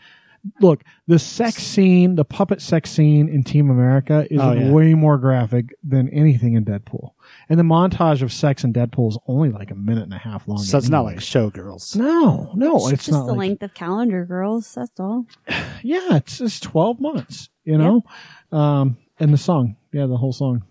look, 0.60 0.82
the 1.06 1.18
sex 1.18 1.56
scene, 1.62 2.14
the 2.14 2.24
puppet 2.24 2.60
sex 2.62 2.90
scene 2.90 3.28
in 3.28 3.42
Team 3.44 3.70
America 3.70 4.26
is 4.30 4.40
Oh, 4.40 4.52
yeah. 4.52 4.70
way 4.70 4.94
more 4.94 5.18
graphic 5.18 5.74
than 5.82 6.08
anything 6.10 6.54
in 6.54 6.64
Deadpool. 6.64 7.10
And 7.48 7.58
the 7.58 7.64
montage 7.64 8.22
of 8.22 8.32
sex 8.32 8.64
in 8.64 8.72
Deadpool 8.72 9.08
is 9.10 9.18
only 9.26 9.50
like 9.50 9.70
a 9.70 9.74
minute 9.74 10.04
and 10.04 10.14
a 10.14 10.18
half 10.18 10.46
long. 10.48 10.58
So 10.58 10.78
it's 10.78 10.88
not 10.88 11.02
like 11.04 11.18
showgirls. 11.18 11.96
no, 11.96 12.50
no, 12.54 12.76
It's, 12.86 12.92
it's, 12.92 13.04
just 13.06 13.12
not 13.18 13.26
the 13.26 13.32
like, 13.32 13.38
length 13.38 13.62
of 13.62 13.74
calendar, 13.74 14.24
girls. 14.24 14.74
That's 14.74 14.98
all. 15.00 15.26
yeah, 15.82 16.16
it's 16.16 16.38
just 16.38 16.62
12 16.62 17.00
months, 17.00 17.48
you 17.64 17.76
know? 17.78 18.04
Um, 18.52 18.96
and 19.18 19.32
the 19.32 19.38
song, 19.38 19.76
yeah, 19.92 20.06
the 20.06 20.16
whole 20.16 20.32
song. 20.32 20.62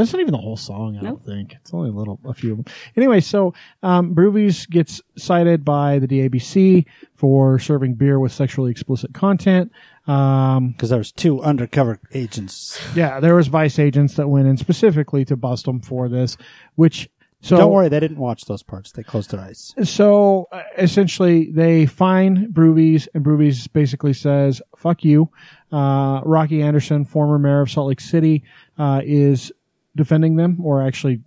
That's 0.00 0.12
not 0.14 0.20
even 0.20 0.32
the 0.32 0.38
whole 0.38 0.56
song, 0.56 0.96
I. 0.96 1.02
Nope. 1.02 1.22
don't 1.24 1.36
think. 1.36 1.56
It's 1.60 1.74
only 1.74 1.90
a 1.90 1.92
little, 1.92 2.18
a 2.24 2.32
few 2.32 2.52
of 2.52 2.56
them. 2.64 2.74
Anyway, 2.96 3.20
so 3.20 3.52
um, 3.82 4.14
Brewvies 4.14 4.68
gets 4.68 5.02
cited 5.16 5.64
by 5.64 5.98
the 5.98 6.08
DABC 6.08 6.86
for 7.16 7.58
serving 7.58 7.94
beer 7.94 8.18
with 8.18 8.32
sexually 8.32 8.70
explicit 8.70 9.12
content. 9.12 9.70
Um, 10.06 10.70
Because 10.70 10.88
there 10.88 10.98
was 10.98 11.12
two 11.12 11.42
undercover 11.42 12.00
agents. 12.14 12.80
yeah, 12.94 13.20
there 13.20 13.34
was 13.34 13.48
vice 13.48 13.78
agents 13.78 14.14
that 14.14 14.28
went 14.28 14.48
in 14.48 14.56
specifically 14.56 15.24
to 15.26 15.36
bust 15.36 15.66
them 15.66 15.80
for 15.82 16.08
this, 16.08 16.36
which 16.76 17.10
so 17.42 17.56
Don't 17.56 17.72
worry, 17.72 17.88
they 17.88 18.00
didn't 18.00 18.18
watch 18.18 18.44
those 18.44 18.62
parts. 18.62 18.92
They 18.92 19.02
closed 19.02 19.30
their 19.30 19.40
eyes. 19.40 19.74
so 19.84 20.46
uh, 20.52 20.62
essentially 20.76 21.50
they 21.50 21.86
fine 21.86 22.52
Brewvies 22.52 23.08
and 23.14 23.24
Brewvies 23.24 23.66
basically 23.72 24.12
says 24.12 24.60
fuck 24.76 25.04
you. 25.04 25.30
Uh, 25.72 26.20
Rocky 26.24 26.60
Anderson, 26.60 27.04
former 27.06 27.38
mayor 27.38 27.62
of 27.62 27.70
Salt 27.70 27.88
Lake 27.88 28.00
City, 28.00 28.42
uh, 28.78 29.00
is 29.04 29.50
defending 29.96 30.36
them 30.36 30.58
or 30.62 30.82
actually 30.82 31.20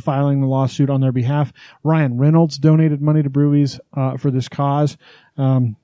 filing 0.00 0.40
the 0.40 0.46
lawsuit 0.46 0.90
on 0.90 1.00
their 1.00 1.12
behalf. 1.12 1.52
Ryan 1.82 2.18
Reynolds 2.18 2.58
donated 2.58 3.00
money 3.00 3.22
to 3.22 3.30
Brewvies 3.30 3.78
uh, 3.94 4.16
for 4.16 4.30
this 4.30 4.48
cause. 4.48 4.96
Um, 5.36 5.76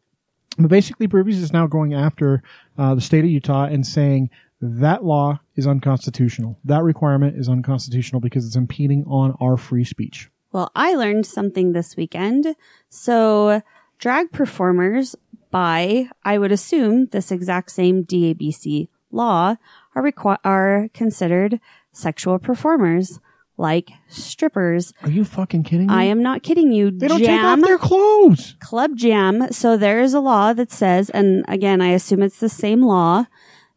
but 0.59 0.69
basically, 0.69 1.07
Brewvies 1.07 1.43
is 1.43 1.53
now 1.53 1.67
going 1.67 1.93
after 1.93 2.43
uh, 2.79 2.95
the 2.95 3.01
state 3.01 3.25
of 3.25 3.31
Utah 3.31 3.65
and 3.65 3.87
saying 3.87 4.31
that 4.61 5.05
law 5.05 5.41
is 5.55 5.67
unconstitutional. 5.67 6.59
That 6.65 6.83
requirement 6.83 7.37
is 7.37 7.49
unconstitutional 7.49 8.21
because 8.21 8.47
it's 8.47 8.57
impeding 8.57 9.05
on 9.07 9.37
our 9.41 9.57
free 9.57 9.85
speech. 9.85 10.31
Well, 10.53 10.71
I 10.75 10.95
learned 10.95 11.27
something 11.27 11.73
this 11.73 11.97
weekend. 11.97 12.57
So, 12.89 13.61
drag 13.99 14.33
performers, 14.33 15.15
by 15.51 16.09
I 16.25 16.39
would 16.39 16.53
assume 16.53 17.07
this 17.07 17.31
exact 17.31 17.71
same 17.71 18.05
DABC 18.05 18.89
law, 19.11 19.57
are 19.95 20.03
requi- 20.03 20.39
are 20.45 20.89
considered 20.95 21.61
sexual 21.97 22.39
performers, 22.39 23.19
like 23.57 23.91
strippers. 24.09 24.93
Are 25.03 25.11
you 25.11 25.25
fucking 25.25 25.63
kidding 25.63 25.87
me? 25.87 25.95
I 25.95 26.05
am 26.05 26.23
not 26.23 26.43
kidding 26.43 26.73
you. 26.73 26.91
They 26.91 27.09
don't 27.09 27.19
take 27.21 27.41
off 27.41 27.61
their 27.61 27.79
clothes. 27.79 28.57
Club 28.61 28.97
Jam. 28.97 29.51
So 29.51 29.77
there 29.77 30.01
is 30.01 30.15
a 30.15 30.21
law 30.21 30.53
that 30.53 30.71
says, 30.71 31.11
and 31.11 31.45
again, 31.49 31.81
I 31.81 31.89
assume 31.89 32.23
it's 32.23 32.41
the 32.41 32.49
same 32.49 32.83
law 32.83 33.25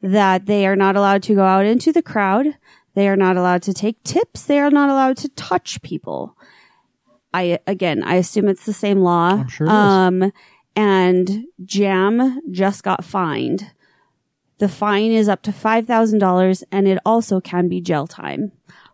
that 0.02 0.46
they 0.46 0.66
are 0.68 0.76
not 0.76 0.96
allowed 0.96 1.24
to 1.24 1.36
go 1.36 1.44
out 1.44 1.66
into 1.66 1.92
the 1.92 2.02
crowd. 2.02 2.56
They 2.94 3.08
are 3.08 3.16
not 3.16 3.38
allowed 3.38 3.62
to 3.64 3.74
take 3.74 4.04
tips. 4.04 4.44
They 4.44 4.60
are 4.60 4.72
not 4.72 4.90
allowed 4.90 5.18
to 5.18 5.30
touch 5.30 5.82
people. 5.82 6.36
I 7.34 7.60
again, 7.68 8.04
I 8.04 8.16
assume 8.16 8.48
it's 8.48 8.66
the 8.66 8.74
same 8.74 9.00
law. 9.00 9.30
I'm 9.42 9.48
sure 9.48 9.68
it 9.68 9.70
is. 9.70 9.74
Um, 9.76 10.32
and 10.76 11.46
Jam 11.66 12.42
just 12.52 12.84
got 12.84 13.06
fined. 13.06 13.72
The 14.60 14.70
fine 14.70 15.12
is 15.12 15.28
up 15.28 15.42
to 15.44 15.52
five 15.52 15.88
thousand 15.88 16.20
dollars, 16.20 16.64
and 16.72 16.88
it 16.88 17.00
also 17.06 17.40
can 17.42 17.68
be 17.70 17.82
jail 17.82 18.08
time. 18.08 18.52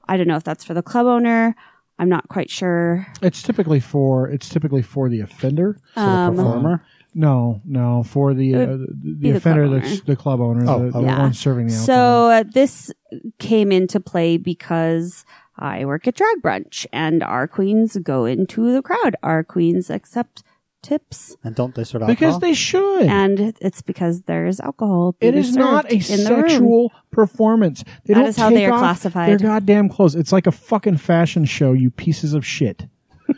I 0.08 0.18
don't 0.18 0.28
know 0.28 0.38
if 0.38 0.44
that's 0.44 0.64
for 0.64 0.74
the 0.74 0.84
club 0.84 1.06
owner. 1.08 1.56
I'm 1.98 2.10
not 2.10 2.28
quite 2.28 2.50
sure. 2.50 3.08
It's 3.22 3.42
typically 3.42 3.80
for 3.80 4.28
it's 4.30 4.50
typically 4.50 4.82
for 4.82 5.10
the 5.10 5.22
offender. 5.22 5.78
So 5.96 6.02
the 6.02 6.08
Um, 6.08 6.36
performer. 6.36 6.86
No, 7.18 7.62
no, 7.64 8.04
for 8.04 8.34
the 8.34 8.54
uh, 8.56 8.66
the, 8.66 8.88
be 9.20 9.32
the 9.32 9.38
offender 9.38 9.68
club 9.68 9.84
owner. 9.84 9.96
the 10.06 10.16
club 10.18 10.42
owner, 10.42 10.66
Oh, 10.70 10.86
the, 10.86 10.92
the. 10.92 11.02
Yeah. 11.02 11.20
one 11.20 11.34
serving 11.34 11.68
the 11.68 11.74
alcohol. 11.74 11.86
So 11.86 12.30
uh, 12.32 12.44
this 12.52 12.92
came 13.40 13.72
into 13.72 14.02
play 14.02 14.36
because 14.36 15.24
I 15.58 15.86
work 15.86 16.08
at 16.08 16.16
drag 16.16 16.42
brunch, 16.42 16.86
and 16.92 17.24
our 17.24 17.48
queens 17.48 17.96
go 18.04 18.26
into 18.26 18.74
the 18.74 18.82
crowd. 18.82 19.16
Our 19.24 19.46
queens 19.46 19.90
accept 19.90 20.44
tips, 20.86 21.36
And 21.44 21.56
don't 21.56 21.74
they 21.76 21.84
serve 21.84 22.06
because 22.08 22.36
alcohol? 22.36 22.40
they 22.40 22.54
should. 22.54 23.04
and 23.08 23.40
it's 23.60 23.82
because 23.82 24.22
there's 24.24 24.60
alcohol. 24.60 25.16
it 25.20 25.32
being 25.32 25.34
is 25.44 25.56
not 25.56 25.92
a 25.92 26.00
served 26.00 26.20
in 26.20 26.24
the 26.26 26.36
room. 26.42 26.50
sexual 26.50 26.92
performance. 27.12 27.84
They 28.06 28.14
That 28.14 28.20
don't 28.22 28.30
is 28.30 28.38
how 28.38 28.50
they 28.52 28.66
are 28.66 28.72
off 28.74 28.80
classified. 28.80 29.30
Their 29.30 29.38
goddamn 29.40 29.90
clothes. 29.90 30.16
It's 30.16 30.32
like 30.32 30.48
a 30.48 30.52
fucking 30.52 30.98
fashion 30.98 31.46
show. 31.46 31.74
You 31.74 31.90
pieces 31.92 32.34
of 32.34 32.46
shit. 32.46 32.86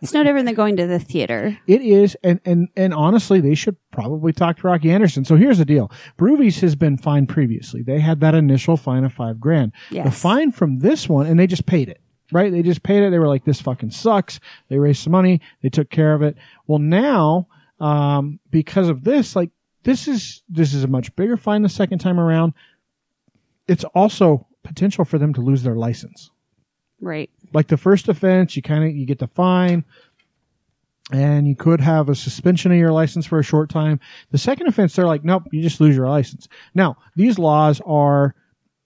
It's 0.00 0.14
no 0.14 0.22
different 0.22 0.46
than 0.46 0.54
going 0.54 0.76
to 0.76 0.86
the 0.86 1.00
theater. 1.00 1.58
It 1.66 1.82
is, 1.82 2.16
and 2.22 2.40
and 2.44 2.68
and 2.76 2.94
honestly, 2.94 3.40
they 3.40 3.56
should 3.56 3.76
probably 3.90 4.32
talk 4.32 4.58
to 4.58 4.68
Rocky 4.68 4.92
Anderson. 4.92 5.24
So 5.24 5.34
here's 5.34 5.58
the 5.58 5.64
deal: 5.64 5.90
Brewvies 6.16 6.60
has 6.60 6.76
been 6.76 6.96
fined 6.96 7.28
previously. 7.28 7.82
They 7.82 7.98
had 7.98 8.20
that 8.20 8.36
initial 8.36 8.76
fine 8.76 9.02
of 9.02 9.12
five 9.12 9.40
grand. 9.40 9.72
The 9.90 10.12
fine 10.12 10.52
from 10.52 10.78
this 10.78 11.08
one, 11.08 11.26
and 11.26 11.36
they 11.38 11.48
just 11.48 11.66
paid 11.66 11.88
it. 11.88 12.00
Right? 12.32 12.50
They 12.50 12.62
just 12.62 12.82
paid 12.82 13.02
it. 13.02 13.10
They 13.10 13.18
were 13.18 13.28
like, 13.28 13.44
"This 13.44 13.60
fucking 13.60 13.90
sucks." 13.90 14.40
They 14.68 14.78
raised 14.78 15.02
some 15.02 15.12
money. 15.12 15.40
They 15.62 15.68
took 15.68 15.90
care 15.90 16.14
of 16.14 16.22
it. 16.22 16.36
Well, 16.66 16.78
now, 16.78 17.46
um, 17.78 18.40
because 18.50 18.88
of 18.88 19.04
this, 19.04 19.36
like 19.36 19.50
this 19.84 20.08
is 20.08 20.42
this 20.48 20.72
is 20.74 20.84
a 20.84 20.88
much 20.88 21.14
bigger 21.16 21.36
fine 21.36 21.62
the 21.62 21.68
second 21.68 21.98
time 21.98 22.18
around. 22.18 22.54
It's 23.68 23.84
also 23.84 24.46
potential 24.64 25.04
for 25.04 25.18
them 25.18 25.34
to 25.34 25.40
lose 25.40 25.62
their 25.64 25.74
license 25.74 26.30
Right. 27.00 27.28
like 27.52 27.66
the 27.66 27.76
first 27.76 28.08
offense, 28.08 28.54
you 28.56 28.62
kind 28.62 28.84
of 28.84 28.94
you 28.94 29.04
get 29.06 29.18
the 29.18 29.26
fine, 29.26 29.84
and 31.12 31.48
you 31.48 31.56
could 31.56 31.80
have 31.80 32.08
a 32.08 32.14
suspension 32.14 32.70
of 32.70 32.78
your 32.78 32.92
license 32.92 33.26
for 33.26 33.38
a 33.40 33.42
short 33.44 33.68
time. 33.70 33.98
The 34.30 34.38
second 34.38 34.68
offense, 34.68 34.94
they're 34.94 35.06
like, 35.06 35.24
nope, 35.24 35.44
you 35.50 35.60
just 35.62 35.80
lose 35.80 35.96
your 35.96 36.08
license. 36.08 36.46
Now, 36.74 36.96
these 37.16 37.38
laws 37.38 37.80
are 37.84 38.34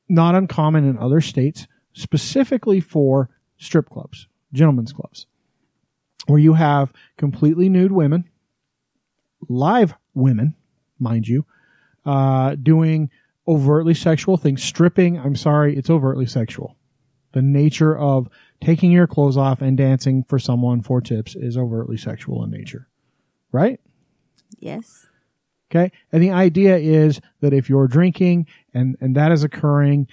not 0.08 0.34
uncommon 0.34 0.88
in 0.88 0.96
other 0.98 1.20
states, 1.20 1.66
specifically 1.92 2.80
for 2.80 3.28
strip 3.58 3.88
clubs, 3.90 4.28
gentlemen's 4.52 4.92
clubs, 4.92 5.26
where 6.26 6.38
you 6.38 6.54
have 6.54 6.92
completely 7.16 7.68
nude 7.68 7.92
women, 7.92 8.28
live 9.48 9.94
women, 10.14 10.54
mind 10.98 11.28
you, 11.28 11.44
uh, 12.04 12.54
doing 12.56 13.10
overtly 13.48 13.94
sexual 13.94 14.36
things, 14.36 14.62
stripping. 14.62 15.18
I'm 15.18 15.36
sorry, 15.36 15.76
it's 15.76 15.90
overtly 15.90 16.26
sexual 16.26 16.76
the 17.36 17.42
nature 17.42 17.96
of 17.96 18.30
taking 18.62 18.90
your 18.90 19.06
clothes 19.06 19.36
off 19.36 19.60
and 19.60 19.76
dancing 19.76 20.24
for 20.24 20.38
someone 20.38 20.80
for 20.80 21.02
tips 21.02 21.36
is 21.36 21.58
overtly 21.58 21.98
sexual 21.98 22.42
in 22.42 22.50
nature. 22.50 22.88
Right? 23.52 23.78
Yes. 24.58 25.06
Okay. 25.70 25.92
And 26.10 26.22
the 26.22 26.30
idea 26.30 26.78
is 26.78 27.20
that 27.42 27.52
if 27.52 27.68
you're 27.68 27.88
drinking 27.88 28.46
and, 28.72 28.96
and 29.02 29.14
that 29.16 29.32
is 29.32 29.44
occurring, 29.44 30.08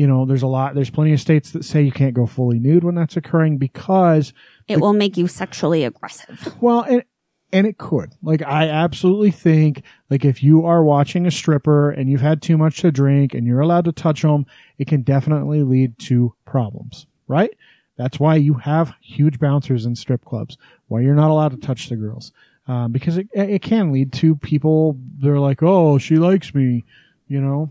you 0.00 0.06
know, 0.06 0.24
there's 0.24 0.42
a 0.42 0.46
lot, 0.46 0.74
there's 0.74 0.88
plenty 0.88 1.12
of 1.12 1.20
states 1.20 1.50
that 1.50 1.62
say 1.62 1.82
you 1.82 1.92
can't 1.92 2.14
go 2.14 2.24
fully 2.24 2.58
nude 2.58 2.84
when 2.84 2.94
that's 2.94 3.18
occurring 3.18 3.58
because 3.58 4.32
It 4.66 4.80
will 4.80 4.94
make 4.94 5.18
you 5.18 5.28
sexually 5.28 5.84
aggressive. 5.84 6.54
Well, 6.58 6.80
and 6.80 7.04
and 7.52 7.66
it 7.66 7.76
could. 7.76 8.14
Like 8.22 8.40
I 8.40 8.66
absolutely 8.66 9.30
think 9.30 9.82
like 10.08 10.24
if 10.24 10.42
you 10.42 10.64
are 10.64 10.82
watching 10.82 11.26
a 11.26 11.30
stripper 11.30 11.90
and 11.90 12.08
you've 12.08 12.22
had 12.22 12.40
too 12.40 12.56
much 12.56 12.80
to 12.80 12.90
drink 12.90 13.34
and 13.34 13.46
you're 13.46 13.60
allowed 13.60 13.84
to 13.84 13.92
touch 13.92 14.22
them, 14.22 14.46
it 14.78 14.86
can 14.86 15.02
definitely 15.02 15.62
lead 15.64 15.98
to 15.98 16.34
problems, 16.46 17.06
right? 17.28 17.50
That's 17.98 18.18
why 18.18 18.36
you 18.36 18.54
have 18.54 18.94
huge 19.02 19.38
bouncers 19.38 19.84
in 19.84 19.96
strip 19.96 20.24
clubs. 20.24 20.56
Why 20.88 21.02
you're 21.02 21.14
not 21.14 21.30
allowed 21.30 21.50
to 21.50 21.58
touch 21.58 21.90
the 21.90 21.96
girls, 21.96 22.32
um, 22.68 22.90
because 22.90 23.18
it 23.18 23.28
it 23.34 23.60
can 23.60 23.92
lead 23.92 24.14
to 24.14 24.34
people. 24.34 24.96
They're 25.18 25.40
like, 25.40 25.62
oh, 25.62 25.98
she 25.98 26.16
likes 26.16 26.54
me, 26.54 26.84
you 27.28 27.42
know. 27.42 27.70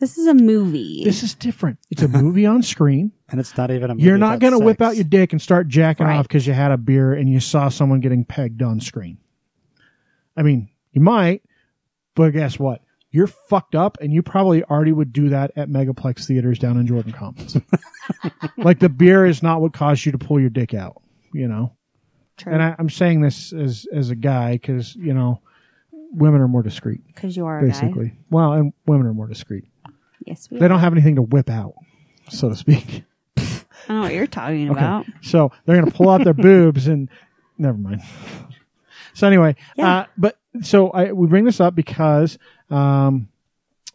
This 0.00 0.18
is 0.18 0.26
a 0.26 0.34
movie. 0.34 1.02
This 1.04 1.22
is 1.22 1.34
different. 1.34 1.78
It's 1.90 2.02
a 2.02 2.08
movie 2.08 2.46
on 2.46 2.62
screen. 2.62 3.12
and 3.28 3.38
it's 3.40 3.56
not 3.56 3.70
even 3.70 3.90
a 3.90 3.94
movie 3.94 4.06
You're 4.06 4.18
not 4.18 4.36
about 4.36 4.40
going 4.40 4.52
to 4.52 4.58
whip 4.64 4.78
sex. 4.78 4.88
out 4.88 4.96
your 4.96 5.04
dick 5.04 5.32
and 5.32 5.40
start 5.40 5.68
jacking 5.68 6.06
Right. 6.06 6.16
off 6.18 6.26
because 6.28 6.46
you 6.46 6.52
had 6.52 6.72
a 6.72 6.76
beer 6.76 7.12
and 7.14 7.28
you 7.28 7.40
saw 7.40 7.68
someone 7.68 8.00
getting 8.00 8.24
pegged 8.24 8.62
on 8.62 8.80
screen. 8.80 9.18
I 10.36 10.42
mean, 10.42 10.68
you 10.92 11.00
might, 11.00 11.42
but 12.16 12.30
guess 12.32 12.58
what? 12.58 12.80
You're 13.12 13.28
fucked 13.28 13.76
up 13.76 13.96
and 14.00 14.12
you 14.12 14.22
probably 14.22 14.64
already 14.64 14.90
would 14.90 15.12
do 15.12 15.28
that 15.28 15.52
at 15.54 15.68
Megaplex 15.68 16.26
theaters 16.26 16.58
down 16.58 16.76
in 16.76 16.86
Jordan 16.88 17.12
Commons. 17.12 17.56
like 18.56 18.80
the 18.80 18.88
beer 18.88 19.24
is 19.24 19.42
not 19.42 19.60
what 19.60 19.72
caused 19.72 20.04
you 20.04 20.10
to 20.12 20.18
pull 20.18 20.40
your 20.40 20.50
dick 20.50 20.74
out, 20.74 21.00
you 21.32 21.46
know? 21.46 21.76
True. 22.36 22.52
And 22.52 22.60
I, 22.60 22.74
I'm 22.80 22.90
saying 22.90 23.20
this 23.20 23.52
as, 23.52 23.86
as 23.92 24.10
a 24.10 24.16
guy 24.16 24.54
because, 24.54 24.96
you 24.96 25.14
know, 25.14 25.40
women 26.10 26.40
are 26.40 26.48
more 26.48 26.64
discreet, 26.64 27.06
Because 27.06 27.36
you 27.36 27.46
are 27.46 27.60
a 27.60 27.62
guy. 27.62 27.68
basically. 27.68 28.14
Well, 28.30 28.52
and 28.54 28.72
women 28.86 29.06
are 29.06 29.14
more 29.14 29.28
discreet. 29.28 29.66
Yes, 30.24 30.48
we 30.50 30.58
They 30.58 30.68
don't 30.68 30.80
have 30.80 30.92
anything 30.92 31.16
to 31.16 31.22
whip 31.22 31.50
out, 31.50 31.74
so 32.30 32.48
to 32.48 32.56
speak. 32.56 33.04
I 33.36 33.42
don't 33.88 33.96
know 33.96 34.02
what 34.02 34.14
you're 34.14 34.26
talking 34.26 34.68
about. 34.70 35.04
So 35.22 35.52
they're 35.66 35.76
going 35.78 35.90
to 35.90 35.96
pull 35.96 36.08
out 36.08 36.24
their 36.24 36.32
boobs 36.48 36.86
and 36.86 37.08
never 37.58 37.78
mind. 37.78 38.02
So 39.16 39.28
anyway, 39.28 39.54
Yeah. 39.76 39.88
uh, 39.98 40.06
but 40.18 40.38
so 40.62 40.90
I, 40.90 41.12
we 41.12 41.28
bring 41.28 41.44
this 41.44 41.60
up 41.60 41.76
because 41.76 42.36
um, 42.68 43.28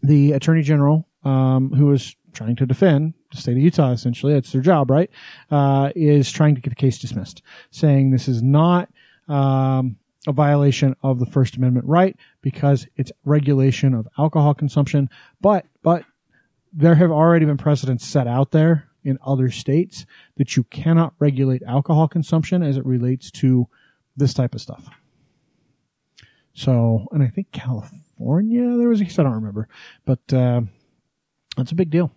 the 0.02 0.32
attorney 0.32 0.62
general, 0.62 1.06
um, 1.26 1.72
who 1.74 1.92
is 1.92 2.16
trying 2.32 2.56
to 2.56 2.66
defend 2.66 3.16
the 3.32 3.38
state 3.38 3.52
of 3.52 3.58
Utah, 3.58 3.92
essentially, 3.92 4.34
it's 4.34 4.54
their 4.54 4.62
job, 4.62 4.90
right, 4.90 5.10
uh, 5.52 5.92
is 5.94 6.32
trying 6.32 6.56
to 6.56 6.62
get 6.62 6.70
the 6.70 6.76
case 6.78 6.98
dismissed, 7.00 7.42
saying 7.70 8.12
this 8.12 8.30
is 8.30 8.42
not 8.42 8.88
um, 9.28 9.98
a 10.26 10.32
violation 10.32 10.96
of 11.04 11.20
the 11.20 11.26
First 11.26 11.58
Amendment 11.58 11.86
right 11.86 12.16
because 12.42 12.88
it's 12.96 13.12
regulation 13.26 13.94
of 13.94 14.08
alcohol 14.18 14.54
consumption. 14.54 15.10
But 15.42 15.66
but 15.84 16.06
there 16.74 16.96
have 16.96 17.12
already 17.12 17.46
been 17.46 17.58
precedents 17.58 18.06
set 18.06 18.28
out 18.28 18.52
there 18.52 18.86
in 19.04 19.18
other 19.26 19.50
states 19.50 20.06
that 20.38 20.56
you 20.58 20.64
cannot 20.66 21.14
regulate 21.20 21.64
alcohol 21.64 22.08
consumption 22.08 22.62
as 22.62 22.78
it 22.78 22.86
relates 22.86 23.32
to 23.32 23.68
this 24.18 24.34
type 24.34 24.54
of 24.54 24.62
stuff. 24.62 24.90
So, 26.54 27.08
and 27.12 27.24
I 27.24 27.28
think 27.28 27.52
California, 27.52 28.78
there 28.78 28.90
was 28.90 29.00
a 29.00 29.06
case, 29.06 29.18
I 29.18 29.24
don't 29.24 29.34
remember, 29.34 29.68
but 30.06 30.34
uh, 30.34 30.62
that's 31.56 31.72
a 31.72 31.76
big 31.76 31.90
deal. 31.90 32.12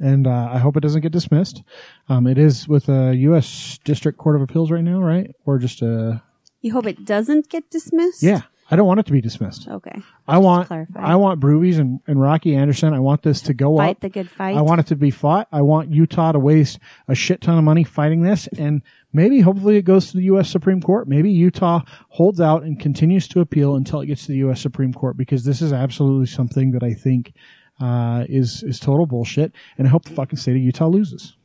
And 0.00 0.26
uh, 0.26 0.48
I 0.52 0.58
hope 0.58 0.76
it 0.76 0.80
doesn't 0.80 1.00
get 1.02 1.12
dismissed. 1.12 1.62
Um, 2.08 2.26
it 2.26 2.38
is 2.38 2.68
with 2.68 2.88
a 2.88 3.14
U.S. 3.16 3.78
District 3.84 4.16
Court 4.16 4.36
of 4.36 4.42
Appeals 4.42 4.70
right 4.70 4.84
now, 4.84 5.00
right? 5.00 5.34
Or 5.44 5.58
just 5.58 5.82
a 5.82 6.22
You 6.60 6.72
hope 6.72 6.86
it 6.86 7.04
doesn't 7.04 7.48
get 7.48 7.68
dismissed? 7.70 8.22
yeah. 8.22 8.42
I 8.70 8.76
don't 8.76 8.86
want 8.86 9.00
it 9.00 9.06
to 9.06 9.12
be 9.12 9.20
dismissed. 9.22 9.66
Okay. 9.66 10.02
I 10.26 10.36
want 10.38 10.66
clarify. 10.68 11.00
I 11.00 11.16
want 11.16 11.40
Brewvies 11.40 11.78
and, 11.78 12.00
and 12.06 12.20
Rocky 12.20 12.54
Anderson. 12.54 12.92
I 12.92 12.98
want 13.00 13.22
this 13.22 13.40
to 13.42 13.54
go 13.54 13.76
Fight 13.78 13.96
up. 13.96 14.00
the 14.00 14.10
good 14.10 14.30
fight. 14.30 14.56
I 14.56 14.60
want 14.60 14.80
it 14.80 14.86
to 14.88 14.96
be 14.96 15.10
fought. 15.10 15.48
I 15.50 15.62
want 15.62 15.90
Utah 15.90 16.32
to 16.32 16.38
waste 16.38 16.78
a 17.08 17.14
shit 17.14 17.40
ton 17.40 17.56
of 17.56 17.64
money 17.64 17.82
fighting 17.82 18.20
this, 18.22 18.46
and 18.58 18.82
maybe 19.12 19.40
hopefully 19.40 19.76
it 19.78 19.82
goes 19.86 20.10
to 20.10 20.18
the 20.18 20.24
U.S. 20.24 20.50
Supreme 20.50 20.82
Court. 20.82 21.08
Maybe 21.08 21.30
Utah 21.30 21.80
holds 22.10 22.40
out 22.42 22.62
and 22.62 22.78
continues 22.78 23.26
to 23.28 23.40
appeal 23.40 23.74
until 23.74 24.00
it 24.02 24.06
gets 24.06 24.26
to 24.26 24.32
the 24.32 24.38
U.S. 24.38 24.60
Supreme 24.60 24.92
Court 24.92 25.16
because 25.16 25.44
this 25.44 25.62
is 25.62 25.72
absolutely 25.72 26.26
something 26.26 26.72
that 26.72 26.82
I 26.82 26.92
think 26.92 27.32
uh, 27.80 28.26
is 28.28 28.62
is 28.62 28.78
total 28.78 29.06
bullshit, 29.06 29.52
and 29.78 29.86
I 29.86 29.90
hope 29.90 30.04
the 30.04 30.10
fucking 30.14 30.38
state 30.38 30.56
of 30.56 30.62
Utah 30.62 30.88
loses. 30.88 31.36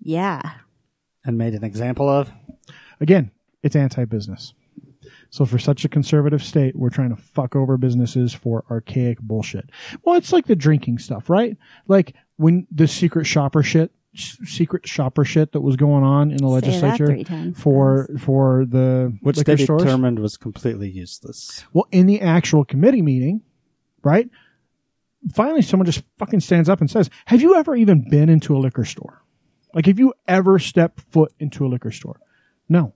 yeah. 0.00 0.40
and 1.24 1.36
made 1.38 1.54
an 1.54 1.64
example 1.64 2.08
of. 2.08 2.30
Again, 3.00 3.32
it's 3.64 3.74
anti-business. 3.74 4.54
So 5.32 5.46
for 5.46 5.58
such 5.58 5.82
a 5.86 5.88
conservative 5.88 6.42
state, 6.44 6.76
we're 6.76 6.90
trying 6.90 7.08
to 7.08 7.16
fuck 7.16 7.56
over 7.56 7.78
businesses 7.78 8.34
for 8.34 8.64
archaic 8.70 9.18
bullshit. 9.18 9.70
Well, 10.04 10.16
it's 10.16 10.30
like 10.30 10.46
the 10.46 10.54
drinking 10.54 10.98
stuff, 10.98 11.30
right? 11.30 11.56
Like 11.88 12.14
when 12.36 12.66
the 12.70 12.86
secret 12.86 13.24
shopper 13.24 13.62
shit, 13.62 13.92
s- 14.14 14.36
secret 14.44 14.86
shopper 14.86 15.24
shit 15.24 15.52
that 15.52 15.62
was 15.62 15.76
going 15.76 16.04
on 16.04 16.30
in 16.32 16.36
the 16.36 16.48
Say 16.60 16.82
legislature 16.82 17.52
for 17.56 18.08
for 18.20 18.66
the 18.66 19.16
Which 19.22 19.38
they 19.38 19.56
stores. 19.56 19.82
determined 19.82 20.18
was 20.18 20.36
completely 20.36 20.90
useless. 20.90 21.64
Well, 21.72 21.88
in 21.90 22.04
the 22.06 22.20
actual 22.20 22.66
committee 22.66 23.00
meeting, 23.00 23.40
right? 24.04 24.28
Finally, 25.32 25.62
someone 25.62 25.86
just 25.86 26.02
fucking 26.18 26.40
stands 26.40 26.68
up 26.68 26.80
and 26.82 26.90
says, 26.90 27.08
"Have 27.24 27.40
you 27.40 27.54
ever 27.54 27.74
even 27.74 28.06
been 28.10 28.28
into 28.28 28.54
a 28.54 28.58
liquor 28.58 28.84
store? 28.84 29.22
Like, 29.72 29.86
have 29.86 29.98
you 29.98 30.12
ever 30.28 30.58
stepped 30.58 31.00
foot 31.10 31.32
into 31.38 31.64
a 31.64 31.68
liquor 31.68 31.90
store? 31.90 32.20
No. 32.68 32.92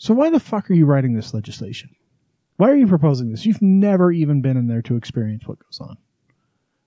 So 0.00 0.14
why 0.14 0.30
the 0.30 0.40
fuck 0.40 0.70
are 0.70 0.74
you 0.74 0.86
writing 0.86 1.12
this 1.12 1.34
legislation? 1.34 1.94
Why 2.56 2.70
are 2.70 2.76
you 2.76 2.86
proposing 2.86 3.30
this? 3.30 3.44
You've 3.44 3.60
never 3.60 4.10
even 4.10 4.40
been 4.40 4.56
in 4.56 4.66
there 4.66 4.80
to 4.82 4.96
experience 4.96 5.46
what 5.46 5.58
goes 5.58 5.78
on. 5.78 5.98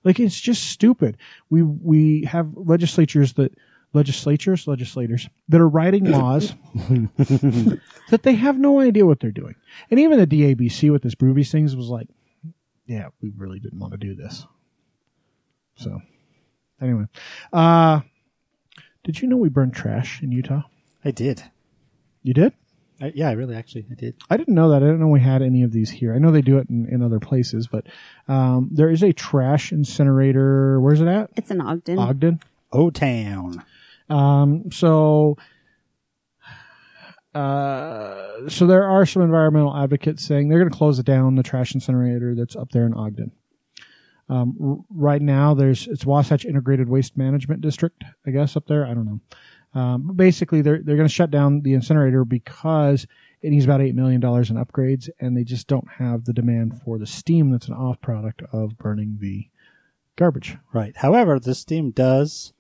Like 0.04 0.20
it's 0.20 0.42
just 0.42 0.64
stupid. 0.72 1.18
We 1.48 1.62
we 1.62 2.24
have 2.24 2.50
legislatures 2.56 3.34
that 3.34 3.56
legislatures 3.94 4.66
legislators 4.66 5.30
that 5.48 5.62
are 5.62 5.70
writing 5.70 6.06
laws 6.06 6.56
that 8.10 8.24
they 8.24 8.34
have 8.34 8.58
no 8.58 8.80
idea 8.80 9.06
what 9.06 9.20
they're 9.20 9.30
doing. 9.30 9.54
And 9.92 10.00
even 10.00 10.18
the 10.18 10.26
DABC 10.26 10.92
with 10.92 11.04
this 11.04 11.14
Brewvies 11.14 11.52
things 11.52 11.76
was 11.76 11.90
like, 11.90 12.08
yeah, 12.88 13.10
we 13.22 13.32
really 13.38 13.60
didn't 13.60 13.80
want 13.80 13.92
to 13.92 13.98
do 14.00 14.16
this. 14.16 14.44
So 15.76 16.02
anyway, 16.82 17.06
uh 17.54 18.02
did 19.04 19.22
you 19.22 19.28
know 19.28 19.38
we 19.38 19.50
burn 19.50 19.70
trash 19.70 20.24
in 20.24 20.32
Utah? 20.32 20.64
I 21.06 21.12
did. 21.12 21.44
You 22.24 22.34
did? 22.34 22.54
I, 23.04 23.12
yeah, 23.14 23.28
I 23.28 23.34
really 23.34 23.54
actually 23.54 23.86
I 23.92 23.96
did. 23.96 24.16
I 24.30 24.38
didn't 24.38 24.56
know 24.56 24.70
that. 24.70 24.78
I 24.78 24.86
didn't 24.86 25.02
know 25.02 25.10
we 25.10 25.20
had 25.20 25.42
any 25.42 25.62
of 25.62 25.74
these 25.74 25.90
here. 25.90 26.16
I 26.16 26.20
know 26.20 26.32
they 26.32 26.42
do 26.42 26.58
it 26.58 26.70
in, 26.70 26.88
in 26.90 27.02
other 27.02 27.20
places, 27.20 27.68
but 27.68 27.86
um, 28.30 28.70
there 28.72 28.90
is 28.90 29.04
a 29.04 29.12
trash 29.12 29.74
incinerator. 29.74 30.80
Where's 30.80 31.02
it 31.02 31.10
at? 31.10 31.30
It's 31.36 31.52
in 31.52 31.60
Ogden. 31.60 32.00
Ogden. 32.00 32.40
O 32.72 32.90
Town. 32.90 33.62
Um, 34.10 34.72
so, 34.72 35.38
uh, 37.36 38.48
so 38.48 38.66
there 38.68 38.88
are 38.88 39.06
some 39.06 39.22
environmental 39.22 39.76
advocates 39.76 40.26
saying 40.26 40.48
they're 40.48 40.60
going 40.60 40.72
to 40.72 40.78
close 40.78 40.98
it 40.98 41.06
down, 41.06 41.36
the 41.36 41.44
trash 41.44 41.74
incinerator 41.74 42.36
that's 42.36 42.56
up 42.56 42.72
there 42.72 42.86
in 42.86 42.94
Ogden. 42.94 43.34
Um, 44.30 44.56
r- 44.64 44.78
right 44.90 45.22
now, 45.22 45.54
there's 45.54 45.88
it's 45.90 46.06
Wasatch 46.06 46.46
Integrated 46.46 46.88
Waste 46.88 47.18
Management 47.18 47.60
District, 47.60 48.02
I 48.26 48.32
guess, 48.32 48.56
up 48.56 48.68
there. 48.68 48.86
I 48.86 48.94
don't 48.94 49.06
know. 49.06 49.20
Um, 49.74 50.04
but 50.08 50.18
basically, 50.18 50.62
they're 50.62 50.82
they're 50.84 50.98
going 50.98 51.08
to 51.08 51.14
shut 51.14 51.32
down 51.32 51.62
the 51.62 51.74
incinerator 51.74 52.26
because 52.26 53.08
it 53.42 53.50
needs 53.50 53.66
about 53.66 53.82
eight 53.82 53.96
million 53.96 54.22
dollars 54.22 54.50
in 54.50 54.56
upgrades, 54.56 55.10
and 55.20 55.36
they 55.36 55.44
just 55.44 55.68
don't 55.68 55.88
have 55.98 56.26
the 56.26 56.34
demand 56.34 56.82
for 56.82 56.98
the 56.98 57.08
steam 57.08 57.52
that's 57.52 57.68
an 57.68 57.74
off 57.74 58.00
product 58.02 58.42
of 58.52 58.78
burning 58.78 59.18
the 59.20 59.48
garbage. 60.16 60.58
Right. 60.74 60.96
However, 60.96 61.40
the 61.40 61.56
steam 61.56 61.92
does 61.92 62.54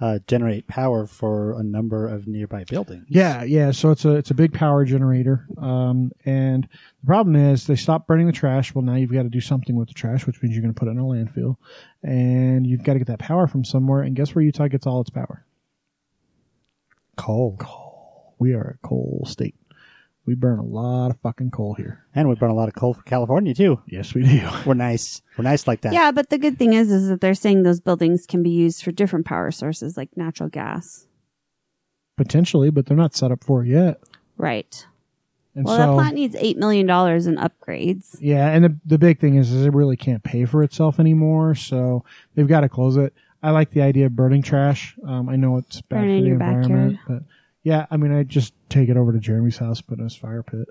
uh, 0.00 0.18
generate 0.26 0.66
power 0.66 1.06
for 1.06 1.58
a 1.58 1.62
number 1.62 2.08
of 2.08 2.26
nearby 2.26 2.64
buildings. 2.64 3.06
Yeah, 3.08 3.44
yeah. 3.44 3.70
So 3.70 3.90
it's 3.90 4.04
a 4.04 4.16
it's 4.16 4.30
a 4.30 4.34
big 4.34 4.52
power 4.52 4.84
generator, 4.84 5.46
um, 5.58 6.10
and 6.24 6.64
the 6.64 7.06
problem 7.06 7.36
is 7.36 7.66
they 7.66 7.76
stopped 7.76 8.08
burning 8.08 8.26
the 8.26 8.32
trash. 8.32 8.74
Well, 8.74 8.82
now 8.82 8.96
you've 8.96 9.12
got 9.12 9.22
to 9.22 9.28
do 9.28 9.40
something 9.40 9.76
with 9.76 9.88
the 9.88 9.94
trash, 9.94 10.26
which 10.26 10.42
means 10.42 10.54
you're 10.54 10.62
going 10.62 10.74
to 10.74 10.78
put 10.78 10.88
it 10.88 10.92
in 10.92 10.98
a 10.98 11.04
landfill, 11.04 11.56
and 12.02 12.66
you've 12.66 12.82
got 12.82 12.94
to 12.94 12.98
get 12.98 13.08
that 13.08 13.20
power 13.20 13.46
from 13.46 13.64
somewhere. 13.64 14.02
And 14.02 14.16
guess 14.16 14.34
where 14.34 14.44
Utah 14.44 14.66
gets 14.66 14.86
all 14.86 15.00
its 15.00 15.10
power? 15.10 15.44
Coal. 17.16 17.56
Coal. 17.58 18.34
We 18.38 18.54
are 18.54 18.78
a 18.82 18.86
coal 18.86 19.24
state. 19.26 19.54
We 20.26 20.34
burn 20.34 20.58
a 20.58 20.64
lot 20.64 21.10
of 21.10 21.18
fucking 21.20 21.50
coal 21.50 21.74
here. 21.74 22.04
And 22.14 22.28
we 22.28 22.34
burn 22.34 22.50
a 22.50 22.54
lot 22.54 22.68
of 22.68 22.74
coal 22.74 22.94
for 22.94 23.02
California 23.02 23.54
too. 23.54 23.80
Yes, 23.86 24.14
we 24.14 24.22
do. 24.22 24.48
We're 24.66 24.74
nice. 24.74 25.20
We're 25.36 25.44
nice 25.44 25.66
like 25.66 25.82
that. 25.82 25.92
Yeah, 25.92 26.12
but 26.12 26.30
the 26.30 26.38
good 26.38 26.58
thing 26.58 26.72
is, 26.72 26.90
is 26.90 27.08
that 27.08 27.20
they're 27.20 27.34
saying 27.34 27.62
those 27.62 27.80
buildings 27.80 28.24
can 28.26 28.42
be 28.42 28.50
used 28.50 28.82
for 28.82 28.90
different 28.90 29.26
power 29.26 29.50
sources 29.50 29.96
like 29.96 30.16
natural 30.16 30.48
gas. 30.48 31.06
Potentially, 32.16 32.70
but 32.70 32.86
they're 32.86 32.96
not 32.96 33.14
set 33.14 33.32
up 33.32 33.44
for 33.44 33.64
it 33.64 33.68
yet. 33.68 34.00
Right. 34.38 34.86
And 35.54 35.64
Well, 35.64 35.76
so, 35.76 35.86
that 35.86 35.92
plant 35.92 36.14
needs 36.14 36.36
eight 36.38 36.56
million 36.56 36.86
dollars 36.86 37.26
in 37.26 37.36
upgrades. 37.36 38.16
Yeah, 38.20 38.48
and 38.48 38.64
the 38.64 38.76
the 38.84 38.98
big 38.98 39.20
thing 39.20 39.36
is, 39.36 39.52
is 39.52 39.66
it 39.66 39.72
really 39.74 39.96
can't 39.96 40.22
pay 40.22 40.46
for 40.46 40.62
itself 40.62 40.98
anymore, 40.98 41.54
so 41.54 42.04
they've 42.34 42.48
got 42.48 42.60
to 42.60 42.68
close 42.68 42.96
it. 42.96 43.14
I 43.44 43.50
like 43.50 43.70
the 43.70 43.82
idea 43.82 44.06
of 44.06 44.16
burning 44.16 44.42
trash. 44.42 44.96
Um, 45.06 45.28
I 45.28 45.36
know 45.36 45.58
it's 45.58 45.80
bad 45.82 46.00
Burn 46.00 46.08
for 46.18 46.22
the 46.22 46.26
your 46.26 46.32
environment, 46.34 46.98
but 47.06 47.22
yeah, 47.62 47.86
I 47.90 47.96
mean, 47.96 48.12
I 48.12 48.22
just 48.24 48.54
take 48.68 48.88
it 48.88 48.96
over 48.96 49.12
to 49.12 49.18
Jeremy's 49.18 49.58
house, 49.58 49.80
put 49.80 49.98
it 49.98 50.00
in 50.00 50.04
his 50.04 50.16
fire 50.16 50.42
pit. 50.42 50.66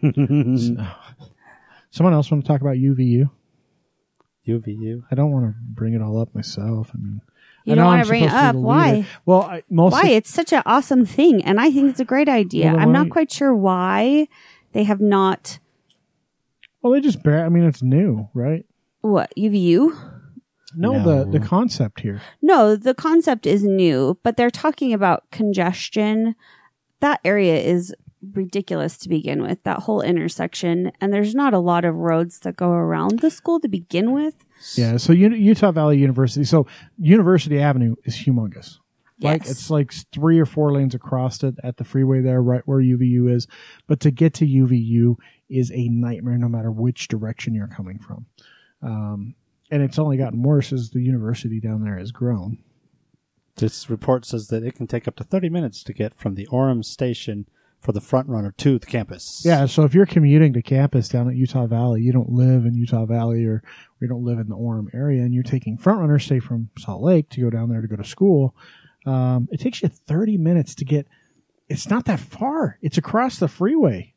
So- 0.58 0.86
Someone 1.90 2.14
else 2.14 2.30
want 2.30 2.42
to 2.42 2.48
talk 2.48 2.62
about 2.62 2.76
UVU? 2.76 3.28
UVU. 4.48 5.02
I 5.10 5.14
don't 5.14 5.30
want 5.30 5.44
to 5.46 5.54
bring 5.62 5.92
it 5.94 6.00
all 6.02 6.18
up 6.20 6.34
myself. 6.34 6.90
I 6.94 6.98
mean, 6.98 7.20
You 7.64 7.74
I 7.74 7.76
don't 7.76 7.84
want 7.84 7.98
I'm 7.98 8.04
to 8.04 8.08
bring 8.08 8.24
it 8.24 8.30
supposed 8.30 8.42
to 8.42 8.48
up. 8.48 8.52
be 8.54 8.56
the 8.58 8.66
Why? 8.66 8.92
leader. 8.92 9.06
Well, 9.26 9.42
I, 9.42 9.62
mostly 9.70 10.00
Why? 10.02 10.08
It's 10.08 10.30
such 10.30 10.52
an 10.54 10.62
awesome 10.66 11.04
thing, 11.06 11.44
and 11.44 11.60
I 11.60 11.70
think 11.70 11.90
it's 11.90 12.00
a 12.00 12.04
great 12.06 12.28
idea. 12.30 12.64
Well, 12.64 12.72
then 12.76 12.82
I'm 12.82 12.88
why 12.88 12.92
not 12.94 13.10
quite 13.10 13.30
sure 13.30 13.54
why 13.54 14.26
they 14.72 14.84
have 14.84 15.00
not. 15.02 15.58
well, 16.80 16.92
they 16.94 17.00
just 17.00 17.22
bear. 17.22 17.44
I 17.44 17.48
mean, 17.50 17.64
it's 17.64 17.82
new, 17.82 18.28
right? 18.34 18.64
What 19.02 19.32
UVU? 19.36 20.11
No, 20.76 20.92
No. 20.92 21.24
the 21.24 21.38
the 21.38 21.44
concept 21.44 22.00
here. 22.00 22.20
No, 22.40 22.76
the 22.76 22.94
concept 22.94 23.46
is 23.46 23.62
new, 23.64 24.18
but 24.22 24.36
they're 24.36 24.50
talking 24.50 24.92
about 24.92 25.30
congestion. 25.30 26.34
That 27.00 27.20
area 27.24 27.56
is 27.60 27.94
ridiculous 28.34 28.96
to 28.98 29.08
begin 29.08 29.42
with, 29.42 29.62
that 29.64 29.80
whole 29.80 30.00
intersection. 30.00 30.92
And 31.00 31.12
there's 31.12 31.34
not 31.34 31.52
a 31.54 31.58
lot 31.58 31.84
of 31.84 31.96
roads 31.96 32.38
that 32.40 32.54
go 32.56 32.70
around 32.70 33.18
the 33.18 33.30
school 33.30 33.58
to 33.60 33.68
begin 33.68 34.12
with. 34.12 34.34
Yeah, 34.76 34.96
so 34.96 35.12
U- 35.12 35.34
Utah 35.34 35.72
Valley 35.72 35.98
University. 35.98 36.44
So 36.44 36.66
University 36.98 37.58
Avenue 37.60 37.96
is 38.04 38.14
humongous. 38.16 38.78
Like 39.20 39.42
Yes. 39.42 39.50
it's 39.50 39.70
like 39.70 39.92
three 40.12 40.38
or 40.38 40.46
four 40.46 40.72
lanes 40.72 40.94
across 40.94 41.42
it 41.42 41.56
at 41.64 41.76
the 41.78 41.84
freeway 41.84 42.20
there, 42.22 42.40
right 42.40 42.62
where 42.64 42.80
UVU 42.80 43.28
is. 43.28 43.46
But 43.88 43.98
to 44.00 44.10
get 44.12 44.34
to 44.34 44.46
UVU 44.46 45.16
is 45.48 45.70
a 45.72 45.88
nightmare, 45.88 46.38
no 46.38 46.48
matter 46.48 46.70
which 46.70 47.08
direction 47.08 47.54
you're 47.54 47.66
coming 47.68 47.98
from. 47.98 48.26
Um, 48.82 49.34
and 49.72 49.82
it's 49.82 49.98
only 49.98 50.16
gotten 50.16 50.42
worse 50.42 50.72
as 50.72 50.90
the 50.90 51.00
university 51.02 51.58
down 51.58 51.82
there 51.82 51.98
has 51.98 52.12
grown. 52.12 52.58
This 53.56 53.90
report 53.90 54.24
says 54.24 54.48
that 54.48 54.62
it 54.62 54.76
can 54.76 54.86
take 54.86 55.08
up 55.08 55.16
to 55.16 55.24
30 55.24 55.48
minutes 55.48 55.82
to 55.84 55.92
get 55.92 56.14
from 56.14 56.34
the 56.34 56.46
Orem 56.52 56.84
station 56.84 57.46
for 57.80 57.92
the 57.92 58.00
front 58.00 58.28
runner 58.28 58.54
to 58.58 58.78
the 58.78 58.86
campus. 58.86 59.42
Yeah, 59.44 59.66
so 59.66 59.82
if 59.84 59.92
you're 59.94 60.06
commuting 60.06 60.52
to 60.52 60.62
campus 60.62 61.08
down 61.08 61.28
at 61.28 61.34
Utah 61.34 61.66
Valley, 61.66 62.00
you 62.02 62.12
don't 62.12 62.30
live 62.30 62.64
in 62.64 62.74
Utah 62.76 63.06
Valley 63.06 63.44
or 63.44 63.62
you 64.00 64.06
don't 64.06 64.24
live 64.24 64.38
in 64.38 64.48
the 64.48 64.56
Orem 64.56 64.94
area, 64.94 65.22
and 65.22 65.34
you're 65.34 65.42
taking 65.42 65.76
front 65.76 65.98
runner, 66.00 66.18
say 66.18 66.38
from 66.38 66.70
Salt 66.78 67.02
Lake, 67.02 67.28
to 67.30 67.40
go 67.40 67.50
down 67.50 67.68
there 67.70 67.80
to 67.82 67.88
go 67.88 67.96
to 67.96 68.04
school. 68.04 68.54
Um, 69.04 69.48
it 69.50 69.58
takes 69.58 69.82
you 69.82 69.88
30 69.88 70.38
minutes 70.38 70.74
to 70.76 70.84
get. 70.84 71.08
It's 71.68 71.88
not 71.90 72.04
that 72.04 72.20
far. 72.20 72.78
It's 72.82 72.98
across 72.98 73.38
the 73.38 73.48
freeway. 73.48 74.14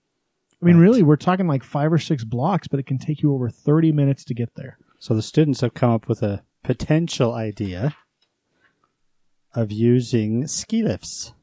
I 0.61 0.65
mean, 0.65 0.75
Right. 0.77 0.81
really, 0.83 1.03
we're 1.03 1.15
talking 1.15 1.47
like 1.47 1.63
five 1.63 1.91
or 1.91 1.97
six 1.97 2.23
blocks, 2.23 2.67
but 2.67 2.79
it 2.79 2.85
can 2.85 2.97
take 2.99 3.21
you 3.21 3.33
over 3.33 3.49
30 3.49 3.91
minutes 3.91 4.23
to 4.25 4.33
get 4.33 4.53
there. 4.55 4.77
So 4.99 5.13
the 5.13 5.21
students 5.21 5.61
have 5.61 5.73
come 5.73 5.91
up 5.91 6.07
with 6.07 6.23
a 6.23 6.43
potential 6.63 7.33
idea 7.33 7.95
of 9.53 9.71
using 9.71 10.47
ski 10.47 10.83
lifts 10.83 11.33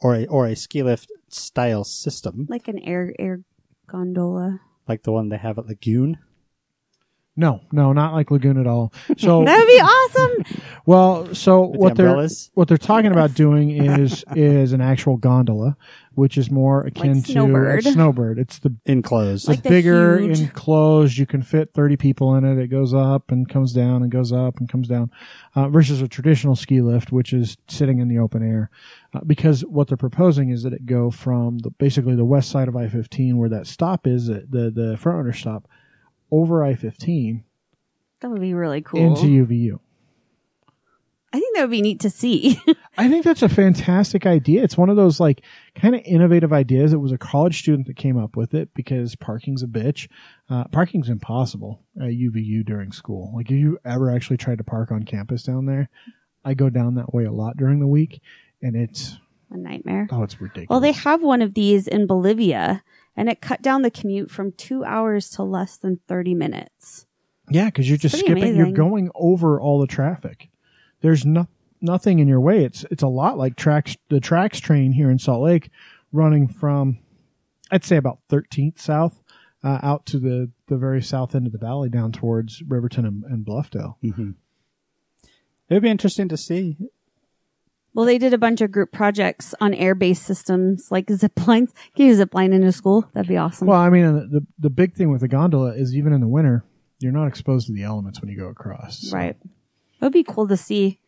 or 0.00 0.14
a, 0.14 0.26
or 0.26 0.46
a 0.46 0.54
ski 0.56 0.82
lift 0.82 1.10
style 1.28 1.84
system 1.84 2.46
Like 2.48 2.68
an 2.68 2.78
air 2.80 3.12
air 3.18 3.40
gondola. 3.88 4.60
like 4.88 5.02
the 5.02 5.12
one 5.12 5.28
they 5.28 5.36
have 5.38 5.58
at 5.58 5.66
Lagoon. 5.66 6.18
No, 7.38 7.60
no, 7.70 7.92
not 7.92 8.14
like 8.14 8.30
Lagoon 8.30 8.58
at 8.58 8.66
all. 8.66 8.92
So, 9.18 9.44
That 9.44 9.58
would 9.58 9.66
be 9.66 9.80
awesome. 10.54 10.62
well, 10.86 11.34
so 11.34 11.66
With 11.66 11.80
what 11.80 11.96
the 11.96 12.02
they're 12.02 12.28
what 12.54 12.68
they're 12.68 12.78
talking 12.78 13.12
about 13.12 13.34
doing 13.34 13.70
is 13.70 14.24
is 14.34 14.72
an 14.72 14.80
actual 14.80 15.18
gondola, 15.18 15.76
which 16.14 16.38
is 16.38 16.50
more 16.50 16.86
akin 16.86 17.22
to 17.22 17.32
Snowbird. 17.32 17.86
a 17.86 17.92
snowbird. 17.92 18.38
It's 18.38 18.58
the 18.60 18.74
Enclosed. 18.86 19.48
Like 19.48 19.58
it's 19.58 19.62
the 19.64 19.68
bigger, 19.68 20.18
huge- 20.18 20.40
enclosed. 20.40 21.18
You 21.18 21.26
can 21.26 21.42
fit 21.42 21.74
30 21.74 21.96
people 21.98 22.34
in 22.36 22.44
it. 22.44 22.58
It 22.58 22.68
goes 22.68 22.94
up 22.94 23.30
and 23.30 23.46
comes 23.46 23.74
down 23.74 24.02
and 24.02 24.10
goes 24.10 24.32
up 24.32 24.56
and 24.58 24.66
comes 24.68 24.88
down, 24.88 25.10
uh, 25.54 25.68
versus 25.68 26.00
a 26.00 26.08
traditional 26.08 26.56
ski 26.56 26.80
lift, 26.80 27.12
which 27.12 27.34
is 27.34 27.58
sitting 27.68 27.98
in 27.98 28.08
the 28.08 28.18
open 28.18 28.42
air. 28.42 28.70
Uh, 29.12 29.20
because 29.26 29.60
what 29.66 29.88
they're 29.88 29.96
proposing 29.98 30.48
is 30.50 30.62
that 30.62 30.72
it 30.72 30.86
go 30.86 31.10
from 31.10 31.58
the, 31.58 31.70
basically 31.70 32.14
the 32.16 32.24
west 32.24 32.50
side 32.50 32.68
of 32.68 32.76
I-15 32.76 33.34
where 33.36 33.48
that 33.50 33.66
stop 33.66 34.06
is, 34.06 34.26
the, 34.28 34.46
the, 34.48 34.70
the 34.70 34.96
front 34.96 35.18
runner 35.18 35.32
stop, 35.34 35.68
over 36.30 36.64
I-15 36.64 37.42
That 38.20 38.30
would 38.30 38.40
be 38.40 38.54
really 38.54 38.82
cool. 38.82 39.00
into 39.00 39.26
UVU. 39.26 39.78
I 41.32 41.40
think 41.40 41.56
that 41.56 41.62
would 41.62 41.70
be 41.70 41.82
neat 41.82 42.00
to 42.00 42.08
see. 42.08 42.58
I 42.98 43.10
think 43.10 43.24
that's 43.24 43.42
a 43.42 43.48
fantastic 43.48 44.24
idea. 44.24 44.62
It's 44.62 44.78
one 44.78 44.88
of 44.88 44.96
those 44.96 45.20
like 45.20 45.42
kind 45.74 45.94
of 45.94 46.00
innovative 46.04 46.52
ideas. 46.52 46.94
It 46.94 47.00
was 47.00 47.12
a 47.12 47.18
college 47.18 47.58
student 47.58 47.88
that 47.88 47.96
came 47.96 48.16
up 48.16 48.36
with 48.36 48.54
it 48.54 48.72
because 48.74 49.16
parking's 49.16 49.62
a 49.62 49.66
bitch. 49.66 50.08
Uh, 50.48 50.64
parking's 50.72 51.10
impossible 51.10 51.82
at 52.00 52.08
UVU 52.08 52.64
during 52.64 52.90
school. 52.90 53.32
Like 53.34 53.50
if 53.50 53.56
you 53.56 53.78
ever 53.84 54.10
actually 54.10 54.38
tried 54.38 54.58
to 54.58 54.64
park 54.64 54.90
on 54.92 55.02
campus 55.02 55.42
down 55.42 55.66
there, 55.66 55.90
I 56.42 56.54
go 56.54 56.70
down 56.70 56.94
that 56.94 57.12
way 57.12 57.24
a 57.24 57.32
lot 57.32 57.56
during 57.58 57.80
the 57.80 57.86
week 57.86 58.22
and 58.62 58.74
it's, 58.74 59.18
a 59.50 59.58
nightmare. 59.58 60.08
oh, 60.10 60.22
it's 60.22 60.40
ridiculous. 60.40 60.68
Well, 60.70 60.80
they 60.80 60.92
have 60.92 61.22
one 61.22 61.42
of 61.42 61.54
these 61.54 61.86
in 61.86 62.06
Bolivia, 62.06 62.82
and 63.16 63.28
it 63.28 63.40
cut 63.40 63.62
down 63.62 63.82
the 63.82 63.90
commute 63.90 64.30
from 64.30 64.52
two 64.52 64.84
hours 64.84 65.30
to 65.30 65.42
less 65.42 65.76
than 65.76 66.00
30 66.06 66.34
minutes. 66.34 67.06
yeah, 67.50 67.70
cause 67.70 67.88
you're 67.88 67.96
just 67.98 68.14
pretty 68.14 68.40
skipping, 68.40 68.56
you're 68.56 68.72
going 68.72 69.10
over 69.14 69.60
all 69.60 69.80
the 69.80 69.86
traffic. 69.86 70.50
There's 71.00 71.24
no, 71.24 71.46
nothing 71.80 72.18
in 72.18 72.28
your 72.28 72.40
way. 72.40 72.64
It's, 72.64 72.84
it's 72.90 73.02
a 73.02 73.08
lot 73.08 73.38
like 73.38 73.56
TRAX, 73.56 73.96
the 74.08 74.20
TRAX 74.20 74.60
train 74.60 74.92
here 74.92 75.10
in 75.10 75.18
Salt 75.18 75.42
Lake 75.42 75.70
running 76.12 76.48
from, 76.48 76.98
I'd 77.70 77.84
say 77.84 77.96
about 77.96 78.18
13th 78.30 78.78
south 78.78 79.22
uh, 79.62 79.78
out 79.82 80.06
to 80.06 80.18
the, 80.18 80.50
the 80.68 80.76
very 80.76 81.02
south 81.02 81.34
end 81.34 81.46
of 81.46 81.52
the 81.52 81.58
valley 81.58 81.88
down 81.88 82.12
towards 82.12 82.62
Riverton 82.62 83.04
and, 83.06 83.24
and 83.24 83.44
Bluffdale. 83.46 83.96
hmm 84.00 84.30
It 85.68 85.74
would 85.74 85.82
be 85.82 85.90
interesting 85.90 86.28
to 86.28 86.36
see 86.36 86.76
Well, 87.96 88.04
they 88.04 88.18
did 88.18 88.34
a 88.34 88.38
bunch 88.38 88.60
of 88.60 88.70
group 88.70 88.92
projects 88.92 89.54
on 89.58 89.72
air-based 89.72 90.22
systems 90.22 90.90
like 90.90 91.10
zip 91.10 91.46
lines. 91.46 91.72
Can 91.96 92.06
you 92.06 92.14
zip 92.14 92.34
line 92.34 92.52
into 92.52 92.70
school? 92.70 93.08
That'd 93.14 93.26
be 93.26 93.38
awesome. 93.38 93.68
Well, 93.68 93.80
I 93.80 93.88
mean, 93.88 94.04
the 94.30 94.46
the 94.58 94.68
big 94.68 94.92
thing 94.92 95.10
with 95.10 95.22
the 95.22 95.28
gondola 95.28 95.72
is 95.74 95.96
even 95.96 96.12
in 96.12 96.20
the 96.20 96.28
winter, 96.28 96.62
you're 96.98 97.10
not 97.10 97.26
exposed 97.26 97.68
to 97.68 97.72
the 97.72 97.84
elements 97.84 98.20
when 98.20 98.28
you 98.28 98.36
go 98.36 98.48
across. 98.48 99.08
So- 99.08 99.16
right. 99.16 99.36
It 99.42 100.04
would 100.04 100.12
be 100.12 100.24
cool 100.24 100.46
to 100.46 100.58
see 100.58 101.00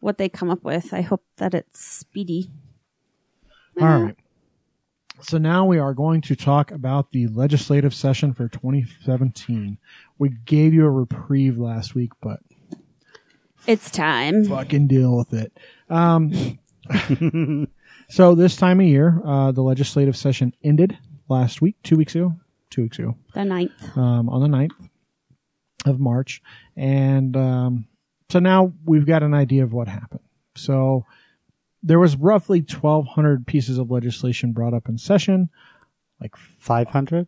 what 0.00 0.18
they 0.18 0.28
come 0.28 0.50
up 0.50 0.62
with. 0.62 0.92
I 0.92 1.00
hope 1.00 1.24
that 1.38 1.54
it's 1.54 1.82
speedy. 1.82 2.50
All 3.80 3.86
right. 3.86 4.16
So 5.22 5.38
now 5.38 5.64
we 5.64 5.78
are 5.78 5.94
going 5.94 6.20
to 6.20 6.36
talk 6.36 6.70
about 6.70 7.10
the 7.10 7.26
legislative 7.28 7.94
session 7.94 8.34
for 8.34 8.48
2017. 8.48 9.78
We 10.18 10.28
gave 10.44 10.74
you 10.74 10.84
a 10.84 10.90
reprieve 10.90 11.56
last 11.56 11.94
week, 11.94 12.12
but 12.20 12.40
It's 13.66 13.90
time. 13.90 14.44
fucking 14.46 14.86
deal 14.86 15.16
with 15.16 15.32
it. 15.34 15.52
Um, 15.90 16.58
so 18.08 18.34
this 18.34 18.56
time 18.56 18.80
of 18.80 18.86
year, 18.86 19.20
uh, 19.24 19.52
the 19.52 19.62
legislative 19.62 20.16
session 20.16 20.54
ended 20.62 20.96
last 21.28 21.60
week, 21.60 21.76
two 21.82 21.96
weeks 21.96 22.14
ago, 22.14 22.34
two 22.70 22.82
weeks 22.82 22.98
ago, 22.98 23.16
The 23.34 23.44
ninth. 23.44 23.72
um, 23.96 24.28
on 24.28 24.40
the 24.40 24.56
9th 24.56 24.88
of 25.86 26.00
March. 26.00 26.42
And 26.76 27.36
um, 27.36 27.86
so 28.30 28.38
now 28.38 28.72
we've 28.84 29.06
got 29.06 29.22
an 29.22 29.34
idea 29.34 29.64
of 29.64 29.72
what 29.72 29.88
happened. 29.88 30.20
So 30.56 31.04
there 31.82 31.98
was 31.98 32.16
roughly 32.16 32.60
1,200 32.60 33.46
pieces 33.46 33.78
of 33.78 33.90
legislation 33.90 34.52
brought 34.52 34.74
up 34.74 34.88
in 34.88 34.98
session, 34.98 35.50
like 36.20 36.34
500? 36.36 37.26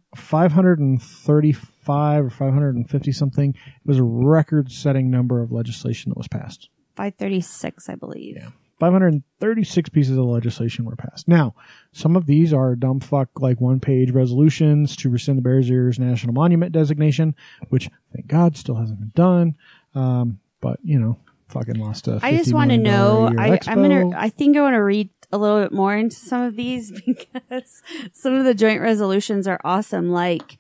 535 1.83 2.25
or 2.25 2.31
550 2.31 3.13
something. 3.13 3.51
It 3.55 3.87
was 3.87 3.99
a 3.99 4.03
record 4.03 4.71
setting 4.71 5.11
number 5.11 5.43
of 5.43 5.53
legislation 5.53 6.11
that 6.11 6.19
was 6.19 6.29
passed. 6.29 6.69
536, 6.97 7.89
I 7.89 7.95
believe. 7.95 8.37
Yeah. 8.37 8.51
536 8.81 9.91
pieces 9.91 10.17
of 10.17 10.25
legislation 10.25 10.87
were 10.87 10.97
passed. 10.97 11.29
Now, 11.29 11.55
some 11.93 12.17
of 12.17 12.25
these 12.25 12.55
are 12.55 12.75
dumb 12.75 13.01
fuck 13.01 13.29
like 13.39 13.61
one 13.61 13.79
page 13.79 14.11
resolutions 14.11 14.97
to 14.97 15.11
rescind 15.11 15.37
the 15.37 15.43
Bears 15.43 15.71
Ears 15.71 15.99
National 15.99 16.33
Monument 16.33 16.73
designation, 16.73 17.35
which 17.69 17.91
thank 18.15 18.27
God 18.27 18.57
still 18.57 18.77
hasn't 18.77 18.99
been 18.99 19.13
done. 19.15 19.57
Um, 19.95 20.41
but 20.63 20.79
you 20.83 20.99
know, 20.99 21.19
fucking 21.49 21.77
lost 21.77 22.09
a. 22.09 22.21
I 22.23 22.37
just 22.37 22.55
want 22.55 22.71
to 22.71 22.79
know. 22.79 23.27
a 23.27 23.31
year 23.33 23.41
I, 23.41 23.59
I'm 23.67 23.83
gonna. 23.83 24.17
I 24.17 24.31
think 24.31 24.57
I 24.57 24.63
want 24.63 24.75
to 24.75 24.83
read 24.83 25.11
a 25.31 25.39
little 25.39 25.61
bit 25.63 25.73
more 25.73 25.95
into 25.95 26.17
some 26.17 26.43
of 26.43 26.57
these 26.57 26.91
because 27.07 27.83
some 28.13 28.35
of 28.35 28.45
the 28.45 28.55
joint 28.55 28.81
resolutions 28.81 29.47
are 29.47 29.61
awesome. 29.63 30.11
Like, 30.11 30.57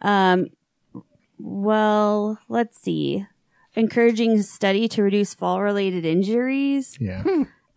um, 0.00 0.46
well, 1.38 2.38
let's 2.48 2.78
see, 2.80 3.26
encouraging 3.74 4.40
study 4.42 4.88
to 4.88 5.02
reduce 5.02 5.34
fall-related 5.34 6.04
injuries. 6.04 6.96
yeah. 7.00 7.22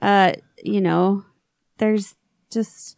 Uh, 0.01 0.33
you 0.63 0.79
know, 0.81 1.25
there's 1.79 2.15
just 2.51 2.95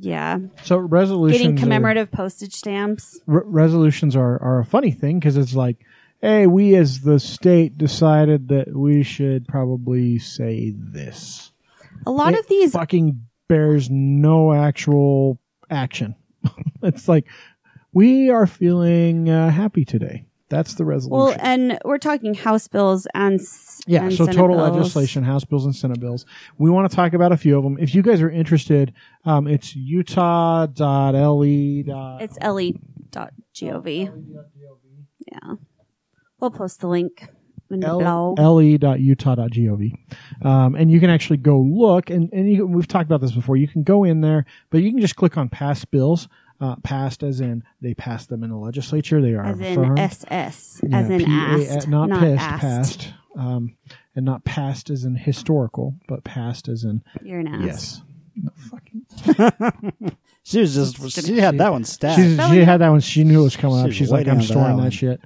yeah, 0.00 0.38
So 0.62 0.76
resolutions. 0.76 1.40
getting 1.40 1.56
are- 1.56 1.60
commemorative 1.60 2.10
postage 2.12 2.54
stamps. 2.54 3.18
re- 3.26 3.42
resolutions 3.44 4.14
are, 4.14 4.40
are 4.42 4.60
a 4.60 4.64
funny 4.64 4.90
thing 4.92 5.18
because 5.18 5.36
it's 5.36 5.54
like, 5.54 5.78
hey, 6.20 6.46
we 6.46 6.76
as 6.76 7.00
the 7.00 7.18
state 7.18 7.78
decided 7.78 8.48
that 8.48 8.76
we 8.76 9.02
should 9.02 9.48
probably 9.48 10.18
say 10.18 10.74
this. 10.76 11.50
A 12.06 12.10
lot 12.12 12.34
It 12.34 12.40
of 12.40 12.46
these 12.48 12.72
fucking 12.72 13.22
bears 13.48 13.88
no 13.90 14.52
actual 14.52 15.40
action. 15.70 16.14
it's 16.82 17.08
like 17.08 17.26
we 17.92 18.30
are 18.30 18.46
feeling 18.46 19.28
uh, 19.28 19.50
happy 19.50 19.84
today. 19.84 20.24
That's 20.50 20.74
the 20.74 20.84
resolution. 20.86 21.18
Well, 21.18 21.36
and 21.40 21.78
we're 21.84 21.98
talking 21.98 22.32
House 22.32 22.68
bills 22.68 23.06
and 23.14 23.38
yeah, 23.86 24.04
and 24.04 24.12
so 24.12 24.24
Senate 24.24 24.34
total 24.36 24.56
bills. 24.56 24.70
legislation, 24.78 25.22
House 25.22 25.44
bills 25.44 25.66
and 25.66 25.76
Senate 25.76 26.00
bills. 26.00 26.24
We 26.56 26.70
want 26.70 26.90
to 26.90 26.96
talk 26.96 27.12
about 27.12 27.32
a 27.32 27.36
few 27.36 27.58
of 27.58 27.64
them. 27.64 27.76
If 27.78 27.94
you 27.94 28.00
guys 28.00 28.22
are 28.22 28.30
interested, 28.30 28.94
um, 29.26 29.46
it's 29.46 29.76
utah.le. 29.76 30.72
dot- 30.72 32.22
It's 32.22 32.38
le.gov. 32.38 33.86
Yeah, 35.30 35.54
we'll 36.40 36.50
post 36.50 36.80
the 36.80 36.88
link 36.88 37.26
in 37.70 37.80
the 37.80 37.86
L- 37.88 38.34
le.utah.gov. 38.38 39.92
Um, 40.42 40.74
and 40.74 40.90
you 40.90 41.00
can 41.00 41.10
actually 41.10 41.36
go 41.36 41.58
look, 41.60 42.08
and, 42.08 42.30
and 42.32 42.50
you, 42.50 42.66
we've 42.66 42.88
talked 42.88 43.04
about 43.04 43.20
this 43.20 43.32
before. 43.32 43.56
You 43.58 43.68
can 43.68 43.82
go 43.82 44.04
in 44.04 44.22
there, 44.22 44.46
but 44.70 44.78
you 44.80 44.90
can 44.90 45.00
just 45.00 45.16
click 45.16 45.36
on 45.36 45.50
past 45.50 45.90
bills. 45.90 46.28
Uh, 46.60 46.74
passed 46.82 47.22
as 47.22 47.40
in 47.40 47.62
they 47.80 47.94
passed 47.94 48.28
them 48.28 48.42
in 48.42 48.50
the 48.50 48.56
legislature. 48.56 49.22
They 49.22 49.34
are 49.34 49.44
as 49.44 49.60
in 49.60 49.80
affirmed. 49.80 49.98
SS, 49.98 50.80
Yeah, 50.88 50.98
as 50.98 51.10
in 51.10 51.18
P-A- 51.24 51.28
asked, 51.76 51.86
not, 51.88 52.08
not 52.08 52.20
pissed, 52.20 52.42
asked. 52.42 52.60
passed. 53.00 53.14
Um, 53.36 53.76
and 54.16 54.24
not 54.24 54.44
passed 54.44 54.90
as 54.90 55.04
in 55.04 55.14
historical, 55.14 55.94
but 56.08 56.24
passed 56.24 56.66
as 56.68 56.82
in 56.82 57.02
You're 57.22 57.38
an 57.38 57.46
ass. 57.48 57.62
yes. 57.64 58.02
No, 58.34 58.50
fucking. 58.70 60.16
She 60.44 60.60
was 60.60 60.74
just, 60.74 61.26
she 61.26 61.38
had 61.38 61.58
that 61.58 61.70
one 61.72 61.84
stat. 61.84 62.16
She's, 62.16 62.34
she 62.48 62.64
had 62.64 62.78
that 62.80 62.88
one. 62.88 63.00
She 63.00 63.22
knew 63.22 63.40
it 63.40 63.44
was 63.44 63.56
coming 63.56 63.80
up. 63.80 63.88
She's 63.88 63.96
She's 63.96 64.10
like, 64.10 64.26
I'm 64.26 64.32
on 64.32 64.38
that 64.38 64.44
storing 64.44 64.76
that, 64.78 64.92
shit. 64.94 65.20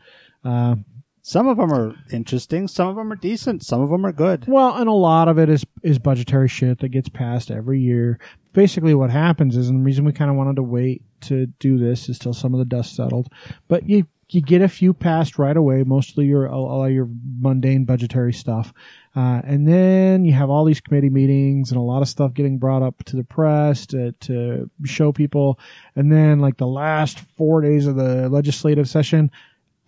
Uh, 0.45 0.75
Some 1.24 1.47
of 1.47 1.57
them 1.57 1.73
are 1.73 1.94
interesting. 2.11 2.66
Some 2.66 2.89
of 2.89 2.97
them 2.97 3.12
are 3.12 3.16
decent. 3.16 3.65
Some 3.65 3.81
of 3.81 3.90
them 3.90 4.05
are 4.05 4.12
good. 4.12 4.44
Well, 4.49 4.77
and 4.77 4.89
a 4.89 4.93
lot 4.93 5.28
of 5.28 5.39
it 5.39 5.49
is 5.49 5.65
is 5.82 6.01
budgetary 6.01 6.49
shit 6.49 6.81
that 6.81 6.89
gets 6.89 7.09
passed 7.09 7.51
every 7.51 7.81
year. 7.81 8.19
Basically, 8.53 8.93
what 8.93 9.11
happens 9.11 9.57
is, 9.57 9.69
and 9.69 9.81
the 9.81 9.85
reason 9.85 10.05
we 10.05 10.12
kind 10.12 10.31
of 10.31 10.36
wanted 10.36 10.57
to 10.57 10.65
wait 10.65 11.03
to 11.23 11.47
do 11.47 11.78
this 11.78 12.09
is 12.09 12.19
till 12.19 12.35
some 12.35 12.53
of 12.53 12.59
the 12.59 12.65
dust 12.65 12.97
settled. 12.97 13.28
But 13.69 13.89
you 13.89 14.07
you 14.31 14.40
get 14.40 14.62
a 14.62 14.69
few 14.69 14.93
passed 14.93 15.39
right 15.39 15.57
away, 15.57 15.85
mostly 15.85 16.24
your 16.24 16.49
all 16.49 16.89
your 16.89 17.09
mundane 17.39 17.85
budgetary 17.85 18.32
stuff, 18.32 18.73
uh, 19.15 19.43
and 19.44 19.69
then 19.69 20.24
you 20.24 20.32
have 20.32 20.51
all 20.51 20.65
these 20.65 20.81
committee 20.81 21.11
meetings 21.11 21.70
and 21.70 21.78
a 21.78 21.82
lot 21.82 22.03
of 22.03 22.09
stuff 22.09 22.35
getting 22.35 22.59
brought 22.59 22.82
up 22.82 23.05
to 23.05 23.15
the 23.15 23.24
press 23.24 23.86
to 23.86 24.11
to 24.12 24.69
show 24.85 25.12
people, 25.12 25.61
and 25.94 26.11
then 26.11 26.40
like 26.40 26.57
the 26.57 26.66
last 26.66 27.20
four 27.36 27.61
days 27.61 27.86
of 27.86 27.94
the 27.94 28.28
legislative 28.28 28.89
session 28.89 29.31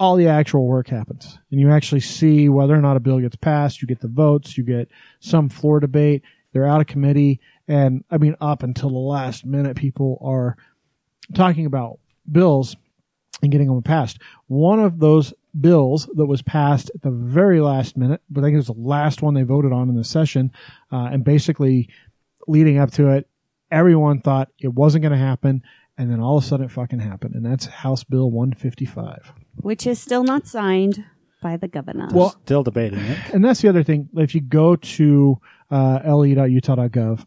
all 0.04 0.16
the 0.16 0.28
actual 0.28 0.66
work 0.66 0.88
happens. 0.88 1.38
And 1.50 1.58
you 1.58 1.70
actually 1.70 2.00
see 2.00 2.50
whether 2.50 2.74
or 2.74 2.82
not 2.82 2.96
a 2.96 3.00
bill 3.00 3.20
gets 3.20 3.36
passed 3.36 3.80
you 3.80 3.88
get 3.88 4.00
the 4.00 4.08
votes 4.08 4.58
you 4.58 4.64
get 4.64 4.88
some 5.20 5.48
floor 5.48 5.80
debate. 5.80 6.22
They're 6.52 6.66
out 6.66 6.82
of 6.82 6.86
committee. 6.86 7.40
And 7.66 8.04
i 8.10 8.18
mean 8.18 8.36
up 8.40 8.62
until 8.62 8.90
the 8.90 8.98
last 8.98 9.46
minute 9.46 9.76
people 9.76 10.18
are 10.22 10.56
talking 11.32 11.64
about 11.64 11.98
bills 12.30 12.76
and 13.42 13.50
getting 13.50 13.68
them 13.68 13.82
passed. 13.82 14.18
One 14.46 14.78
of 14.78 14.98
those 14.98 15.32
bills 15.58 16.06
that 16.14 16.26
was 16.26 16.42
passed 16.42 16.90
at 16.94 17.00
the 17.02 17.10
very 17.10 17.60
last 17.60 17.96
minute 17.96 18.20
but 18.28 18.40
i 18.40 18.46
think 18.46 18.54
it 18.54 18.56
was 18.56 18.66
the 18.66 18.72
last 18.72 19.22
one 19.22 19.34
they 19.34 19.42
voted 19.44 19.72
on 19.72 19.88
in 19.88 19.94
the 19.94 20.02
session 20.02 20.50
uh, 20.90 21.08
and 21.12 21.22
basically 21.22 21.88
leading 22.48 22.76
up 22.76 22.90
to 22.90 23.08
it 23.10 23.28
everyone 23.70 24.20
thought 24.20 24.48
it 24.58 24.74
wasn't 24.74 25.00
going 25.00 25.12
to 25.12 25.16
happen 25.16 25.62
and 25.98 26.10
then 26.10 26.20
all 26.20 26.38
of 26.38 26.44
a 26.44 26.46
sudden 26.46 26.66
it 26.66 26.70
fucking 26.72 26.98
happened 27.00 27.34
and 27.34 27.44
that's 27.46 27.66
house 27.66 28.04
bill 28.04 28.30
155 28.30 29.32
which 29.56 29.86
is 29.86 29.98
still 29.98 30.24
not 30.24 30.46
signed 30.46 31.04
by 31.42 31.56
the 31.58 31.68
governor. 31.68 32.08
Well, 32.10 32.30
Still 32.44 32.62
debating 32.62 33.00
it. 33.00 33.18
and 33.34 33.44
that's 33.44 33.60
the 33.60 33.68
other 33.68 33.82
thing. 33.82 34.08
If 34.14 34.34
you 34.34 34.40
go 34.40 34.76
to 34.76 35.38
uh, 35.70 36.00
le.utah.gov, 36.06 37.24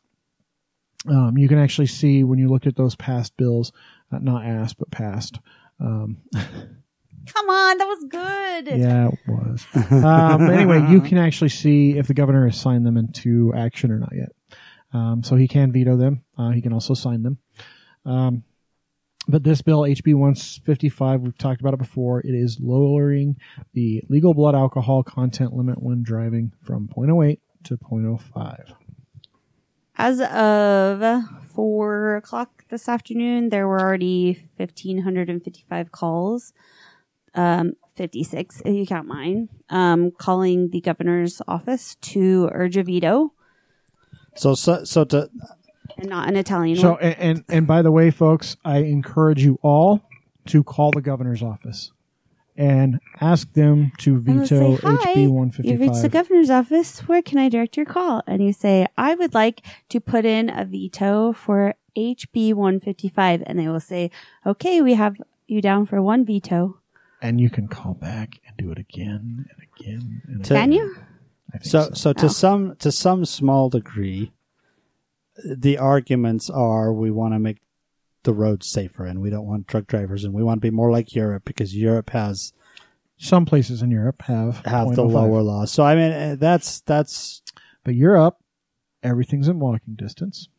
um, 1.07 1.37
you 1.37 1.47
can 1.47 1.59
actually 1.59 1.85
see 1.87 2.23
when 2.23 2.39
you 2.39 2.49
look 2.49 2.65
at 2.65 2.75
those 2.75 2.95
past 2.95 3.37
bills, 3.37 3.71
uh, 4.11 4.17
not 4.19 4.43
asked 4.43 4.79
but 4.79 4.89
passed. 4.89 5.39
Um, 5.79 6.17
Come 6.33 7.49
on, 7.49 7.77
that 7.77 7.85
was 7.85 8.05
good. 8.09 8.79
yeah, 8.79 9.09
it 9.09 9.19
was. 9.27 9.65
Um, 9.91 10.49
anyway, 10.49 10.89
you 10.89 11.01
can 11.01 11.17
actually 11.19 11.49
see 11.49 11.97
if 11.97 12.07
the 12.07 12.13
governor 12.15 12.45
has 12.47 12.59
signed 12.59 12.85
them 12.87 12.97
into 12.97 13.53
action 13.55 13.91
or 13.91 13.99
not 13.99 14.13
yet. 14.15 14.29
Um, 14.93 15.21
so 15.23 15.35
he 15.35 15.47
can 15.47 15.71
veto 15.71 15.95
them. 15.97 16.23
Uh, 16.37 16.49
he 16.51 16.61
can 16.61 16.73
also 16.73 16.93
sign 16.95 17.21
them. 17.23 17.37
Um, 18.05 18.43
but 19.27 19.43
this 19.43 19.61
bill, 19.61 19.81
HB 19.81 20.15
155, 20.15 21.21
we've 21.21 21.37
talked 21.37 21.61
about 21.61 21.73
it 21.73 21.79
before. 21.79 22.21
It 22.21 22.33
is 22.33 22.59
lowering 22.61 23.35
the 23.73 24.03
legal 24.09 24.33
blood 24.33 24.55
alcohol 24.55 25.03
content 25.03 25.53
limit 25.53 25.81
when 25.81 26.03
driving 26.03 26.53
from 26.61 26.87
0.08 26.87 27.39
to 27.65 27.77
0.05. 27.77 28.73
As 29.99 30.21
of 30.21 31.23
four 31.53 32.17
o'clock 32.17 32.65
this 32.69 32.87
afternoon, 32.87 33.49
there 33.49 33.67
were 33.67 33.81
already 33.81 34.47
fifteen 34.55 35.01
hundred 35.01 35.27
and 35.27 35.43
fifty-five 35.43 35.91
calls. 35.91 36.53
Um, 37.33 37.73
fifty-six 37.95 38.61
if 38.63 38.75
you 38.75 38.85
count 38.85 39.07
mine. 39.07 39.49
Um, 39.69 40.11
calling 40.11 40.69
the 40.69 40.81
governor's 40.81 41.41
office 41.47 41.95
to 42.01 42.47
urge 42.53 42.77
a 42.77 42.83
veto, 42.83 43.33
So, 44.35 44.53
so, 44.53 44.83
so 44.83 45.03
to, 45.05 45.29
and 45.97 46.09
not 46.09 46.27
an 46.27 46.35
Italian 46.35 46.77
So, 46.77 46.91
one. 46.91 47.01
and, 47.01 47.15
and, 47.19 47.43
and 47.49 47.67
by 47.67 47.81
the 47.81 47.91
way, 47.91 48.11
folks, 48.11 48.55
I 48.63 48.79
encourage 48.79 49.43
you 49.43 49.59
all 49.61 50.01
to 50.47 50.63
call 50.63 50.91
the 50.91 51.01
governor's 51.01 51.43
office 51.43 51.91
and 52.55 52.99
ask 53.21 53.51
them 53.53 53.91
to 53.99 54.19
veto 54.19 54.45
say, 54.45 54.75
"Hi, 54.81 55.13
HB 55.13 55.65
You've 55.65 55.79
reached 55.79 56.01
the 56.01 56.09
governor's 56.09 56.49
office. 56.49 56.99
Where 57.01 57.21
can 57.21 57.37
I 57.37 57.49
direct 57.49 57.77
your 57.77 57.85
call? 57.85 58.23
And 58.25 58.43
you 58.43 58.51
say, 58.53 58.87
I 58.97 59.13
would 59.13 59.33
like 59.35 59.61
to 59.89 59.99
put 59.99 60.25
in 60.25 60.49
a 60.49 60.65
veto 60.65 61.33
for 61.33 61.75
HB 61.95 62.53
155. 62.55 63.43
And 63.45 63.59
they 63.59 63.67
will 63.67 63.79
say, 63.79 64.09
okay, 64.45 64.81
we 64.81 64.95
have 64.95 65.17
you 65.47 65.61
down 65.61 65.85
for 65.85 66.01
one 66.01 66.25
veto. 66.25 66.79
And 67.21 67.39
you 67.39 67.49
can 67.49 67.67
call 67.67 67.93
back 67.93 68.39
and 68.47 68.55
do 68.57 68.71
it 68.71 68.77
again 68.79 69.45
and 69.49 69.67
again. 69.79 70.21
And 70.27 70.45
To- 70.45 70.53
again. 70.53 70.63
Can 70.63 70.71
you? 70.71 70.95
I 71.53 71.57
think 71.59 71.65
So, 71.65 71.89
so 71.93 72.13
to 72.13 72.25
Oh. 72.25 72.29
some 72.29 72.75
to 72.77 72.91
some 72.91 73.23
small 73.25 73.69
degree, 73.69 74.31
the 75.43 75.77
arguments 75.77 76.49
are 76.49 76.93
we 76.93 77.11
want 77.11 77.33
to 77.33 77.39
make 77.39 77.59
the 78.23 78.33
roads 78.33 78.67
safer 78.67 79.05
and 79.05 79.21
we 79.21 79.29
don't 79.29 79.47
want 79.47 79.67
truck 79.67 79.87
drivers 79.87 80.23
and 80.23 80.33
we 80.33 80.43
want 80.43 80.57
to 80.57 80.65
be 80.65 80.71
more 80.71 80.91
like 80.91 81.15
Europe 81.15 81.43
because 81.45 81.75
Europe 81.75 82.09
has 82.09 82.53
Some 83.17 83.45
places 83.45 83.81
in 83.81 83.89
Europe 83.89 84.21
have 84.23 84.65
have 84.65 84.95
the 84.95 85.03
lower 85.03 85.41
laws. 85.41 85.71
So 85.71 85.83
I 85.83 85.95
mean 85.95 86.11
eh, 86.11 86.35
that's 86.35 86.81
that's 86.81 87.41
but 87.83 87.95
Europe, 87.95 88.37
everything's 89.01 89.47
in 89.47 89.59
walking 89.59 89.95
distance. 89.95 90.49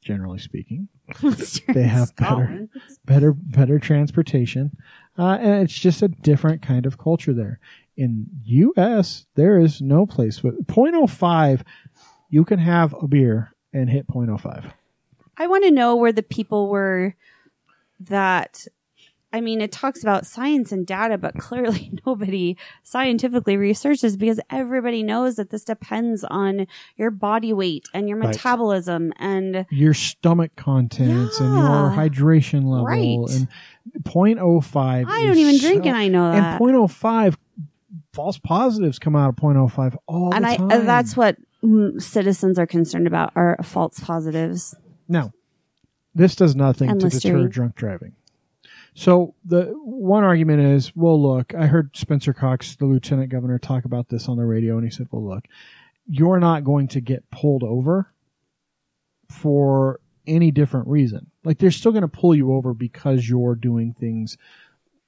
Generally 0.00 0.38
speaking, 0.38 0.88
they 1.68 1.82
have 1.82 2.14
better 2.16 2.68
better 3.04 3.32
better 3.32 3.78
transportation, 3.78 4.76
uh, 5.18 5.38
and 5.40 5.62
it's 5.62 5.78
just 5.78 6.02
a 6.02 6.08
different 6.08 6.62
kind 6.62 6.86
of 6.86 6.98
culture 6.98 7.32
there. 7.32 7.60
In 7.96 8.26
U.S., 8.44 9.26
there 9.34 9.58
is 9.58 9.80
no 9.80 10.06
place 10.06 10.42
with 10.42 10.66
0.05. 10.66 11.62
You 12.30 12.44
can 12.44 12.58
have 12.58 12.94
a 12.94 13.06
beer 13.06 13.51
and 13.72 13.88
hit 13.90 14.06
0.05. 14.06 14.72
I 15.38 15.46
want 15.46 15.64
to 15.64 15.70
know 15.70 15.96
where 15.96 16.12
the 16.12 16.22
people 16.22 16.68
were 16.68 17.14
that 18.00 18.66
I 19.34 19.40
mean, 19.40 19.62
it 19.62 19.72
talks 19.72 20.02
about 20.02 20.26
science 20.26 20.72
and 20.72 20.86
data, 20.86 21.16
but 21.16 21.38
clearly 21.38 21.90
nobody 22.06 22.54
scientifically 22.82 23.56
researches 23.56 24.14
because 24.18 24.38
everybody 24.50 25.02
knows 25.02 25.36
that 25.36 25.48
this 25.48 25.64
depends 25.64 26.22
on 26.22 26.66
your 26.98 27.10
body 27.10 27.50
weight 27.54 27.86
and 27.94 28.10
your 28.10 28.18
Right. 28.18 28.28
metabolism 28.28 29.10
and 29.16 29.64
your 29.70 29.94
stomach 29.94 30.54
contents 30.54 31.40
and 31.40 31.54
your 31.56 31.90
hydration 31.92 32.64
level 32.64 32.84
Right. 32.84 33.34
and 33.34 33.48
0.05 34.04 35.06
I 35.08 35.22
don't 35.24 35.38
even 35.38 35.58
drink 35.58 35.84
so- 35.84 35.88
and 35.88 35.96
I 35.96 36.08
know 36.08 36.32
that. 36.32 36.52
and 36.52 36.60
0.05 36.60 37.36
false 38.12 38.36
positives 38.36 38.98
come 38.98 39.16
out 39.16 39.30
of 39.30 39.36
0.05 39.36 39.96
all 40.06 40.34
and 40.34 40.44
the 40.44 40.48
I 40.48 40.56
time 40.56 40.70
uh, 40.70 40.78
that's 40.80 41.16
what 41.16 41.36
citizens 41.98 42.58
are 42.58 42.66
concerned 42.66 43.06
about 43.06 43.32
are 43.36 43.56
false 43.62 44.00
positives. 44.00 44.74
now 45.08 45.32
this 46.14 46.34
does 46.36 46.54
nothing 46.54 46.90
And 46.90 47.00
to 47.00 47.08
deter 47.08 47.46
drunk 47.48 47.74
driving 47.74 48.14
so 48.94 49.34
the 49.44 49.72
one 49.84 50.24
argument 50.24 50.60
is 50.60 50.94
well 50.94 51.20
look 51.20 51.54
i 51.54 51.66
heard 51.66 51.96
spencer 51.96 52.32
cox 52.32 52.76
the 52.76 52.86
lieutenant 52.86 53.30
governor 53.30 53.58
talk 53.58 53.84
about 53.84 54.08
this 54.08 54.28
on 54.28 54.36
the 54.36 54.44
radio 54.44 54.76
and 54.76 54.84
he 54.84 54.90
said 54.90 55.06
well 55.10 55.24
look 55.24 55.44
you're 56.06 56.40
not 56.40 56.64
going 56.64 56.88
to 56.88 57.00
get 57.00 57.30
pulled 57.30 57.62
over 57.62 58.12
for 59.30 60.00
any 60.26 60.50
different 60.50 60.88
reason. 60.88 61.30
Like 61.44 61.58
they're 61.58 61.70
still 61.70 61.92
going 61.92 62.02
to 62.02 62.08
pull 62.08 62.34
you 62.34 62.52
over 62.52 62.74
because 62.74 63.28
you're 63.28 63.54
doing 63.54 63.92
things. 63.92 64.36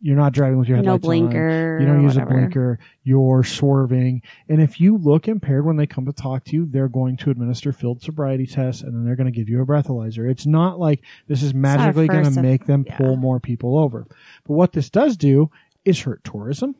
You're 0.04 0.18
not 0.18 0.34
driving 0.34 0.58
with 0.58 0.68
your 0.68 0.82
No 0.82 0.92
headlights 0.92 1.04
on. 1.06 1.08
blinker 1.08 1.78
You 1.80 1.86
don't 1.86 2.02
use 2.02 2.16
whatever. 2.16 2.34
a 2.34 2.40
blinker. 2.40 2.78
You're 3.04 3.42
swerving, 3.42 4.20
and 4.50 4.60
if 4.60 4.78
you 4.78 4.98
look 4.98 5.28
impaired 5.28 5.64
when 5.64 5.78
they 5.78 5.86
come 5.86 6.04
to 6.04 6.12
talk 6.12 6.44
to 6.44 6.52
you, 6.54 6.66
they're 6.66 6.90
going 6.90 7.16
to 7.16 7.30
administer 7.30 7.72
field 7.72 8.02
sobriety 8.02 8.46
tests, 8.46 8.82
and 8.82 8.94
then 8.94 9.06
they're 9.06 9.16
going 9.16 9.32
to 9.32 9.36
give 9.36 9.48
you 9.48 9.62
a 9.62 9.66
breathalyzer. 9.66 10.30
It's 10.30 10.44
not 10.44 10.78
like 10.78 11.00
this 11.26 11.42
is 11.42 11.54
magically 11.54 12.06
going 12.06 12.30
to 12.30 12.42
make 12.42 12.66
them 12.66 12.84
yeah. 12.86 12.98
pull 12.98 13.16
more 13.16 13.40
people 13.40 13.78
over. 13.78 14.06
But 14.46 14.52
what 14.52 14.72
this 14.72 14.90
does 14.90 15.16
do 15.16 15.50
is 15.86 15.98
hurt 15.98 16.22
tourism. 16.22 16.76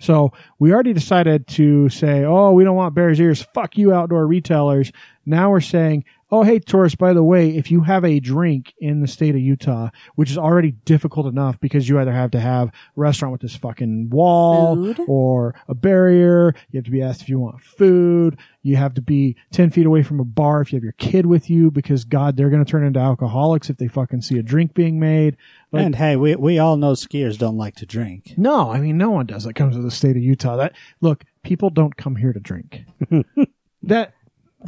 So 0.00 0.32
we 0.58 0.72
already 0.72 0.92
decided 0.92 1.46
to 1.48 1.88
say, 1.88 2.24
oh, 2.24 2.52
we 2.52 2.64
don't 2.64 2.76
want 2.76 2.94
Bears 2.94 3.20
ears. 3.20 3.42
Fuck 3.54 3.76
you, 3.76 3.92
outdoor 3.92 4.26
retailers. 4.26 4.92
Now 5.28 5.50
we're 5.50 5.60
saying, 5.60 6.04
oh, 6.30 6.42
hey, 6.42 6.58
tourists, 6.58 6.96
by 6.96 7.12
the 7.12 7.22
way, 7.22 7.56
if 7.56 7.70
you 7.70 7.82
have 7.82 8.04
a 8.04 8.20
drink 8.20 8.74
in 8.78 9.00
the 9.00 9.06
state 9.06 9.34
of 9.34 9.40
Utah, 9.40 9.90
which 10.14 10.30
is 10.30 10.38
already 10.38 10.72
difficult 10.72 11.26
enough 11.26 11.58
because 11.60 11.88
you 11.88 11.98
either 11.98 12.12
have 12.12 12.30
to 12.32 12.40
have 12.40 12.68
a 12.68 12.72
restaurant 12.96 13.32
with 13.32 13.40
this 13.40 13.56
fucking 13.56 14.10
wall 14.10 14.74
Food. 14.76 15.00
or 15.06 15.54
a 15.68 15.74
barrier, 15.74 16.54
you 16.70 16.78
have 16.78 16.84
to 16.84 16.90
be 16.90 17.02
asked 17.02 17.22
if 17.22 17.28
you 17.28 17.38
want 17.38 17.60
food, 17.60 18.38
you 18.62 18.76
have 18.76 18.94
to 18.94 19.02
be 19.02 19.36
10 19.52 19.70
feet 19.70 19.86
away 19.86 20.02
from 20.02 20.20
a 20.20 20.24
bar 20.24 20.60
if 20.60 20.72
you 20.72 20.76
have 20.76 20.82
your 20.82 20.92
kid 20.92 21.26
with 21.26 21.48
you 21.48 21.70
because, 21.70 22.04
God, 22.04 22.36
they're 22.36 22.50
going 22.50 22.64
to 22.64 22.70
turn 22.70 22.86
into 22.86 23.00
alcoholics 23.00 23.70
if 23.70 23.76
they 23.76 23.88
fucking 23.88 24.22
see 24.22 24.38
a 24.38 24.42
drink 24.42 24.74
being 24.74 24.98
made. 24.98 25.36
Like, 25.72 25.84
and 25.84 25.94
hey, 25.94 26.16
we 26.16 26.34
we 26.36 26.58
all 26.58 26.76
know 26.78 26.92
skiers 26.92 27.36
don't 27.36 27.58
like 27.58 27.76
to 27.76 27.86
drink. 27.86 28.32
no, 28.38 28.70
I 28.70 28.80
mean 28.80 28.96
no 28.96 29.10
one 29.10 29.26
does 29.26 29.44
that 29.44 29.54
comes 29.54 29.76
to 29.76 29.82
the 29.82 29.90
state 29.90 30.16
of 30.16 30.22
Utah. 30.22 30.56
That 30.56 30.72
look, 31.02 31.24
people 31.42 31.68
don't 31.68 31.94
come 31.96 32.16
here 32.16 32.32
to 32.32 32.40
drink. 32.40 32.84
that 33.82 34.14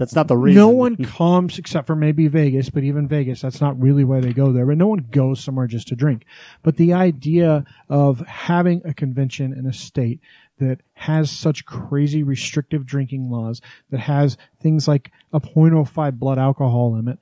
That's 0.01 0.15
not 0.15 0.29
the 0.29 0.37
reason. 0.37 0.57
no 0.57 0.71
one 0.71 0.97
comes 0.97 1.59
except 1.59 1.87
for 1.87 1.95
maybe 1.95 2.27
Vegas, 2.27 2.71
but 2.71 2.85
even 2.85 3.07
Vegas, 3.07 3.43
that's 3.43 3.61
not 3.61 3.79
really 3.79 4.03
why 4.03 4.21
they 4.21 4.33
go 4.33 4.51
there. 4.51 4.65
But 4.65 4.79
no 4.79 4.87
one 4.87 5.07
goes 5.11 5.45
somewhere 5.45 5.67
just 5.67 5.89
to 5.89 5.95
drink. 5.95 6.25
But 6.63 6.79
the 6.79 6.95
idea 6.95 7.67
of 7.91 8.21
having 8.21 8.81
a 8.87 8.95
convention 8.95 9.53
in 9.53 9.67
a 9.67 9.75
state 9.75 10.21
that 10.59 10.81
has 10.95 11.31
such 11.31 11.67
crazy 11.67 12.23
restrictive 12.23 12.87
drinking 12.87 13.31
laws, 13.31 13.61
that 13.91 14.01
has 14.01 14.39
things 14.59 14.89
like 14.89 15.13
a 15.35 15.41
0.05 15.41 16.19
blood 16.19 16.39
alcohol 16.39 16.95
limit, 16.95 17.19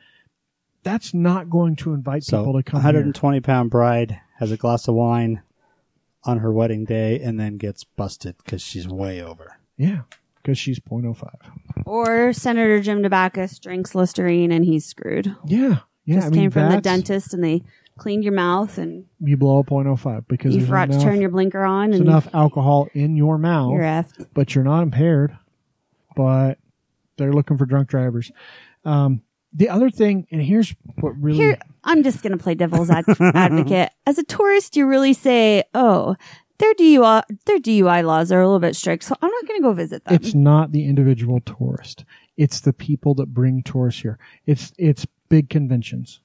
that's 0.84 1.12
not 1.12 1.50
going 1.50 1.74
to 1.74 1.94
invite 1.94 2.22
So, 2.22 2.38
people 2.38 2.52
to 2.52 2.62
come 2.62 2.78
120 2.78 3.40
pound 3.40 3.70
bride 3.70 4.20
has 4.38 4.52
a 4.52 4.56
glass 4.56 4.86
of 4.86 4.94
wine 4.94 5.42
on 6.22 6.38
her 6.38 6.52
wedding 6.52 6.84
day 6.84 7.18
and 7.18 7.40
then 7.40 7.56
gets 7.56 7.82
busted 7.82 8.36
because 8.38 8.62
she's 8.62 8.86
way 8.86 9.20
over. 9.20 9.58
Yeah, 9.76 10.02
because 10.48 10.58
she's 10.58 10.80
0.05. 10.80 11.28
Or 11.84 12.32
Senator 12.32 12.80
Jim 12.80 13.02
Dabakis 13.02 13.60
drinks 13.60 13.94
Listerine 13.94 14.50
and 14.50 14.64
he's 14.64 14.86
screwed. 14.86 15.36
Yeah, 15.44 15.80
yeah. 16.06 16.14
Just 16.16 16.26
I 16.28 16.30
mean, 16.30 16.40
came 16.40 16.50
from 16.50 16.62
the 16.62 16.68
that's- 16.76 16.82
dentist 16.82 17.34
and 17.34 17.44
they 17.44 17.62
cleaned 17.98 18.24
your 18.24 18.32
mouth 18.32 18.78
and 18.78 19.04
you 19.20 19.36
blow 19.36 19.58
a 19.58 19.64
0.05 19.64 20.26
because 20.26 20.54
you 20.54 20.60
there's 20.60 20.68
forgot 20.70 20.88
enough, 20.88 21.00
to 21.02 21.04
turn 21.06 21.20
your 21.20 21.28
blinker 21.28 21.62
on 21.64 21.90
there's 21.90 22.00
and 22.00 22.08
enough 22.08 22.28
alcohol 22.32 22.88
in 22.94 23.14
your 23.14 23.36
mouth, 23.36 23.72
you're 23.74 23.82
effed. 23.82 24.26
but 24.32 24.54
you're 24.54 24.64
not 24.64 24.82
impaired. 24.82 25.36
But 26.16 26.58
they're 27.18 27.32
looking 27.32 27.58
for 27.58 27.66
drunk 27.66 27.88
drivers. 27.90 28.32
Um, 28.86 29.20
the 29.52 29.68
other 29.68 29.90
thing, 29.90 30.26
and 30.30 30.40
here's 30.40 30.74
what 31.00 31.10
really 31.20 31.36
Here, 31.38 31.58
I'm 31.84 32.02
just 32.02 32.22
going 32.22 32.32
to 32.32 32.42
play 32.42 32.54
devil's 32.54 32.88
ad- 32.90 33.04
advocate. 33.20 33.90
As 34.06 34.16
a 34.18 34.24
tourist, 34.24 34.76
you 34.76 34.86
really 34.86 35.12
say, 35.12 35.64
"Oh, 35.74 36.16
their 36.58 36.74
DUI, 36.74 37.22
their 37.46 37.58
DUI 37.58 38.04
laws 38.04 38.30
are 38.32 38.40
a 38.40 38.46
little 38.46 38.60
bit 38.60 38.76
strict, 38.76 39.04
so 39.04 39.14
I'm 39.22 39.30
not 39.30 39.46
going 39.46 39.60
to 39.60 39.62
go 39.62 39.72
visit 39.72 40.04
them." 40.04 40.14
it's 40.14 40.34
not 40.34 40.72
the 40.72 40.84
individual 40.86 41.40
tourist; 41.40 42.04
it's 42.36 42.60
the 42.60 42.72
people 42.72 43.14
that 43.14 43.32
bring 43.34 43.62
tourists 43.62 44.02
here. 44.02 44.18
It's 44.46 44.72
it's 44.78 45.06
big 45.28 45.48
conventions. 45.50 46.20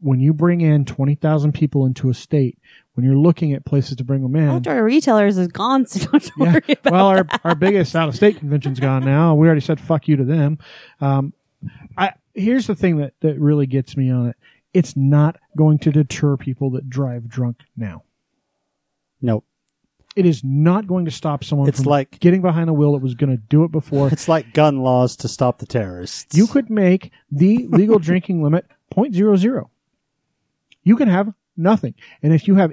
When 0.00 0.20
you 0.20 0.32
bring 0.32 0.60
in 0.62 0.84
twenty 0.84 1.14
thousand 1.14 1.52
people 1.52 1.86
into 1.86 2.08
a 2.10 2.14
state, 2.14 2.58
when 2.94 3.04
you're 3.06 3.16
looking 3.16 3.52
at 3.52 3.64
places 3.64 3.96
to 3.96 4.04
bring 4.04 4.22
them 4.22 4.34
in, 4.36 4.48
Outdoor 4.48 4.82
retailers 4.82 5.38
is 5.38 5.48
gone, 5.48 5.86
so 5.86 6.06
don't 6.10 6.30
Yeah. 6.38 6.52
worry 6.52 6.62
about 6.68 6.92
well, 6.92 7.06
our, 7.06 7.22
that. 7.24 7.40
our 7.44 7.54
biggest 7.54 7.94
out 7.94 8.08
of 8.08 8.16
state 8.16 8.38
convention's 8.38 8.80
gone 8.80 9.04
now. 9.04 9.34
We 9.34 9.46
already 9.46 9.60
said 9.60 9.80
fuck 9.80 10.08
you 10.08 10.16
to 10.16 10.24
them. 10.24 10.58
Um, 11.00 11.32
I 11.96 12.14
here's 12.34 12.66
the 12.66 12.74
thing 12.74 12.96
that 12.96 13.12
that 13.20 13.38
really 13.38 13.66
gets 13.66 13.96
me 13.96 14.10
on 14.10 14.28
it. 14.28 14.36
It's 14.74 14.96
not 14.96 15.36
going 15.56 15.78
to 15.80 15.92
deter 15.92 16.36
people 16.38 16.70
that 16.70 16.88
drive 16.88 17.28
drunk 17.28 17.58
now. 17.76 18.02
Nope. 19.20 19.44
It 20.14 20.26
is 20.26 20.42
not 20.44 20.86
going 20.86 21.06
to 21.06 21.10
stop 21.10 21.42
someone 21.42 21.68
It's 21.68 21.78
from 21.82 21.90
like- 21.90 22.20
getting 22.20 22.42
behind 22.42 22.68
the 22.68 22.72
wheel 22.74 22.92
that 22.92 23.02
was 23.02 23.14
going 23.14 23.30
to 23.30 23.38
do 23.48 23.64
it 23.64 23.72
before. 23.72 24.08
It's 24.12 24.28
like 24.28 24.52
gun 24.52 24.78
laws 24.82 25.16
to 25.16 25.28
stop 25.28 25.58
the 25.58 25.66
terrorists. 25.66 26.36
You 26.36 26.46
could 26.46 26.68
make 26.68 27.10
the 27.30 27.66
legal 27.68 27.98
drinking 28.08 28.42
limit 28.42 28.66
0.00. 28.94 29.68
You 30.84 30.96
can 30.96 31.08
have 31.08 31.32
nothing. 31.56 31.94
And 32.22 32.32
if 32.34 32.46
you 32.46 32.56
have 32.56 32.72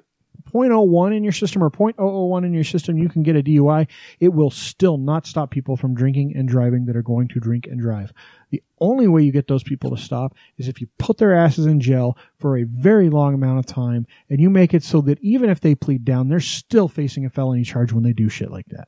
0.01 0.52 1.16
in 1.16 1.24
your 1.24 1.34
system 1.34 1.64
or 1.64 1.70
0.001 1.70 2.46
in 2.46 2.54
your 2.54 2.64
system, 2.64 2.98
you 2.98 3.10
can 3.10 3.24
get 3.24 3.36
a 3.36 3.44
DUI. 3.44 3.88
It 4.20 4.34
will 4.34 4.52
still 4.52 4.98
not 4.98 5.26
stop 5.26 5.52
people 5.52 5.78
from 5.78 5.96
drinking 5.96 6.36
and 6.36 6.48
driving 6.48 6.86
that 6.86 6.96
are 6.96 7.02
going 7.02 7.28
to 7.30 7.40
drink 7.40 7.68
and 7.68 7.80
drive. 7.80 8.14
The 8.52 8.64
only 8.80 9.08
way 9.08 9.24
you 9.24 9.32
get 9.32 9.48
those 9.48 9.64
people 9.64 9.96
to 9.96 10.02
stop 10.02 10.36
is 10.58 10.68
if 10.68 10.82
you 10.82 10.88
put 10.98 11.18
their 11.18 11.36
asses 11.36 11.66
in 11.66 11.80
jail 11.80 12.18
for 12.38 12.58
a 12.58 12.64
very 12.64 13.10
long 13.10 13.34
amount 13.34 13.60
of 13.60 13.66
time 13.66 14.08
and 14.30 14.40
you 14.40 14.50
make 14.50 14.74
it 14.74 14.84
so 14.84 15.02
that 15.02 15.20
even 15.22 15.50
if 15.50 15.60
they 15.60 15.76
plead 15.76 16.04
down, 16.06 16.30
they're 16.30 16.40
still 16.40 16.88
facing 16.88 17.26
a 17.26 17.30
felony 17.30 17.64
charge 17.64 17.94
when 17.94 18.04
they 18.04 18.14
do 18.14 18.30
shit 18.30 18.52
like 18.52 18.68
that. 18.68 18.88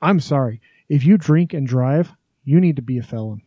I'm 0.00 0.20
sorry. 0.20 0.60
If 0.88 1.04
you 1.04 1.16
drink 1.16 1.54
and 1.54 1.66
drive, 1.66 2.12
you 2.44 2.60
need 2.60 2.76
to 2.76 2.82
be 2.82 2.98
a 2.98 3.02
felon. 3.02 3.42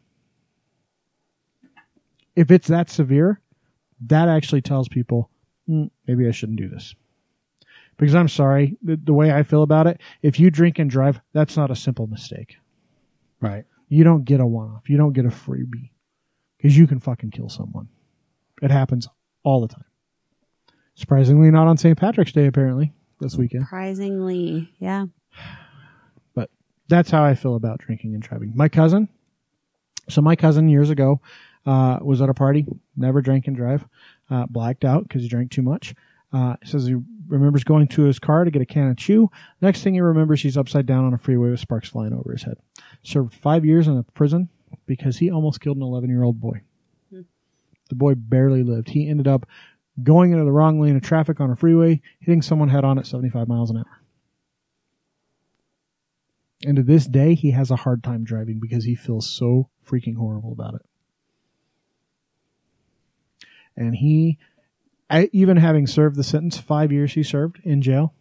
If 2.35 2.51
it's 2.51 2.67
that 2.67 2.89
severe, 2.89 3.39
that 4.07 4.27
actually 4.27 4.61
tells 4.61 4.87
people, 4.87 5.29
"Hmm, 5.67 5.85
maybe 6.07 6.27
I 6.27 6.31
shouldn't 6.31 6.57
do 6.59 6.69
this. 6.69 6.95
Because 7.97 8.13
I'm 8.15 8.27
sorry, 8.27 8.77
the, 8.83 8.97
the 8.97 9.13
way 9.13 9.31
I 9.31 9.43
feel 9.43 9.63
about 9.63 9.87
it, 9.87 10.01
if 10.21 10.39
you 10.39 10.49
drink 10.51 10.79
and 10.79 10.89
drive, 10.89 11.21
that's 11.33 11.55
not 11.55 11.71
a 11.71 11.75
simple 11.75 12.07
mistake. 12.07 12.57
right. 13.39 13.65
You 13.87 14.03
don't 14.03 14.25
get 14.25 14.39
a 14.39 14.45
one 14.45 14.69
off. 14.71 14.89
You 14.89 14.97
don't 14.97 15.13
get 15.13 15.25
a 15.25 15.29
freebie. 15.29 15.91
Because 16.57 16.75
you 16.75 16.87
can 16.87 16.99
fucking 16.99 17.29
kill 17.31 17.49
someone. 17.49 17.87
It 18.61 18.71
happens 18.71 19.07
all 19.43 19.61
the 19.61 19.67
time. 19.67 19.85
Surprisingly, 20.95 21.51
not 21.51 21.67
on 21.67 21.77
St. 21.77 21.97
Patrick's 21.97 22.31
Day, 22.31 22.47
apparently, 22.47 22.93
this 23.21 23.35
weekend. 23.35 23.63
Surprisingly, 23.65 24.73
yeah. 24.79 25.05
But 26.33 26.49
that's 26.87 27.11
how 27.11 27.23
I 27.23 27.35
feel 27.35 27.55
about 27.55 27.77
drinking 27.79 28.15
and 28.15 28.23
driving. 28.23 28.53
My 28.55 28.69
cousin, 28.69 29.07
so 30.09 30.21
my 30.21 30.35
cousin 30.35 30.67
years 30.67 30.89
ago 30.89 31.21
uh, 31.67 31.99
was 32.01 32.21
at 32.21 32.29
a 32.29 32.33
party, 32.33 32.65
never 32.97 33.21
drank 33.21 33.45
and 33.47 33.55
drive, 33.55 33.85
uh, 34.29 34.45
blacked 34.47 34.85
out 34.85 35.03
because 35.03 35.21
he 35.21 35.27
drank 35.27 35.51
too 35.51 35.61
much. 35.61 35.93
Uh, 36.33 36.55
says 36.63 36.85
he 36.85 36.95
remembers 37.27 37.63
going 37.63 37.87
to 37.87 38.03
his 38.03 38.19
car 38.19 38.43
to 38.43 38.51
get 38.51 38.61
a 38.61 38.65
can 38.65 38.89
of 38.89 38.97
chew. 38.97 39.29
Next 39.61 39.83
thing 39.83 39.93
he 39.93 40.01
remembers, 40.01 40.41
he's 40.41 40.57
upside 40.57 40.85
down 40.85 41.05
on 41.05 41.13
a 41.13 41.17
freeway 41.17 41.49
with 41.49 41.59
sparks 41.59 41.89
flying 41.89 42.13
over 42.13 42.31
his 42.31 42.43
head. 42.43 42.57
Served 43.03 43.33
five 43.33 43.63
years 43.63 43.87
in 43.87 43.97
a 43.97 44.03
prison 44.03 44.49
because 44.85 45.17
he 45.17 45.31
almost 45.31 45.61
killed 45.61 45.77
an 45.77 45.83
11 45.83 46.09
year 46.09 46.23
old 46.23 46.39
boy. 46.39 46.61
The 47.89 47.95
boy 47.95 48.15
barely 48.15 48.63
lived. 48.63 48.89
He 48.89 49.07
ended 49.07 49.27
up 49.27 49.45
going 50.01 50.31
into 50.31 50.43
the 50.43 50.51
wrong 50.51 50.79
lane 50.79 50.95
of 50.95 51.03
traffic 51.03 51.39
on 51.39 51.51
a 51.51 51.55
freeway, 51.55 52.01
hitting 52.19 52.41
someone 52.41 52.69
head 52.69 52.83
on 52.83 52.97
at 52.97 53.05
75 53.05 53.47
miles 53.47 53.69
an 53.69 53.77
hour. 53.77 54.01
And 56.65 56.77
to 56.77 56.83
this 56.83 57.05
day, 57.05 57.35
he 57.35 57.51
has 57.51 57.69
a 57.69 57.75
hard 57.75 58.03
time 58.03 58.23
driving 58.23 58.59
because 58.59 58.85
he 58.85 58.95
feels 58.95 59.29
so 59.29 59.69
freaking 59.87 60.15
horrible 60.15 60.51
about 60.51 60.73
it. 60.75 60.81
And 63.77 63.95
he, 63.95 64.37
I- 65.09 65.29
even 65.33 65.57
having 65.57 65.87
served 65.87 66.15
the 66.15 66.23
sentence, 66.23 66.57
five 66.57 66.91
years 66.91 67.13
he 67.13 67.23
served 67.23 67.59
in 67.63 67.81
jail, 67.81 68.13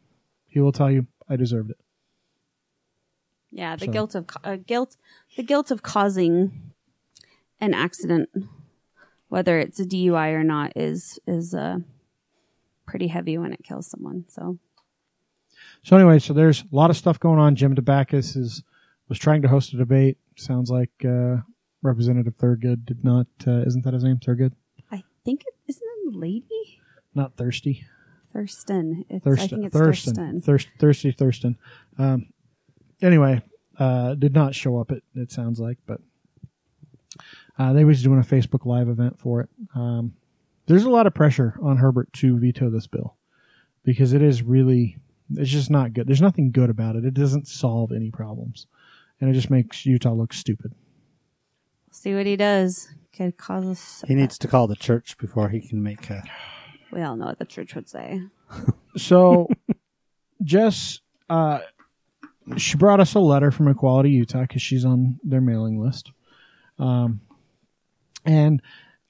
he 0.49 0.61
will 0.61 0.73
tell 0.73 0.91
you, 0.91 1.07
I 1.29 1.37
deserved 1.37 1.71
it. 1.71 1.79
Yeah, 3.51 3.77
the 3.77 3.87
So- 3.87 3.93
guilt 3.93 4.15
of 4.15 4.27
uh, 4.43 4.57
guilt, 4.57 4.97
the 5.37 5.43
guilt 5.43 5.71
of 5.71 5.83
causing 5.83 6.73
an 7.61 7.73
accident, 7.73 8.29
whether 9.29 9.59
it's 9.59 9.79
a 9.81 9.85
DUI 9.85 10.33
or 10.33 10.43
not, 10.45 10.73
is 10.77 11.19
is 11.27 11.55
uh, 11.55 11.79
pretty 12.87 13.07
heavy 13.09 13.39
when 13.39 13.53
it 13.53 13.63
kills 13.63 13.87
someone. 13.87 14.25
So 14.29 14.59
So 15.85 15.97
anyway, 15.97 16.19
so 16.19 16.35
there's 16.35 16.63
a 16.63 16.67
lot 16.77 16.91
of 16.91 16.97
stuff 16.97 17.21
going 17.21 17.39
on. 17.39 17.55
Jim 17.55 17.75
Dabakis 17.77 18.37
is 18.37 18.63
was 19.09 19.19
trying 19.19 19.43
to 19.43 19.49
host 19.49 19.73
a 19.73 19.77
debate. 19.77 20.19
Sounds 20.37 20.69
like 20.71 20.91
uh, 21.05 21.37
Representative 21.83 22.37
Thurgood 22.37 22.85
did 22.85 23.05
not. 23.05 23.27
Uh, 23.47 23.61
isn't 23.67 23.85
that 23.85 23.95
his 23.95 24.03
name? 24.03 24.17
Thurgood, 24.17 24.53
think 25.25 25.43
it 25.47 25.55
isn't 25.69 25.83
it 25.83 26.15
a 26.15 26.19
lady 26.19 26.81
not 27.15 27.37
thirsty. 27.37 27.85
Thurston. 28.33 29.05
It's, 29.09 29.25
I 29.27 29.37
think 29.37 29.39
Thurston, 29.39 29.65
it's 29.65 29.77
Thurston, 29.77 30.15
Thurston. 30.15 30.41
Thirst, 30.41 30.69
thirsty 30.79 31.13
Thurston. 31.13 31.57
Um, 31.99 32.27
anyway, 33.01 33.43
uh, 33.79 34.15
did 34.15 34.35
not 34.35 34.55
show 34.55 34.79
up. 34.79 34.91
It 34.91 35.05
it 35.15 35.31
sounds 35.31 35.61
like, 35.61 35.79
but 35.87 36.01
uh, 37.59 37.73
they 37.73 37.85
was 37.85 38.03
doing 38.03 38.19
a 38.19 38.23
Facebook 38.23 38.67
Live 38.67 38.89
event 38.89 39.19
for 39.19 39.41
it. 39.41 39.49
Um, 39.75 40.15
there's 40.67 40.85
a 40.85 40.91
lot 40.91 41.07
of 41.07 41.15
pressure 41.15 41.55
on 41.63 41.77
Herbert 41.77 42.13
to 42.15 42.39
veto 42.39 42.71
this 42.71 42.87
bill 42.87 43.17
because 43.85 44.13
it 44.13 44.23
is 44.23 44.43
really 44.43 44.97
it's 45.37 45.51
just 45.51 45.71
not 45.71 45.93
good. 45.93 46.09
There's 46.09 46.21
nothing 46.23 46.51
good 46.51 46.71
about 46.71 46.97
it. 46.97 47.05
It 47.05 47.15
doesn't 47.15 47.47
solve 47.47 47.93
any 47.93 48.11
problems, 48.11 48.67
and 49.21 49.31
it 49.31 49.35
just 49.35 49.51
makes 49.51 49.87
Utah 49.87 50.13
look 50.13 50.33
stupid. 50.33 50.75
See 51.93 52.15
what 52.15 52.27
he 52.27 52.35
does. 52.35 52.89
Could 53.17 53.37
cause 53.37 53.67
us. 53.67 54.05
He 54.09 54.15
needs 54.15 54.39
to 54.39 54.49
call 54.49 54.67
the 54.67 54.77
church 54.77 55.17
before 55.19 55.49
he 55.49 55.61
can 55.61 55.83
make 55.83 56.11
a. 56.11 56.23
We 56.91 57.03
all 57.03 57.17
know 57.17 57.27
what 57.27 57.39
the 57.39 57.45
church 57.45 57.75
would 57.75 57.89
say. 57.89 58.21
So, 58.97 59.49
Jess, 60.43 61.01
uh, 61.31 61.61
she 62.57 62.77
brought 62.77 63.01
us 63.01 63.15
a 63.15 63.21
letter 63.21 63.51
from 63.51 63.69
Equality 63.69 64.11
Utah 64.11 64.43
because 64.43 64.63
she's 64.63 64.85
on 64.85 65.19
their 65.23 65.41
mailing 65.41 65.81
list. 65.81 66.11
Um, 66.79 67.21
and 68.25 68.61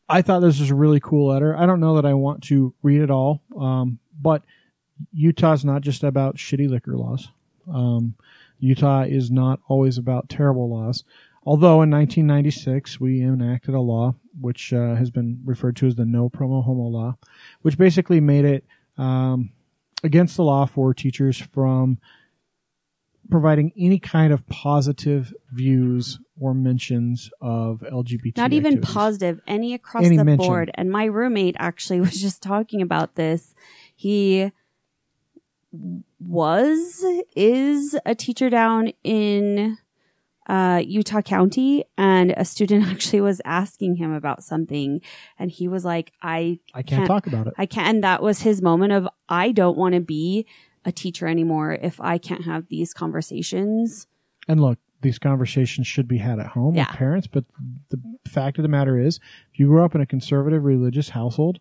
I 0.09 0.23
thought 0.23 0.41
this 0.41 0.61
was 0.61 0.71
a 0.71 0.75
really 0.75 1.01
cool 1.01 1.29
letter. 1.29 1.57
I 1.57 1.67
don't 1.67 1.81
know 1.81 1.97
that 1.97 2.07
I 2.07 2.15
want 2.15 2.43
to 2.45 2.75
read 2.83 3.01
it 3.01 3.11
all, 3.11 3.43
um, 3.59 3.99
but 4.21 4.43
Utah's 5.13 5.65
not 5.65 5.83
just 5.83 6.05
about 6.05 6.37
shitty 6.37 6.69
liquor 6.69 6.97
laws. 6.97 7.29
Um, 7.73 8.17
Utah 8.59 9.03
is 9.03 9.31
not 9.31 9.61
always 9.69 9.99
about 9.99 10.29
terrible 10.29 10.71
laws. 10.71 11.05
Although 11.47 11.83
in 11.83 11.91
1996 11.91 13.01
we 13.01 13.23
enacted 13.23 13.75
a 13.75 13.81
law 13.81 14.15
which 14.41 14.73
uh, 14.73 14.95
has 14.95 15.11
been 15.11 15.41
referred 15.45 15.77
to 15.77 15.87
as 15.87 15.97
the 15.97 16.05
No 16.05 16.29
Promo 16.29 16.65
Homo 16.65 16.85
Law, 16.85 17.17
which 17.63 17.79
basically 17.79 18.21
made 18.21 18.45
it 18.45 18.65
um, 18.97 19.51
against 20.03 20.37
the 20.37 20.45
law 20.45 20.67
for 20.67 20.95
teachers 20.95 21.39
from 21.39 21.99
providing 23.31 23.73
any 23.79 23.99
kind 23.99 24.33
of 24.33 24.47
positive 24.49 25.33
views 25.53 26.19
or 26.39 26.53
mentions 26.55 27.31
of 27.41 27.81
LGBT. 27.81 28.37
Not 28.37 28.53
even 28.53 28.75
activities. 28.75 28.95
positive, 28.95 29.41
any 29.47 29.75
across 29.75 30.05
Any 30.05 30.17
the 30.17 30.25
mention. 30.25 30.47
board. 30.47 30.71
And 30.75 30.91
my 30.91 31.05
roommate 31.05 31.57
actually 31.59 32.01
was 32.07 32.21
just 32.21 32.43
talking 32.43 32.83
about 32.83 33.15
this. 33.15 33.55
He 33.95 34.53
was, 36.21 37.05
is 37.35 37.97
a 38.05 38.15
teacher 38.15 38.51
down 38.51 38.93
in 39.03 39.79
uh, 40.47 40.83
Utah 40.85 41.23
County, 41.23 41.85
and 41.97 42.33
a 42.37 42.45
student 42.45 42.87
actually 42.91 43.21
was 43.21 43.41
asking 43.45 43.97
him 43.97 44.13
about 44.13 44.43
something, 44.45 45.01
and 45.39 45.51
he 45.51 45.69
was 45.69 45.85
like, 45.85 46.13
"I 46.23 46.59
I 46.75 46.83
can't 46.83 47.07
talk 47.07 47.27
about 47.27 47.47
it. 47.47 47.55
I 47.59 47.67
can't." 47.67 47.89
And 47.89 48.05
that 48.05 48.23
was 48.23 48.43
his 48.43 48.61
moment 48.63 48.93
of, 48.93 49.09
"I 49.29 49.53
don't 49.53 49.77
want 49.77 49.95
to 49.95 50.01
be 50.01 50.47
a 50.85 50.93
teacher 50.93 51.27
anymore 51.27 51.73
if 51.73 52.01
I 52.01 52.19
can't 52.19 52.45
have 52.45 52.69
these 52.69 52.93
conversations." 52.93 54.07
And 54.47 54.61
look, 54.61 54.79
these 55.01 55.19
conversations 55.19 55.87
should 55.87 56.09
be 56.09 56.19
had 56.19 56.39
at 56.39 56.49
home 56.49 56.75
Yeah. 56.75 56.87
with 56.89 56.97
parents, 56.97 57.27
but 57.27 57.45
the 57.91 58.01
fact 58.27 58.59
of 58.59 58.63
the 58.63 58.69
matter 58.69 58.99
is, 58.99 59.21
if 59.53 59.59
you 59.59 59.69
grow 59.69 59.85
up 59.85 59.95
in 59.95 60.01
a 60.01 60.07
conservative 60.07 60.65
religious 60.65 61.11
household, 61.11 61.61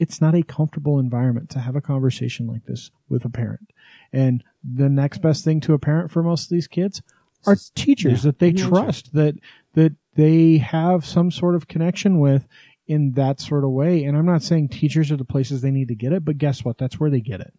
it's 0.00 0.20
not 0.20 0.34
a 0.34 0.42
comfortable 0.42 0.98
environment 0.98 1.50
to 1.50 1.60
have 1.60 1.76
a 1.76 1.80
conversation 1.80 2.46
like 2.46 2.64
this 2.66 2.90
with 3.08 3.24
a 3.24 3.30
parent. 3.30 3.70
And 4.12 4.42
the 4.62 4.88
next 4.88 5.18
best 5.18 5.44
thing 5.44 5.60
to 5.60 5.74
a 5.74 5.78
parent 5.78 6.10
for 6.10 6.22
most 6.22 6.44
of 6.44 6.50
these 6.50 6.66
kids 6.66 7.02
are 7.46 7.56
teachers 7.74 8.22
that 8.22 8.38
they 8.38 8.52
trust, 8.52 9.12
that 9.14 9.36
that 9.74 9.92
they 10.14 10.58
have 10.58 11.04
some 11.04 11.30
sort 11.30 11.54
of 11.54 11.68
connection 11.68 12.20
with 12.20 12.46
in 12.86 13.12
that 13.12 13.40
sort 13.40 13.64
of 13.64 13.70
way. 13.70 14.04
And 14.04 14.16
I'm 14.16 14.26
not 14.26 14.42
saying 14.42 14.68
teachers 14.68 15.10
are 15.10 15.16
the 15.16 15.24
places 15.24 15.60
they 15.60 15.70
need 15.70 15.88
to 15.88 15.94
get 15.94 16.12
it, 16.12 16.24
but 16.24 16.38
guess 16.38 16.64
what? 16.64 16.78
That's 16.78 17.00
where 17.00 17.10
they 17.10 17.20
get 17.20 17.40
it. 17.40 17.54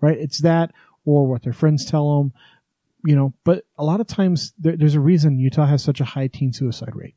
Right? 0.00 0.18
It's 0.18 0.42
that 0.42 0.72
or 1.06 1.26
what 1.26 1.42
their 1.42 1.52
friends 1.52 1.84
tell 1.84 2.18
them 2.18 2.32
you 3.04 3.14
know, 3.14 3.34
but 3.44 3.64
a 3.76 3.84
lot 3.84 4.00
of 4.00 4.06
times 4.06 4.54
there, 4.58 4.76
there's 4.76 4.94
a 4.94 5.00
reason 5.00 5.38
Utah 5.38 5.66
has 5.66 5.84
such 5.84 6.00
a 6.00 6.04
high 6.04 6.26
teen 6.26 6.52
suicide 6.52 6.94
rate. 6.96 7.14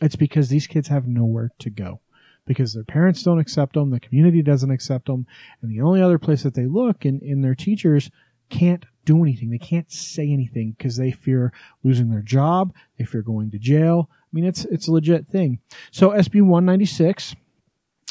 It's 0.00 0.16
because 0.16 0.48
these 0.48 0.68
kids 0.68 0.88
have 0.88 1.06
nowhere 1.06 1.50
to 1.58 1.70
go 1.70 2.00
because 2.46 2.72
their 2.72 2.84
parents 2.84 3.22
don't 3.22 3.38
accept 3.38 3.74
them, 3.74 3.90
the 3.90 4.00
community 4.00 4.42
doesn't 4.42 4.70
accept 4.70 5.06
them, 5.06 5.26
and 5.60 5.70
the 5.70 5.80
only 5.80 6.00
other 6.00 6.18
place 6.18 6.42
that 6.42 6.54
they 6.54 6.66
look 6.66 7.04
in, 7.04 7.20
in 7.20 7.42
their 7.42 7.54
teachers 7.54 8.10
can't 8.50 8.84
do 9.04 9.22
anything. 9.22 9.50
They 9.50 9.58
can't 9.58 9.90
say 9.90 10.30
anything 10.30 10.74
because 10.76 10.96
they 10.96 11.10
fear 11.10 11.52
losing 11.82 12.10
their 12.10 12.22
job. 12.22 12.74
They 12.98 13.04
fear 13.04 13.22
going 13.22 13.50
to 13.52 13.58
jail. 13.58 14.10
I 14.10 14.28
mean, 14.32 14.44
it's, 14.44 14.64
it's 14.66 14.88
a 14.88 14.92
legit 14.92 15.26
thing. 15.26 15.60
So 15.90 16.10
SB 16.10 16.42
196 16.42 17.34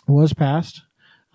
was 0.07 0.33
passed, 0.33 0.81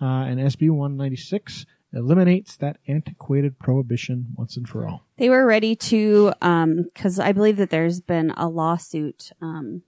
uh, 0.01 0.05
and 0.05 0.39
SB 0.39 0.69
196 0.69 1.65
eliminates 1.93 2.57
that 2.57 2.77
antiquated 2.87 3.57
prohibition 3.57 4.27
once 4.35 4.57
and 4.57 4.67
for 4.67 4.87
all. 4.87 5.05
They 5.17 5.29
were 5.29 5.45
ready 5.45 5.75
to, 5.77 6.33
because 6.39 7.19
I 7.19 7.31
believe 7.31 7.57
that 7.57 7.69
there's 7.69 8.01
been 8.01 8.31
a 8.35 8.49
lawsuit 8.49 9.31
um, 9.41 9.83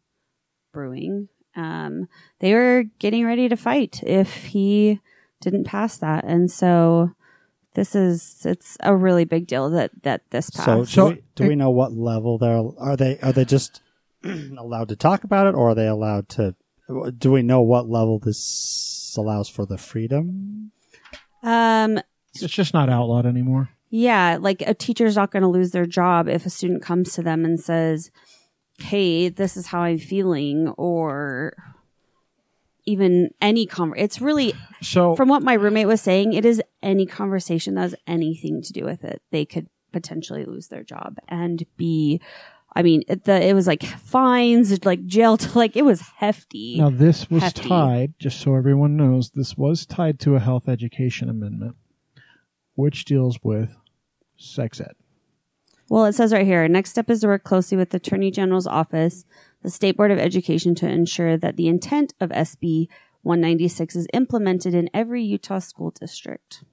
brewing. 0.73 1.27
Um, 1.56 2.07
they 2.39 2.53
were 2.53 2.85
getting 2.99 3.26
ready 3.26 3.49
to 3.49 3.57
fight 3.57 4.02
if 4.03 4.45
he 4.45 5.02
didn't 5.41 5.65
pass 5.65 5.98
that, 5.98 6.23
and 6.23 6.49
so 6.49 7.11
this 7.78 7.94
is 7.95 8.41
it's 8.44 8.76
a 8.82 8.95
really 8.95 9.24
big 9.24 9.45
deal 9.45 9.70
that 9.70 9.91
that 10.02 10.22
this 10.32 10.49
passed. 10.49 10.66
So, 10.66 10.80
do, 10.80 10.86
So- 10.91 11.10
we, 11.10 11.24
do 11.36 11.48
we 11.48 11.56
know 11.56 11.70
what 11.70 11.94
level 11.94 12.38
they're? 12.40 12.62
Are 12.80 12.98
they? 12.98 13.20
Are 13.22 13.32
they 13.32 13.45
just 13.45 13.82
allowed 14.58 14.90
to 14.90 14.95
talk 14.95 15.24
about 15.24 15.45
it, 15.48 15.54
or 15.56 15.70
are 15.70 15.76
they 15.76 15.88
allowed 15.88 16.28
to? 16.30 16.56
Do 17.18 17.32
we 17.32 17.44
know 17.44 17.62
what 17.62 17.88
level 17.88 18.18
this 18.18 19.14
allows 19.18 19.48
for 19.49 19.66
the 19.66 19.78
freedom? 19.78 20.72
um, 21.44 21.99
It's 22.34 22.54
just 22.54 22.74
not 22.74 22.90
outlawed 22.90 23.26
anymore. 23.26 23.70
yeah, 23.90 24.38
like 24.41 24.62
a 24.66 24.74
teacher's 24.74 25.16
not 25.16 25.32
going 25.32 25.44
to 25.44 25.49
lose 25.49 25.72
their 25.72 25.86
job 25.86 26.28
if 26.28 26.45
a 26.45 26.49
student 26.49 26.82
comes 26.82 27.14
to 27.14 27.22
them 27.22 27.45
and 27.45 27.60
says, 27.60 28.10
"Hey, 28.80 29.30
this 29.30 29.56
is 29.56 29.68
how 29.68 29.82
I'm 29.82 29.98
feeling," 29.99 30.70
or 30.78 31.54
even 32.88 33.30
any 33.41 33.68
conver 33.68 33.93
It's 33.97 34.22
really 34.22 34.53
So 34.81 35.15
from 35.15 35.27
what 35.30 35.43
my 35.43 35.53
roommate 35.53 35.88
was 35.88 36.01
saying, 36.01 36.34
it 36.34 36.45
is 36.45 36.61
any 36.81 37.05
conversation 37.05 37.76
that 37.76 37.81
has 37.81 37.95
anything 38.07 38.61
to 38.64 38.73
do 38.73 38.85
with 38.85 39.03
it. 39.03 39.22
They 39.30 39.45
could 39.45 39.68
potentially 39.91 40.45
lose 40.45 40.69
their 40.69 40.84
job 40.84 41.18
and 41.27 41.65
be, 41.76 42.22
I 42.73 42.81
mean, 42.81 43.03
it, 43.07 43.26
the, 43.26 43.45
it 43.45 43.53
was 43.53 43.68
like 43.68 43.84
fines, 43.84 44.85
like 44.85 45.05
jail, 45.05 45.38
to, 45.38 45.55
like 45.57 45.76
it 45.76 45.84
was 45.84 46.01
hefty. 46.01 46.77
now 46.80 46.89
this 46.89 47.30
was 47.30 47.43
hefty. 47.43 47.68
tied, 47.69 48.14
just 48.19 48.39
so 48.39 48.55
everyone 48.55 48.95
knows, 48.95 49.31
this 49.31 49.57
was 49.57 49.85
tied 49.85 50.19
to 50.22 50.35
a 50.35 50.39
health 50.39 50.69
education 50.69 51.30
amendment, 51.30 51.76
which 52.76 53.05
deals 53.05 53.39
with 53.43 53.76
sex 54.38 54.80
ed. 54.80 54.93
Well, 55.89 56.05
it 56.05 56.14
says 56.14 56.34
right 56.34 56.45
here, 56.45 56.68
next 56.68 56.91
step 56.91 57.09
is 57.09 57.22
to 57.22 57.27
work 57.27 57.43
closely 57.43 57.77
with 57.77 57.91
the 57.91 57.97
Attorney 57.97 58.30
General's 58.30 58.68
office, 58.68 59.26
the 59.63 59.69
State 59.69 59.97
Board 59.97 60.11
of 60.11 60.19
Education 60.19 60.75
to 60.75 60.88
ensure 60.89 61.38
that 61.38 61.55
the 61.57 61.67
intent 61.67 62.13
of 62.19 62.29
SB 62.29 62.88
196 63.23 63.95
is 63.95 64.07
implemented 64.13 64.73
in 64.73 64.89
every 64.93 65.23
Utah 65.23 65.59
school 65.59 65.91
district. 65.91 66.63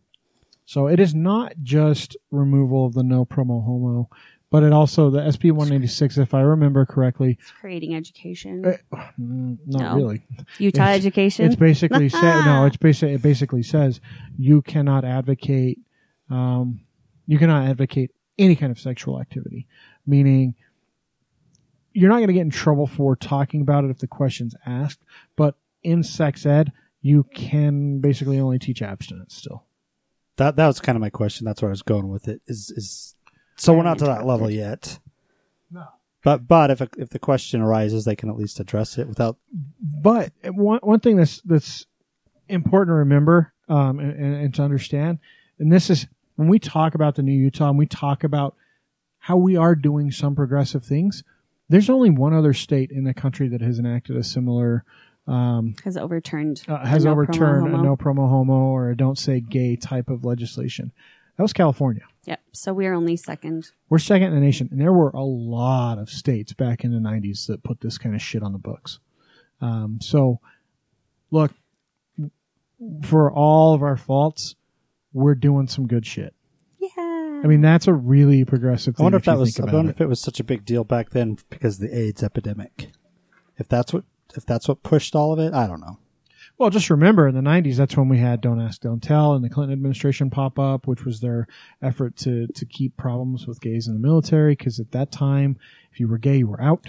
So 0.67 0.87
it 0.87 1.01
is 1.01 1.15
not 1.15 1.55
just 1.63 2.17
removal 2.31 2.87
of 2.87 2.95
the 2.95 3.03
no 3.03 3.25
promo 3.25 3.65
homo, 3.65 4.09
but 4.51 4.63
it 4.63 4.73
also 4.73 5.11
the 5.11 5.19
SB 5.21 5.51
196, 5.51 6.17
if 6.19 6.33
I 6.33 6.41
remember 6.43 6.87
correctly, 6.87 7.37
It's 7.41 7.51
creating 7.51 7.95
education. 7.95 8.65
uh, 8.65 8.77
not 9.19 9.59
No. 9.67 9.97
really. 9.97 10.23
Utah 10.59 10.85
it's- 10.85 10.99
education. 11.01 11.47
It's 11.47 11.57
basically 11.57 12.09
sa- 12.09 12.45
no. 12.47 12.65
It's 12.67 12.77
basically 12.77 13.15
it 13.15 13.23
basically 13.23 13.63
says 13.63 14.01
you 14.39 14.63
cannot 14.63 15.05
advocate. 15.05 15.81
Um, 16.31 16.81
you 17.27 17.39
cannot 17.39 17.69
advocate 17.69 18.13
any 18.39 18.55
kind 18.57 18.71
of 18.71 18.79
sexual 18.79 19.21
activity, 19.21 19.67
meaning 20.07 20.55
you're 21.95 22.11
not 22.11 22.17
going 22.17 22.27
to 22.27 22.35
get 22.35 22.43
in 22.43 22.51
trouble 22.51 22.87
for 22.87 23.17
talking 23.17 23.63
about 23.63 23.85
it 23.85 23.91
if 23.91 23.99
the 23.99 24.07
question's 24.07 24.55
asked. 24.67 25.01
But 25.37 25.57
in 25.83 26.03
sex 26.03 26.45
ed, 26.45 26.73
you 27.01 27.25
can 27.35 28.01
basically 28.01 28.39
only 28.41 28.59
teach 28.59 28.83
abstinence 28.83 29.35
still. 29.35 29.65
That 30.37 30.57
that 30.57 30.67
was 30.67 30.81
kind 30.81 30.97
of 30.97 31.01
my 31.01 31.11
question. 31.11 31.45
That's 31.45 31.63
where 31.63 31.71
I 31.71 31.73
was 31.73 31.83
going 31.83 32.09
with 32.09 32.27
it. 32.29 32.43
Is 32.47 32.71
is 32.71 33.15
so 33.57 33.73
we're 33.73 33.85
not 33.85 33.99
to 33.99 34.07
that 34.07 34.27
level 34.27 34.51
yet. 34.51 34.99
No. 35.71 35.87
But 36.25 36.49
but 36.49 36.71
if 36.71 36.81
a, 36.81 36.89
if 36.99 37.11
the 37.11 37.21
question 37.21 37.61
arises, 37.61 38.05
they 38.05 38.17
can 38.17 38.29
at 38.29 38.37
least 38.37 38.59
address 38.59 38.99
it 38.99 39.07
without. 39.07 39.37
But 39.81 40.33
one 40.45 40.81
one 40.83 41.01
thing 41.01 41.17
that's 41.17 41.41
that's 41.43 41.87
important 42.49 42.95
to 42.95 42.99
remember 42.99 43.53
um, 43.69 44.01
and, 44.01 44.13
and, 44.13 44.35
and 44.35 44.55
to 44.55 44.63
understand, 44.63 45.19
and 45.59 45.71
this 45.71 45.91
is 45.91 46.09
when 46.35 46.49
we 46.49 46.59
talk 46.59 46.97
about 46.97 47.15
the 47.15 47.23
new 47.23 47.33
Utah 47.33 47.69
and 47.69 47.79
we 47.79 47.87
talk 47.87 48.25
about 48.25 48.57
how 49.19 49.37
we 49.37 49.57
are 49.57 49.77
doing 49.77 50.11
some 50.11 50.35
progressive 50.35 50.85
things. 50.85 51.23
There's 51.69 51.91
only 51.91 52.11
one 52.11 52.35
other 52.35 52.53
state 52.53 52.91
in 52.91 53.05
the 53.05 53.15
country 53.15 53.49
that 53.49 53.61
has 53.61 53.79
enacted 53.79 54.17
a 54.17 54.25
similar 54.25 54.85
um, 55.27 55.75
has 55.85 55.97
overturned. 55.97 56.63
uh, 56.69 56.85
has 56.85 57.05
no 57.05 57.13
overturned 57.13 57.69
promo 57.69 57.81
a 57.81 57.83
no 57.83 57.97
promo 57.97 58.29
homo 58.29 58.67
or 58.67 58.91
a 58.91 58.97
don't 58.97 59.19
say 59.19 59.41
gay 59.41 59.77
type 59.77 60.11
of 60.11 60.25
legislation. 60.25 60.93
That 61.37 61.43
was 61.43 61.53
California. 61.53 62.03
Yep. 62.27 62.41
So 62.53 62.73
we're 62.73 62.95
only 62.95 63.17
second. 63.17 63.71
We're 63.89 63.99
second 63.99 64.29
in 64.29 64.35
the 64.35 64.41
nation, 64.41 64.69
and 64.71 64.81
there 64.81 64.93
were 64.93 65.11
a 65.11 65.25
lot 65.25 65.99
of 65.99 66.11
states 66.11 66.53
back 66.53 66.85
in 66.85 66.93
the 66.93 66.99
'90s 66.99 67.47
that 67.47 67.63
put 67.63 67.81
this 67.81 67.99
kind 67.99 68.15
of 68.15 68.23
shit 68.23 68.43
on 68.43 68.53
the 68.53 68.59
books. 68.59 69.01
Um, 69.61 69.99
so, 70.03 70.41
look, 71.31 71.53
for 73.03 73.33
all 73.33 73.75
of 73.75 73.83
our 73.83 73.97
faults, 73.97 74.57
we're 75.13 75.35
doing 75.35 75.67
some 75.69 75.87
good 75.87 76.07
shit. 76.07 76.34
I 77.45 77.47
mean, 77.47 77.61
that's 77.61 77.87
a 77.87 77.93
really 77.93 78.45
progressive. 78.47 78.95
I 78.99 79.03
wonder 79.03 79.19
if 79.19 79.27
that 79.27 79.37
was. 79.37 79.61
I 79.61 79.65
wonder 79.65 79.91
it. 79.91 79.97
if 79.97 80.01
it 80.01 80.09
was 80.09 80.19
such 80.19 80.41
a 80.41 80.45
big 80.45 80.65
deal 80.65 80.83
back 80.83 81.11
then 81.11 81.37
because 81.51 81.75
of 81.81 81.91
the 81.91 81.97
AIDS 81.97 82.23
epidemic. 82.23 82.91
If 83.59 83.69
that's 83.69 83.93
what 83.93 84.05
if 84.35 84.47
that's 84.47 84.67
what 84.67 84.83
pushed 84.83 85.15
all 85.15 85.33
of 85.33 85.39
it, 85.39 85.53
I 85.53 85.67
don't 85.67 85.81
know. 85.81 85.99
Well, 86.57 86.71
just 86.71 86.89
remember 86.89 87.27
in 87.27 87.35
the 87.35 87.41
90s, 87.41 87.77
that's 87.77 87.97
when 87.97 88.09
we 88.09 88.19
had 88.19 88.41
Don't 88.41 88.61
Ask, 88.61 88.81
Don't 88.81 89.03
Tell 89.03 89.35
and 89.35 89.45
the 89.45 89.51
Clinton 89.51 89.73
administration 89.73 90.31
pop 90.31 90.57
up, 90.57 90.87
which 90.87 91.05
was 91.05 91.21
their 91.21 91.49
effort 91.83 92.17
to, 92.19 92.47
to 92.47 92.65
keep 92.65 92.97
problems 92.97 93.49
with 93.49 93.61
gays 93.61 93.89
in 93.89 93.95
the 93.95 94.01
military. 94.01 94.55
Because 94.55 94.79
at 94.79 94.93
that 94.93 95.11
time, 95.11 95.59
if 95.91 95.99
you 95.99 96.07
were 96.07 96.19
gay, 96.19 96.39
you 96.39 96.47
were 96.47 96.63
out. 96.63 96.87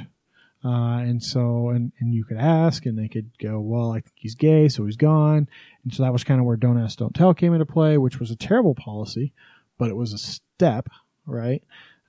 Uh, 0.64 1.00
and 1.00 1.24
so, 1.24 1.70
and, 1.70 1.92
and 2.00 2.14
you 2.14 2.24
could 2.24 2.38
ask 2.38 2.86
and 2.86 2.98
they 2.98 3.08
could 3.08 3.32
go, 3.40 3.60
well, 3.60 3.92
I 3.92 4.02
think 4.02 4.14
he's 4.16 4.36
gay, 4.36 4.68
so 4.68 4.86
he's 4.86 4.98
gone. 4.98 5.48
And 5.84 5.94
so 5.94 6.04
that 6.04 6.14
was 6.14 6.24
kind 6.24 6.40
of 6.40 6.46
where 6.46 6.58
Don't 6.58 6.80
Ask, 6.80 7.00
Don't 7.00 7.16
Tell 7.16 7.34
came 7.34 7.54
into 7.54 7.66
play, 7.66 7.98
which 7.98 8.20
was 8.20 8.30
a 8.30 8.36
terrible 8.36 8.76
policy, 8.76 9.34
but 9.78 9.90
it 9.90 9.96
was 9.96 10.14
a 10.14 10.18
step, 10.18 10.88
right? 11.26 11.64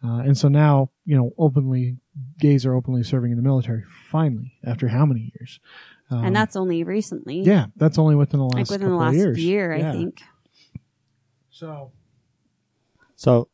Uh, 0.05 0.19
and 0.19 0.37
so 0.37 0.49
now, 0.49 0.91
you 1.05 1.17
know, 1.17 1.33
openly, 1.39 1.97
gays 2.39 2.65
are 2.67 2.75
openly 2.75 3.03
serving 3.03 3.31
in 3.33 3.37
the 3.37 3.43
military, 3.43 3.83
finally, 4.11 4.53
after 4.65 4.89
how 4.89 5.05
many 5.07 5.33
years? 5.39 5.59
Um, 6.11 6.25
and 6.27 6.37
that's 6.37 6.55
only 6.55 6.85
recently. 6.85 7.41
yeah, 7.43 7.67
that's 7.77 7.99
only 7.99 8.15
within 8.15 8.39
the 8.39 8.45
last 8.47 8.55
Like 8.55 8.71
within 8.71 8.81
the 8.91 8.95
couple 8.97 9.01
of 9.01 9.07
last 9.09 9.17
years. 9.17 9.39
year, 9.39 9.75
Yeah. 9.77 9.89
I 9.89 9.93
think. 9.93 10.23
So 11.51 11.93
So, 13.17 13.49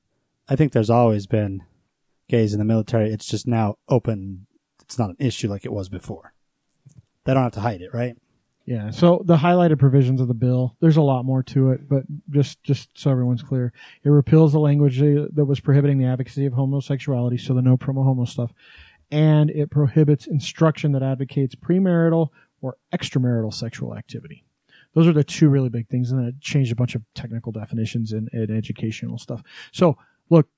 I 0.48 0.56
think 0.56 0.72
there's 0.72 0.90
always 0.90 1.26
been 1.26 1.62
gays 2.28 2.52
in 2.52 2.58
the 2.58 2.64
military. 2.64 3.10
It's 3.12 3.26
just 3.26 3.46
now 3.46 3.76
open. 3.88 4.46
It's 4.82 4.98
not 4.98 5.10
an 5.10 5.16
issue 5.18 5.48
like 5.48 5.64
it 5.64 5.72
was 5.72 5.88
before. 5.88 6.34
They 7.24 7.32
don't 7.32 7.44
have 7.44 7.52
to 7.52 7.60
hide 7.60 7.80
it, 7.80 7.94
right? 7.94 8.16
Yeah, 8.64 8.90
so 8.90 9.22
the 9.24 9.36
highlighted 9.36 9.78
provisions 9.78 10.20
of 10.20 10.28
the 10.28 10.34
bill. 10.34 10.76
There's 10.80 10.96
a 10.96 11.02
lot 11.02 11.24
more 11.24 11.42
to 11.44 11.72
it, 11.72 11.88
but 11.88 12.04
just 12.30 12.62
just 12.62 12.96
so 12.96 13.10
everyone's 13.10 13.42
clear, 13.42 13.72
it 14.04 14.08
repeals 14.08 14.52
the 14.52 14.60
language 14.60 14.98
that 15.00 15.44
was 15.44 15.58
prohibiting 15.58 15.98
the 15.98 16.06
advocacy 16.06 16.46
of 16.46 16.52
homosexuality, 16.52 17.38
so 17.38 17.54
the 17.54 17.62
no 17.62 17.76
promo 17.76 18.04
homo 18.04 18.24
stuff, 18.24 18.52
and 19.10 19.50
it 19.50 19.70
prohibits 19.70 20.26
instruction 20.26 20.92
that 20.92 21.02
advocates 21.02 21.54
premarital 21.56 22.28
or 22.60 22.76
extramarital 22.92 23.52
sexual 23.52 23.96
activity. 23.96 24.44
Those 24.94 25.08
are 25.08 25.12
the 25.12 25.24
two 25.24 25.48
really 25.48 25.68
big 25.68 25.88
things, 25.88 26.12
and 26.12 26.20
then 26.20 26.28
it 26.28 26.40
changed 26.40 26.70
a 26.70 26.76
bunch 26.76 26.94
of 26.94 27.02
technical 27.14 27.50
definitions 27.50 28.12
and, 28.12 28.28
and 28.32 28.50
educational 28.50 29.18
stuff. 29.18 29.42
So, 29.72 29.96
look, 30.30 30.48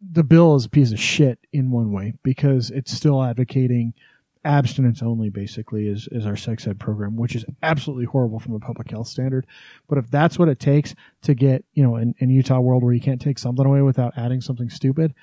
the 0.00 0.24
bill 0.24 0.56
is 0.56 0.64
a 0.64 0.70
piece 0.70 0.90
of 0.90 0.98
shit 0.98 1.38
in 1.52 1.70
one 1.70 1.92
way 1.92 2.14
because 2.22 2.70
it's 2.70 2.92
still 2.92 3.22
advocating 3.22 3.94
abstinence 4.44 5.02
only 5.02 5.30
basically 5.30 5.86
is, 5.86 6.08
is 6.10 6.26
our 6.26 6.36
sex 6.36 6.66
ed 6.66 6.80
program, 6.80 7.16
which 7.16 7.36
is 7.36 7.44
absolutely 7.62 8.04
horrible 8.04 8.40
from 8.40 8.54
a 8.54 8.58
public 8.58 8.90
health 8.90 9.06
standard. 9.06 9.46
But 9.88 9.98
if 9.98 10.10
that's 10.10 10.38
what 10.38 10.48
it 10.48 10.58
takes 10.58 10.94
to 11.22 11.34
get, 11.34 11.64
you 11.74 11.82
know, 11.82 11.96
in, 11.96 12.14
in 12.18 12.30
Utah 12.30 12.60
world 12.60 12.82
where 12.82 12.92
you 12.92 13.00
can't 13.00 13.20
take 13.20 13.38
something 13.38 13.64
away 13.64 13.82
without 13.82 14.16
adding 14.16 14.40
something 14.40 14.70
stupid, 14.70 15.14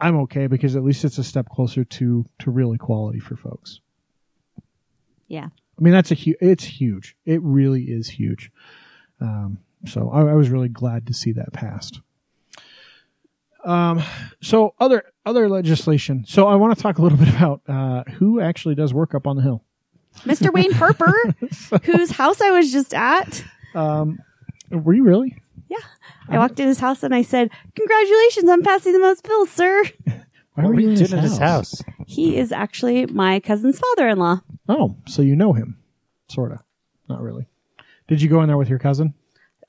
I'm 0.00 0.16
okay 0.20 0.46
because 0.46 0.76
at 0.76 0.84
least 0.84 1.04
it's 1.04 1.18
a 1.18 1.24
step 1.24 1.48
closer 1.48 1.84
to, 1.84 2.26
to 2.40 2.50
real 2.50 2.72
equality 2.72 3.20
for 3.20 3.36
folks. 3.36 3.80
Yeah. 5.28 5.46
I 5.46 5.82
mean, 5.82 5.92
that's 5.92 6.10
a 6.10 6.14
huge, 6.14 6.36
it's 6.40 6.64
huge. 6.64 7.16
It 7.24 7.40
really 7.42 7.84
is 7.84 8.08
huge. 8.08 8.50
Um, 9.20 9.58
so 9.86 10.10
I, 10.10 10.22
I 10.22 10.34
was 10.34 10.50
really 10.50 10.68
glad 10.68 11.06
to 11.06 11.14
see 11.14 11.32
that 11.32 11.52
passed. 11.52 12.00
Um, 13.66 14.02
so 14.40 14.74
other, 14.78 15.04
other 15.24 15.48
legislation. 15.48 16.24
So 16.26 16.46
I 16.46 16.54
want 16.54 16.76
to 16.76 16.82
talk 16.82 16.98
a 16.98 17.02
little 17.02 17.18
bit 17.24 17.28
about, 17.28 17.62
uh, 17.68 18.04
who 18.12 18.40
actually 18.40 18.74
does 18.76 18.94
work 18.94 19.14
up 19.14 19.26
on 19.26 19.36
the 19.36 19.42
hill. 19.42 19.62
Mr. 20.20 20.52
Wayne 20.52 20.72
Harper, 20.80 21.12
whose 21.84 22.12
house 22.12 22.40
I 22.40 22.50
was 22.50 22.72
just 22.72 22.94
at. 22.94 23.44
Um, 23.74 24.18
were 24.70 24.94
you 24.94 25.04
really? 25.04 25.36
Yeah. 25.68 25.76
I 26.28 26.38
walked 26.38 26.58
in 26.60 26.66
his 26.68 26.78
house 26.80 27.02
and 27.02 27.14
I 27.14 27.22
said, 27.22 27.50
Congratulations 27.74 28.48
on 28.48 28.62
passing 28.62 28.92
the 28.92 28.98
most 29.00 29.22
bills, 29.24 29.50
sir. 29.50 29.82
Why 30.04 30.14
what 30.54 30.64
were 30.64 30.74
were 30.74 30.80
you 30.80 30.86
you 30.86 30.92
in 30.92 31.04
doing 31.04 31.12
at 31.18 31.22
his 31.24 31.38
house? 31.38 31.82
He 32.06 32.36
is 32.38 32.50
actually 32.52 33.06
my 33.06 33.40
cousin's 33.40 33.78
father 33.78 34.08
in 34.08 34.18
law. 34.18 34.40
Oh, 34.68 34.96
so 35.06 35.22
you 35.22 35.36
know 35.36 35.52
him, 35.52 35.76
sort 36.28 36.52
of. 36.52 36.60
Not 37.08 37.20
really. 37.20 37.46
Did 38.08 38.22
you 38.22 38.28
go 38.28 38.40
in 38.40 38.46
there 38.48 38.56
with 38.56 38.68
your 38.70 38.78
cousin? 38.78 39.14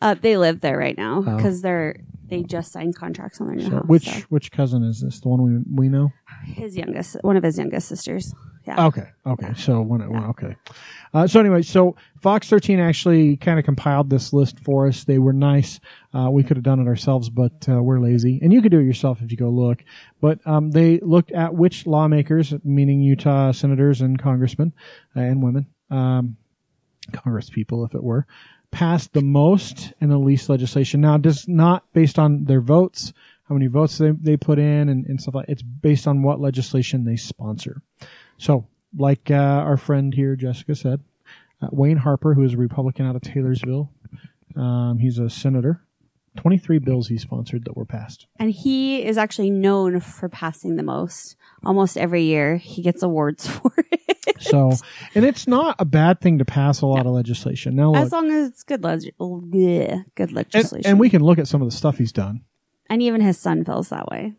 Uh, 0.01 0.13
they 0.13 0.37
live 0.37 0.61
there 0.61 0.77
right 0.77 0.97
now 0.97 1.23
Oh. 1.27 1.35
because 1.35 1.61
they're 1.61 1.97
they 2.29 2.43
just 2.43 2.71
signed 2.71 2.95
contracts 2.95 3.39
on 3.41 3.47
their 3.47 3.55
new 3.55 3.63
So 3.65 3.71
house. 3.71 3.85
which 3.87 4.05
so. 4.05 4.19
which 4.29 4.51
cousin 4.51 4.83
is 4.83 5.01
this? 5.01 5.19
The 5.21 5.29
one 5.29 5.41
we 5.41 5.85
we 5.85 5.89
know? 5.89 6.11
his 6.45 6.77
youngest, 6.77 7.17
one 7.21 7.35
of 7.37 7.43
his 7.43 7.57
youngest 7.57 7.87
sisters. 7.87 8.33
Yeah. 8.65 8.87
Okay, 8.87 9.07
okay. 9.25 9.53
So 9.55 9.79
one, 9.81 10.07
one 10.11 10.25
okay. 10.25 10.55
Uh, 11.13 11.25
so 11.25 11.39
anyway, 11.39 11.61
so 11.61 11.95
Fox 12.19 12.49
13 12.49 12.81
actually 12.81 13.37
kind 13.37 13.57
of 13.59 13.63
compiled 13.63 14.09
this 14.09 14.33
list 14.33 14.59
for 14.59 14.87
us. 14.87 15.05
They 15.05 15.19
were 15.19 15.31
nice. 15.31 15.79
Uh, 16.13 16.29
we 16.29 16.43
could 16.43 16.57
have 16.57 16.65
done 16.65 16.79
it 16.81 16.87
ourselves, 16.87 17.29
but 17.29 17.67
uh, 17.69 17.81
we're 17.81 17.99
lazy, 18.01 18.39
and 18.41 18.51
you 18.51 18.61
could 18.61 18.71
do 18.71 18.79
it 18.79 18.83
yourself 18.85 19.21
if 19.21 19.31
you 19.31 19.37
go 19.37 19.49
look. 19.49 19.83
But 20.19 20.45
um, 20.45 20.71
they 20.71 20.99
looked 20.99 21.31
at 21.31 21.53
which 21.55 21.87
lawmakers, 21.87 22.53
meaning 22.65 22.99
Utah 23.01 23.53
senators 23.53 24.01
and 24.01 24.21
congressmen 24.21 24.73
uh, 25.15 25.21
and 25.21 25.41
women, 25.41 25.67
um, 25.89 26.35
Congress 27.13 27.49
people, 27.49 27.85
if 27.85 27.95
it 27.95 28.03
were, 28.03 28.27
passed 28.71 29.13
the 29.13 29.21
most 29.21 29.93
and 30.01 30.11
the 30.11 30.17
least 30.17 30.49
legislation. 30.49 31.01
Now, 31.01 31.17
does 31.17 31.47
not 31.47 31.91
based 31.93 32.19
on 32.19 32.45
their 32.45 32.61
votes, 32.61 33.13
how 33.47 33.55
many 33.55 33.67
votes 33.67 33.97
they, 33.97 34.11
they 34.11 34.37
put 34.37 34.59
in 34.59 34.89
and, 34.89 35.05
and 35.05 35.21
stuff 35.21 35.35
like 35.35 35.49
It's 35.49 35.61
based 35.61 36.07
on 36.07 36.23
what 36.23 36.39
legislation 36.39 37.05
they 37.05 37.15
sponsor. 37.15 37.81
So, 38.37 38.67
like 38.97 39.31
uh, 39.31 39.35
our 39.35 39.77
friend 39.77 40.13
here, 40.13 40.35
Jessica 40.35 40.75
said, 40.75 41.01
uh, 41.61 41.67
Wayne 41.71 41.97
Harper, 41.97 42.33
who 42.33 42.43
is 42.43 42.53
a 42.53 42.57
Republican 42.57 43.05
out 43.05 43.15
of 43.15 43.21
Taylorsville, 43.21 43.91
um, 44.55 44.97
he's 44.99 45.19
a 45.19 45.29
senator. 45.29 45.81
23 46.37 46.79
bills 46.79 47.07
he 47.07 47.17
sponsored 47.17 47.65
that 47.65 47.75
were 47.75 47.85
passed. 47.85 48.27
And 48.39 48.51
he 48.51 49.03
is 49.03 49.17
actually 49.17 49.49
known 49.49 49.99
for 49.99 50.29
passing 50.29 50.75
the 50.75 50.83
most. 50.83 51.35
Almost 51.65 51.97
every 51.97 52.23
year, 52.23 52.57
he 52.57 52.81
gets 52.81 53.01
awards 53.01 53.47
for 53.47 53.73
it. 53.91 54.16
So, 54.51 54.71
and 55.15 55.25
it's 55.25 55.47
not 55.47 55.75
a 55.79 55.85
bad 55.85 56.21
thing 56.21 56.37
to 56.39 56.45
pass 56.45 56.81
a 56.81 56.85
lot 56.85 57.05
of 57.05 57.13
legislation. 57.13 57.75
Now, 57.75 57.91
look, 57.91 58.01
as 58.03 58.11
long 58.11 58.29
as 58.31 58.49
it's 58.49 58.63
good, 58.63 58.83
leg- 58.83 59.13
bleh, 59.19 59.91
oh, 59.99 60.01
good 60.15 60.29
and, 60.29 60.33
legislation. 60.33 60.89
and 60.89 60.99
we 60.99 61.09
can 61.09 61.23
look 61.23 61.39
at 61.39 61.47
some 61.47 61.61
of 61.61 61.67
the 61.69 61.75
stuff 61.75 61.97
he's 61.97 62.11
done. 62.11 62.41
and 62.89 63.01
even 63.01 63.21
his 63.21 63.37
son 63.37 63.65
feels 63.65 63.89
that 63.89 64.07
way. 64.07 64.33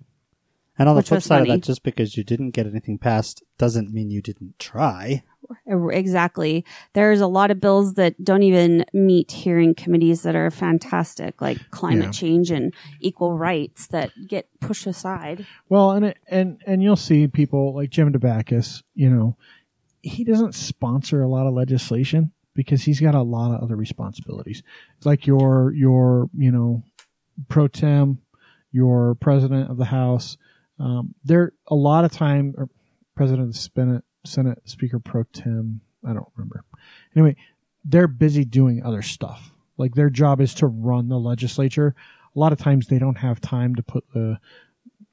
And 0.81 0.89
on 0.89 0.95
the 0.95 1.01
Which 1.01 1.09
flip 1.09 1.17
was 1.19 1.25
side 1.25 1.39
funny. 1.41 1.51
of 1.51 1.61
that, 1.61 1.67
just 1.67 1.83
because 1.83 2.17
you 2.17 2.23
didn't 2.23 2.51
get 2.53 2.67
anything 2.67 2.99
passed 2.99 3.43
doesn't 3.59 3.93
mean 3.93 4.11
you 4.11 4.23
didn't 4.23 4.59
try. 4.61 5.25
Exactly. 5.67 6.65
There's 6.93 7.21
a 7.21 7.27
lot 7.27 7.51
of 7.51 7.61
bills 7.61 7.95
that 7.95 8.23
don't 8.23 8.43
even 8.43 8.85
meet 8.93 9.31
hearing 9.33 9.75
committees 9.75 10.23
that 10.23 10.37
are 10.37 10.51
fantastic, 10.51 11.41
like 11.41 11.59
climate 11.71 12.05
Yeah. 12.07 12.11
change 12.13 12.51
and 12.51 12.75
equal 13.01 13.37
rights 13.37 13.87
that 13.89 14.11
get 14.29 14.49
pushed 14.61 14.87
aside. 14.87 15.47
Well, 15.69 15.93
and 15.93 16.05
it, 16.07 16.19
and 16.29 16.61
and 16.67 16.83
you'll 16.83 16.97
see 16.97 17.27
people 17.29 17.75
like 17.75 17.91
Jim 17.91 18.13
Dabakis. 18.13 18.83
You 18.95 19.11
know, 19.11 19.37
he 20.09 20.25
doesn't 20.25 20.55
sponsor 20.55 21.23
a 21.23 21.29
lot 21.29 21.47
of 21.47 21.55
legislation 21.55 22.33
because 22.55 22.83
he's 22.83 23.01
got 23.01 23.15
a 23.15 23.23
lot 23.23 23.55
of 23.55 23.63
other 23.63 23.77
responsibilities. 23.77 24.63
It's 24.97 25.07
like 25.07 25.27
your 25.27 25.73
your 25.73 26.29
you 26.37 26.51
know 26.51 26.83
pro 27.49 27.69
tem, 27.69 28.19
your 28.73 29.15
president 29.15 29.71
of 29.71 29.77
the 29.77 29.85
House, 29.85 30.37
Um, 30.79 31.15
they're 31.25 31.53
a 31.67 31.75
lot 31.75 32.05
of 32.05 32.13
time, 32.13 32.55
or 32.57 32.69
President 33.15 33.49
of 33.49 33.53
the 33.53 33.59
Senate, 33.59 34.05
Senate 34.25 34.61
Speaker 34.65 34.99
Pro 34.99 35.25
Tem, 35.25 35.81
I 36.07 36.13
don't 36.13 36.29
remember. 36.37 36.65
Anyway, 37.17 37.37
they're 37.85 38.09
busy 38.09 38.45
doing 38.45 38.83
other 38.83 39.03
stuff. 39.03 39.53
Like 39.77 39.95
their 39.95 40.11
job 40.11 40.41
is 40.41 40.55
to 40.55 40.67
run 40.67 41.09
the 41.09 41.19
legislature. 41.19 41.95
A 42.35 42.39
lot 42.39 42.53
of 42.53 42.59
times 42.59 42.87
they 42.87 42.99
don't 42.99 43.19
have 43.19 43.41
time 43.41 43.75
to 43.75 43.83
put 43.83 44.05
the, 44.15 44.39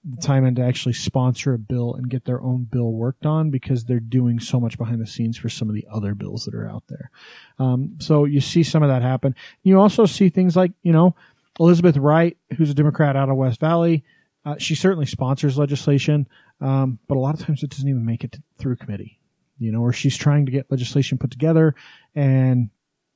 the 0.07 0.21
time 0.21 0.45
in 0.45 0.53
to 0.55 0.61
actually 0.61 0.93
sponsor 0.93 1.53
a 1.53 1.59
bill 1.59 1.95
and 1.95 2.09
get 2.09 2.25
their 2.25 2.41
own 2.41 2.63
bill 2.63 2.91
worked 2.91 3.25
on 3.25 3.49
because 3.49 3.85
they're 3.85 3.99
doing 3.99 4.39
so 4.39 4.59
much 4.59 4.77
behind 4.77 5.01
the 5.01 5.07
scenes 5.07 5.37
for 5.37 5.49
some 5.49 5.67
of 5.67 5.73
the 5.73 5.87
other 5.91 6.13
bills 6.13 6.45
that 6.45 6.53
are 6.53 6.69
out 6.69 6.83
there. 6.87 7.09
Um, 7.57 7.95
so 7.99 8.25
you 8.25 8.39
see 8.39 8.61
some 8.61 8.83
of 8.83 8.89
that 8.89 9.01
happen. 9.01 9.33
You 9.63 9.79
also 9.79 10.05
see 10.05 10.29
things 10.29 10.55
like, 10.55 10.71
you 10.83 10.91
know, 10.91 11.15
Elizabeth 11.59 11.97
Weight, 11.97 12.37
who's 12.55 12.69
a 12.69 12.75
Democrat 12.75 13.15
out 13.15 13.29
of 13.29 13.35
West 13.35 13.59
Valley, 13.59 14.03
uh, 14.45 14.55
she 14.59 14.75
certainly 14.75 15.07
sponsors 15.07 15.57
legislation, 15.57 16.27
um, 16.61 16.99
but 17.07 17.17
a 17.17 17.19
lot 17.19 17.33
of 17.33 17.45
times 17.45 17.63
it 17.63 17.71
doesn't 17.71 17.89
even 17.89 18.05
make 18.05 18.23
it 18.23 18.37
through 18.57 18.75
committee. 18.75 19.19
You 19.57 19.71
know, 19.71 19.79
or 19.79 19.93
she's 19.93 20.17
trying 20.17 20.45
to 20.45 20.51
get 20.51 20.69
legislation 20.69 21.17
put 21.17 21.31
together 21.31 21.75
and 22.13 22.69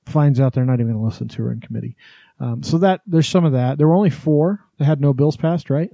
finds 0.05 0.39
out 0.39 0.53
they're 0.53 0.65
not 0.65 0.75
even 0.75 0.93
going 0.93 0.97
to 0.97 1.03
listen 1.03 1.27
to 1.27 1.43
her 1.43 1.51
in 1.51 1.59
committee. 1.59 1.97
Um, 2.39 2.63
so 2.63 2.77
that 2.77 3.01
there's 3.05 3.27
some 3.27 3.43
of 3.43 3.51
that. 3.51 3.77
There 3.77 3.87
were 3.87 3.95
only 3.95 4.09
four 4.09 4.63
that 4.77 4.85
had 4.85 5.01
no 5.01 5.13
bills 5.13 5.35
passed, 5.35 5.69
right? 5.69 5.89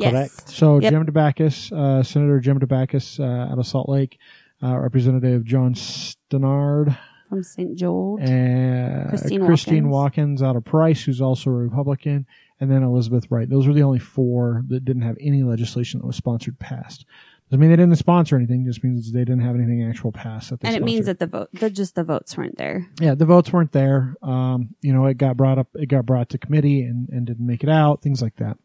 Yes. 0.00 0.12
Correct. 0.12 0.48
So 0.50 0.80
Yep. 0.80 0.92
Jim 0.92 1.06
Dabakis, 1.06 1.72
uh, 1.72 2.02
Senator 2.02 2.40
Jim 2.40 2.58
Dabakis 2.58 3.20
uh, 3.20 3.52
out 3.52 3.58
of 3.58 3.66
Salt 3.66 3.88
Lake, 3.88 4.18
uh, 4.62 4.78
Representative 4.78 5.44
Jon 5.44 5.74
Stanard, 5.74 6.96
From 7.28 7.42
St. 7.42 7.76
George, 7.76 8.22
and 8.22 9.08
Christine 9.10 9.44
Christine 9.44 9.88
Watkins. 9.90 10.40
Watkins 10.40 10.42
out 10.42 10.56
of 10.56 10.64
Price, 10.64 11.02
who's 11.02 11.20
also 11.20 11.50
a 11.50 11.54
Republican, 11.54 12.26
and 12.60 12.70
then 12.70 12.82
Elizabeth 12.82 13.30
Weight. 13.30 13.48
Those 13.48 13.66
were 13.66 13.74
the 13.74 13.82
only 13.82 13.98
four 14.00 14.62
that 14.68 14.84
didn't 14.84 15.02
have 15.02 15.16
any 15.20 15.42
legislation 15.42 16.00
that 16.00 16.06
was 16.06 16.16
sponsored 16.16 16.58
passed. 16.58 17.04
Doesn't 17.50 17.60
mean 17.60 17.70
they 17.70 17.76
didn't 17.76 17.96
sponsor 17.96 18.36
anything; 18.36 18.64
just 18.64 18.84
means 18.84 19.12
they 19.12 19.20
didn't 19.20 19.40
have 19.40 19.56
anything 19.56 19.82
actual 19.82 20.12
passed. 20.12 20.50
That 20.50 20.60
they 20.60 20.68
and 20.68 20.76
it 20.76 20.84
means 20.84 21.06
that 21.06 21.18
the 21.18 21.26
vote, 21.26 21.48
the, 21.52 21.68
just 21.68 21.96
the 21.96 22.04
votes 22.04 22.36
weren't 22.36 22.56
there. 22.56 22.88
yeah, 23.00 23.14
the 23.16 23.26
votes 23.26 23.52
weren't 23.52 23.72
there. 23.72 24.14
Um, 24.22 24.74
you 24.82 24.92
know, 24.92 25.06
it 25.06 25.18
got 25.18 25.36
brought 25.36 25.58
up, 25.58 25.66
it 25.74 25.86
got 25.86 26.06
brought 26.06 26.28
to 26.30 26.38
committee 26.38 26.82
and, 26.82 27.08
and 27.08 27.26
didn't 27.26 27.44
make 27.46 27.64
it 27.64 27.68
out, 27.68 28.02
things 28.02 28.22
like 28.22 28.36
that. 28.36 28.56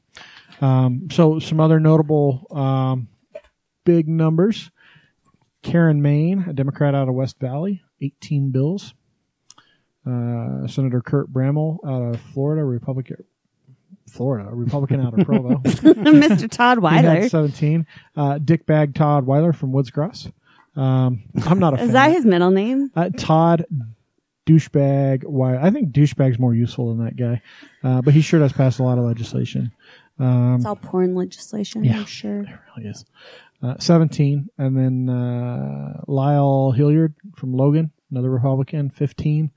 Um, 0.61 1.07
so 1.11 1.40
some 1.40 1.60
other 1.60 1.80
notable, 1.80 2.48
um, 2.52 3.07
big 3.84 4.07
numbers. 4.07 4.72
Karen 5.64 6.02
Mayne, 6.02 6.45
a 6.48 6.53
Democrat 6.53 6.94
out 6.94 7.10
of 7.10 7.15
West 7.15 7.40
Valley, 7.40 7.82
18 8.02 8.52
bills. 8.52 8.94
Uh, 10.06 10.68
Senator 10.68 11.02
Curt 11.02 11.30
Bramble 11.30 11.80
out 11.84 12.02
of 12.03 12.22
Florida, 12.22 12.64
Republican, 12.64 13.23
Florida, 14.07 14.48
a 14.48 14.53
Republican 14.53 15.02
out 15.02 15.18
of 15.18 15.26
Provo. 15.26 15.56
Mr. 15.64 16.49
Todd 16.49 16.77
He 16.77 16.82
Weiler. 16.82 17.27
17. 17.27 17.88
Uh, 18.15 18.38
Dick 18.38 18.68
Bag 18.68 18.94
Todd 18.94 19.26
Weiler 19.26 19.52
from 19.52 19.72
Woods 19.72 19.90
Cross. 19.90 20.30
Um, 20.76 21.23
I'm 21.48 21.57
not 21.57 21.73
a 21.73 21.77
fan. 21.77 21.88
Is 21.88 21.94
that 21.94 22.11
his 22.11 22.26
middle 22.26 22.52
name? 22.52 22.91
Uh, 22.95 23.10
Todd 23.18 23.65
douchebag. 24.45 25.23
Why? 25.23 25.57
I 25.57 25.72
think 25.72 25.91
douchebag's 25.91 26.38
more 26.38 26.53
useful 26.53 26.94
than 26.94 27.06
that 27.06 27.15
guy, 27.18 27.41
uh, 27.84 28.03
but 28.03 28.14
he 28.14 28.22
sure 28.22 28.40
does 28.40 28.53
pass 28.53 28.77
a 28.77 28.84
lot 28.84 28.99
of 28.99 29.06
legislation. 29.06 29.72
Um, 30.19 30.55
It's 30.55 30.65
all 30.65 30.75
porn 30.75 31.15
legislation, 31.15 31.83
Yeah. 31.83 31.97
I'm 31.99 32.05
sure. 32.05 32.41
it 32.41 32.49
really 32.77 32.89
is. 32.89 33.05
Uh, 33.63 33.75
Seventeen, 33.79 34.49
and 34.57 34.77
then 34.77 35.09
uh, 35.09 36.01
Lyle 36.07 36.71
Hillyard 36.75 37.13
from 37.35 37.53
Logan, 37.53 37.91
another 38.11 38.29
Republican, 38.29 38.89
fifteen. 38.89 39.51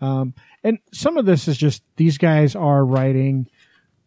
Um, 0.00 0.34
and 0.64 0.78
some 0.92 1.16
of 1.18 1.26
this 1.26 1.46
is 1.46 1.58
just 1.58 1.82
these 1.96 2.16
guys 2.16 2.56
are 2.56 2.84
writing 2.84 3.48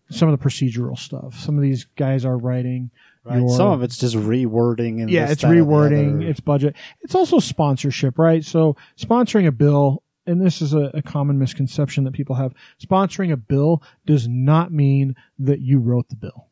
some 0.09 0.27
of 0.29 0.37
the 0.39 0.43
procedural 0.43 0.97
stuff. 0.97 1.37
Some 1.39 1.55
of 1.55 1.61
these 1.61 1.85
guys 1.95 2.25
are 2.25 2.37
writing. 2.37 2.89
Right. 3.25 3.39
your- 3.39 3.49
Some 3.55 3.71
of 3.71 3.83
it's 3.83 3.97
just 3.97 4.15
rewording 4.15 5.01
and 5.01 5.09
yeah, 5.09 5.23
this, 5.23 5.33
it's 5.33 5.41
that, 5.43 5.51
or 5.51 5.55
the 5.55 5.61
rewording, 5.61 6.23
it's 6.23 6.39
budget. 6.41 6.75
It's 7.01 7.15
also 7.15 7.39
sponsorship, 7.39 8.17
right? 8.19 8.43
So 8.43 8.75
sponsoring 8.97 9.47
a 9.47 9.51
bill, 9.51 10.02
and 10.25 10.41
this 10.41 10.61
is 10.61 10.73
a, 10.73 10.91
a 10.93 11.01
common 11.01 11.37
misconception 11.39 12.03
that 12.05 12.13
people 12.13 12.35
have. 12.35 12.53
Sponsoring 12.81 13.31
a 13.31 13.37
bill 13.37 13.83
does 14.05 14.27
not 14.27 14.71
mean 14.71 15.15
that 15.39 15.59
you 15.61 15.79
wrote 15.79 16.09
the 16.09 16.15
bill. 16.15 16.47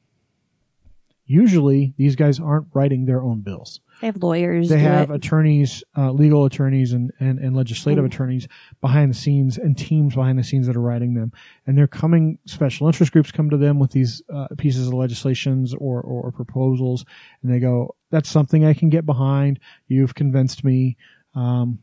Usually, 1.26 1.94
these 1.98 2.18
guys 2.18 2.42
aren't 2.42 2.68
writing 2.74 3.06
their 3.06 3.22
own 3.22 3.40
bills. 3.40 3.80
They 4.02 4.08
have 4.08 4.22
lawyers. 4.22 4.68
They 4.68 4.80
have 4.80 5.12
it. 5.12 5.16
attorneys, 5.16 5.82
uh, 5.96 6.12
legal 6.12 6.44
attorneys, 6.44 6.92
and, 6.92 7.14
and, 7.22 7.40
and 7.40 7.56
legislative 7.56 8.04
Mm. 8.04 8.08
attorneys 8.08 8.48
behind 8.82 9.12
the 9.12 9.16
scenes 9.16 9.58
and 9.58 9.78
teams 9.78 10.16
behind 10.16 10.38
the 10.38 10.44
scenes 10.44 10.68
that 10.68 10.76
are 10.76 10.82
writing 10.82 11.14
them. 11.14 11.32
And 11.66 11.78
they're 11.78 11.88
coming, 11.88 12.38
special 12.48 12.88
interest 12.88 13.14
groups 13.14 13.32
come 13.32 13.50
to 13.50 13.56
them 13.58 13.80
with 13.80 13.92
these 13.92 14.22
uh, 14.34 14.48
pieces 14.58 14.88
of 14.88 14.94
legislations 14.94 15.74
or, 15.76 16.02
or 16.02 16.32
proposals, 16.34 17.06
and 17.44 17.54
they 17.54 17.60
go, 17.60 17.96
That's 18.10 18.30
something 18.30 18.66
I 18.66 18.74
can 18.74 18.90
get 18.90 19.06
behind. 19.06 19.60
You've 19.88 20.16
convinced 20.16 20.66
me. 20.66 20.98
Um, 21.34 21.80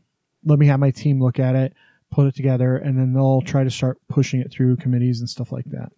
let 0.49 0.59
me 0.59 0.67
have 0.67 0.79
my 0.79 0.91
team 0.91 1.21
look 1.21 1.39
at 1.39 1.55
it, 1.55 1.73
put 2.11 2.27
it 2.27 2.35
together, 2.35 2.75
and 2.75 2.97
then 2.97 3.13
they'll 3.13 3.41
try 3.41 3.63
to 3.63 3.71
start 3.71 3.99
pushing 4.09 4.41
it 4.41 4.51
through 4.51 4.77
committees 4.77 5.19
and 5.19 5.29
stuff 5.29 5.51
like 5.51 5.65
that. 5.65 5.91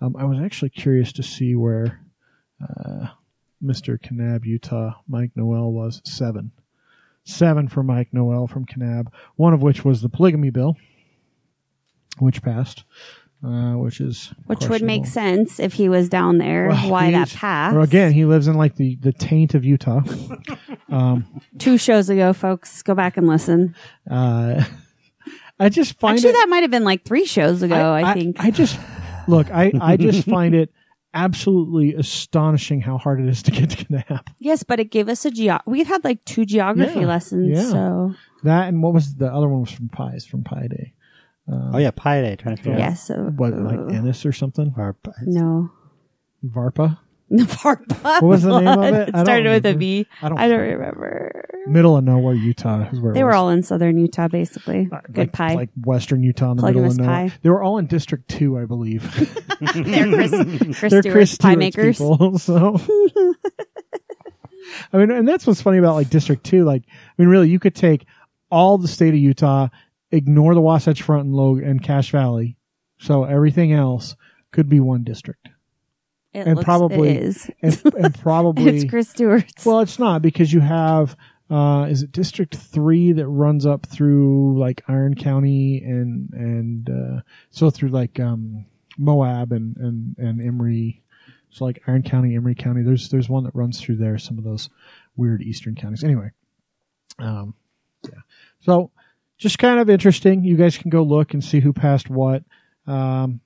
Um, 0.00 0.16
I 0.16 0.24
was 0.24 0.38
actually 0.38 0.70
curious 0.70 1.12
to 1.12 1.22
see 1.22 1.54
where 1.54 2.00
uh, 2.60 3.06
Mr. 3.64 3.98
Kanab, 3.98 4.44
Utah, 4.44 4.94
Mike 5.08 5.30
Noel 5.34 5.72
was 5.72 6.02
seven. 6.04 6.50
Seven 7.24 7.68
for 7.68 7.82
Mike 7.82 8.08
Noel 8.12 8.46
from 8.46 8.66
Kanab, 8.66 9.08
one 9.36 9.54
of 9.54 9.62
which 9.62 9.84
was 9.84 10.02
the 10.02 10.08
polygamy 10.08 10.50
bill, 10.50 10.76
which 12.18 12.42
passed, 12.42 12.84
uh, 13.44 13.74
which 13.74 14.00
is 14.00 14.32
which 14.46 14.68
would 14.68 14.82
make 14.82 15.06
sense 15.06 15.60
if 15.60 15.72
he 15.74 15.88
was 15.88 16.08
down 16.08 16.38
there. 16.38 16.68
Well, 16.68 16.90
why 16.90 17.10
that 17.12 17.30
passed? 17.30 17.74
Well, 17.74 17.84
again, 17.84 18.12
he 18.12 18.24
lives 18.24 18.48
in 18.48 18.54
like 18.54 18.76
the, 18.76 18.96
the 18.96 19.12
taint 19.12 19.54
of 19.54 19.64
Utah. 19.64 20.00
um, 20.90 21.26
Two 21.58 21.78
shows 21.78 22.08
ago, 22.10 22.32
folks, 22.32 22.82
go 22.82 22.94
back 22.94 23.16
and 23.16 23.26
listen. 23.26 23.74
uh, 24.10 24.64
I 25.58 25.68
just 25.70 25.98
find 25.98 26.16
Actually, 26.18 26.30
it, 26.30 26.32
that 26.34 26.48
might 26.50 26.62
have 26.62 26.70
been 26.70 26.84
like 26.84 27.04
three 27.04 27.24
shows 27.24 27.62
ago. 27.62 27.92
I, 27.94 28.12
think. 28.12 28.36
I 28.38 28.50
just 28.50 28.78
look. 29.26 29.50
I 29.50 29.72
I 29.80 29.96
just 29.96 30.24
find 30.28 30.54
it 30.54 30.70
absolutely 31.14 31.94
astonishing 31.94 32.82
how 32.82 32.98
hard 32.98 33.20
it 33.20 33.26
is 33.28 33.42
to 33.44 33.50
get 33.50 33.70
to 33.70 33.84
Kanab. 33.86 34.26
yes, 34.38 34.62
but 34.64 34.80
it 34.80 34.90
gave 34.90 35.08
us 35.08 35.24
a 35.24 35.30
geo. 35.30 35.58
We've 35.66 35.86
had 35.86 36.04
like 36.04 36.22
two 36.26 36.44
geography 36.44 37.00
Yeah, 37.00 37.06
lessons. 37.06 37.56
yeah. 37.56 37.70
So 37.70 38.14
That 38.44 38.68
and 38.68 38.82
what 38.82 38.92
was 38.92 39.14
the 39.14 39.32
other 39.32 39.48
one 39.48 39.60
was 39.60 39.70
from 39.70 39.88
Pies 39.88 40.26
from 40.26 40.44
Pi 40.44 40.66
Day. 40.68 40.92
Um, 41.48 41.74
oh 41.74 41.78
yeah, 41.78 41.90
Pi 41.92 42.20
Day. 42.22 42.36
Trying 42.36 42.56
to 42.56 42.62
figure 42.62 42.74
out 42.74 42.80
yes. 42.80 43.06
So, 43.06 43.14
What 43.36 43.52
like 43.54 43.94
Ennis 43.94 44.26
or 44.26 44.32
something? 44.32 44.70
where 44.74 44.96
no. 45.22 45.70
Varpa. 46.44 46.98
Varpa. 47.32 48.02
What 48.22 48.22
was 48.22 48.42
the 48.44 48.60
name 48.60 48.68
of 48.78 48.94
it? 48.94 49.10
I 49.14 49.20
It 49.20 49.24
started 49.24 49.48
with 49.48 49.66
a 49.66 49.68
remember. 49.70 49.78
V. 49.78 50.06
I 50.22 50.28
don't. 50.28 50.38
I 50.38 50.48
don't 50.48 50.60
remember. 50.60 51.42
Middle 51.68 51.96
of 51.96 52.04
nowhere, 52.04 52.34
Utah 52.34 52.88
is 52.90 53.00
where 53.00 53.10
it 53.10 53.14
They 53.14 53.24
were 53.24 53.30
was. 53.30 53.36
all 53.36 53.48
in 53.50 53.62
southern 53.64 53.98
Utah, 53.98 54.28
basically. 54.28 54.88
Uh, 54.92 55.00
Good 55.06 55.16
like, 55.18 55.32
pie. 55.32 55.54
like 55.54 55.70
western 55.84 56.22
Utah 56.22 56.52
in 56.52 56.56
the 56.58 56.60
Polygamous 56.62 56.96
middle 56.96 57.04
of 57.06 57.16
nowhere. 57.16 57.28
pie. 57.30 57.38
They 57.42 57.50
were 57.50 57.62
all 57.62 57.78
in 57.78 57.86
District 57.86 58.28
Two, 58.28 58.56
I 58.58 58.64
believe. 58.66 59.02
They're 59.74 60.06
Chris, 60.12 60.30
Chris 60.30 60.90
They're 60.92 61.02
Stewart's 61.02 61.08
Chris 61.12 61.36
pie 61.38 61.54
Stewart's 61.54 61.58
makers. 61.58 61.98
people, 61.98 62.38
so. 62.38 62.80
I 64.92 64.98
mean, 64.98 65.10
and 65.10 65.26
that's 65.28 65.46
what's 65.46 65.62
funny 65.62 65.78
about 65.78 65.94
like 65.94 66.10
District 66.10 66.44
Two. 66.44 66.64
Like, 66.64 66.82
I 66.88 66.92
mean, 67.18 67.28
really, 67.28 67.48
you 67.48 67.58
could 67.58 67.74
take 67.74 68.04
all 68.50 68.78
the 68.78 68.88
state 68.88 69.14
of 69.14 69.20
Utah, 69.20 69.68
ignore 70.10 70.54
the 70.54 70.60
Wasatch 70.60 71.02
Front 71.02 71.24
and 71.26 71.34
Log 71.34 71.62
and 71.62 71.82
Cache 71.82 72.10
Valley, 72.10 72.56
so 72.98 73.24
everything 73.24 73.72
else 73.72 74.16
could 74.52 74.68
be 74.68 74.80
one 74.80 75.04
district, 75.04 75.48
It 76.32 76.46
And 76.46 76.56
looks, 76.56 76.64
probably- 76.64 77.08
it 77.10 77.22
is. 77.22 77.50
and, 77.62 77.82
and 77.98 78.14
probably 78.20 78.76
it's 78.76 78.90
Chris 78.90 79.08
Stewart's. 79.10 79.64
Well, 79.66 79.80
it's 79.80 79.98
not 79.98 80.22
because 80.22 80.52
you 80.52 80.60
have 80.60 81.16
uh 81.48 81.86
is 81.88 82.02
it 82.02 82.10
District 82.10 82.56
3 82.56 83.12
that 83.12 83.28
runs 83.28 83.66
up 83.66 83.86
through 83.86 84.58
like 84.58 84.82
Iron 84.88 85.14
County 85.14 85.80
and 85.84 86.28
and 86.32 86.90
uh 86.90 87.20
so 87.50 87.70
through 87.70 87.90
like 87.90 88.18
um 88.18 88.66
Moab 88.98 89.52
and 89.52 89.76
and 89.76 90.16
and 90.18 90.40
Emery. 90.40 91.02
So 91.50 91.64
like 91.64 91.80
Iron 91.86 92.02
County, 92.02 92.34
Emery 92.34 92.56
County. 92.56 92.82
There's 92.82 93.10
there's 93.10 93.28
one 93.28 93.44
that 93.44 93.54
runs 93.54 93.80
through 93.80 93.96
there 93.98 94.18
some 94.18 94.38
of 94.38 94.44
those 94.44 94.68
weird 95.16 95.40
eastern 95.42 95.76
counties. 95.76 96.02
Anyway. 96.02 96.30
Um 97.20 97.54
yeah. 98.04 98.20
So 98.60 98.90
just 99.38 99.58
kind 99.58 99.80
of 99.80 99.90
interesting. 99.90 100.44
You 100.44 100.56
guys 100.56 100.78
can 100.78 100.90
go 100.90 101.02
look 101.02 101.34
and 101.34 101.42
see 101.44 101.60
who 101.60 101.72
passed 101.72 102.10
what. 102.10 102.42
Um 102.86 103.40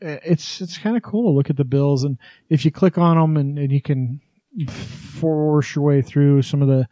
it's 0.00 0.60
it's 0.60 0.76
kind 0.76 0.96
of 0.96 1.02
cool 1.02 1.30
to 1.30 1.36
look 1.36 1.48
at 1.48 1.56
the 1.56 1.64
bills 1.64 2.04
and 2.04 2.18
if 2.50 2.64
you 2.64 2.70
click 2.70 2.98
on 2.98 3.16
them 3.16 3.36
and, 3.36 3.58
and 3.58 3.72
you 3.72 3.80
can 3.80 4.20
force 4.68 5.74
your 5.74 5.84
way 5.84 6.02
through 6.02 6.42
some 6.42 6.62
of 6.62 6.68
the 6.68 6.86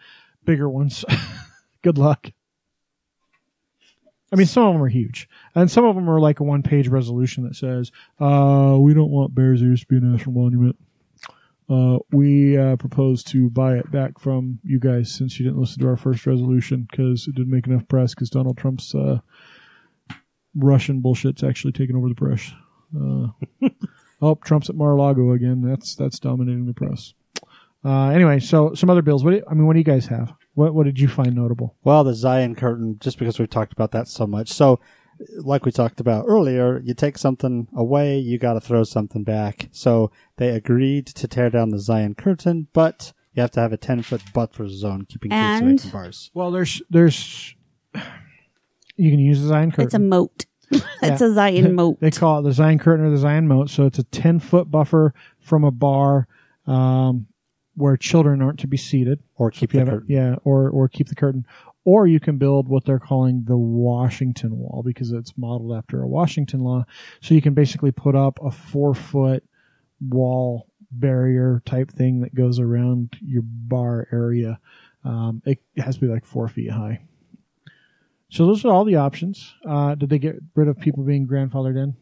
bigger 0.45 0.69
ones. 0.69 1.05
Good 1.83 1.99
luck. 1.99 2.31
I 4.33 4.37
mean, 4.37 4.47
some 4.47 4.67
of 4.67 4.73
them 4.73 4.83
are 4.83 4.89
huge, 4.89 5.29
and 5.55 5.71
some 5.71 5.85
of 5.85 5.95
them 5.95 6.09
are 6.09 6.19
like 6.19 6.41
a 6.41 6.45
one-page 6.45 6.89
resolution 6.89 7.45
that 7.45 7.55
says, 7.55 7.93
uh, 8.19 8.79
"We 8.81 8.95
don't 8.95 9.11
want 9.11 9.35
Bears 9.35 9.63
Ears 9.63 9.81
to 9.81 9.87
be 9.87 9.99
a 9.99 10.01
national 10.01 10.33
monument. 10.33 10.77
Uh, 11.73 11.99
we 12.11 12.59
uh, 12.59 12.77
propose 12.77 13.25
to 13.25 13.49
buy 13.49 13.77
it 13.77 13.91
back 13.91 14.19
from 14.19 14.59
you 14.63 14.79
guys 14.79 15.11
since 15.11 15.39
you 15.39 15.47
didn't 15.47 15.61
listen 15.61 15.81
to 15.81 15.89
our 15.89 15.97
first 15.97 16.27
resolution 16.27 16.87
because 16.91 17.27
it 17.27 17.35
didn't 17.35 17.51
make 17.51 17.67
enough 17.67 17.89
press 17.89 18.15
because 18.15 18.29
Donald 18.29 18.59
Trump's 18.59 18.95
uh, 18.95 19.21
Russian 20.55 21.01
bullshit's 21.01 21.43
actually 21.43 21.73
taking 21.73 21.97
over 21.97 22.09
the 22.09 22.15
press." 22.15 22.53
Uh, 22.95 23.69
Oh, 24.23 24.37
Trump's 24.37 24.71
at 24.71 24.77
Mar-a-Lago 24.77 25.33
again. 25.33 25.63
That's 25.63 25.97
that's 25.97 26.21
dominating 26.21 26.67
the 26.67 26.73
press. 26.73 27.13
Uh, 27.85 28.11
anyway, 28.11 28.39
so 28.39 28.73
some 28.73 28.89
other 28.89 29.03
bills. 29.03 29.25
What 29.25 29.33
do, 29.33 29.43
I 29.51 29.55
mean, 29.55 29.67
what 29.67 29.73
do 29.73 29.81
you 29.81 29.85
guys 29.85 30.07
have? 30.07 30.33
What 30.55 30.75
what 30.75 30.87
did 30.87 31.01
you 31.01 31.09
find 31.09 31.35
notable? 31.35 31.75
Well, 31.83 32.05
the 32.05 32.15
Zion 32.15 32.55
curtain, 32.55 32.99
just 33.01 33.19
because 33.19 33.41
we've 33.41 33.51
talked 33.51 33.73
about 33.73 33.91
that 33.91 34.07
so 34.07 34.25
much. 34.29 34.53
So, 34.53 34.79
like 35.39 35.65
we 35.65 35.73
talked 35.73 36.01
about 36.01 36.25
earlier, 36.29 36.81
you 36.85 36.95
take 36.95 37.19
something 37.19 37.69
away, 37.77 38.19
you 38.19 38.39
got 38.39 38.55
to 38.55 38.61
throw 38.61 38.85
something 38.85 39.23
back. 39.25 39.69
So 39.73 40.11
they 40.37 40.49
agreed 40.51 41.07
to 41.07 41.29
tear 41.29 41.51
down 41.51 41.71
the 41.71 41.79
Zion 41.79 42.15
curtain, 42.15 42.69
but 42.73 43.13
you 43.35 43.41
have 43.43 43.51
to 43.53 43.61
have 43.61 43.73
a 43.73 43.77
10 43.77 44.03
foot 44.03 44.23
buffer 44.35 44.69
zone 44.69 45.07
keeping 45.09 45.31
kids 45.31 45.63
away 45.63 45.77
from 45.79 45.91
bars. 45.91 46.31
Well, 46.35 46.51
there's 46.51 46.83
there's 46.91 47.55
you 48.97 49.11
can 49.11 49.19
use 49.21 49.41
the 49.41 49.49
Zion 49.49 49.71
curtain. 49.71 49.87
It's 49.87 49.95
a 49.95 49.99
moat. 49.99 50.45
it's 50.71 50.87
Yeah. 51.03 51.27
a 51.27 51.33
Zion 51.33 51.75
moat. 51.81 52.01
They 52.01 52.11
call 52.11 52.41
it 52.41 52.43
the 52.43 52.53
Zion 52.53 52.79
curtain 52.79 53.07
or 53.07 53.11
the 53.11 53.17
Zion 53.19 53.49
moat. 53.49 53.71
So 53.71 53.87
it's 53.87 53.99
a 53.99 54.05
10 54.05 54.39
foot 54.41 54.71
buffer 54.71 55.15
from 55.39 55.65
a 55.65 55.71
bar 55.71 56.27
um, 56.67 57.27
where 57.75 57.97
children 57.97 58.43
aren't 58.43 58.61
to 58.61 58.67
be 58.67 58.77
seated. 58.77 59.21
Or 59.37 59.51
keep 59.51 59.71
If 59.71 59.73
the 59.73 59.79
have 59.81 59.89
it- 59.89 59.91
curtain. 59.93 60.07
yeah, 60.09 60.35
or 60.45 60.69
or 60.71 60.89
keep 60.89 61.09
the 61.09 61.15
curtain. 61.15 61.47
Or 61.85 62.07
you 62.07 62.21
can 62.21 62.39
build 62.39 62.69
what 62.69 62.85
they're 62.85 63.01
calling 63.01 63.45
the 63.45 63.57
Washington 63.57 64.57
Wall 64.57 64.83
because 64.85 65.11
it's 65.11 65.37
modeled 65.37 65.77
after 65.77 66.03
a 66.03 66.09
Washington 66.09 66.61
law. 66.61 66.85
So 67.21 67.35
you 67.35 67.43
can 67.43 67.55
basically 67.55 67.91
put 67.91 68.15
up 68.15 68.39
a 68.43 68.51
four 68.51 68.95
foot 68.95 69.43
wall 70.01 70.69
barrier 70.93 71.63
type 71.65 71.91
thing 71.91 72.21
that 72.21 72.35
goes 72.35 72.61
around 72.61 73.17
your 73.21 73.43
bar 73.45 74.07
area. 74.13 74.61
Um, 75.05 75.43
it 75.45 75.59
has 75.77 75.97
to 75.97 76.01
be 76.01 76.07
like 76.07 76.25
four 76.25 76.49
feet 76.49 76.71
high. 76.71 77.01
So 78.29 78.47
those 78.47 78.65
are 78.65 78.73
all 78.73 78.85
the 78.85 78.97
options. 78.97 79.55
Uh, 79.67 79.95
did 79.95 80.09
they 80.09 80.19
get 80.19 80.37
rid 80.55 80.69
of 80.69 80.79
people 80.79 81.05
being 81.05 81.27
grandfathered 81.27 81.77
in? 81.77 81.97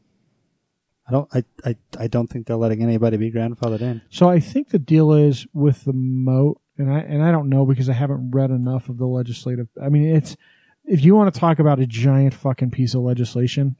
I 1.08 1.12
don't, 1.12 1.28
I, 1.34 1.44
I, 1.64 1.76
I 1.98 2.06
don't 2.06 2.28
think 2.28 2.46
they're 2.46 2.56
letting 2.56 2.82
anybody 2.84 3.16
be 3.16 3.32
grandfathered 3.32 3.80
in. 3.80 4.00
So 4.10 4.28
I 4.28 4.38
think 4.38 4.68
the 4.68 4.78
deal 4.78 5.12
is 5.12 5.44
with 5.52 5.84
the 5.84 5.92
moat, 5.92 6.59
and 6.80 6.92
I 6.92 7.00
and 7.00 7.22
I 7.22 7.30
don't 7.30 7.48
know 7.48 7.66
because 7.66 7.88
I 7.88 7.92
haven't 7.92 8.30
read 8.30 8.50
enough 8.50 8.88
of 8.88 8.98
the 8.98 9.06
legislative. 9.06 9.68
I 9.82 9.88
mean, 9.88 10.14
it's 10.14 10.36
if 10.84 11.04
you 11.04 11.14
want 11.14 11.32
to 11.32 11.38
talk 11.38 11.58
about 11.58 11.78
a 11.78 11.86
giant 11.86 12.34
fucking 12.34 12.70
piece 12.70 12.94
of 12.94 13.02
legislation, 13.02 13.76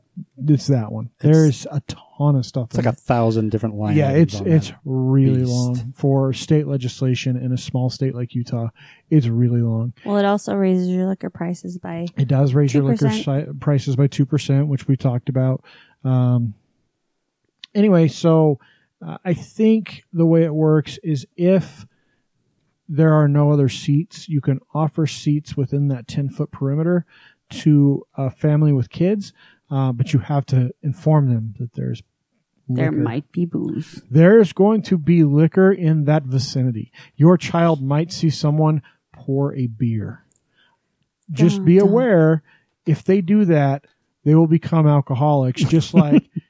it's 0.46 0.66
that 0.66 0.92
one. 0.92 1.10
There's 1.20 1.66
a 1.70 1.80
ton 1.88 2.36
of 2.36 2.44
stuff. 2.44 2.68
It's 2.70 2.76
like 2.76 2.86
a 2.86 2.92
thousand 2.92 3.50
different 3.50 3.76
lines. 3.76 3.96
yeah, 3.96 4.10
it's 4.10 4.40
it's 4.40 4.72
really 4.84 5.40
beast. 5.40 5.50
long 5.50 5.92
for 5.96 6.32
state 6.32 6.66
legislation 6.66 7.36
in 7.36 7.52
a 7.52 7.58
small 7.58 7.90
state 7.90 8.14
like 8.14 8.34
Utah. 8.34 8.68
It's 9.08 9.26
really 9.26 9.62
long. 9.62 9.94
Well, 10.04 10.18
it 10.18 10.24
also 10.24 10.54
raises 10.54 10.88
your 10.88 11.06
liquor 11.06 11.30
prices 11.30 11.78
by 11.78 12.06
It 12.16 12.28
does 12.28 12.54
raise 12.54 12.74
your 12.74 12.84
liquor 12.84 13.10
si- 13.10 13.46
prices 13.58 13.96
by 13.96 14.06
two 14.06 14.26
percent, 14.26 14.68
which 14.68 14.86
we 14.86 14.96
talked 14.96 15.28
about. 15.28 15.64
Um, 16.04 16.54
anyway, 17.74 18.08
so 18.08 18.58
uh, 19.04 19.18
I 19.24 19.34
think 19.34 20.04
the 20.12 20.26
way 20.26 20.44
it 20.44 20.54
works 20.54 20.98
is 21.02 21.26
if 21.36 21.86
there 22.92 23.14
are 23.14 23.28
no 23.28 23.52
other 23.52 23.68
seats, 23.68 24.28
you 24.28 24.40
can 24.40 24.60
offer 24.74 25.06
seats 25.06 25.56
within 25.56 25.88
that 25.88 26.08
ten 26.08 26.28
foot 26.28 26.50
perimeter 26.50 27.06
to 27.50 28.04
a 28.16 28.30
family 28.30 28.72
with 28.72 28.90
kids, 28.90 29.32
uh, 29.70 29.92
but 29.92 30.12
you 30.12 30.18
have 30.18 30.44
to 30.46 30.70
inform 30.82 31.32
them 31.32 31.54
that 31.58 31.72
there's 31.74 32.02
there 32.68 32.90
liquor. 32.90 33.02
might 33.02 33.30
be 33.32 33.46
booze. 33.46 34.02
There's 34.10 34.52
going 34.52 34.82
to 34.82 34.98
be 34.98 35.24
liquor 35.24 35.72
in 35.72 36.04
that 36.04 36.24
vicinity. 36.24 36.92
Your 37.16 37.36
child 37.36 37.82
might 37.82 38.12
see 38.12 38.30
someone 38.30 38.82
pour 39.12 39.54
a 39.54 39.66
beer. 39.66 40.24
Just 41.30 41.64
be 41.64 41.78
aware 41.78 42.42
if 42.86 43.04
they 43.04 43.20
do 43.20 43.44
that, 43.44 43.86
they 44.24 44.34
will 44.34 44.48
become 44.48 44.86
alcoholics, 44.86 45.62
just 45.62 45.94
like 45.94 46.28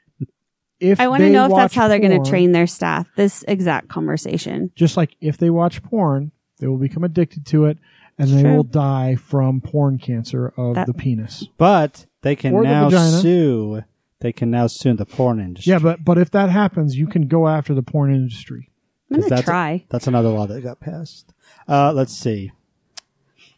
if 0.80 0.98
I 1.00 1.08
want 1.08 1.20
to 1.22 1.30
know 1.30 1.44
if 1.44 1.50
that's 1.50 1.52
watch 1.52 1.74
how 1.74 1.88
they're 1.88 1.98
going 1.98 2.22
to 2.22 2.28
train 2.28 2.52
their 2.52 2.66
staff. 2.66 3.06
This 3.16 3.44
exact 3.46 3.88
conversation. 3.88 4.70
Just 4.74 4.96
like 4.96 5.14
if 5.20 5.36
they 5.38 5.50
watch 5.50 5.82
porn, 5.82 6.32
they 6.58 6.66
will 6.66 6.78
become 6.78 7.04
addicted 7.04 7.46
to 7.46 7.66
it 7.66 7.78
and 8.18 8.28
they 8.30 8.42
True. 8.42 8.56
will 8.56 8.64
die 8.64 9.14
from 9.14 9.60
porn 9.60 9.98
cancer 9.98 10.52
of 10.56 10.74
That- 10.74 10.86
the 10.86 10.94
penis. 10.94 11.46
But 11.58 12.06
they 12.22 12.34
can 12.36 12.54
Or 12.54 12.62
the 12.62 12.68
now 12.68 12.84
vagina. 12.90 13.18
sue. 13.20 13.82
They 14.20 14.32
can 14.32 14.50
now 14.50 14.66
sue 14.66 14.92
the 14.94 15.06
porn 15.06 15.40
industry. 15.40 15.70
Yeah, 15.72 15.78
but 15.78 16.04
but 16.04 16.18
if 16.18 16.30
that 16.32 16.50
happens, 16.50 16.96
you 16.98 17.06
can 17.06 17.26
go 17.28 17.48
after 17.48 17.72
the 17.74 17.82
porn 17.82 18.12
industry. 18.14 18.68
I'm 19.10 19.16
going 19.16 19.22
'Cause 19.22 19.28
to 19.30 19.34
that's 19.36 19.44
try. 19.46 19.84
that's 19.88 20.06
another 20.06 20.28
law 20.28 20.46
that 20.46 20.60
got 20.62 20.78
passed. 20.80 21.32
Uh, 21.66 21.92
let's 21.94 22.14
see. 22.16 22.52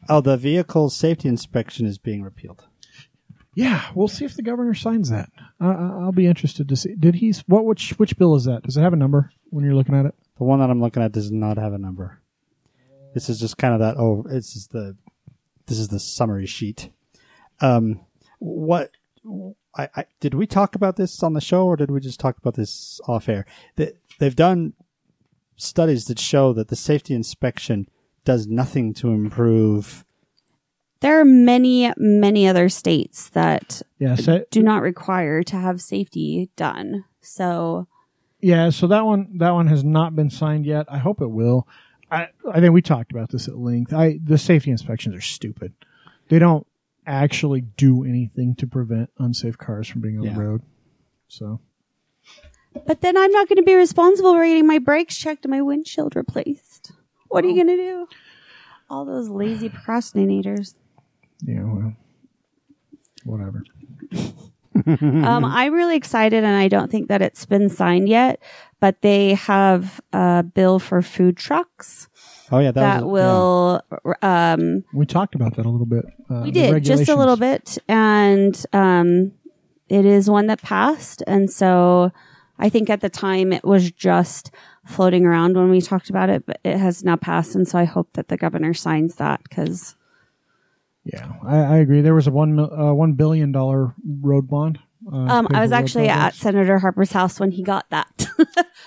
Oh, 0.09 0.21
the 0.21 0.37
vehicle 0.37 0.89
safety 0.91 1.29
inspection 1.29 1.87
is 1.87 1.99
being 1.99 2.23
repealed. 2.23 2.67
Yeah, 3.55 3.91
we'll 3.95 4.09
see 4.09 4.25
if 4.25 4.35
the 4.35 4.43
governor 4.43 4.75
signs 4.75 5.11
that. 5.11 5.31
Uh, 5.61 5.67
I'll 6.01 6.13
be 6.13 6.27
interested 6.27 6.69
to 6.69 6.77
see. 6.77 6.95
Did 6.95 7.17
he? 7.17 7.35
What? 7.47 7.65
Which? 7.65 7.91
Which 7.99 8.17
bill 8.17 8.35
is 8.35 8.45
that? 8.45 8.63
Does 8.63 8.77
it 8.77 8.83
have 8.83 8.95
a 8.95 8.97
number 8.97 9.31
when 9.51 9.65
you're 9.65 9.75
looking 9.75 9.95
at 9.95 10.07
it? 10.07 10.15
The 10.39 10.45
one 10.45 10.61
that 10.61 10.71
I'm 10.71 10.81
looking 10.81 11.03
at 11.03 11.13
does 11.13 11.31
not 11.31 11.59
have 11.59 11.75
a 11.75 11.79
number. 11.79 12.21
This 13.15 13.29
is 13.29 13.39
just 13.39 13.59
kind 13.59 13.75
of 13.75 13.81
that. 13.81 13.97
Oh, 13.99 14.25
this 14.27 14.57
is 14.57 14.69
the 14.69 14.97
this 15.67 15.79
is 15.79 15.89
the 15.89 16.01
summary 16.01 16.47
sheet. 16.47 16.91
Um, 17.61 18.01
what 18.39 18.93
I, 19.77 19.89
I 19.95 20.05
did 20.21 20.35
we 20.35 20.47
talk 20.47 20.75
about 20.75 20.97
this 20.97 21.23
on 21.23 21.35
the 21.35 21.41
show, 21.41 21.67
or 21.67 21.77
did 21.77 21.91
we 21.91 22.01
just 22.01 22.21
talk 22.21 22.39
about 22.39 22.55
this 22.55 23.01
off 23.07 23.29
air? 23.29 23.45
That 23.77 23.97
they've 24.19 24.35
done 24.35 24.73
studies 25.57 26.07
that 26.07 26.19
show 26.19 26.53
that 26.55 26.69
the 26.69 26.77
safety 26.77 27.15
inspection 27.15 27.89
does 28.25 28.47
nothing 28.47 28.95
to 28.95 29.09
improve. 29.09 30.05
There 31.03 31.21
are 31.21 31.25
many, 31.25 31.93
many 31.97 32.47
other 32.49 32.69
states 32.69 33.29
that 33.31 33.83
Yeah. 33.99 34.15
So, 34.15 34.45
do 34.51 34.63
not 34.63 34.83
require 34.83 35.43
to 35.43 35.57
have 35.57 35.81
safety 35.81 36.51
done. 36.57 37.05
So 37.21 37.87
yeah. 38.41 38.71
So 38.71 38.87
that 38.87 39.05
one. 39.05 39.39
That 39.39 39.51
one 39.51 39.67
has 39.67 39.85
not 39.85 40.17
been 40.17 40.31
signed 40.31 40.65
yet. 40.67 40.87
I 40.89 40.99
hope 40.99 41.21
it 41.21 41.31
will. 41.31 41.69
I. 42.11 42.29
I 42.51 42.61
think 42.61 42.73
we 42.73 42.83
talked 42.83 43.13
about 43.13 43.31
this 43.31 43.47
at 43.49 43.57
length. 43.59 43.93
I. 43.93 44.19
The 44.23 44.39
safety 44.39 44.71
inspections 44.71 45.15
are 45.15 45.21
stupid. 45.21 45.75
They 46.29 46.39
don't 46.39 46.67
actually 47.07 47.61
do 47.61 48.05
anything 48.05 48.55
to 48.57 48.67
prevent 48.67 49.11
unsafe 49.19 49.59
cars 49.59 49.89
from 49.89 50.01
being 50.01 50.19
on 50.19 50.25
Yeah. 50.25 50.35
the 50.35 50.41
road. 50.41 50.63
So 51.29 51.61
But 52.87 53.01
then 53.01 53.17
I'm 53.17 53.33
not 53.33 53.49
going 53.49 53.57
to 53.57 53.63
be 53.63 53.75
responsible 53.75 54.35
for 54.35 54.45
getting 54.45 54.67
my 54.67 54.79
brakes 54.79 55.17
checked 55.17 55.45
and 55.45 55.51
my 55.51 55.63
windshield 55.63 56.15
replaced. 56.15 56.93
What 57.29 57.45
are 57.45 57.49
you 57.49 57.55
going 57.55 57.77
to 57.77 57.83
do? 57.83 58.07
All 58.89 59.05
those 59.05 59.29
lazy 59.29 59.69
procrastinators. 59.69 60.75
Yeah. 61.45 61.63
Well. 61.63 61.95
Whatever. 63.25 63.63
Um, 64.87 65.45
I'm 65.45 65.75
really 65.75 65.97
excited, 65.97 66.45
and 66.45 66.57
I 66.57 66.67
don't 66.67 66.91
think 66.91 67.09
that 67.09 67.21
it's 67.21 67.45
been 67.45 67.69
signed 67.69 68.09
yet. 68.09 68.43
But 68.81 69.03
they 69.03 69.35
have 69.35 70.01
a 70.15 70.43
bill 70.43 70.79
for 70.79 71.03
food 71.03 71.37
trucks 71.37 72.09
Oh 72.53 72.59
yeah, 72.59 72.71
that, 72.71 73.01
that 73.01 73.07
was, 73.07 73.81
will. 74.03 74.17
Um, 74.21 74.85
We 74.93 75.07
talked 75.07 75.35
about 75.35 75.57
that 75.57 75.65
a 75.65 75.71
little 75.71 75.87
bit. 75.87 76.05
Uh, 76.29 76.43
we 76.45 76.51
did 76.51 76.85
just 76.85 77.09
a 77.09 77.17
little 77.17 77.39
bit, 77.39 77.79
and 77.89 78.63
um, 78.75 79.33
it 79.89 80.05
is 80.05 80.29
one 80.29 80.49
that 80.49 80.61
passed. 80.61 81.23
And 81.27 81.51
so, 81.51 82.13
I 82.59 82.69
think 82.69 82.91
at 82.91 83.01
the 83.01 83.09
time 83.09 83.55
it 83.55 83.65
was 83.65 83.91
just 83.91 84.51
floating 84.85 85.25
around 85.25 85.57
when 85.57 85.71
we 85.71 85.81
talked 85.81 86.11
about 86.11 86.29
it, 86.29 86.45
but 86.45 86.61
it 86.63 86.77
has 86.77 87.03
now 87.03 87.17
passed. 87.17 87.55
And 87.55 87.67
so, 87.67 87.79
I 87.79 87.85
hope 87.85 88.11
that 88.13 88.29
the 88.29 88.37
governor 88.37 88.75
signs 88.75 89.15
that 89.15 89.43
because 89.45 89.97
Yeah, 91.05 91.33
I, 91.45 91.57
I 91.59 91.77
agree. 91.79 92.01
There 92.01 92.15
was 92.15 92.27
a 92.27 92.31
one 92.31 92.59
uh, 92.59 92.93
one 92.95 93.15
billion 93.15 93.51
dollar 93.53 93.95
road 94.21 94.49
bond. 94.49 94.79
Uh, 95.11 95.17
um, 95.17 95.49
I 95.51 95.61
was 95.61 95.73
actually 95.73 96.09
at. 96.09 96.35
Senator 96.35 96.79
Harper's 96.79 97.11
house 97.11 97.41
when 97.41 97.51
he 97.51 97.63
got 97.63 97.89
that. 97.91 98.27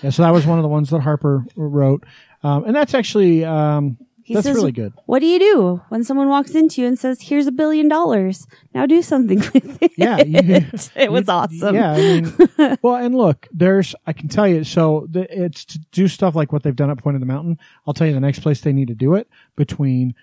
Yeah, 0.04 0.10
so 0.10 0.24
that 0.24 0.32
was 0.32 0.46
one 0.46 0.60
of 0.60 0.64
the 0.64 0.68
ones 0.70 0.90
that 0.90 1.00
Harper 1.00 1.46
wrote, 1.56 2.04
um, 2.44 2.66
and 2.66 2.76
that's 2.76 2.94
actually 2.94 3.46
um, 3.46 3.98
that's 4.30 4.46
says, 4.46 4.54
really 4.56 4.74
good. 4.74 4.92
What 5.06 5.20
do 5.20 5.26
you 5.26 5.40
do 5.40 5.82
when 5.88 6.04
someone 6.04 6.28
walks 6.28 6.52
into 6.52 6.82
you 6.82 6.88
and 6.88 7.00
says, 7.00 7.22
"Here's 7.22 7.48
a 7.48 7.52
billion 7.52 7.88
dollars. 7.88 8.46
Now 8.74 8.86
do 8.86 9.02
something 9.02 9.40
with 9.54 9.82
it." 9.82 9.94
Yeah, 9.98 10.18
you- 10.22 10.66
it 10.96 11.12
was 11.14 11.28
you- 11.28 11.34
awesome. 11.34 11.76
Yeah, 11.76 11.94
I 11.94 11.98
mean, 11.98 12.78
well, 12.82 12.96
and 12.96 13.16
look, 13.16 13.48
there's 13.54 13.96
I 14.06 14.12
can 14.12 14.28
tell 14.28 14.46
you. 14.48 14.66
So 14.66 15.08
the, 15.10 15.26
it's 15.44 15.64
to 15.66 15.80
do 15.94 16.10
stuff 16.10 16.36
like 16.36 16.52
what 16.52 16.64
they've 16.64 16.76
done 16.76 16.90
at 16.90 16.98
Point 16.98 17.16
of 17.16 17.22
the 17.22 17.26
Mountain. 17.28 17.58
I'll 17.88 17.94
tell 17.94 18.06
you 18.06 18.14
the 18.14 18.20
next 18.20 18.40
place 18.40 18.60
they 18.60 18.74
need 18.74 18.90
to 18.90 18.96
do 18.96 19.16
it 19.16 19.30
between 19.56 20.14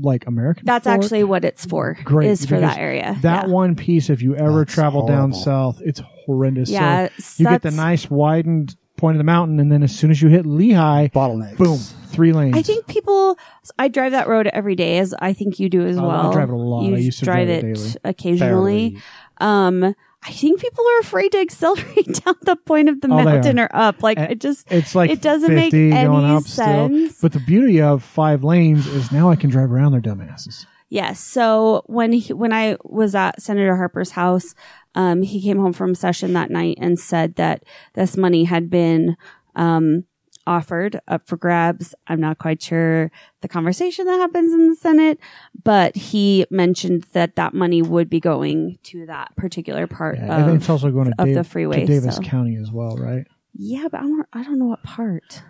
like 0.00 0.26
American. 0.26 0.64
That's 0.66 0.86
Fork, 0.86 1.02
actually 1.02 1.24
what 1.24 1.44
it's 1.44 1.64
for. 1.64 1.96
great 2.04 2.30
is 2.30 2.46
for 2.46 2.60
that 2.60 2.78
area. 2.78 3.16
That 3.22 3.46
yeah. 3.46 3.52
one 3.52 3.74
piece, 3.76 4.10
if 4.10 4.22
you 4.22 4.36
ever 4.36 4.60
That's 4.64 4.74
travel 4.74 5.06
down 5.06 5.32
south, 5.32 5.80
it's 5.84 6.00
horrendous. 6.26 6.70
Yeah, 6.70 7.08
so 7.18 7.42
you 7.42 7.48
get 7.48 7.62
the 7.62 7.70
nice 7.70 8.08
widened 8.10 8.76
Point 8.96 9.16
of 9.16 9.18
the 9.18 9.24
Mountain, 9.24 9.58
and 9.60 9.72
then 9.72 9.82
as 9.82 9.96
soon 9.98 10.10
as 10.10 10.20
you 10.20 10.28
hit 10.28 10.44
Lehi, 10.44 11.10
bottlenecks. 11.12 11.56
boom, 11.56 11.78
three 12.08 12.32
lanes. 12.32 12.54
I 12.56 12.62
think 12.62 12.86
people. 12.86 13.38
I 13.78 13.88
drive 13.88 14.12
that 14.12 14.28
road 14.28 14.46
every 14.48 14.76
day, 14.76 14.98
as 14.98 15.14
I 15.20 15.32
think 15.32 15.58
you 15.58 15.70
do 15.70 15.86
as 15.86 15.96
Oh, 15.96 16.04
I 16.04 16.22
well. 16.22 16.32
drive 16.32 16.50
it 16.50 16.52
a 16.52 16.56
lot. 16.56 16.84
You 16.84 16.96
I 16.96 16.98
used 16.98 17.18
to 17.20 17.24
drive, 17.24 17.46
drive 17.46 17.48
it 17.48 17.64
it, 17.64 17.74
daily. 17.74 17.90
occasionally. 18.04 18.90
Fairly. 18.90 19.02
Um, 19.38 19.94
I 20.22 20.32
think 20.32 20.60
people 20.60 20.84
are 20.84 21.00
afraid 21.00 21.32
to 21.32 21.38
accelerate 21.40 22.06
down 22.24 22.34
the 22.42 22.56
point 22.56 22.88
of 22.90 23.00
the 23.00 23.08
Oh, 23.10 23.22
mountain 23.24 23.58
or 23.58 23.68
up. 23.72 24.02
Like 24.02 24.18
Uh, 24.18 24.26
it 24.30 24.40
just. 24.40 24.70
It's 24.70 24.94
like 24.94 25.10
It 25.10 25.22
doesn't 25.22 25.54
make 25.54 25.72
50 25.72 25.90
going 25.90 26.24
any 26.24 26.34
up 26.36 26.42
still. 26.44 26.64
sense. 26.88 27.20
But 27.20 27.32
the 27.32 27.40
beauty 27.40 27.80
of 27.80 28.02
five 28.02 28.44
lanes 28.44 28.86
is 28.86 29.10
now 29.10 29.30
I 29.30 29.36
can 29.36 29.48
drive 29.50 29.72
around 29.72 29.92
their 29.92 30.00
dumbasses. 30.02 30.66
Yes. 30.90 31.20
So 31.20 31.82
when 31.86 32.12
he, 32.12 32.32
when 32.34 32.52
I 32.52 32.76
was 32.84 33.14
at 33.14 33.40
Senator 33.40 33.76
Harper's 33.76 34.10
house, 34.10 34.54
Um, 34.96 35.22
he 35.22 35.40
came 35.40 35.58
home 35.60 35.72
from 35.72 35.94
session 35.94 36.32
that 36.32 36.50
night 36.50 36.76
and 36.80 36.98
said 36.98 37.36
that 37.36 37.62
this 37.94 38.16
money 38.16 38.42
had 38.44 38.68
been 38.68 39.16
um, 39.54 40.02
offered 40.50 41.00
up 41.06 41.28
for 41.28 41.36
grabs. 41.36 41.94
I'm 42.08 42.20
not 42.20 42.38
quite 42.38 42.60
sure 42.60 43.10
the 43.40 43.48
conversation 43.48 44.04
that 44.06 44.16
happens 44.18 44.52
in 44.52 44.68
the 44.70 44.74
Senate, 44.74 45.20
but 45.62 45.94
he 45.96 46.44
mentioned 46.50 47.04
that 47.12 47.36
that 47.36 47.54
money 47.54 47.80
would 47.82 48.10
be 48.10 48.18
going 48.18 48.78
to 48.82 49.06
that 49.06 49.34
particular 49.36 49.86
part 49.86 50.18
Yeah, 50.18 50.34
I 50.34 50.38
think 50.38 50.48
of. 50.48 50.54
it's 50.56 50.68
also 50.68 50.90
going 50.90 51.12
to, 51.12 51.22
of 51.22 51.32
the 51.32 51.44
freeway, 51.44 51.80
to 51.80 51.86
Davis 51.86 52.16
so. 52.16 52.22
County 52.22 52.56
as 52.56 52.70
well, 52.72 52.96
right? 52.96 53.26
yeah, 53.54 53.86
but 53.90 54.00
I 54.00 54.02
don't, 54.02 54.26
I 54.32 54.42
don't 54.42 54.58
know 54.58 54.66
what 54.66 54.82
part. 54.82 55.42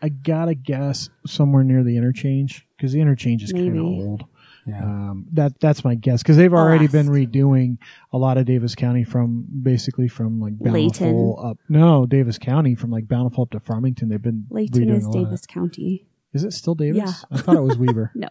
I 0.00 0.08
gotta 0.08 0.54
guess 0.54 1.10
somewhere 1.26 1.64
near 1.64 1.82
the 1.82 1.96
interchange 1.96 2.66
because 2.76 2.92
the 2.92 3.00
interchange 3.00 3.42
is 3.42 3.52
kind 3.52 3.76
of 3.76 3.84
old. 3.84 4.24
Yeah. 4.68 4.82
Um, 4.82 5.26
that 5.32 5.58
that's 5.60 5.82
my 5.84 5.94
guess 5.94 6.22
because 6.22 6.36
they've 6.36 6.52
already 6.52 6.84
ask. 6.84 6.92
been 6.92 7.08
redoing 7.08 7.78
a 8.12 8.18
lot 8.18 8.36
of 8.36 8.44
Davis 8.44 8.74
County 8.74 9.02
from 9.04 9.46
basically 9.62 10.08
from 10.08 10.40
like 10.40 10.58
Bountiful 10.58 11.36
Layton. 11.36 11.50
up. 11.50 11.58
No, 11.68 12.04
Davis 12.06 12.36
County 12.38 12.74
from 12.74 12.90
like 12.90 13.08
Bountiful 13.08 13.44
up 13.44 13.50
to 13.50 13.60
Farmington. 13.60 14.08
They've 14.10 14.20
been 14.20 14.46
Layton 14.50 14.84
redoing 14.88 14.96
is 14.98 15.04
a 15.06 15.10
lot. 15.10 15.24
Davis 15.24 15.46
County. 15.46 16.06
Is 16.34 16.44
it 16.44 16.52
still 16.52 16.74
Davis? 16.74 16.98
Yeah. 16.98 17.12
I 17.38 17.40
thought 17.40 17.56
it 17.56 17.62
was 17.62 17.78
Weber. 17.78 18.12
No. 18.16 18.28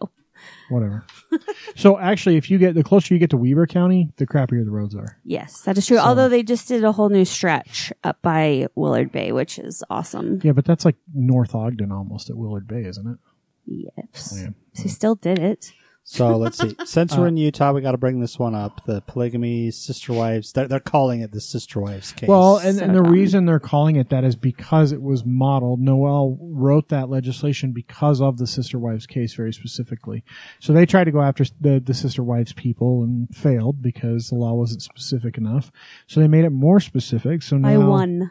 Whatever. 0.70 1.04
so 1.74 1.98
actually, 1.98 2.36
if 2.36 2.48
you 2.48 2.58
get 2.58 2.76
the 2.76 2.84
closer 2.84 3.12
you 3.12 3.18
get 3.18 3.30
to 3.30 3.36
Weber 3.36 3.66
County, 3.66 4.12
the 4.18 4.26
crappier 4.26 4.64
the 4.64 4.70
roads 4.70 4.94
are. 4.94 5.18
Yes, 5.24 5.62
that 5.62 5.76
is 5.76 5.84
true. 5.86 5.96
So- 5.96 6.04
Although 6.04 6.28
they 6.28 6.44
just 6.44 6.68
did 6.68 6.84
a 6.84 6.92
whole 6.92 7.08
new 7.08 7.24
stretch 7.24 7.92
up 8.04 8.22
by 8.22 8.68
Willard 8.76 9.10
Bay, 9.10 9.32
which 9.32 9.58
is 9.58 9.82
awesome. 9.90 10.40
Yeah, 10.44 10.52
but 10.52 10.64
that's 10.64 10.84
like 10.84 10.94
North 11.12 11.56
Ogden 11.56 11.90
almost 11.90 12.30
at 12.30 12.36
Willard 12.36 12.68
Bay, 12.68 12.84
isn't 12.84 13.04
it? 13.08 13.18
Yes. 13.66 14.34
Yeah. 14.40 14.50
So 14.74 14.82
he 14.84 14.88
still 14.88 15.16
did 15.16 15.40
it. 15.40 15.72
So 16.10 16.36
let's 16.38 16.56
see. 16.58 16.68
Uh, 16.78 16.84
Since 16.84 17.16
we're 17.16 17.26
in 17.26 17.36
Utah, 17.36 17.72
we 17.72 17.80
got 17.80 17.92
to 17.92 17.98
bring 17.98 18.20
this 18.20 18.38
one 18.38 18.54
up. 18.54 18.84
The 18.86 19.02
polygamy, 19.02 19.70
sister 19.70 20.12
wives. 20.12 20.52
They're, 20.52 20.68
they're 20.68 20.80
calling 20.80 21.20
it 21.20 21.32
the 21.32 21.40
sister 21.40 21.80
wives 21.80 22.12
case. 22.12 22.28
Well, 22.28 22.56
and, 22.58 22.78
So 22.78 22.84
and 22.84 22.94
the 22.94 23.02
reason 23.02 23.44
they're 23.44 23.58
calling 23.58 23.96
it 23.96 24.08
that 24.10 24.24
is 24.24 24.36
because 24.36 24.92
it 24.92 25.02
was 25.02 25.24
modeled. 25.24 25.80
Noel 25.80 26.38
wrote 26.40 26.88
that 26.88 27.10
legislation 27.10 27.72
because 27.72 28.20
of 28.20 28.38
the 28.38 28.46
sister 28.46 28.78
wives 28.78 29.06
case 29.06 29.34
very 29.34 29.52
specifically. 29.52 30.24
So 30.60 30.72
they 30.72 30.86
tried 30.86 31.04
to 31.04 31.10
go 31.10 31.20
after 31.20 31.44
the, 31.60 31.80
the 31.80 31.94
sister 31.94 32.22
wives 32.22 32.52
people 32.52 33.02
and 33.02 33.34
failed 33.34 33.82
because 33.82 34.28
the 34.28 34.36
law 34.36 34.54
wasn't 34.54 34.82
specific 34.82 35.36
enough. 35.36 35.70
So 36.06 36.20
they 36.20 36.28
made 36.28 36.44
it 36.44 36.50
more 36.50 36.80
specific. 36.80 37.42
So 37.42 37.58
by 37.58 37.74
now, 37.74 37.88
one, 37.88 38.30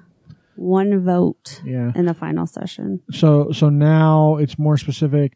one 0.56 1.04
vote 1.04 1.62
yeah. 1.66 1.92
in 1.96 2.06
the 2.06 2.14
final 2.14 2.48
session. 2.48 3.02
So 3.12 3.52
so 3.52 3.70
now 3.70 4.38
it's 4.38 4.58
more 4.58 4.78
specific. 4.78 5.34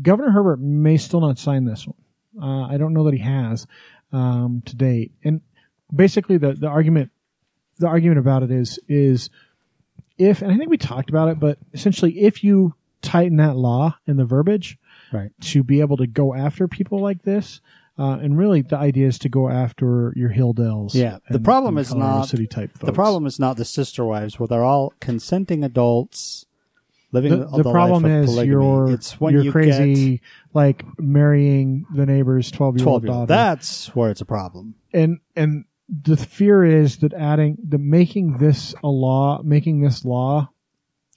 Governor 0.00 0.30
Herbert 0.30 0.60
may 0.60 0.96
still 0.96 1.20
not 1.20 1.38
sign 1.38 1.64
this 1.64 1.86
one. 1.86 1.96
Uh, 2.40 2.66
I 2.66 2.76
don't 2.76 2.92
know 2.92 3.04
that 3.04 3.14
he 3.14 3.20
has 3.20 3.66
um, 4.12 4.62
to 4.66 4.76
date. 4.76 5.12
And 5.24 5.40
basically, 5.94 6.36
the 6.36 6.52
the 6.52 6.68
argument 6.68 7.10
the 7.78 7.88
argument 7.88 8.18
about 8.18 8.42
it 8.42 8.50
is 8.50 8.78
is 8.88 9.30
if 10.18 10.42
and 10.42 10.52
I 10.52 10.56
think 10.56 10.70
we 10.70 10.78
talked 10.78 11.10
about 11.10 11.28
it, 11.28 11.40
but 11.40 11.58
essentially, 11.72 12.20
if 12.20 12.44
you 12.44 12.74
tighten 13.02 13.36
that 13.38 13.56
law 13.56 13.96
and 14.06 14.18
the 14.18 14.24
verbiage 14.24 14.78
right. 15.12 15.30
to 15.40 15.62
be 15.62 15.80
able 15.80 15.96
to 15.96 16.06
go 16.06 16.34
after 16.34 16.68
people 16.68 17.00
like 17.00 17.22
this. 17.22 17.60
Uh, 17.98 18.18
and 18.22 18.38
really, 18.38 18.62
the 18.62 18.78
idea 18.78 19.06
is 19.06 19.18
to 19.18 19.28
go 19.28 19.50
after 19.50 20.14
your 20.16 20.30
Hildales. 20.30 20.94
Yeah, 20.94 21.18
the 21.28 21.38
problem 21.38 21.76
is 21.76 21.90
Colorado 21.90 22.18
not- 22.20 22.28
city 22.28 22.46
type. 22.46 22.72
Folks. 22.72 22.86
The 22.86 22.92
problem 22.94 23.26
is 23.26 23.38
not 23.38 23.58
the 23.58 23.64
sister 23.64 24.06
wives. 24.06 24.38
Well, 24.38 24.46
they're 24.46 24.64
all 24.64 24.94
consenting 25.00 25.64
adults 25.64 26.46
living 27.12 27.30
the, 27.38 27.46
the, 27.46 27.62
the 27.62 27.70
problem 27.72 28.02
life 28.04 28.12
of 28.12 28.18
is 28.24 28.30
polygamy. 28.30 28.50
you're 28.52 28.90
it's 28.92 29.20
when 29.20 29.34
you're 29.34 29.42
you 29.44 29.52
crazy 29.52 30.20
like 30.54 30.84
marrying 30.98 31.84
the 31.94 32.06
neighbor's 32.06 32.50
12 32.50 32.78
year 32.78 32.88
old 32.88 33.04
daughter 33.06 33.26
That's 33.26 33.94
where 33.96 34.10
it's 34.10 34.20
a 34.20 34.24
problem. 34.26 34.74
and 34.92 35.18
and 35.36 35.64
the 35.88 36.16
fear 36.16 36.64
is 36.64 36.98
that 36.98 37.12
adding 37.14 37.58
the 37.66 37.78
making 37.78 38.38
this 38.38 38.74
a 38.84 38.88
law 38.88 39.40
making 39.42 39.80
this 39.80 40.04
law 40.04 40.50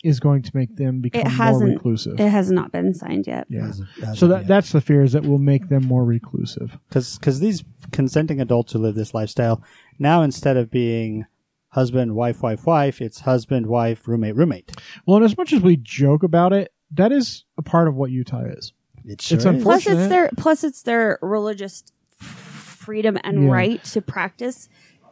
is 0.04 0.20
going 0.20 0.42
to 0.42 0.52
make 0.54 0.76
them 0.76 1.00
become 1.00 1.22
It 1.22 1.26
more 1.26 1.32
hasn't. 1.32 1.74
reclusive 1.76 2.20
It 2.20 2.28
has 2.30 2.52
not 2.52 2.72
been 2.74 2.94
signed 2.94 3.26
yet. 3.28 3.46
yeah 3.50 3.68
As 3.70 3.80
of- 3.80 3.88
as 4.04 4.20
so 4.20 4.28
that 4.28 4.40
yet. 4.40 4.48
that's 4.48 4.72
the 4.72 4.82
fear 4.82 5.04
is 5.04 5.14
that 5.14 5.24
will 5.24 5.38
make 5.40 5.70
them 5.70 5.86
more 5.86 6.04
reclusive 6.04 6.78
because 6.90 7.40
these 7.40 7.64
consenting 7.92 8.42
adults 8.42 8.74
who 8.74 8.80
live 8.80 8.96
this 8.96 9.14
lifestyle 9.14 9.64
now 10.00 10.22
instead 10.24 10.58
of 10.58 10.72
being 10.72 11.26
husband 11.74 12.16
wife 12.16 12.42
wife 12.44 12.66
wife 12.66 13.02
it's 13.02 13.20
husband 13.22 13.68
wife 13.68 14.08
roommate 14.08 14.36
roommate 14.36 14.72
well 15.06 15.18
and 15.18 15.26
as 15.26 15.36
much 15.38 15.52
as 15.54 15.62
we 15.62 15.76
joke 15.78 16.24
about 16.24 16.54
it 16.54 16.72
that 16.92 17.12
is 17.12 17.46
a 17.58 17.62
part 17.62 17.88
of 17.88 17.96
what 17.96 18.10
utah 18.12 18.44
is 18.46 18.74
it 19.06 19.22
sure 19.22 19.36
It's 19.36 19.44
is. 19.44 19.46
unfortunate. 19.46 19.94
Plus, 19.96 20.00
it's 20.04 20.10
their 20.10 20.30
plus 20.38 20.64
it's 20.64 20.82
their 20.84 21.20
religious 21.22 21.84
freedom 22.20 23.18
and 23.24 23.44
Yeah. 23.44 23.50
right 23.52 23.84
to 23.86 24.02
practice. 24.02 24.70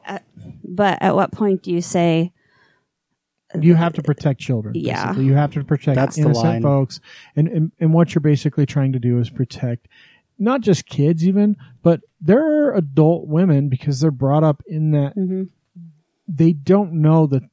Uh, 0.08 0.20
but 0.64 0.98
at 1.02 1.14
what 1.16 1.32
point 1.34 1.62
do 1.64 1.72
you 1.72 1.82
say? 1.82 2.32
you 3.60 3.76
have 3.76 3.92
to 3.94 4.02
protect 4.02 4.40
children. 4.40 4.76
Yeah. 4.78 5.08
basically. 5.08 5.26
you 5.26 5.34
have 5.34 5.52
to 5.52 5.64
protect 5.66 5.96
That's 5.96 6.18
innocent 6.18 6.46
line. 6.46 6.62
folks, 6.62 7.02
and, 7.36 7.48
and 7.50 7.72
and 7.82 7.94
what 7.94 8.16
you're 8.16 8.22
basically 8.22 8.66
trying 8.66 8.94
to 8.94 9.00
do 9.00 9.20
is 9.20 9.30
protect 9.30 9.90
not 10.40 10.62
just 10.62 10.86
kids, 10.86 11.28
even, 11.28 11.58
but 11.84 12.00
there 12.22 12.40
are 12.70 12.74
adult 12.76 13.28
women 13.28 13.68
because 13.68 14.00
they're 14.00 14.10
brought 14.10 14.44
up 14.46 14.64
in 14.68 14.92
that 14.92 15.18
Mhm. 15.18 15.50
They 16.34 16.54
don't 16.54 16.94
know 16.94 17.28
that 17.28 17.44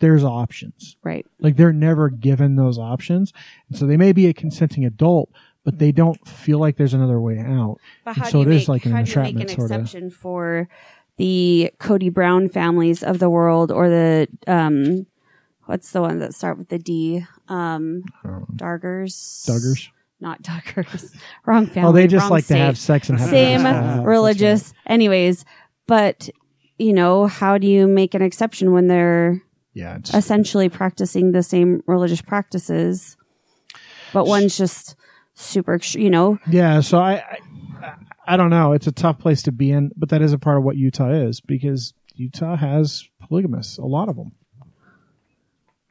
there's 0.00 0.24
options. 0.24 0.96
Right. 1.02 1.26
Like 1.40 1.56
they're 1.56 1.72
never 1.72 2.08
given 2.10 2.56
those 2.56 2.78
options, 2.78 3.32
and 3.68 3.76
so 3.78 3.86
they 3.86 3.96
may 3.96 4.12
be 4.12 4.26
a 4.26 4.32
consenting 4.34 4.84
adult, 4.84 5.30
but 5.64 5.78
they 5.78 5.92
don't 5.92 6.26
feel 6.26 6.58
like 6.58 6.76
there's 6.76 6.94
another 6.94 7.20
way 7.20 7.38
out. 7.38 7.78
But 8.04 8.16
And 8.16 8.24
how 8.24 8.30
so 8.30 8.44
do 8.44 8.50
it 8.50 8.52
you 8.54 8.58
is 8.58 8.62
make, 8.62 8.68
like 8.68 8.86
an 8.86 8.92
how 8.92 9.02
do 9.02 9.10
you 9.10 9.16
make 9.22 9.34
an 9.34 9.40
entrapment 9.42 9.50
sorta. 9.50 9.74
exception 9.74 10.10
for 10.10 10.68
the 11.18 11.70
Kody 11.78 12.12
Brown 12.12 12.48
families 12.48 13.02
of 13.02 13.18
the 13.18 13.30
world 13.30 13.70
or 13.70 13.88
the 13.88 14.28
um 14.46 15.06
what's 15.66 15.92
the 15.92 16.00
one 16.00 16.18
that 16.18 16.34
start 16.34 16.58
with 16.58 16.68
the 16.68 16.78
D? 16.78 17.24
Um 17.48 18.02
Dargers. 18.56 19.44
Duggars. 19.46 19.88
Not 20.20 20.42
Duggars. 20.42 21.14
wrong 21.46 21.66
family. 21.66 21.88
Oh, 21.88 21.92
they 21.92 22.06
just 22.06 22.22
wrong 22.24 22.30
like 22.30 22.46
to 22.46 22.56
have 22.56 22.78
sex 22.78 23.08
and 23.08 23.18
have 23.20 23.28
same 23.30 23.62
babies. 23.62 23.64
Yeah, 23.74 23.94
that's 23.96 24.06
religious 24.06 24.74
anyways, 24.86 25.44
but 25.86 26.28
you 26.78 26.92
know, 26.92 27.26
how 27.26 27.58
do 27.58 27.66
you 27.66 27.86
make 27.86 28.14
an 28.14 28.22
exception 28.22 28.72
when 28.72 28.86
they're 28.88 29.42
Yeah, 29.74 29.98
essentially 30.14 30.68
practicing 30.68 31.32
the 31.32 31.42
same 31.42 31.82
religious 31.86 32.22
practices, 32.22 33.16
but 34.12 34.26
one's 34.26 34.56
just 34.56 34.96
super, 35.34 35.78
you 35.92 36.10
know, 36.10 36.38
Yeah, 36.50 36.80
so 36.80 36.98
I, 36.98 37.14
I 37.14 37.94
I 38.26 38.36
don't 38.36 38.50
know. 38.50 38.72
It's 38.72 38.86
a 38.86 38.92
tough 38.92 39.18
place 39.18 39.42
to 39.42 39.52
be 39.52 39.70
in, 39.72 39.90
but 39.96 40.08
that 40.10 40.22
is 40.22 40.32
a 40.32 40.38
part 40.38 40.58
of 40.58 40.64
what 40.64 40.76
Utah 40.76 41.10
is 41.10 41.40
because 41.40 41.92
Utah 42.14 42.56
has 42.56 43.08
polygamists, 43.20 43.78
a 43.78 43.84
lot 43.84 44.08
of 44.08 44.16
them. 44.16 44.32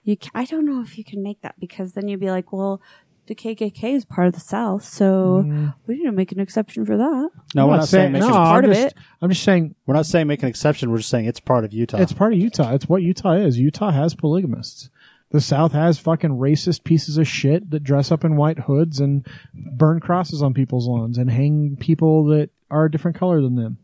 you. 0.03 0.15
Ca- 0.17 0.31
I 0.33 0.45
don't 0.45 0.65
know 0.65 0.81
if 0.81 0.97
you 0.97 1.03
can 1.03 1.21
make 1.21 1.41
that 1.41 1.59
because 1.59 1.93
then 1.93 2.07
you'd 2.07 2.19
be 2.19 2.31
like, 2.31 2.51
well, 2.53 2.81
the 3.27 3.35
KKK 3.35 3.95
is 3.95 4.05
part 4.05 4.27
of 4.27 4.33
the 4.33 4.39
South, 4.39 4.83
so 4.83 5.43
mm. 5.45 5.73
we 5.87 5.95
need 5.95 6.05
to 6.05 6.11
make 6.11 6.31
an 6.31 6.39
exception 6.39 6.85
for 6.85 6.97
that. 6.97 7.29
no 7.55 7.63
I'm 7.63 7.67
we're 7.67 7.73
not 7.73 7.77
not 7.77 7.87
saying, 7.87 8.11
make 8.11 8.21
no, 8.21 8.29
part 8.29 8.65
I'm 8.65 8.71
of 8.71 8.75
just, 8.75 8.87
it. 8.87 8.93
I'm 9.21 9.29
just 9.29 9.43
saying 9.43 9.75
we're 9.85 9.95
not 9.95 10.05
saying 10.05 10.27
make 10.27 10.43
an 10.43 10.49
exception 10.49 10.91
we're 10.91 10.97
just 10.97 11.09
saying 11.09 11.25
it's 11.25 11.39
part 11.39 11.63
of 11.63 11.73
utah 11.73 11.97
it's 11.97 12.13
part 12.13 12.33
of 12.33 12.39
Utah. 12.39 12.73
It's 12.73 12.89
what 12.89 13.01
Utah 13.01 13.33
is. 13.33 13.59
Utah 13.59 13.91
has 13.91 14.15
polygamists. 14.15 14.89
The 15.29 15.39
South 15.39 15.71
has 15.71 15.97
fucking 15.97 16.31
racist 16.31 16.83
pieces 16.83 17.17
of 17.17 17.27
shit 17.27 17.69
that 17.71 17.83
dress 17.83 18.11
up 18.11 18.25
in 18.25 18.35
white 18.35 18.59
hoods 18.59 18.99
and 18.99 19.25
burn 19.53 20.01
crosses 20.01 20.43
on 20.43 20.53
people's 20.53 20.87
lawns 20.87 21.17
and 21.17 21.31
hang 21.31 21.77
people 21.79 22.25
that 22.25 22.49
are 22.69 22.85
a 22.85 22.91
different 22.91 23.17
color 23.17 23.41
than 23.41 23.55
them. 23.55 23.77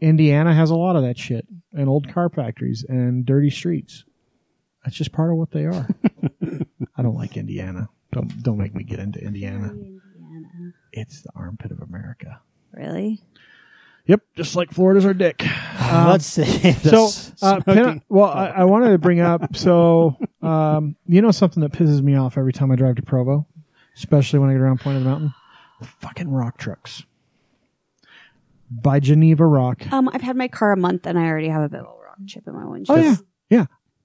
Indiana 0.00 0.52
has 0.52 0.70
a 0.70 0.74
lot 0.74 0.96
of 0.96 1.02
that 1.02 1.16
shit 1.16 1.46
and 1.72 1.88
old 1.88 2.12
car 2.12 2.28
factories 2.28 2.84
and 2.88 3.24
dirty 3.24 3.50
streets. 3.50 4.04
That's 4.84 4.96
just 4.96 5.12
part 5.12 5.30
of 5.30 5.36
what 5.36 5.52
they 5.52 5.64
are. 5.64 5.88
I 6.96 7.02
don't 7.02 7.14
like 7.14 7.36
Indiana. 7.36 7.88
Don't 8.12 8.42
don't 8.42 8.58
make 8.58 8.74
me 8.74 8.84
get 8.84 8.98
into 8.98 9.18
Indiana. 9.20 9.70
Indiana. 9.70 9.98
It's 10.92 11.22
the 11.22 11.30
armpit 11.34 11.70
of 11.72 11.80
America. 11.80 12.40
Really? 12.72 13.20
Yep, 14.06 14.20
just 14.36 14.56
like 14.56 14.72
Florida's 14.72 15.04
our 15.06 15.14
dick. 15.14 15.44
let's 15.80 16.26
see 16.26 16.72
So, 16.72 17.04
uh, 17.42 17.60
smoking- 17.62 18.02
well, 18.08 18.28
I, 18.30 18.48
I 18.48 18.64
wanted 18.64 18.90
to 18.90 18.98
bring 18.98 19.20
up. 19.20 19.54
So, 19.56 20.16
um, 20.42 20.96
you 21.06 21.22
know 21.22 21.30
something 21.30 21.62
that 21.62 21.72
pisses 21.72 22.02
me 22.02 22.16
off 22.16 22.36
every 22.36 22.52
time 22.52 22.70
I 22.72 22.76
drive 22.76 22.96
to 22.96 23.02
Provo, 23.02 23.46
especially 23.96 24.40
when 24.40 24.50
I 24.50 24.54
get 24.54 24.60
around 24.60 24.80
Point 24.80 24.96
of 24.98 25.04
the 25.04 25.08
Mountain, 25.08 25.34
the 25.80 25.86
fucking 25.86 26.28
rock 26.30 26.58
trucks 26.58 27.04
by 28.70 28.98
Geneva 29.00 29.46
Rock. 29.46 29.90
Um, 29.92 30.08
I've 30.12 30.22
had 30.22 30.36
my 30.36 30.48
car 30.48 30.72
a 30.72 30.76
month 30.76 31.06
and 31.06 31.18
I 31.18 31.26
already 31.26 31.48
have 31.48 31.62
a 31.62 31.68
bit 31.68 31.80
of 31.80 31.86
rock 31.86 32.18
chip 32.26 32.46
in 32.46 32.54
my 32.54 32.66
windshield. 32.66 32.98
Oh 32.98 33.02
yeah, 33.02 33.10
yeah. 33.10 33.16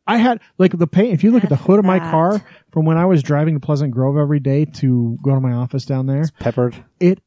I 0.08 0.18
had 0.18 0.40
like 0.58 0.78
the 0.78 0.88
paint. 0.88 1.14
If 1.14 1.24
you 1.24 1.32
look 1.32 1.44
at 1.44 1.50
the 1.50 1.56
hood 1.56 1.80
of 1.80 1.86
my 1.86 2.00
that. 2.00 2.12
car 2.12 2.42
from 2.72 2.86
when 2.86 2.98
I 2.98 3.06
was 3.06 3.22
driving 3.22 3.54
to 3.56 3.60
Pleasant 3.60 3.92
Grove 3.94 4.18
every 4.18 4.40
day 4.40 4.66
to 4.66 5.18
go 5.22 5.34
to 5.36 5.42
my 5.42 5.52
office 5.54 5.86
down 5.86 6.06
there, 6.06 6.24
peppered 6.40 6.76
it 7.00 7.20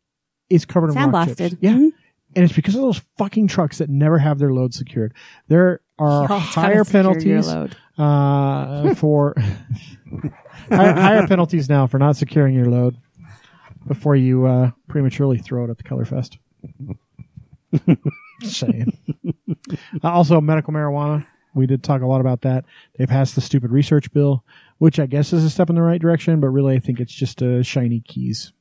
is 0.48 0.64
covered 0.64 0.90
in 0.90 1.10
rock 1.10 1.28
chips. 1.28 1.40
Sandblasted. 1.40 1.58
Yeah. 1.60 1.72
Mhm. 1.74 1.90
And 2.36 2.44
it's 2.44 2.52
because 2.54 2.74
of 2.76 2.82
those 2.82 3.00
fucking 3.18 3.48
trucks 3.48 3.78
that 3.78 3.90
never 3.90 4.16
have 4.18 4.38
their 4.38 4.52
load 4.52 4.72
secured. 4.72 5.14
There 5.48 5.80
are 5.98 6.22
Y'all 6.28 6.38
higher 6.38 6.84
gotta 6.84 6.84
secure 6.84 7.04
your 7.04 7.12
penalties 7.44 7.48
uh, 7.98 8.94
for 8.94 9.34
higher, 10.70 10.92
higher 10.92 11.26
penalties 11.26 11.68
now 11.68 11.86
for 11.86 11.98
not 11.98 12.16
securing 12.16 12.54
your 12.54 12.66
load 12.66 12.96
before 13.86 14.14
you 14.16 14.46
uh, 14.46 14.70
prematurely 14.88 15.38
throw 15.38 15.64
it 15.64 15.70
at 15.70 15.76
the 15.78 15.82
color 15.82 16.04
fest. 16.04 16.38
Saying. 18.42 18.92
Uh, 20.02 20.08
also, 20.08 20.40
medical 20.40 20.72
marijuana. 20.72 21.26
We 21.54 21.66
did 21.66 21.82
talk 21.82 22.02
a 22.02 22.06
lot 22.06 22.20
about 22.20 22.42
that. 22.42 22.64
They 22.96 23.06
passed 23.06 23.34
the 23.34 23.40
stupid 23.40 23.70
research 23.70 24.12
bill, 24.12 24.44
which 24.78 24.98
I 24.98 25.06
guess 25.06 25.32
is 25.32 25.44
a 25.44 25.50
step 25.50 25.68
in 25.68 25.76
the 25.76 25.82
right 25.82 26.00
direction, 26.00 26.40
but 26.40 26.48
really 26.48 26.76
I 26.76 26.78
think 26.78 27.00
it's 27.00 27.12
just 27.12 27.42
a 27.42 27.62
shiny 27.62 28.00
keys. 28.00 28.52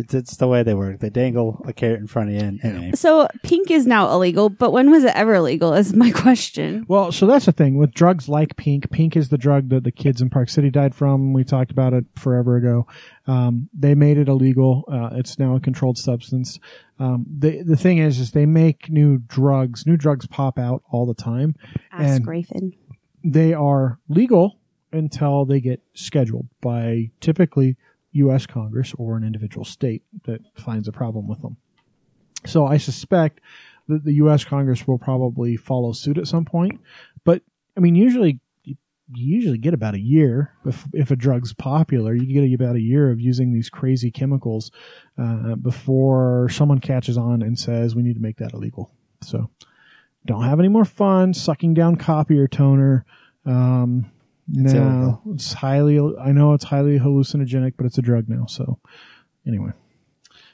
It's, 0.00 0.14
it's 0.14 0.36
the 0.36 0.48
way 0.48 0.62
they 0.62 0.74
work. 0.74 1.00
They 1.00 1.10
dangle 1.10 1.62
a 1.66 1.72
carrot 1.72 2.00
in 2.00 2.06
front 2.06 2.30
of 2.30 2.34
you. 2.34 2.40
And, 2.40 2.64
anyway. 2.64 2.92
So 2.94 3.28
pink 3.42 3.70
is 3.70 3.86
now 3.86 4.10
illegal, 4.12 4.48
but 4.48 4.72
when 4.72 4.90
was 4.90 5.04
it 5.04 5.14
ever 5.14 5.40
legal? 5.40 5.72
Is 5.74 5.92
my 5.94 6.10
question. 6.14 6.84
Well, 6.88 7.12
so 7.12 7.26
that's 7.26 7.46
the 7.46 7.52
thing 7.52 7.76
with 7.76 7.92
drugs 7.92 8.28
like 8.28 8.56
pink. 8.56 8.90
Pink 8.90 9.16
is 9.16 9.28
the 9.28 9.38
drug 9.38 9.68
that 9.70 9.84
the 9.84 9.92
kids 9.92 10.20
in 10.20 10.30
Park 10.30 10.48
City 10.48 10.70
died 10.70 10.94
from. 10.94 11.32
We 11.32 11.44
talked 11.44 11.70
about 11.70 11.92
it 11.92 12.04
forever 12.16 12.56
ago. 12.56 12.86
Um, 13.26 13.68
they 13.72 13.94
made 13.94 14.18
it 14.18 14.28
illegal. 14.28 14.84
Uh, 14.90 15.10
it's 15.16 15.38
now 15.38 15.54
a 15.54 15.60
controlled 15.60 15.98
substance. 15.98 16.58
Um, 16.98 17.24
the 17.28 17.62
the 17.62 17.76
thing 17.76 17.98
is, 17.98 18.18
is 18.18 18.32
they 18.32 18.46
make 18.46 18.90
new 18.90 19.18
drugs. 19.18 19.86
New 19.86 19.96
drugs 19.96 20.26
pop 20.26 20.58
out 20.58 20.82
all 20.90 21.06
the 21.06 21.14
time. 21.14 21.54
Ask 21.92 22.22
And- 22.26 22.74
they 23.22 23.52
are 23.52 23.98
legal 24.08 24.58
until 24.92 25.44
they 25.44 25.60
get 25.60 25.82
scheduled 25.94 26.48
by 26.60 27.10
typically 27.20 27.76
U.S. 28.12 28.46
Congress 28.46 28.92
or 28.98 29.16
an 29.16 29.24
individual 29.24 29.64
state 29.64 30.02
that 30.24 30.40
finds 30.56 30.88
a 30.88 30.92
problem 30.92 31.28
with 31.28 31.42
them. 31.42 31.56
So 32.46 32.66
I 32.66 32.76
suspect 32.78 33.40
that 33.88 34.04
the 34.04 34.14
U.S. 34.14 34.44
Congress 34.44 34.86
will 34.86 34.98
probably 34.98 35.56
follow 35.56 35.92
suit 35.92 36.18
at 36.18 36.26
some 36.26 36.44
point. 36.44 36.80
But 37.24 37.42
I 37.76 37.80
mean, 37.80 37.94
usually 37.94 38.40
you 38.62 38.76
usually 39.34 39.58
get 39.58 39.74
about 39.74 39.94
a 39.94 40.00
year 40.00 40.54
if 40.64 40.86
if 40.92 41.10
a 41.10 41.16
drug's 41.16 41.52
popular. 41.52 42.14
You 42.14 42.26
get 42.26 42.54
about 42.54 42.76
a 42.76 42.80
year 42.80 43.10
of 43.10 43.20
using 43.20 43.52
these 43.52 43.68
crazy 43.68 44.10
chemicals 44.10 44.70
uh, 45.18 45.56
before 45.56 46.48
someone 46.50 46.78
catches 46.78 47.16
on 47.16 47.42
and 47.42 47.58
says 47.58 47.94
we 47.94 48.02
need 48.02 48.14
to 48.14 48.22
make 48.22 48.36
that 48.38 48.52
illegal. 48.52 48.92
So 49.22 49.50
don't 50.26 50.44
have 50.44 50.60
any 50.60 50.68
more 50.68 50.84
fun 50.84 51.34
sucking 51.34 51.74
down 51.74 51.96
copier 51.96 52.46
toner. 52.46 53.04
Um, 53.44 54.10
no, 54.52 54.70
illegal. 54.70 55.22
it's 55.34 55.52
highly. 55.52 55.98
I 56.20 56.32
know 56.32 56.54
it's 56.54 56.64
highly 56.64 56.98
hallucinogenic, 56.98 57.74
but 57.76 57.86
it's 57.86 57.98
a 57.98 58.02
drug 58.02 58.28
now. 58.28 58.46
So 58.46 58.78
anyway, 59.46 59.70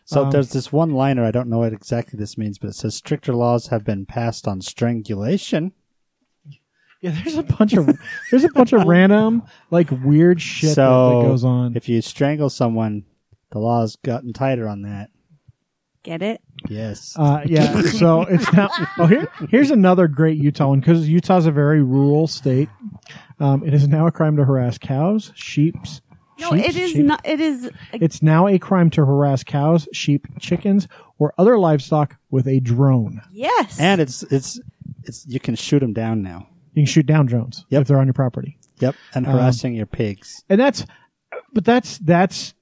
So 0.05 0.25
Um, 0.25 0.31
there's 0.31 0.51
this 0.51 0.73
one 0.73 0.91
liner. 0.91 1.25
I 1.25 1.31
don't 1.31 1.49
know 1.49 1.59
what 1.59 1.73
exactly 1.73 2.19
this 2.19 2.37
means, 2.39 2.59
but 2.59 2.69
it 2.69 2.75
says 2.75 2.95
stricter 2.95 3.35
laws 3.35 3.69
have 3.69 3.85
been 3.85 4.07
passed 4.07 4.47
on 4.47 4.61
strangulation. 4.61 5.73
yeah, 7.01 7.11
there's 7.23 7.37
a 7.37 7.43
bunch 7.43 7.75
of 7.75 7.89
there's 8.31 8.45
a 8.45 8.49
bunch 8.51 8.73
of 8.73 8.85
random 8.87 9.43
like 9.71 9.91
weird 9.91 10.41
shit 10.41 10.71
that, 10.71 10.75
so 10.77 11.21
that 11.23 11.29
goes 11.29 11.45
on. 11.45 11.77
if 11.77 11.89
you 11.89 12.01
strangle 12.03 12.51
someone, 12.51 13.05
the 13.53 13.59
law's 13.59 13.97
gotten 13.97 14.33
tighter 14.33 14.69
on 14.69 14.83
that. 14.83 15.11
Get 16.03 16.23
it? 16.23 16.41
Yes. 16.69 17.17
Uh, 17.19 17.41
yeah, 17.47 17.81
so 17.83 18.23
it's 18.23 18.53
now. 18.53 18.71
Oh, 18.99 19.07
here, 19.07 19.27
here's 19.51 19.73
another 19.73 20.07
great 20.07 20.39
Utah 20.39 20.69
one 20.69 20.79
because 20.79 21.09
Utah's 21.09 21.47
a 21.47 21.51
very 21.51 21.83
rural 21.83 22.29
state. 22.29 22.69
Um, 23.39 23.63
it 23.65 23.75
is 23.75 23.87
now 23.89 24.07
a 24.07 24.11
crime 24.13 24.37
to 24.37 24.45
harass 24.45 24.79
cows, 24.79 25.33
sheep's. 25.35 26.01
No, 26.39 26.51
sheep- 26.55 26.65
it 26.69 26.77
is 26.77 26.91
sheep- 26.93 27.05
not. 27.07 27.21
It 27.27 27.41
is. 27.41 27.71
It's 27.93 28.23
now 28.23 28.47
a 28.47 28.59
crime 28.59 28.91
to 28.91 29.05
harass 29.07 29.43
cows, 29.45 29.89
sheep, 29.93 30.27
chickens, 30.39 30.87
or 31.19 31.33
other 31.39 31.59
livestock 31.59 32.17
with 32.31 32.47
a 32.47 32.61
drone. 32.61 33.21
Yes. 33.33 33.79
and 33.81 34.01
it's 34.01 34.23
it's 34.25 34.61
it's 35.05 35.27
you 35.27 35.41
can 35.41 35.55
shoot 35.55 35.81
them 35.81 35.93
down 35.93 36.23
now. 36.23 36.47
You 36.75 36.83
can 36.83 36.87
shoot 36.87 37.07
down 37.07 37.27
drones 37.27 37.65
Yep. 37.71 37.83
if 37.83 37.89
they're 37.89 37.99
on 37.99 38.07
your 38.07 38.13
property. 38.15 38.59
Yep, 38.81 38.95
and 39.15 39.27
Um, 39.27 39.33
harassing 39.33 39.75
your 39.75 39.87
pigs. 39.87 40.45
and 40.51 40.61
that's 40.61 40.85
but 41.55 41.65
that's 41.65 41.97
that's 41.99 42.53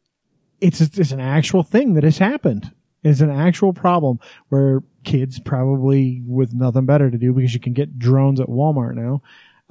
it's 0.61 0.81
it's 0.81 1.11
an 1.11 1.21
actual 1.21 1.63
thing 1.65 1.95
that 1.95 2.05
has 2.05 2.19
happened 2.19 2.73
it's 3.03 3.21
an 3.21 3.31
actual 3.31 3.73
problem 3.75 4.19
where 4.49 4.83
kids 5.03 5.39
probably 5.41 6.23
with 6.27 6.55
nothing 6.55 6.87
better 6.87 7.11
to 7.11 7.19
do 7.19 7.33
because 7.35 7.53
you 7.53 7.61
can 7.61 7.73
get 7.75 7.99
drones 7.99 8.41
at 8.41 8.47
walmart 8.47 8.95
now 8.95 9.21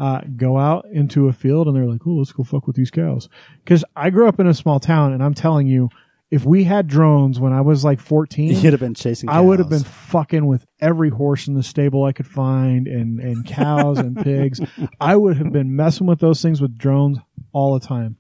uh, 0.04 0.22
go 0.36 0.58
out 0.58 0.86
into 0.92 1.28
a 1.28 1.34
field 1.34 1.68
and 1.68 1.76
they're 1.76 1.86
like 1.86 2.02
oh 2.06 2.16
let's 2.16 2.32
go 2.32 2.44
fuck 2.44 2.68
with 2.68 2.76
these 2.76 2.92
cows 2.92 3.30
because 3.64 3.86
i 3.96 4.10
grew 4.10 4.28
up 4.28 4.40
in 4.40 4.48
a 4.48 4.54
small 4.54 4.80
town 4.80 5.14
and 5.14 5.24
i'm 5.24 5.34
telling 5.34 5.68
you 5.68 5.90
if 6.32 6.44
we 6.46 6.64
had 6.64 6.88
drones 6.88 7.40
when 7.40 7.54
i 7.54 7.62
was 7.62 7.86
like 7.86 8.00
14 8.00 8.50
You'd 8.62 8.74
have 8.74 8.80
been 8.80 8.96
chasing. 8.96 9.30
I 9.30 9.40
would 9.40 9.60
have 9.60 9.70
been 9.70 9.84
fucking 9.84 10.46
with 10.46 10.66
every 10.82 11.10
horse 11.10 11.48
in 11.48 11.54
the 11.54 11.64
stable 11.64 12.04
I 12.04 12.12
could 12.12 12.28
find 12.28 12.88
and, 12.88 13.20
and 13.20 13.46
cows 13.46 14.00
and 14.00 14.18
pigs. 14.30 14.60
I 15.00 15.16
would 15.16 15.38
have 15.38 15.52
been 15.54 15.76
messing 15.76 16.08
with 16.08 16.20
those 16.20 16.42
things 16.42 16.60
with 16.60 16.78
drones 16.78 17.20
all 17.52 17.78
the 17.80 17.86
time. 17.86 18.18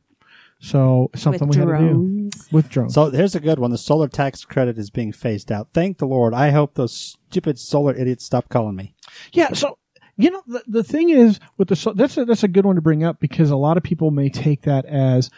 So 0.60 1.10
something 1.16 1.48
with 1.50 1.58
we 1.58 1.66
had 1.66 1.80
to 1.80 1.94
do 1.94 2.30
with 2.52 2.70
drones. 2.70 2.94
So 2.94 3.10
here's 3.10 3.36
a 3.36 3.40
good 3.42 3.60
one. 3.60 3.72
The 3.72 3.78
solar 3.78 4.08
tax 4.08 4.46
credit 4.46 4.78
is 4.78 4.90
being 4.90 5.12
phased 5.12 5.52
out. 5.52 5.68
Thank 5.74 5.98
the 5.98 6.06
Lord. 6.06 6.34
I 6.34 6.52
hope 6.52 6.76
those 6.76 7.18
stupid 7.30 7.60
solar 7.60 7.94
idiots 7.94 8.24
stop 8.24 8.48
calling 8.48 8.76
me. 8.76 8.96
yeah. 9.34 9.52
So, 9.54 9.78
you 10.18 10.31
know, 10.31 10.44
the, 10.48 10.64
the 10.68 10.84
thing 10.84 11.10
is 11.10 11.40
with 11.57 11.69
the, 11.69 11.94
that's 11.95 12.18
a, 12.18 12.26
that's 12.26 12.44
a 12.44 12.48
good 12.48 12.65
one 12.65 12.76
to 12.76 12.81
bring 12.81 13.03
up 13.03 13.19
because 13.19 13.49
a 13.49 13.56
lot 13.56 13.77
of 13.77 13.84
people 13.84 14.11
may 14.11 14.30
take 14.30 14.64
that 14.64 14.85
as, 14.85 15.30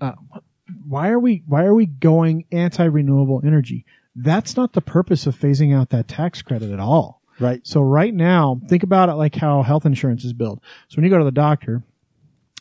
uh, 0.00 0.12
why 0.86 1.08
are 1.08 1.18
we, 1.18 1.42
why 1.46 1.64
are 1.64 1.74
we 1.74 1.86
going 1.86 2.44
anti-renewable 2.52 3.42
energy? 3.44 3.84
That's 4.14 4.56
not 4.56 4.72
the 4.72 4.80
purpose 4.80 5.26
of 5.26 5.36
phasing 5.36 5.74
out 5.74 5.90
that 5.90 6.08
tax 6.08 6.42
credit 6.42 6.70
at 6.70 6.80
all. 6.80 7.20
Right. 7.40 7.66
So 7.66 7.80
right 7.80 8.14
now, 8.14 8.60
think 8.68 8.82
about 8.82 9.08
it 9.08 9.14
like 9.14 9.34
how 9.34 9.62
health 9.62 9.86
insurance 9.86 10.24
is 10.24 10.32
billed. 10.32 10.60
So 10.88 10.96
when 10.96 11.04
you 11.04 11.10
go 11.10 11.18
to 11.18 11.24
the 11.24 11.30
doctor, 11.30 11.82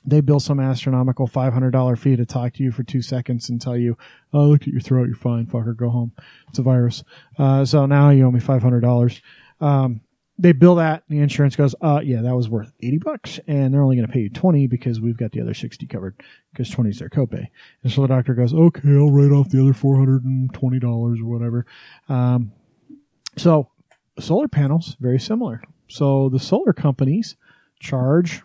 they 0.05 0.21
bill 0.21 0.39
some 0.39 0.59
astronomical 0.59 1.27
$500 1.27 1.97
fee 1.97 2.15
to 2.15 2.25
talk 2.25 2.53
to 2.53 2.63
you 2.63 2.71
for 2.71 2.83
two 2.83 3.01
seconds 3.01 3.49
and 3.49 3.61
tell 3.61 3.77
you, 3.77 3.97
oh, 4.33 4.45
look 4.45 4.63
at 4.63 4.69
your 4.69 4.81
throat. 4.81 5.07
You're 5.07 5.15
fine. 5.15 5.45
Fucker. 5.45 5.75
Go 5.75 5.89
home. 5.89 6.13
It's 6.49 6.59
a 6.59 6.63
virus. 6.63 7.03
Uh, 7.37 7.65
so 7.65 7.85
now 7.85 8.09
you 8.09 8.25
owe 8.25 8.31
me 8.31 8.39
$500. 8.39 9.21
Um, 9.59 10.01
they 10.41 10.51
bill 10.51 10.75
that 10.75 11.03
and 11.07 11.17
the 11.17 11.21
insurance 11.21 11.55
goes, 11.55 11.75
uh, 11.81 12.01
yeah, 12.03 12.21
that 12.21 12.35
was 12.35 12.49
worth 12.49 12.71
80 12.81 12.97
bucks 12.97 13.39
and 13.47 13.73
they're 13.73 13.81
only 13.81 13.95
going 13.95 14.07
to 14.07 14.11
pay 14.11 14.21
you 14.21 14.29
20 14.29 14.67
because 14.67 14.99
we've 14.99 15.17
got 15.17 15.31
the 15.31 15.41
other 15.41 15.53
60 15.53 15.85
covered 15.85 16.21
because 16.51 16.69
20 16.69 16.89
is 16.89 16.99
their 16.99 17.09
copay. 17.09 17.47
And 17.83 17.91
so 17.91 18.01
the 18.01 18.07
doctor 18.07 18.33
goes, 18.33 18.53
okay, 18.53 18.89
I'll 18.89 19.11
write 19.11 19.31
off 19.31 19.49
the 19.49 19.61
other 19.61 19.73
$420 19.73 20.83
or 21.21 21.25
whatever. 21.25 21.65
Um, 22.09 22.51
so 23.37 23.69
solar 24.19 24.47
panels, 24.47 24.97
very 24.99 25.19
similar. 25.19 25.61
So 25.87 26.29
the 26.29 26.39
solar 26.39 26.73
companies 26.73 27.35
charge 27.79 28.41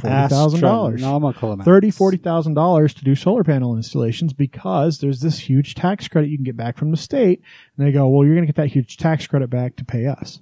forty 0.00 0.28
thousand 0.28 0.60
dollars, 0.60 0.94
Astronomical 0.94 1.52
amount. 1.52 1.64
thirty, 1.66 1.90
forty 1.90 2.16
thousand 2.16 2.54
dollars 2.54 2.94
to 2.94 3.04
do 3.04 3.14
solar 3.14 3.44
panel 3.44 3.76
installations 3.76 4.32
because 4.32 4.98
there's 4.98 5.20
this 5.20 5.38
huge 5.38 5.74
tax 5.74 6.08
credit 6.08 6.30
you 6.30 6.38
can 6.38 6.44
get 6.44 6.56
back 6.56 6.78
from 6.78 6.90
the 6.90 6.96
state, 6.96 7.42
and 7.76 7.86
they 7.86 7.92
go, 7.92 8.08
well, 8.08 8.24
you're 8.24 8.34
going 8.34 8.46
to 8.46 8.52
get 8.52 8.56
that 8.60 8.68
huge 8.68 8.96
tax 8.96 9.26
credit 9.26 9.50
back 9.50 9.76
to 9.76 9.84
pay 9.84 10.06
us. 10.06 10.40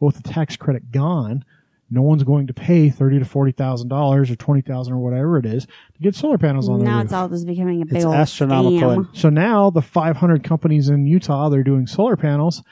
Well, 0.00 0.06
with 0.14 0.22
the 0.22 0.28
tax 0.28 0.56
credit 0.56 0.92
gone, 0.92 1.44
no 1.90 2.02
one's 2.02 2.22
going 2.22 2.46
to 2.48 2.54
pay 2.54 2.90
thirty 2.90 3.18
to 3.18 3.24
forty 3.24 3.52
thousand 3.52 3.88
dollars 3.88 4.30
or 4.30 4.36
twenty 4.36 4.60
thousand 4.60 4.92
or 4.94 4.98
whatever 4.98 5.38
it 5.38 5.46
is 5.46 5.64
to 5.66 6.00
get 6.02 6.14
solar 6.14 6.38
panels 6.38 6.68
on 6.68 6.78
their 6.80 6.86
roof. 6.86 6.92
now 6.92 6.96
roof. 6.98 7.04
it's 7.04 7.12
all 7.14 7.28
just 7.28 7.46
becoming 7.46 7.82
a 7.82 7.86
big 7.86 7.96
It's 7.96 8.04
old 8.04 8.14
astronomical. 8.14 9.04
scam. 9.04 9.16
So 9.16 9.30
now 9.30 9.70
the 9.70 9.82
500 9.82 10.44
companies 10.44 10.88
in 10.88 11.06
Utah 11.06 11.48
they're 11.48 11.62
doing 11.62 11.86
solar 11.86 12.16
panels 12.16 12.62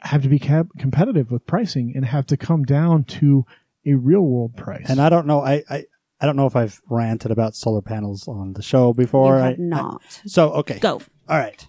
have 0.00 0.22
to 0.22 0.28
be 0.28 0.38
cap- 0.38 0.66
competitive 0.78 1.30
with 1.30 1.46
pricing 1.46 1.92
and 1.94 2.04
have 2.04 2.26
to 2.26 2.36
come 2.36 2.64
down 2.64 3.04
to 3.04 3.46
a 3.86 3.94
real 3.94 4.20
world 4.22 4.56
price. 4.56 4.86
And 4.90 5.00
I 5.00 5.08
don't 5.08 5.26
know. 5.26 5.40
I, 5.40 5.62
I 5.70 5.84
I 6.20 6.26
don't 6.26 6.34
know 6.36 6.46
if 6.46 6.56
I've 6.56 6.80
ranted 6.88 7.30
about 7.30 7.54
solar 7.54 7.82
panels 7.82 8.26
on 8.26 8.54
the 8.54 8.62
show 8.62 8.92
before. 8.92 9.36
You 9.36 9.42
I- 9.42 9.48
have 9.50 9.58
not. 9.60 10.02
I- 10.24 10.28
so 10.28 10.50
okay. 10.54 10.78
Go. 10.80 11.00
All 11.28 11.38
right. 11.38 11.64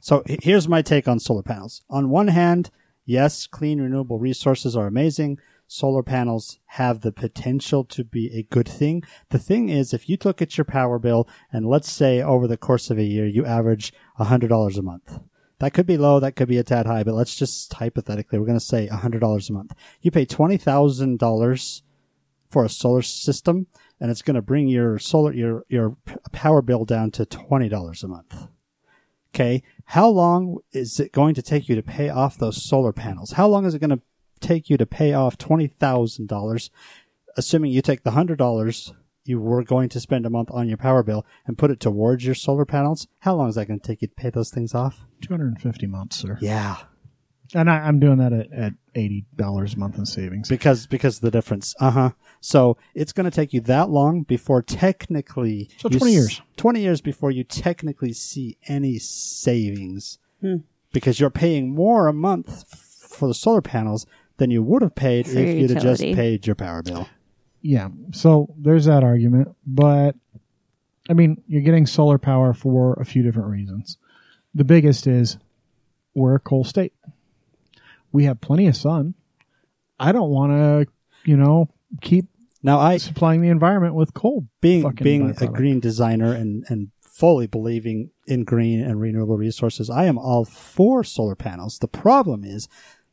So 0.00 0.22
here's 0.42 0.68
my 0.68 0.80
take 0.82 1.06
on 1.08 1.20
solar 1.20 1.42
panels. 1.42 1.82
On 1.90 2.08
one 2.08 2.28
hand, 2.28 2.70
yes, 3.10 3.46
clean 3.46 3.80
renewable 3.80 4.18
resources 4.18 4.76
are 4.76 4.86
amazing. 4.86 5.38
Solar 5.66 6.02
panels 6.02 6.58
have 6.66 7.00
the 7.00 7.12
potential 7.12 7.84
to 7.84 8.04
be 8.04 8.30
a 8.36 8.44
good 8.44 8.68
thing. 8.68 9.02
The 9.30 9.38
thing 9.38 9.68
is, 9.68 9.92
if 9.92 10.08
you 10.08 10.16
look 10.24 10.40
at 10.40 10.56
your 10.56 10.64
power 10.64 10.98
bill 10.98 11.28
and 11.52 11.66
let's 11.66 11.90
say 11.90 12.22
over 12.22 12.46
the 12.46 12.56
course 12.56 12.90
of 12.90 12.98
a 12.98 13.04
year, 13.04 13.26
you 13.26 13.44
average 13.44 13.92
$100 14.18 14.78
a 14.78 14.82
month. 14.82 15.20
That 15.58 15.74
could 15.74 15.86
be 15.86 15.98
low, 15.98 16.20
that 16.20 16.36
could 16.36 16.48
be 16.48 16.56
a 16.56 16.62
tad 16.62 16.86
high, 16.86 17.02
but 17.02 17.14
let's 17.14 17.36
just 17.36 17.74
hypothetically, 17.74 18.38
we're 18.38 18.46
going 18.46 18.58
to 18.58 18.64
say 18.64 18.88
$100 18.88 19.50
a 19.50 19.52
month. 19.52 19.74
You 20.00 20.10
pay 20.10 20.24
$20,000 20.24 21.82
for 22.48 22.64
a 22.64 22.68
solar 22.68 23.02
system 23.02 23.66
and 24.00 24.10
it's 24.10 24.22
going 24.22 24.36
to 24.36 24.42
bring 24.42 24.68
your 24.68 24.98
solar, 24.98 25.32
your, 25.32 25.64
your 25.68 25.96
power 26.32 26.62
bill 26.62 26.84
down 26.84 27.10
to 27.12 27.26
$20 27.26 28.02
a 28.02 28.08
month. 28.08 28.48
Okay. 29.34 29.62
How 29.84 30.08
long 30.08 30.58
is 30.72 31.00
it 31.00 31.12
going 31.12 31.34
to 31.34 31.42
take 31.42 31.68
you 31.68 31.76
to 31.76 31.82
pay 31.82 32.08
off 32.08 32.38
those 32.38 32.62
solar 32.62 32.92
panels? 32.92 33.32
How 33.32 33.46
long 33.46 33.64
is 33.64 33.74
it 33.74 33.80
going 33.80 33.90
to 33.90 34.00
take 34.40 34.70
you 34.70 34.76
to 34.76 34.86
pay 34.86 35.12
off 35.12 35.38
$20,000, 35.38 36.70
assuming 37.36 37.70
you 37.70 37.82
take 37.82 38.02
the 38.02 38.12
$100 38.12 38.92
you 39.24 39.38
were 39.40 39.62
going 39.62 39.88
to 39.90 40.00
spend 40.00 40.26
a 40.26 40.30
month 40.30 40.50
on 40.50 40.66
your 40.66 40.78
power 40.78 41.02
bill 41.02 41.24
and 41.46 41.58
put 41.58 41.70
it 41.70 41.78
towards 41.78 42.24
your 42.24 42.34
solar 42.34 42.64
panels? 42.64 43.06
How 43.20 43.34
long 43.34 43.48
is 43.48 43.54
that 43.54 43.66
going 43.66 43.80
to 43.80 43.86
take 43.86 44.02
you 44.02 44.08
to 44.08 44.14
pay 44.14 44.30
those 44.30 44.50
things 44.50 44.74
off? 44.74 45.00
250 45.22 45.86
months, 45.86 46.16
sir. 46.16 46.38
Yeah. 46.40 46.76
And 47.54 47.68
I, 47.70 47.78
I'm 47.78 48.00
doing 48.00 48.18
that 48.18 48.32
at, 48.32 48.52
at 48.52 48.72
$80 48.94 49.74
a 49.74 49.78
month 49.78 49.98
in 49.98 50.06
savings. 50.06 50.48
Because, 50.48 50.86
because 50.86 51.16
of 51.16 51.22
the 51.22 51.30
difference. 51.30 51.74
Uh 51.78 51.90
huh. 51.90 52.10
So 52.40 52.76
it's 52.94 53.12
going 53.12 53.24
to 53.24 53.30
take 53.30 53.52
you 53.52 53.60
that 53.62 53.90
long 53.90 54.22
before 54.22 54.62
technically. 54.62 55.68
So 55.78 55.88
you 55.90 55.98
20 55.98 56.12
s- 56.12 56.14
years. 56.16 56.42
20 56.56 56.80
years 56.80 57.00
before 57.00 57.30
you 57.30 57.44
technically 57.44 58.12
see 58.12 58.56
any 58.66 58.98
savings. 58.98 60.18
Hmm. 60.40 60.56
Because 60.92 61.20
you're 61.20 61.30
paying 61.30 61.74
more 61.74 62.08
a 62.08 62.12
month 62.12 62.64
for 63.00 63.28
the 63.28 63.34
solar 63.34 63.60
panels 63.60 64.06
than 64.38 64.50
you 64.50 64.62
would 64.62 64.82
have 64.82 64.94
paid 64.94 65.26
For 65.26 65.32
if 65.32 65.46
your 65.46 65.56
you'd 65.56 65.70
have 65.70 65.82
just 65.82 66.00
paid 66.00 66.46
your 66.46 66.56
power 66.56 66.82
bill. 66.82 67.08
Yeah. 67.62 67.88
So 68.12 68.52
there's 68.58 68.86
that 68.86 69.04
argument, 69.04 69.54
but 69.66 70.16
I 71.08 71.12
mean, 71.12 71.42
you're 71.46 71.60
getting 71.62 71.86
solar 71.86 72.18
power 72.18 72.54
for 72.54 72.94
a 72.94 73.04
few 73.04 73.22
different 73.22 73.50
reasons. 73.50 73.98
The 74.54 74.64
biggest 74.64 75.06
is 75.06 75.36
we're 76.14 76.34
a 76.36 76.40
coal 76.40 76.64
state. 76.64 76.94
We 78.12 78.24
have 78.24 78.40
plenty 78.40 78.66
of 78.66 78.76
sun. 78.76 79.14
I 79.98 80.12
don't 80.12 80.30
want 80.30 80.52
to, 80.52 80.92
you 81.30 81.36
know, 81.36 81.68
keep 82.00 82.26
Now, 82.62 82.78
I 82.78 82.98
supplying 82.98 83.40
the 83.40 83.48
environment 83.48 83.94
with 83.94 84.14
coal. 84.14 84.46
being 84.60 84.88
being 85.02 85.34
a 85.40 85.46
green 85.46 85.80
designer 85.80 86.32
and 86.34 86.64
and 86.68 86.90
fully 87.00 87.46
believing 87.46 88.10
in 88.26 88.44
green 88.44 88.80
and 88.80 89.00
renewable 89.00 89.36
resources, 89.36 89.90
I 89.90 90.04
am 90.06 90.18
all 90.18 90.44
for 90.44 91.04
solar 91.04 91.34
panels. 91.34 91.78
The 91.78 91.88
problem 91.88 92.44
is 92.44 92.68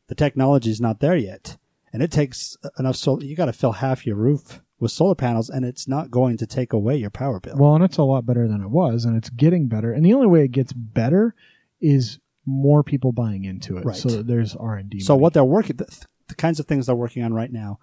the 0.06 0.14
technology 0.14 0.70
is 0.70 0.80
not 0.80 1.00
there 1.00 1.16
yet, 1.16 1.56
and 1.92 2.02
it 2.02 2.10
takes 2.10 2.56
enough 2.78 2.96
solar. 2.96 3.22
You 3.24 3.36
got 3.36 3.46
to 3.46 3.52
fill 3.52 3.72
half 3.72 4.06
your 4.06 4.16
roof 4.16 4.62
with 4.80 4.92
solar 4.92 5.14
panels, 5.14 5.50
and 5.50 5.64
it's 5.64 5.88
not 5.88 6.10
going 6.10 6.36
to 6.38 6.46
take 6.46 6.72
away 6.72 6.96
your 6.96 7.10
power 7.10 7.40
bill. 7.40 7.56
Well, 7.58 7.74
and 7.74 7.84
it's 7.84 7.98
a 7.98 8.02
lot 8.04 8.24
better 8.24 8.46
than 8.48 8.62
it 8.62 8.70
was, 8.70 9.04
and 9.04 9.16
it's 9.16 9.28
getting 9.30 9.66
better. 9.66 9.92
And 9.92 10.04
the 10.04 10.14
only 10.14 10.26
way 10.28 10.44
it 10.44 10.52
gets 10.52 10.72
better 10.72 11.34
is 11.80 12.18
more 12.46 12.82
people 12.82 13.12
buying 13.12 13.44
into 13.44 13.76
it, 13.76 13.84
Right. 13.84 13.96
so 13.96 14.22
there's 14.22 14.54
R 14.54 14.76
and 14.76 14.88
D. 14.88 15.00
So 15.00 15.16
what 15.16 15.34
they're 15.34 15.44
working, 15.44 15.76
the, 15.76 16.06
the 16.28 16.34
kinds 16.34 16.58
of 16.60 16.66
things 16.66 16.86
they're 16.86 16.94
working 16.94 17.22
on 17.24 17.34
right 17.34 17.52
now, 17.52 17.78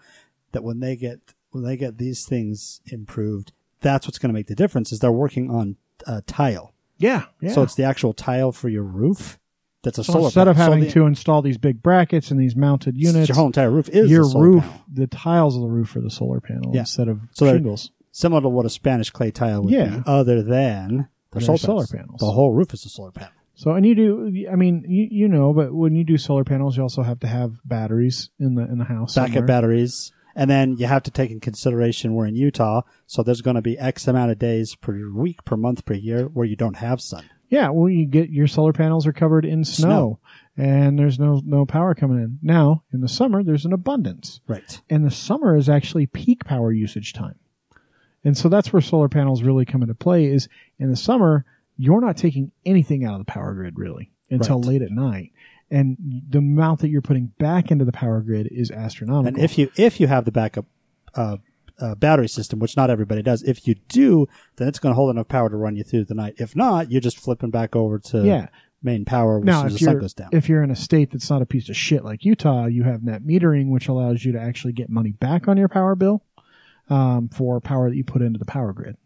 that 0.54 0.64
when 0.64 0.80
they 0.80 0.96
get 0.96 1.20
when 1.56 1.64
they 1.64 1.78
get 1.78 1.98
these 1.98 2.26
things 2.26 2.82
improved, 2.86 3.54
that's 3.82 4.06
what's 4.08 4.18
going 4.20 4.30
to 4.30 4.34
make 4.34 4.48
the 4.48 4.56
difference. 4.56 4.92
Is 4.92 5.00
they're 5.00 5.12
working 5.12 5.50
on 5.50 5.78
uh, 6.06 6.22
tile. 6.28 6.74
Yeah, 6.98 7.26
yeah. 7.42 7.52
So 7.54 7.64
it's 7.64 7.76
the 7.76 7.84
actual 7.84 8.14
tile 8.14 8.52
for 8.52 8.70
your 8.70 8.84
roof. 8.84 9.40
That's 9.84 9.98
a 9.98 10.04
So 10.04 10.14
solar. 10.14 10.26
instead 10.26 10.48
of 10.48 10.56
panel. 10.56 10.68
So 10.68 10.72
having 10.74 10.86
the- 10.88 10.92
to 10.94 11.06
install 11.06 11.42
these 11.42 11.58
big 11.58 11.82
brackets 11.84 12.32
and 12.32 12.40
these 12.40 12.56
mounted 12.56 12.98
units, 12.98 13.30
your 13.30 13.36
whole 13.36 13.46
entire 13.48 13.70
roof 13.72 13.88
is 13.90 14.10
your 14.12 14.28
roof, 14.38 14.64
panel. 14.64 14.82
the 14.92 15.08
tiles 15.08 15.56
of 15.56 15.62
the 15.62 15.68
roof 15.68 15.96
are 15.96 16.02
the 16.02 16.10
solar 16.10 16.40
panel 16.42 16.72
Yeah. 16.74 16.82
instead 16.82 17.08
of 17.08 17.22
So 17.34 17.46
shingles. 17.52 17.92
similar 18.12 18.42
to 18.42 18.50
what 18.50 18.66
a 18.66 18.70
Spanish 18.70 19.10
clay 19.12 19.32
tile 19.32 19.64
would 19.64 19.72
Yeah. 19.72 19.98
be, 19.98 20.04
other 20.08 20.42
than 20.42 21.08
the 21.32 21.40
solar, 21.42 21.58
solar 21.58 21.86
panels. 21.86 21.92
panels. 21.92 22.20
The 22.20 22.32
whole 22.32 22.54
roof 22.54 22.74
is 22.74 22.86
a 22.86 22.90
solar 22.90 23.12
panel. 23.12 23.32
So, 23.58 23.72
and 23.72 23.86
you 23.86 23.96
do, 23.96 24.48
I 24.52 24.56
mean, 24.56 24.84
you, 24.88 25.08
you 25.12 25.28
know, 25.30 25.54
but 25.54 25.74
when 25.74 25.96
you 25.96 26.04
do 26.04 26.18
solar 26.18 26.44
panels, 26.44 26.76
you 26.76 26.84
also 26.84 27.04
have 27.04 27.20
to 27.22 27.28
have 27.28 27.62
batteries 27.64 28.30
in 28.40 28.56
the 28.56 28.64
in 28.64 28.80
the 28.80 28.84
house. 28.86 29.16
Backup 29.16 29.28
somewhere. 29.34 29.48
batteries, 29.48 30.12
and 30.36 30.50
then 30.50 30.76
you 30.78 30.86
have 30.88 31.04
to 31.04 31.12
take 31.12 31.32
in 31.32 31.40
consideration 31.40 32.14
we're 32.14 32.26
in 32.28 32.36
Utah, 32.36 32.82
so 33.08 33.24
there's 33.24 33.42
going 33.42 33.56
to 33.56 33.62
be 33.62 33.78
X 33.80 34.08
amount 34.08 34.32
of 34.32 34.40
days 34.40 34.76
per 34.76 35.10
week, 35.14 35.44
per 35.46 35.56
month, 35.58 35.86
per 35.86 35.94
year 35.94 36.24
where 36.26 36.46
you 36.46 36.56
don't 36.56 36.78
have 36.78 37.00
sun. 37.02 37.24
Yeah, 37.48 37.70
well, 37.70 37.90
you 37.90 38.06
get 38.08 38.30
your 38.32 38.48
solar 38.48 38.74
panels 38.74 39.06
are 39.08 39.14
covered 39.14 39.46
in 39.46 39.64
snow, 39.64 40.20
and 40.58 40.98
there's 40.98 41.20
no 41.20 41.42
no 41.46 41.66
power 41.66 41.94
coming 41.94 42.18
in. 42.18 42.40
Now, 42.42 42.84
in 42.92 43.02
the 43.02 43.08
summer, 43.08 43.44
there's 43.44 43.66
an 43.66 43.74
abundance, 43.74 44.42
Right. 44.48 44.82
and 44.90 45.06
the 45.06 45.12
summer 45.12 45.56
is 45.56 45.70
actually 45.70 46.08
peak 46.08 46.44
power 46.44 46.72
usage 46.74 47.14
time, 47.14 47.36
and 48.24 48.36
so 48.36 48.50
that's 48.50 48.74
where 48.74 48.82
solar 48.82 49.10
panels 49.10 49.44
really 49.44 49.64
come 49.66 49.84
into 49.84 49.94
play. 49.94 50.26
Is 50.26 50.50
in 50.80 50.90
the 50.90 50.96
summer, 50.96 51.46
you're 51.78 52.02
not 52.02 52.18
taking 52.18 52.52
anything 52.66 53.06
out 53.06 53.14
of 53.14 53.20
the 53.20 53.32
power 53.32 53.54
grid 53.54 53.78
really 53.78 54.12
until 54.32 54.58
Right. 54.60 54.68
late 54.68 54.82
at 54.82 54.92
night, 54.92 55.32
and 55.72 55.98
the 56.30 56.40
amount 56.40 56.82
that 56.82 56.90
you're 56.90 57.02
putting 57.02 57.28
back 57.40 57.72
into 57.72 57.86
the 57.86 57.92
power 57.92 58.22
grid 58.22 58.48
is 58.52 58.72
astronomical. 58.72 59.28
And 59.28 59.38
if 59.38 59.58
you 59.58 59.72
if 59.78 60.00
you 60.00 60.08
have 60.08 60.26
the 60.26 60.32
backup 60.32 60.66
uh, 61.16 61.38
uh, 61.80 61.96
battery 61.96 62.30
system, 62.30 62.60
which 62.60 62.78
not 62.78 62.90
everybody 62.90 63.22
does, 63.22 63.44
if 63.44 63.68
you 63.68 63.76
do, 63.88 64.28
then 64.58 64.68
it's 64.68 64.80
going 64.80 64.92
to 64.92 64.96
hold 64.96 65.10
enough 65.10 65.28
power 65.28 65.50
to 65.50 65.56
run 65.56 65.76
you 65.76 65.84
through 65.84 66.06
the 66.06 66.14
night. 66.14 66.36
If 66.38 66.56
not, 66.56 66.92
you're 66.92 67.02
just 67.02 67.20
flipping 67.20 67.50
back 67.50 67.76
over 67.76 68.00
to 68.00 68.24
yeah, 68.24 68.48
main 68.84 69.06
power 69.06 69.40
as 69.40 69.44
now 69.44 69.62
soon 69.62 69.68
as 69.68 69.74
the 69.74 69.80
sun 69.80 70.00
goes 70.00 70.14
down. 70.14 70.30
if 70.32 70.48
you're 70.48 70.64
in 70.64 70.72
a 70.72 70.76
state 70.76 71.12
that's 71.12 71.30
not 71.30 71.42
a 71.42 71.46
piece 71.46 71.70
of 71.70 71.76
shit 71.76 72.04
like 72.04 72.24
Utah, 72.24 72.66
you 72.66 72.84
have 72.84 73.04
net 73.04 73.24
metering, 73.24 73.70
which 73.70 73.88
allows 73.88 74.24
you 74.24 74.32
to 74.34 74.40
actually 74.40 74.74
get 74.74 74.90
money 74.90 75.12
back 75.12 75.48
on 75.48 75.58
your 75.58 75.68
power 75.68 75.96
bill 75.96 76.24
um, 76.90 77.28
for 77.30 77.60
power 77.60 77.90
that 77.90 77.96
you 77.96 78.04
put 78.04 78.22
into 78.22 78.40
the 78.40 78.46
power 78.46 78.72
grid. 78.72 78.98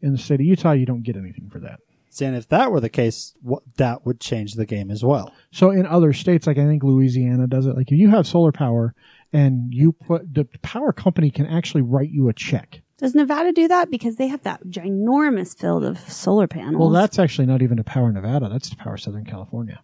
In 0.00 0.12
the 0.12 0.18
state 0.18 0.40
of 0.40 0.46
Utah, 0.46 0.72
you 0.72 0.86
don't 0.86 1.02
get 1.02 1.16
anything 1.16 1.50
for 1.50 1.60
that. 1.60 1.80
See, 2.12 2.24
and 2.24 2.36
if 2.36 2.48
that 2.48 2.72
were 2.72 2.80
the 2.80 2.88
case, 2.88 3.34
what, 3.40 3.62
that 3.76 4.04
would 4.04 4.20
change 4.20 4.54
the 4.54 4.66
game 4.66 4.90
as 4.90 5.04
well. 5.04 5.32
So 5.52 5.70
in 5.70 5.86
other 5.86 6.12
states, 6.12 6.46
like 6.46 6.58
I 6.58 6.66
think 6.66 6.82
Louisiana 6.82 7.46
does 7.46 7.66
it, 7.66 7.76
like 7.76 7.90
if 7.92 7.98
you 7.98 8.10
have 8.10 8.26
solar 8.26 8.50
power 8.50 8.94
and 9.32 9.72
you 9.72 9.92
put 9.92 10.34
the 10.34 10.44
power 10.60 10.92
company 10.92 11.30
can 11.30 11.46
actually 11.46 11.82
write 11.82 12.10
you 12.10 12.28
a 12.28 12.32
check. 12.32 12.82
Does 12.98 13.14
Nevada 13.14 13.52
do 13.52 13.68
that? 13.68 13.90
Because 13.90 14.16
they 14.16 14.26
have 14.26 14.42
that 14.42 14.64
ginormous 14.66 15.56
field 15.56 15.84
of 15.84 15.98
solar 16.10 16.46
panels. 16.46 16.80
Well, 16.80 16.90
that's 16.90 17.18
actually 17.18 17.46
not 17.46 17.62
even 17.62 17.78
to 17.78 17.84
Power 17.84 18.12
Nevada. 18.12 18.48
That's 18.50 18.68
to 18.70 18.76
Power 18.76 18.98
Southern 18.98 19.24
California. 19.24 19.80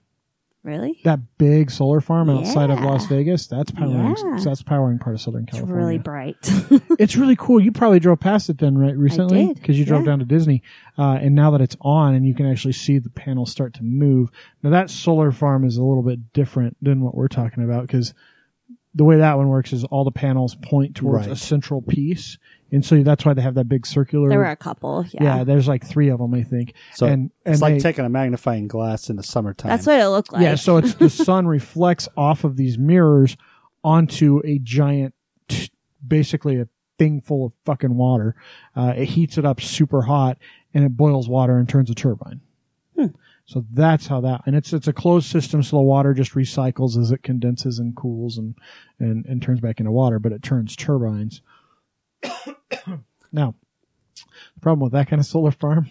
Really 0.67 1.01
That 1.05 1.21
big 1.39 1.71
solar 1.71 2.01
farm 2.01 2.29
outside 2.29 2.71
of 2.71 2.81
Las 2.81 3.07
Vegas, 3.07 3.47
that's 3.47 3.71
powering. 3.71 4.17
Yeah. 4.17 4.39
That's 4.45 4.63
powering 4.63 4.99
part 4.99 5.15
of 5.15 5.23
Southern 5.23 5.45
it's 5.45 5.53
California. 5.53 5.77
really 5.77 5.99
bright. 5.99 6.37
it's 6.99 7.17
really 7.17 7.37
cool. 7.37 7.61
You 7.61 7.73
probably 7.73 8.01
drove 8.01 8.21
past 8.21 8.51
it 8.51 8.59
then, 8.59 8.77
right? 8.77 8.97
Recently, 8.97 9.55
because 9.55 9.79
you 9.79 9.85
drove 9.85 10.03
yeah. 10.03 10.07
down 10.07 10.19
to 10.19 10.25
Disney, 10.25 10.63
uh, 10.99 11.19
and 11.21 11.35
now 11.35 11.51
that 11.53 11.61
it's 11.61 11.77
on, 11.81 12.15
and 12.15 12.27
you 12.27 12.35
can 12.35 12.51
actually 12.51 12.73
see 12.73 12.99
the 12.99 13.11
panels 13.11 13.51
start 13.51 13.75
to 13.75 13.83
move. 13.83 14.31
Now 14.63 14.71
that 14.71 14.91
solar 14.91 15.33
farm 15.33 15.65
is 15.65 15.77
a 15.77 15.85
little 15.85 16.03
bit 16.03 16.33
different 16.33 16.77
than 16.83 17.01
what 17.01 17.15
we're 17.15 17.29
talking 17.29 17.65
about 17.65 17.83
because 17.87 18.13
the 18.97 19.05
way 19.05 19.19
that 19.19 19.37
one 19.37 19.49
works 19.49 19.73
is 19.73 19.85
all 19.85 20.05
the 20.05 20.11
panels 20.11 20.55
point 20.57 20.97
towards 20.97 21.27
a 21.27 21.37
central 21.37 21.83
piece, 21.83 22.39
and 22.73 22.85
so 22.85 23.03
that's 23.03 23.25
why 23.25 23.33
they 23.35 23.43
have 23.43 23.55
that 23.55 23.69
big 23.69 23.87
circular. 23.87 24.29
there 24.29 24.39
were 24.39 24.45
a 24.47 24.57
couple. 24.57 25.05
Yeah. 25.13 25.23
yeah. 25.39 25.45
there's 25.45 25.69
like 25.69 25.87
three 25.87 26.09
of 26.09 26.19
them, 26.19 26.35
I 26.35 26.43
think. 26.43 26.75
So 26.95 27.07
and 27.07 27.31
and 27.45 27.55
it's 27.55 27.63
like 27.63 27.75
they- 27.75 27.81
taking 27.81 28.05
a 28.05 28.09
magnifying 28.09 28.69
glass 28.69 29.09
in 29.09 29.17
the 29.17 29.23
summertime. 29.23 29.71
That's 29.71 29.87
what 29.87 30.01
it 30.01 30.09
looked 30.09 30.33
like. 30.33 30.43
yeah, 30.43 30.55
so 30.57 30.77
it's 30.79 30.95
the 30.95 31.11
sun 31.25 31.47
reflects 31.47 32.09
off 32.17 32.45
of 32.45 32.57
these 32.57 32.77
mirrors 32.79 33.37
onto 33.85 34.41
a 34.45 34.59
giant, 34.59 35.15
t- 35.49 35.71
basically 36.07 36.61
a 36.61 36.69
thing 36.99 37.21
full 37.21 37.47
of 37.47 37.53
fucking 37.65 37.95
water. 37.97 38.35
Uh, 38.75 38.95
it 38.97 39.07
heats 39.07 39.39
it 39.39 39.45
up 39.45 39.61
super 39.61 40.03
hot 40.03 40.39
and 40.75 40.85
it 40.85 40.97
boils 40.97 41.29
water 41.29 41.59
and 41.59 41.69
turns 41.69 41.91
a 41.91 41.95
turbine. 41.95 42.41
Hmm. 42.99 43.07
So 43.45 43.65
that's 43.73 44.09
how 44.09 44.21
that, 44.23 44.43
and 44.47 44.57
it's 44.57 44.73
it's 44.73 44.89
a 44.89 44.93
closed 44.93 45.27
system, 45.31 45.63
so 45.63 45.77
the 45.77 45.83
water 45.83 46.15
just 46.15 46.33
recycles 46.33 46.99
as 46.99 47.13
it 47.13 47.23
condenses 47.23 47.79
and 47.79 47.95
cools 47.95 48.39
and 48.39 48.57
and 48.99 49.25
and 49.27 49.41
turns 49.41 49.61
back 49.61 49.79
into 49.79 49.93
water, 49.93 50.19
but 50.19 50.33
it 50.33 50.43
turns 50.43 50.75
turbines. 50.75 51.43
now, 53.33 53.55
the 54.55 54.61
problem 54.61 54.81
with 54.81 54.93
that 54.93 55.09
kind 55.09 55.21
of 55.21 55.27
solar 55.27 55.51
farm 55.51 55.89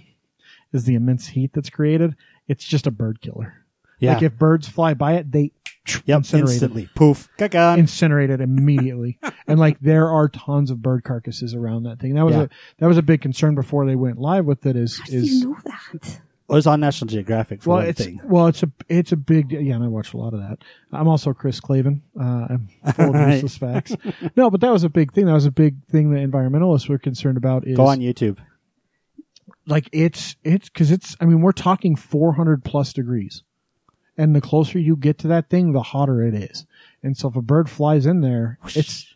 is 0.73 0.85
the 0.85 0.95
immense 0.95 1.27
heat 1.27 1.53
that's 1.53 1.69
created. 1.69 2.15
It's 2.47 2.65
just 2.65 2.88
a 2.88 2.91
bird 2.91 3.22
killer. 3.22 3.65
yeah. 3.99 4.14
Like 4.14 4.23
if 4.23 4.38
birds 4.38 4.68
fly 4.68 4.93
by 4.93 5.14
it, 5.14 5.31
they 5.31 5.52
yep, 6.06 6.23
instantly. 6.34 6.89
Poof. 6.95 7.30
Gone. 7.38 7.80
incinerate 7.80 8.30
it 8.30 8.41
immediately. 8.41 9.19
and 9.47 9.60
like 9.60 9.80
there 9.80 10.10
are 10.10 10.27
tons 10.27 10.72
of 10.72 10.81
bird 10.81 11.03
carcasses 11.03 11.53
around 11.53 11.84
that 11.84 11.99
thing. 11.99 12.15
That 12.15 12.26
was 12.26 12.35
Yeah. 12.35 12.41
a 12.43 12.49
that 12.80 12.88
was 12.88 12.97
a 12.97 13.03
big 13.03 13.22
concern 13.22 13.56
before 13.56 13.85
they 13.85 13.95
went 13.95 14.18
live 14.19 14.45
with 14.45 14.65
it. 14.65 14.76
Is 14.76 14.99
How 14.99 15.06
do 15.06 15.15
is 15.18 15.34
you 15.34 15.49
know 15.49 15.57
that? 15.64 16.22
It 16.48 16.54
was 16.54 16.68
on 16.68 16.80
National 16.80 17.08
Geographic 17.08 17.64
for 17.64 17.70
well, 17.72 17.80
one 17.80 17.88
it's 17.88 18.04
thing. 18.06 18.20
well, 18.24 18.48
it's 18.48 18.62
a 18.64 18.72
it's 18.88 19.12
a 19.12 19.18
big 19.18 19.52
yeah. 19.52 19.76
And 19.76 19.84
I 19.84 19.88
watch 19.88 20.14
a 20.14 20.18
lot 20.18 20.34
of 20.34 20.40
that. 20.42 20.60
I'm 20.92 21.08
also 21.08 21.34
Chris 21.34 21.60
Clavin. 21.60 22.02
Uh, 22.20 22.48
I'm 22.50 22.70
full 22.94 23.10
of 23.10 23.14
Right. 23.16 23.34
useless 23.34 23.58
facts. 23.58 23.96
No, 24.36 24.50
but 24.52 24.62
that 24.62 24.72
was 24.72 24.84
a 24.84 24.90
big 24.90 25.12
thing. 25.14 25.26
That 25.26 25.34
was 25.34 25.46
a 25.46 25.52
big 25.52 25.84
thing 25.88 26.12
that 26.12 26.20
environmentalists 26.20 26.88
were 26.88 27.00
concerned 27.00 27.38
about. 27.38 27.66
Is 27.68 27.76
Go 27.78 27.86
on 27.88 28.00
YouTube. 28.00 28.38
like 29.68 29.90
it's 29.92 30.36
it's 30.44 30.70
because 30.70 30.92
it's 30.92 31.16
i 31.20 31.26
mean 31.26 31.42
we're 31.42 31.52
talking 31.52 31.96
400 31.96 32.64
plus 32.64 32.94
degrees 32.94 33.44
and 34.18 34.36
the 34.36 34.42
closer 34.42 34.78
you 34.78 34.96
get 34.96 35.18
to 35.20 35.28
that 35.30 35.50
thing 35.50 35.74
the 35.74 35.82
hotter 35.82 36.22
it 36.24 36.36
is 36.36 36.66
and 37.02 37.18
so 37.18 37.30
if 37.30 37.36
a 37.36 37.42
bird 37.42 37.68
flies 37.70 38.06
in 38.06 38.22
there 38.22 38.60
it's 38.76 39.08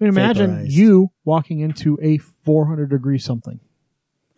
I 0.00 0.04
mean, 0.04 0.08
imagine 0.14 0.50
Vaporized. 0.52 0.72
you 0.72 1.10
walking 1.26 1.60
into 1.60 1.98
a 2.00 2.16
400 2.18 2.88
degree 2.88 3.18
something 3.18 3.60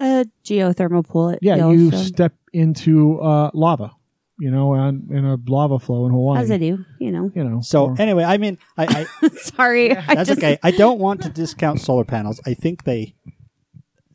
A 0.02 0.26
geothermal 0.44 1.06
pool. 1.06 1.30
At 1.30 1.38
yeah 1.42 1.56
you 1.56 1.72
Yellowstone. 1.72 2.04
step 2.04 2.34
into 2.52 3.20
uh, 3.20 3.50
lava 3.54 3.92
you 4.38 4.50
know 4.50 4.72
on, 4.72 5.06
in 5.10 5.24
a 5.24 5.38
lava 5.46 5.78
flow 5.78 6.04
in 6.06 6.12
hawaii 6.12 6.42
as 6.42 6.50
I 6.50 6.58
do. 6.58 6.84
You 6.98 7.12
know. 7.12 7.30
you 7.34 7.44
know 7.44 7.60
So 7.60 7.86
or- 7.86 7.96
anyway, 8.00 8.24
I 8.24 8.38
mean, 8.38 8.58
I, 8.76 9.06
I 9.22 9.28
Sorry. 9.36 9.96
I 9.96 10.14
that's 10.16 10.28
just, 10.28 10.38
okay. 10.40 10.58
I 10.62 10.72
don't 10.72 10.98
want 10.98 11.22
to 11.22 11.28
discount 11.28 11.80
solar 11.80 12.04
panels. 12.04 12.40
I 12.44 12.54
think 12.54 12.82
they 12.84 13.14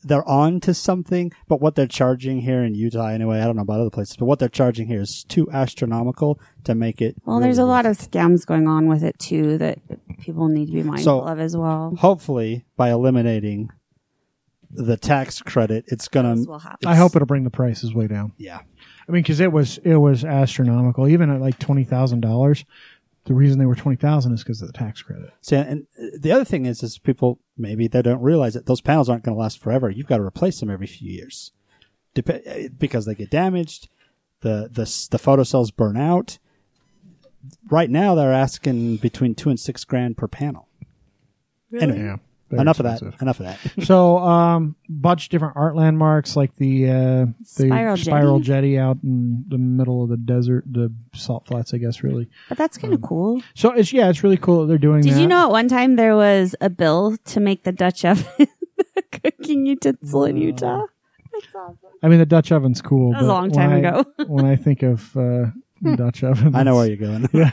they're 0.04 0.28
on 0.28 0.60
to 0.62 0.74
something, 0.74 1.32
but 1.48 1.62
what 1.62 1.76
they're 1.76 1.88
charging 1.88 2.42
here 2.42 2.64
in 2.64 2.76
Utah, 2.76 3.08
anyway, 3.08 3.40
I 3.40 3.46
don't 3.46 3.56
know 3.56 3.64
about 3.64 3.82
other 3.82 3.90
places, 3.90 4.16
but 4.18 4.26
what 4.26 4.40
they're 4.40 4.48
charging 4.48 4.88
here 4.88 5.02
is 5.02 5.26
too 5.28 5.50
astronomical 5.52 6.40
to 6.64 6.76
make 6.76 7.02
it. 7.02 7.16
Well, 7.26 7.40
there's 7.40 7.58
a 7.58 7.66
lot 7.66 7.86
of 7.86 7.98
scams 7.98 8.46
going 8.46 8.68
on 8.68 8.88
with 8.88 9.04
it 9.04 9.18
too 9.20 9.58
that 9.58 9.80
people 10.20 10.48
need 10.48 10.68
to 10.68 10.72
be 10.74 10.84
mindful 10.84 11.26
of 11.26 11.40
as 11.40 11.56
well. 11.56 11.94
Hopefully, 12.00 12.66
by 12.76 12.90
eliminating 12.92 13.70
the 14.78 14.96
tax 14.98 15.42
credit, 15.42 15.84
it's 15.88 16.08
gonna. 16.08 16.36
This 16.36 16.48
will 16.48 16.60
happen. 16.60 16.88
i 16.88 16.96
hope 16.96 17.16
it'll 17.16 17.26
bring 17.26 17.44
the 17.44 17.50
prices 17.50 17.94
way 17.94 18.08
down 18.08 18.32
Yeah, 18.38 18.60
i 19.08 19.12
mean 19.12 19.24
because 19.24 19.40
it 19.40 19.52
was 19.52 19.78
it 19.80 19.96
was 19.98 20.24
astronomical 20.24 21.08
even 21.08 21.30
at 21.30 21.42
like 21.42 21.58
$20000 21.60 22.66
the 23.26 23.34
reason 23.34 23.60
they 23.60 23.66
were 23.66 23.76
20000 23.76 24.34
is 24.34 24.44
because 24.44 24.62
of 24.62 24.68
the 24.72 24.78
tax 24.78 25.02
credit 25.02 25.32
See, 25.42 25.56
and 25.58 25.86
uh, 26.02 26.06
the 26.20 26.32
other 26.32 26.46
thing 26.46 26.66
is, 26.66 26.82
is 26.84 26.98
people 26.98 27.40
maybe 27.58 27.88
they 27.88 28.02
don't 28.02 28.22
realize 28.22 28.54
that 28.54 28.68
those 28.68 28.80
panels 28.82 29.10
aren't 29.10 29.24
going 29.24 29.36
to 29.36 29.42
last 29.42 29.60
forever. 29.60 29.90
You've 29.90 30.08
got 30.08 30.18
to 30.18 30.24
replace 30.24 30.60
them 30.62 30.70
every 30.70 30.88
few 30.88 31.12
years, 31.12 31.52
Dep- 32.14 32.30
uh, 32.30 32.70
because 32.78 33.06
they 33.06 33.16
get 33.16 33.30
damaged. 33.30 33.90
The 34.42 34.70
the 34.72 34.84
s- 34.84 35.08
the 35.08 35.18
photocells 35.18 35.76
burn 35.76 35.98
out. 35.98 36.38
right 37.70 37.90
now 37.90 38.14
they're 38.16 38.32
asking 38.32 38.98
between 38.98 39.34
two 39.36 39.50
and 39.50 39.60
six 39.60 39.84
grand 39.84 40.16
per 40.18 40.28
panel. 40.28 40.68
Anyway, 41.78 42.00
Yeah. 42.00 42.18
Very 42.50 42.62
enough 42.62 42.80
of 42.80 42.84
that. 42.86 43.02
Enough 43.22 43.40
of 43.42 43.46
that. 43.46 43.60
So, 43.86 44.18
um, 44.20 44.76
bunch 44.88 45.26
of 45.26 45.30
different 45.32 45.58
art 45.58 45.76
landmarks 45.76 46.36
like 46.38 46.56
the 46.56 46.90
uh, 46.90 47.26
the 47.58 47.68
Spiral 47.68 47.98
spiral 47.98 48.40
Jetty. 48.40 48.48
jetty 48.74 48.80
out 48.80 48.98
in 49.04 49.44
the 49.50 49.58
middle 49.58 50.02
of 50.04 50.10
the 50.10 50.18
desert, 50.18 50.64
the 50.72 50.94
salt 51.14 51.46
flats, 51.46 51.74
I 51.74 51.78
guess, 51.78 52.04
really. 52.04 52.30
But 52.50 52.58
that's 52.58 52.78
kind 52.78 52.94
of 52.94 53.02
cool. 53.02 53.42
So 53.54 53.72
it's 53.74 53.92
yeah, 53.92 54.10
it's 54.10 54.24
really 54.24 54.38
cool 54.38 54.62
that 54.62 54.68
they're 54.68 54.78
doing 54.78 55.02
Did 55.02 55.14
that. 55.16 55.20
you 55.22 55.28
know 55.28 55.44
at 55.48 55.52
one 55.52 55.68
time 55.68 55.96
there 55.98 56.16
was 56.16 56.56
a 56.62 56.70
bill 56.70 57.18
to 57.26 57.40
make 57.42 57.64
the 57.64 57.72
Dutch 57.74 58.06
oven 58.06 58.26
a 58.96 59.02
cooking 59.20 59.66
utensil 59.66 60.24
in 60.26 60.38
Utah? 60.38 60.84
That's 61.34 61.48
awesome. 61.54 61.78
I 62.02 62.08
mean, 62.08 62.20
the 62.20 62.26
Dutch 62.26 62.52
oven's 62.52 62.82
cool. 62.82 63.12
That 63.12 63.18
was 63.24 63.26
a 63.26 63.30
but 63.30 63.34
long 63.34 63.50
when 63.50 63.52
time 63.52 63.72
I- 63.72 63.78
ago. 63.90 64.06
when 64.28 64.46
I 64.46 64.56
think 64.56 64.84
of 64.84 65.16
uh, 65.18 65.48
Dutch 65.96 66.24
oven, 66.24 66.56
I 66.56 66.64
know 66.64 66.76
where 66.76 66.88
you're 66.88 66.96
going. 66.96 67.28
yeah, 67.34 67.52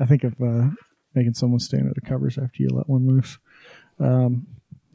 I 0.00 0.06
think 0.06 0.24
of 0.24 0.40
uh, 0.40 0.68
making 1.14 1.34
someone 1.34 1.60
stand 1.60 1.82
under 1.82 1.94
the 1.94 2.00
covers 2.00 2.38
after 2.38 2.62
you 2.62 2.68
let 2.72 2.88
one 2.88 3.06
loose. 3.06 3.38
Um, 4.00 4.46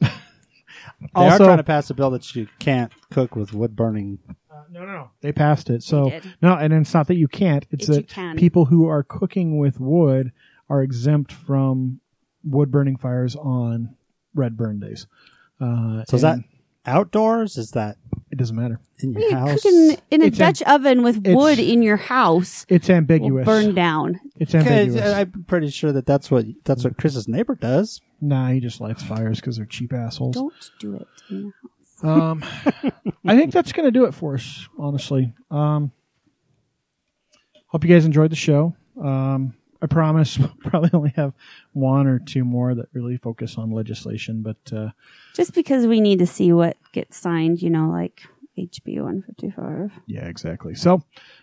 They 1.14 1.28
are 1.28 1.36
trying 1.38 1.58
to 1.58 1.62
pass 1.64 1.90
a 1.90 1.94
bill 1.94 2.10
that 2.12 2.34
you 2.34 2.48
can't 2.58 2.90
cook 3.12 3.36
with 3.36 3.52
wood 3.52 3.76
burning. 3.76 4.18
Uh, 4.50 4.62
no, 4.70 4.80
no, 4.80 4.92
no. 4.92 5.10
They 5.20 5.30
passed 5.32 5.68
it. 5.68 5.82
So 5.82 6.08
did. 6.10 6.34
no, 6.40 6.54
and 6.54 6.72
it's 6.72 6.94
not 6.94 7.06
that 7.08 7.16
you 7.16 7.28
can't. 7.28 7.66
It's 7.70 7.86
It 7.88 7.88
you 7.88 7.94
that 7.96 8.08
can. 8.08 8.36
people 8.36 8.64
who 8.66 8.86
are 8.88 9.02
cooking 9.02 9.58
with 9.58 9.78
wood 9.78 10.32
are 10.70 10.82
exempt 10.82 11.32
from 11.32 12.00
wood 12.42 12.70
burning 12.70 12.96
fires 12.96 13.36
on 13.36 13.94
red 14.34 14.56
burn 14.56 14.80
days. 14.80 15.06
Uh, 15.60 16.04
So 16.06 16.16
is 16.16 16.22
that 16.22 16.36
and 16.36 16.44
outdoors? 16.86 17.56
Is 17.58 17.72
that 17.72 17.96
it 18.30 18.36
doesn't 18.38 18.56
matter. 18.56 18.80
in 19.00 19.12
your 19.12 19.22
You're 19.22 19.38
house? 19.38 19.62
cooking 19.62 19.96
in 20.10 20.22
a 20.22 20.26
It's 20.26 20.38
Dutch 20.38 20.62
oven 20.62 21.02
with 21.02 21.18
it's- 21.18 21.36
wood 21.36 21.58
in 21.58 21.82
your 21.82 21.96
house. 21.96 22.64
It's 22.68 22.88
Will 22.88 22.96
ambiguous. 22.96 23.44
burn 23.44 23.74
down. 23.74 24.20
It's 24.38 24.54
Okay, 24.54 24.80
ambiguous. 24.82 25.14
I'm 25.14 25.44
pretty 25.46 25.68
sure 25.70 25.92
that 25.92 26.06
that's 26.06 26.30
what 26.30 26.44
that's 26.64 26.84
what 26.84 26.96
Chris's 26.98 27.28
neighbor 27.28 27.54
does. 27.54 28.00
nah, 28.20 28.48
he 28.50 28.60
just 28.60 28.80
lights 28.80 29.02
fires 29.02 29.40
because 29.40 29.56
they're 29.56 29.66
cheap 29.66 29.92
assholes. 29.92 30.34
Don't 30.34 30.70
do 30.80 30.94
it 30.96 31.06
in 31.30 31.36
your 31.42 31.54
house. 31.62 31.72
Um, 32.04 32.44
I 33.24 33.36
think 33.36 33.52
that's 33.52 33.72
going 33.72 33.86
to 33.86 33.90
do 33.90 34.04
it 34.04 34.12
for 34.14 34.34
us, 34.34 34.68
honestly. 34.78 35.32
Um, 35.50 35.92
hope 37.68 37.84
you 37.84 37.90
guys 37.90 38.04
enjoyed 38.04 38.30
the 38.30 38.36
show. 38.36 38.74
Um, 39.02 39.54
I 39.80 39.86
promise 39.86 40.38
we'll 40.38 40.52
probably 40.60 40.90
only 40.92 41.12
have 41.16 41.32
one 41.72 42.06
or 42.06 42.18
two 42.18 42.44
more 42.44 42.74
that 42.74 42.88
really 42.92 43.16
focus 43.16 43.56
on 43.58 43.70
legislation, 43.70 44.42
but 44.42 44.56
uh, 44.72 44.90
Just 45.36 45.54
because 45.54 45.86
we 45.86 46.00
need 46.00 46.18
to 46.20 46.26
see 46.26 46.52
what 46.52 46.76
gets 46.92 47.16
signed, 47.18 47.60
you 47.62 47.70
know, 47.70 47.90
like 47.90 48.22
HB 48.58 49.02
155. 49.02 49.92
yeah, 50.06 50.24
exactly. 50.26 50.74
So, 50.74 51.02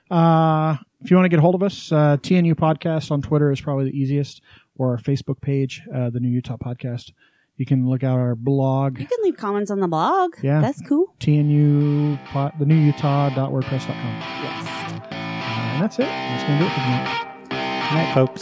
uh, 0.10 0.78
if 1.02 1.12
you 1.12 1.16
want 1.16 1.26
to 1.26 1.30
get 1.30 1.38
a 1.40 1.42
hold 1.42 1.54
of 1.56 1.62
us, 1.64 1.92
uh, 1.92 2.18
TNU 2.18 2.56
Podcast 2.56 3.12
on 3.12 3.22
Twitter 3.22 3.52
is 3.52 3.62
probably 3.62 3.86
the 3.86 3.98
easiest, 3.98 4.42
or 4.78 4.92
our 4.92 4.98
Facebook 4.98 5.40
page, 5.42 5.84
uh, 5.94 6.10
the 6.10 6.20
New 6.20 6.30
Utah 6.30 6.58
Podcast. 6.58 7.12
You 7.58 7.68
can 7.68 7.88
look 7.88 8.04
out 8.04 8.18
our 8.18 8.34
blog, 8.36 8.98
You 9.00 9.06
can 9.06 9.20
leave 9.22 9.38
comments 9.38 9.70
on 9.70 9.80
the 9.80 9.88
blog. 9.88 10.34
Yeah. 10.42 10.60
That's 10.60 10.82
cool. 10.82 11.14
TNU, 11.20 12.18
pod, 12.26 12.54
the 12.58 12.66
New 12.66 12.74
Utah.wordpress.com. 12.76 14.20
Yes. 14.44 14.68
Uh, 15.12 15.16
and 15.16 15.84
that's 15.84 16.00
it. 16.00 16.08
That's 16.08 16.44
going 16.46 16.58
to 16.58 16.66
do 16.66 16.70
it 16.70 16.74
for 16.74 16.80
tonight. 16.82 17.28
Good 17.50 17.96
night, 17.96 18.14
folks. 18.16 18.42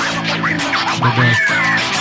Bye-bye. 1.01 1.97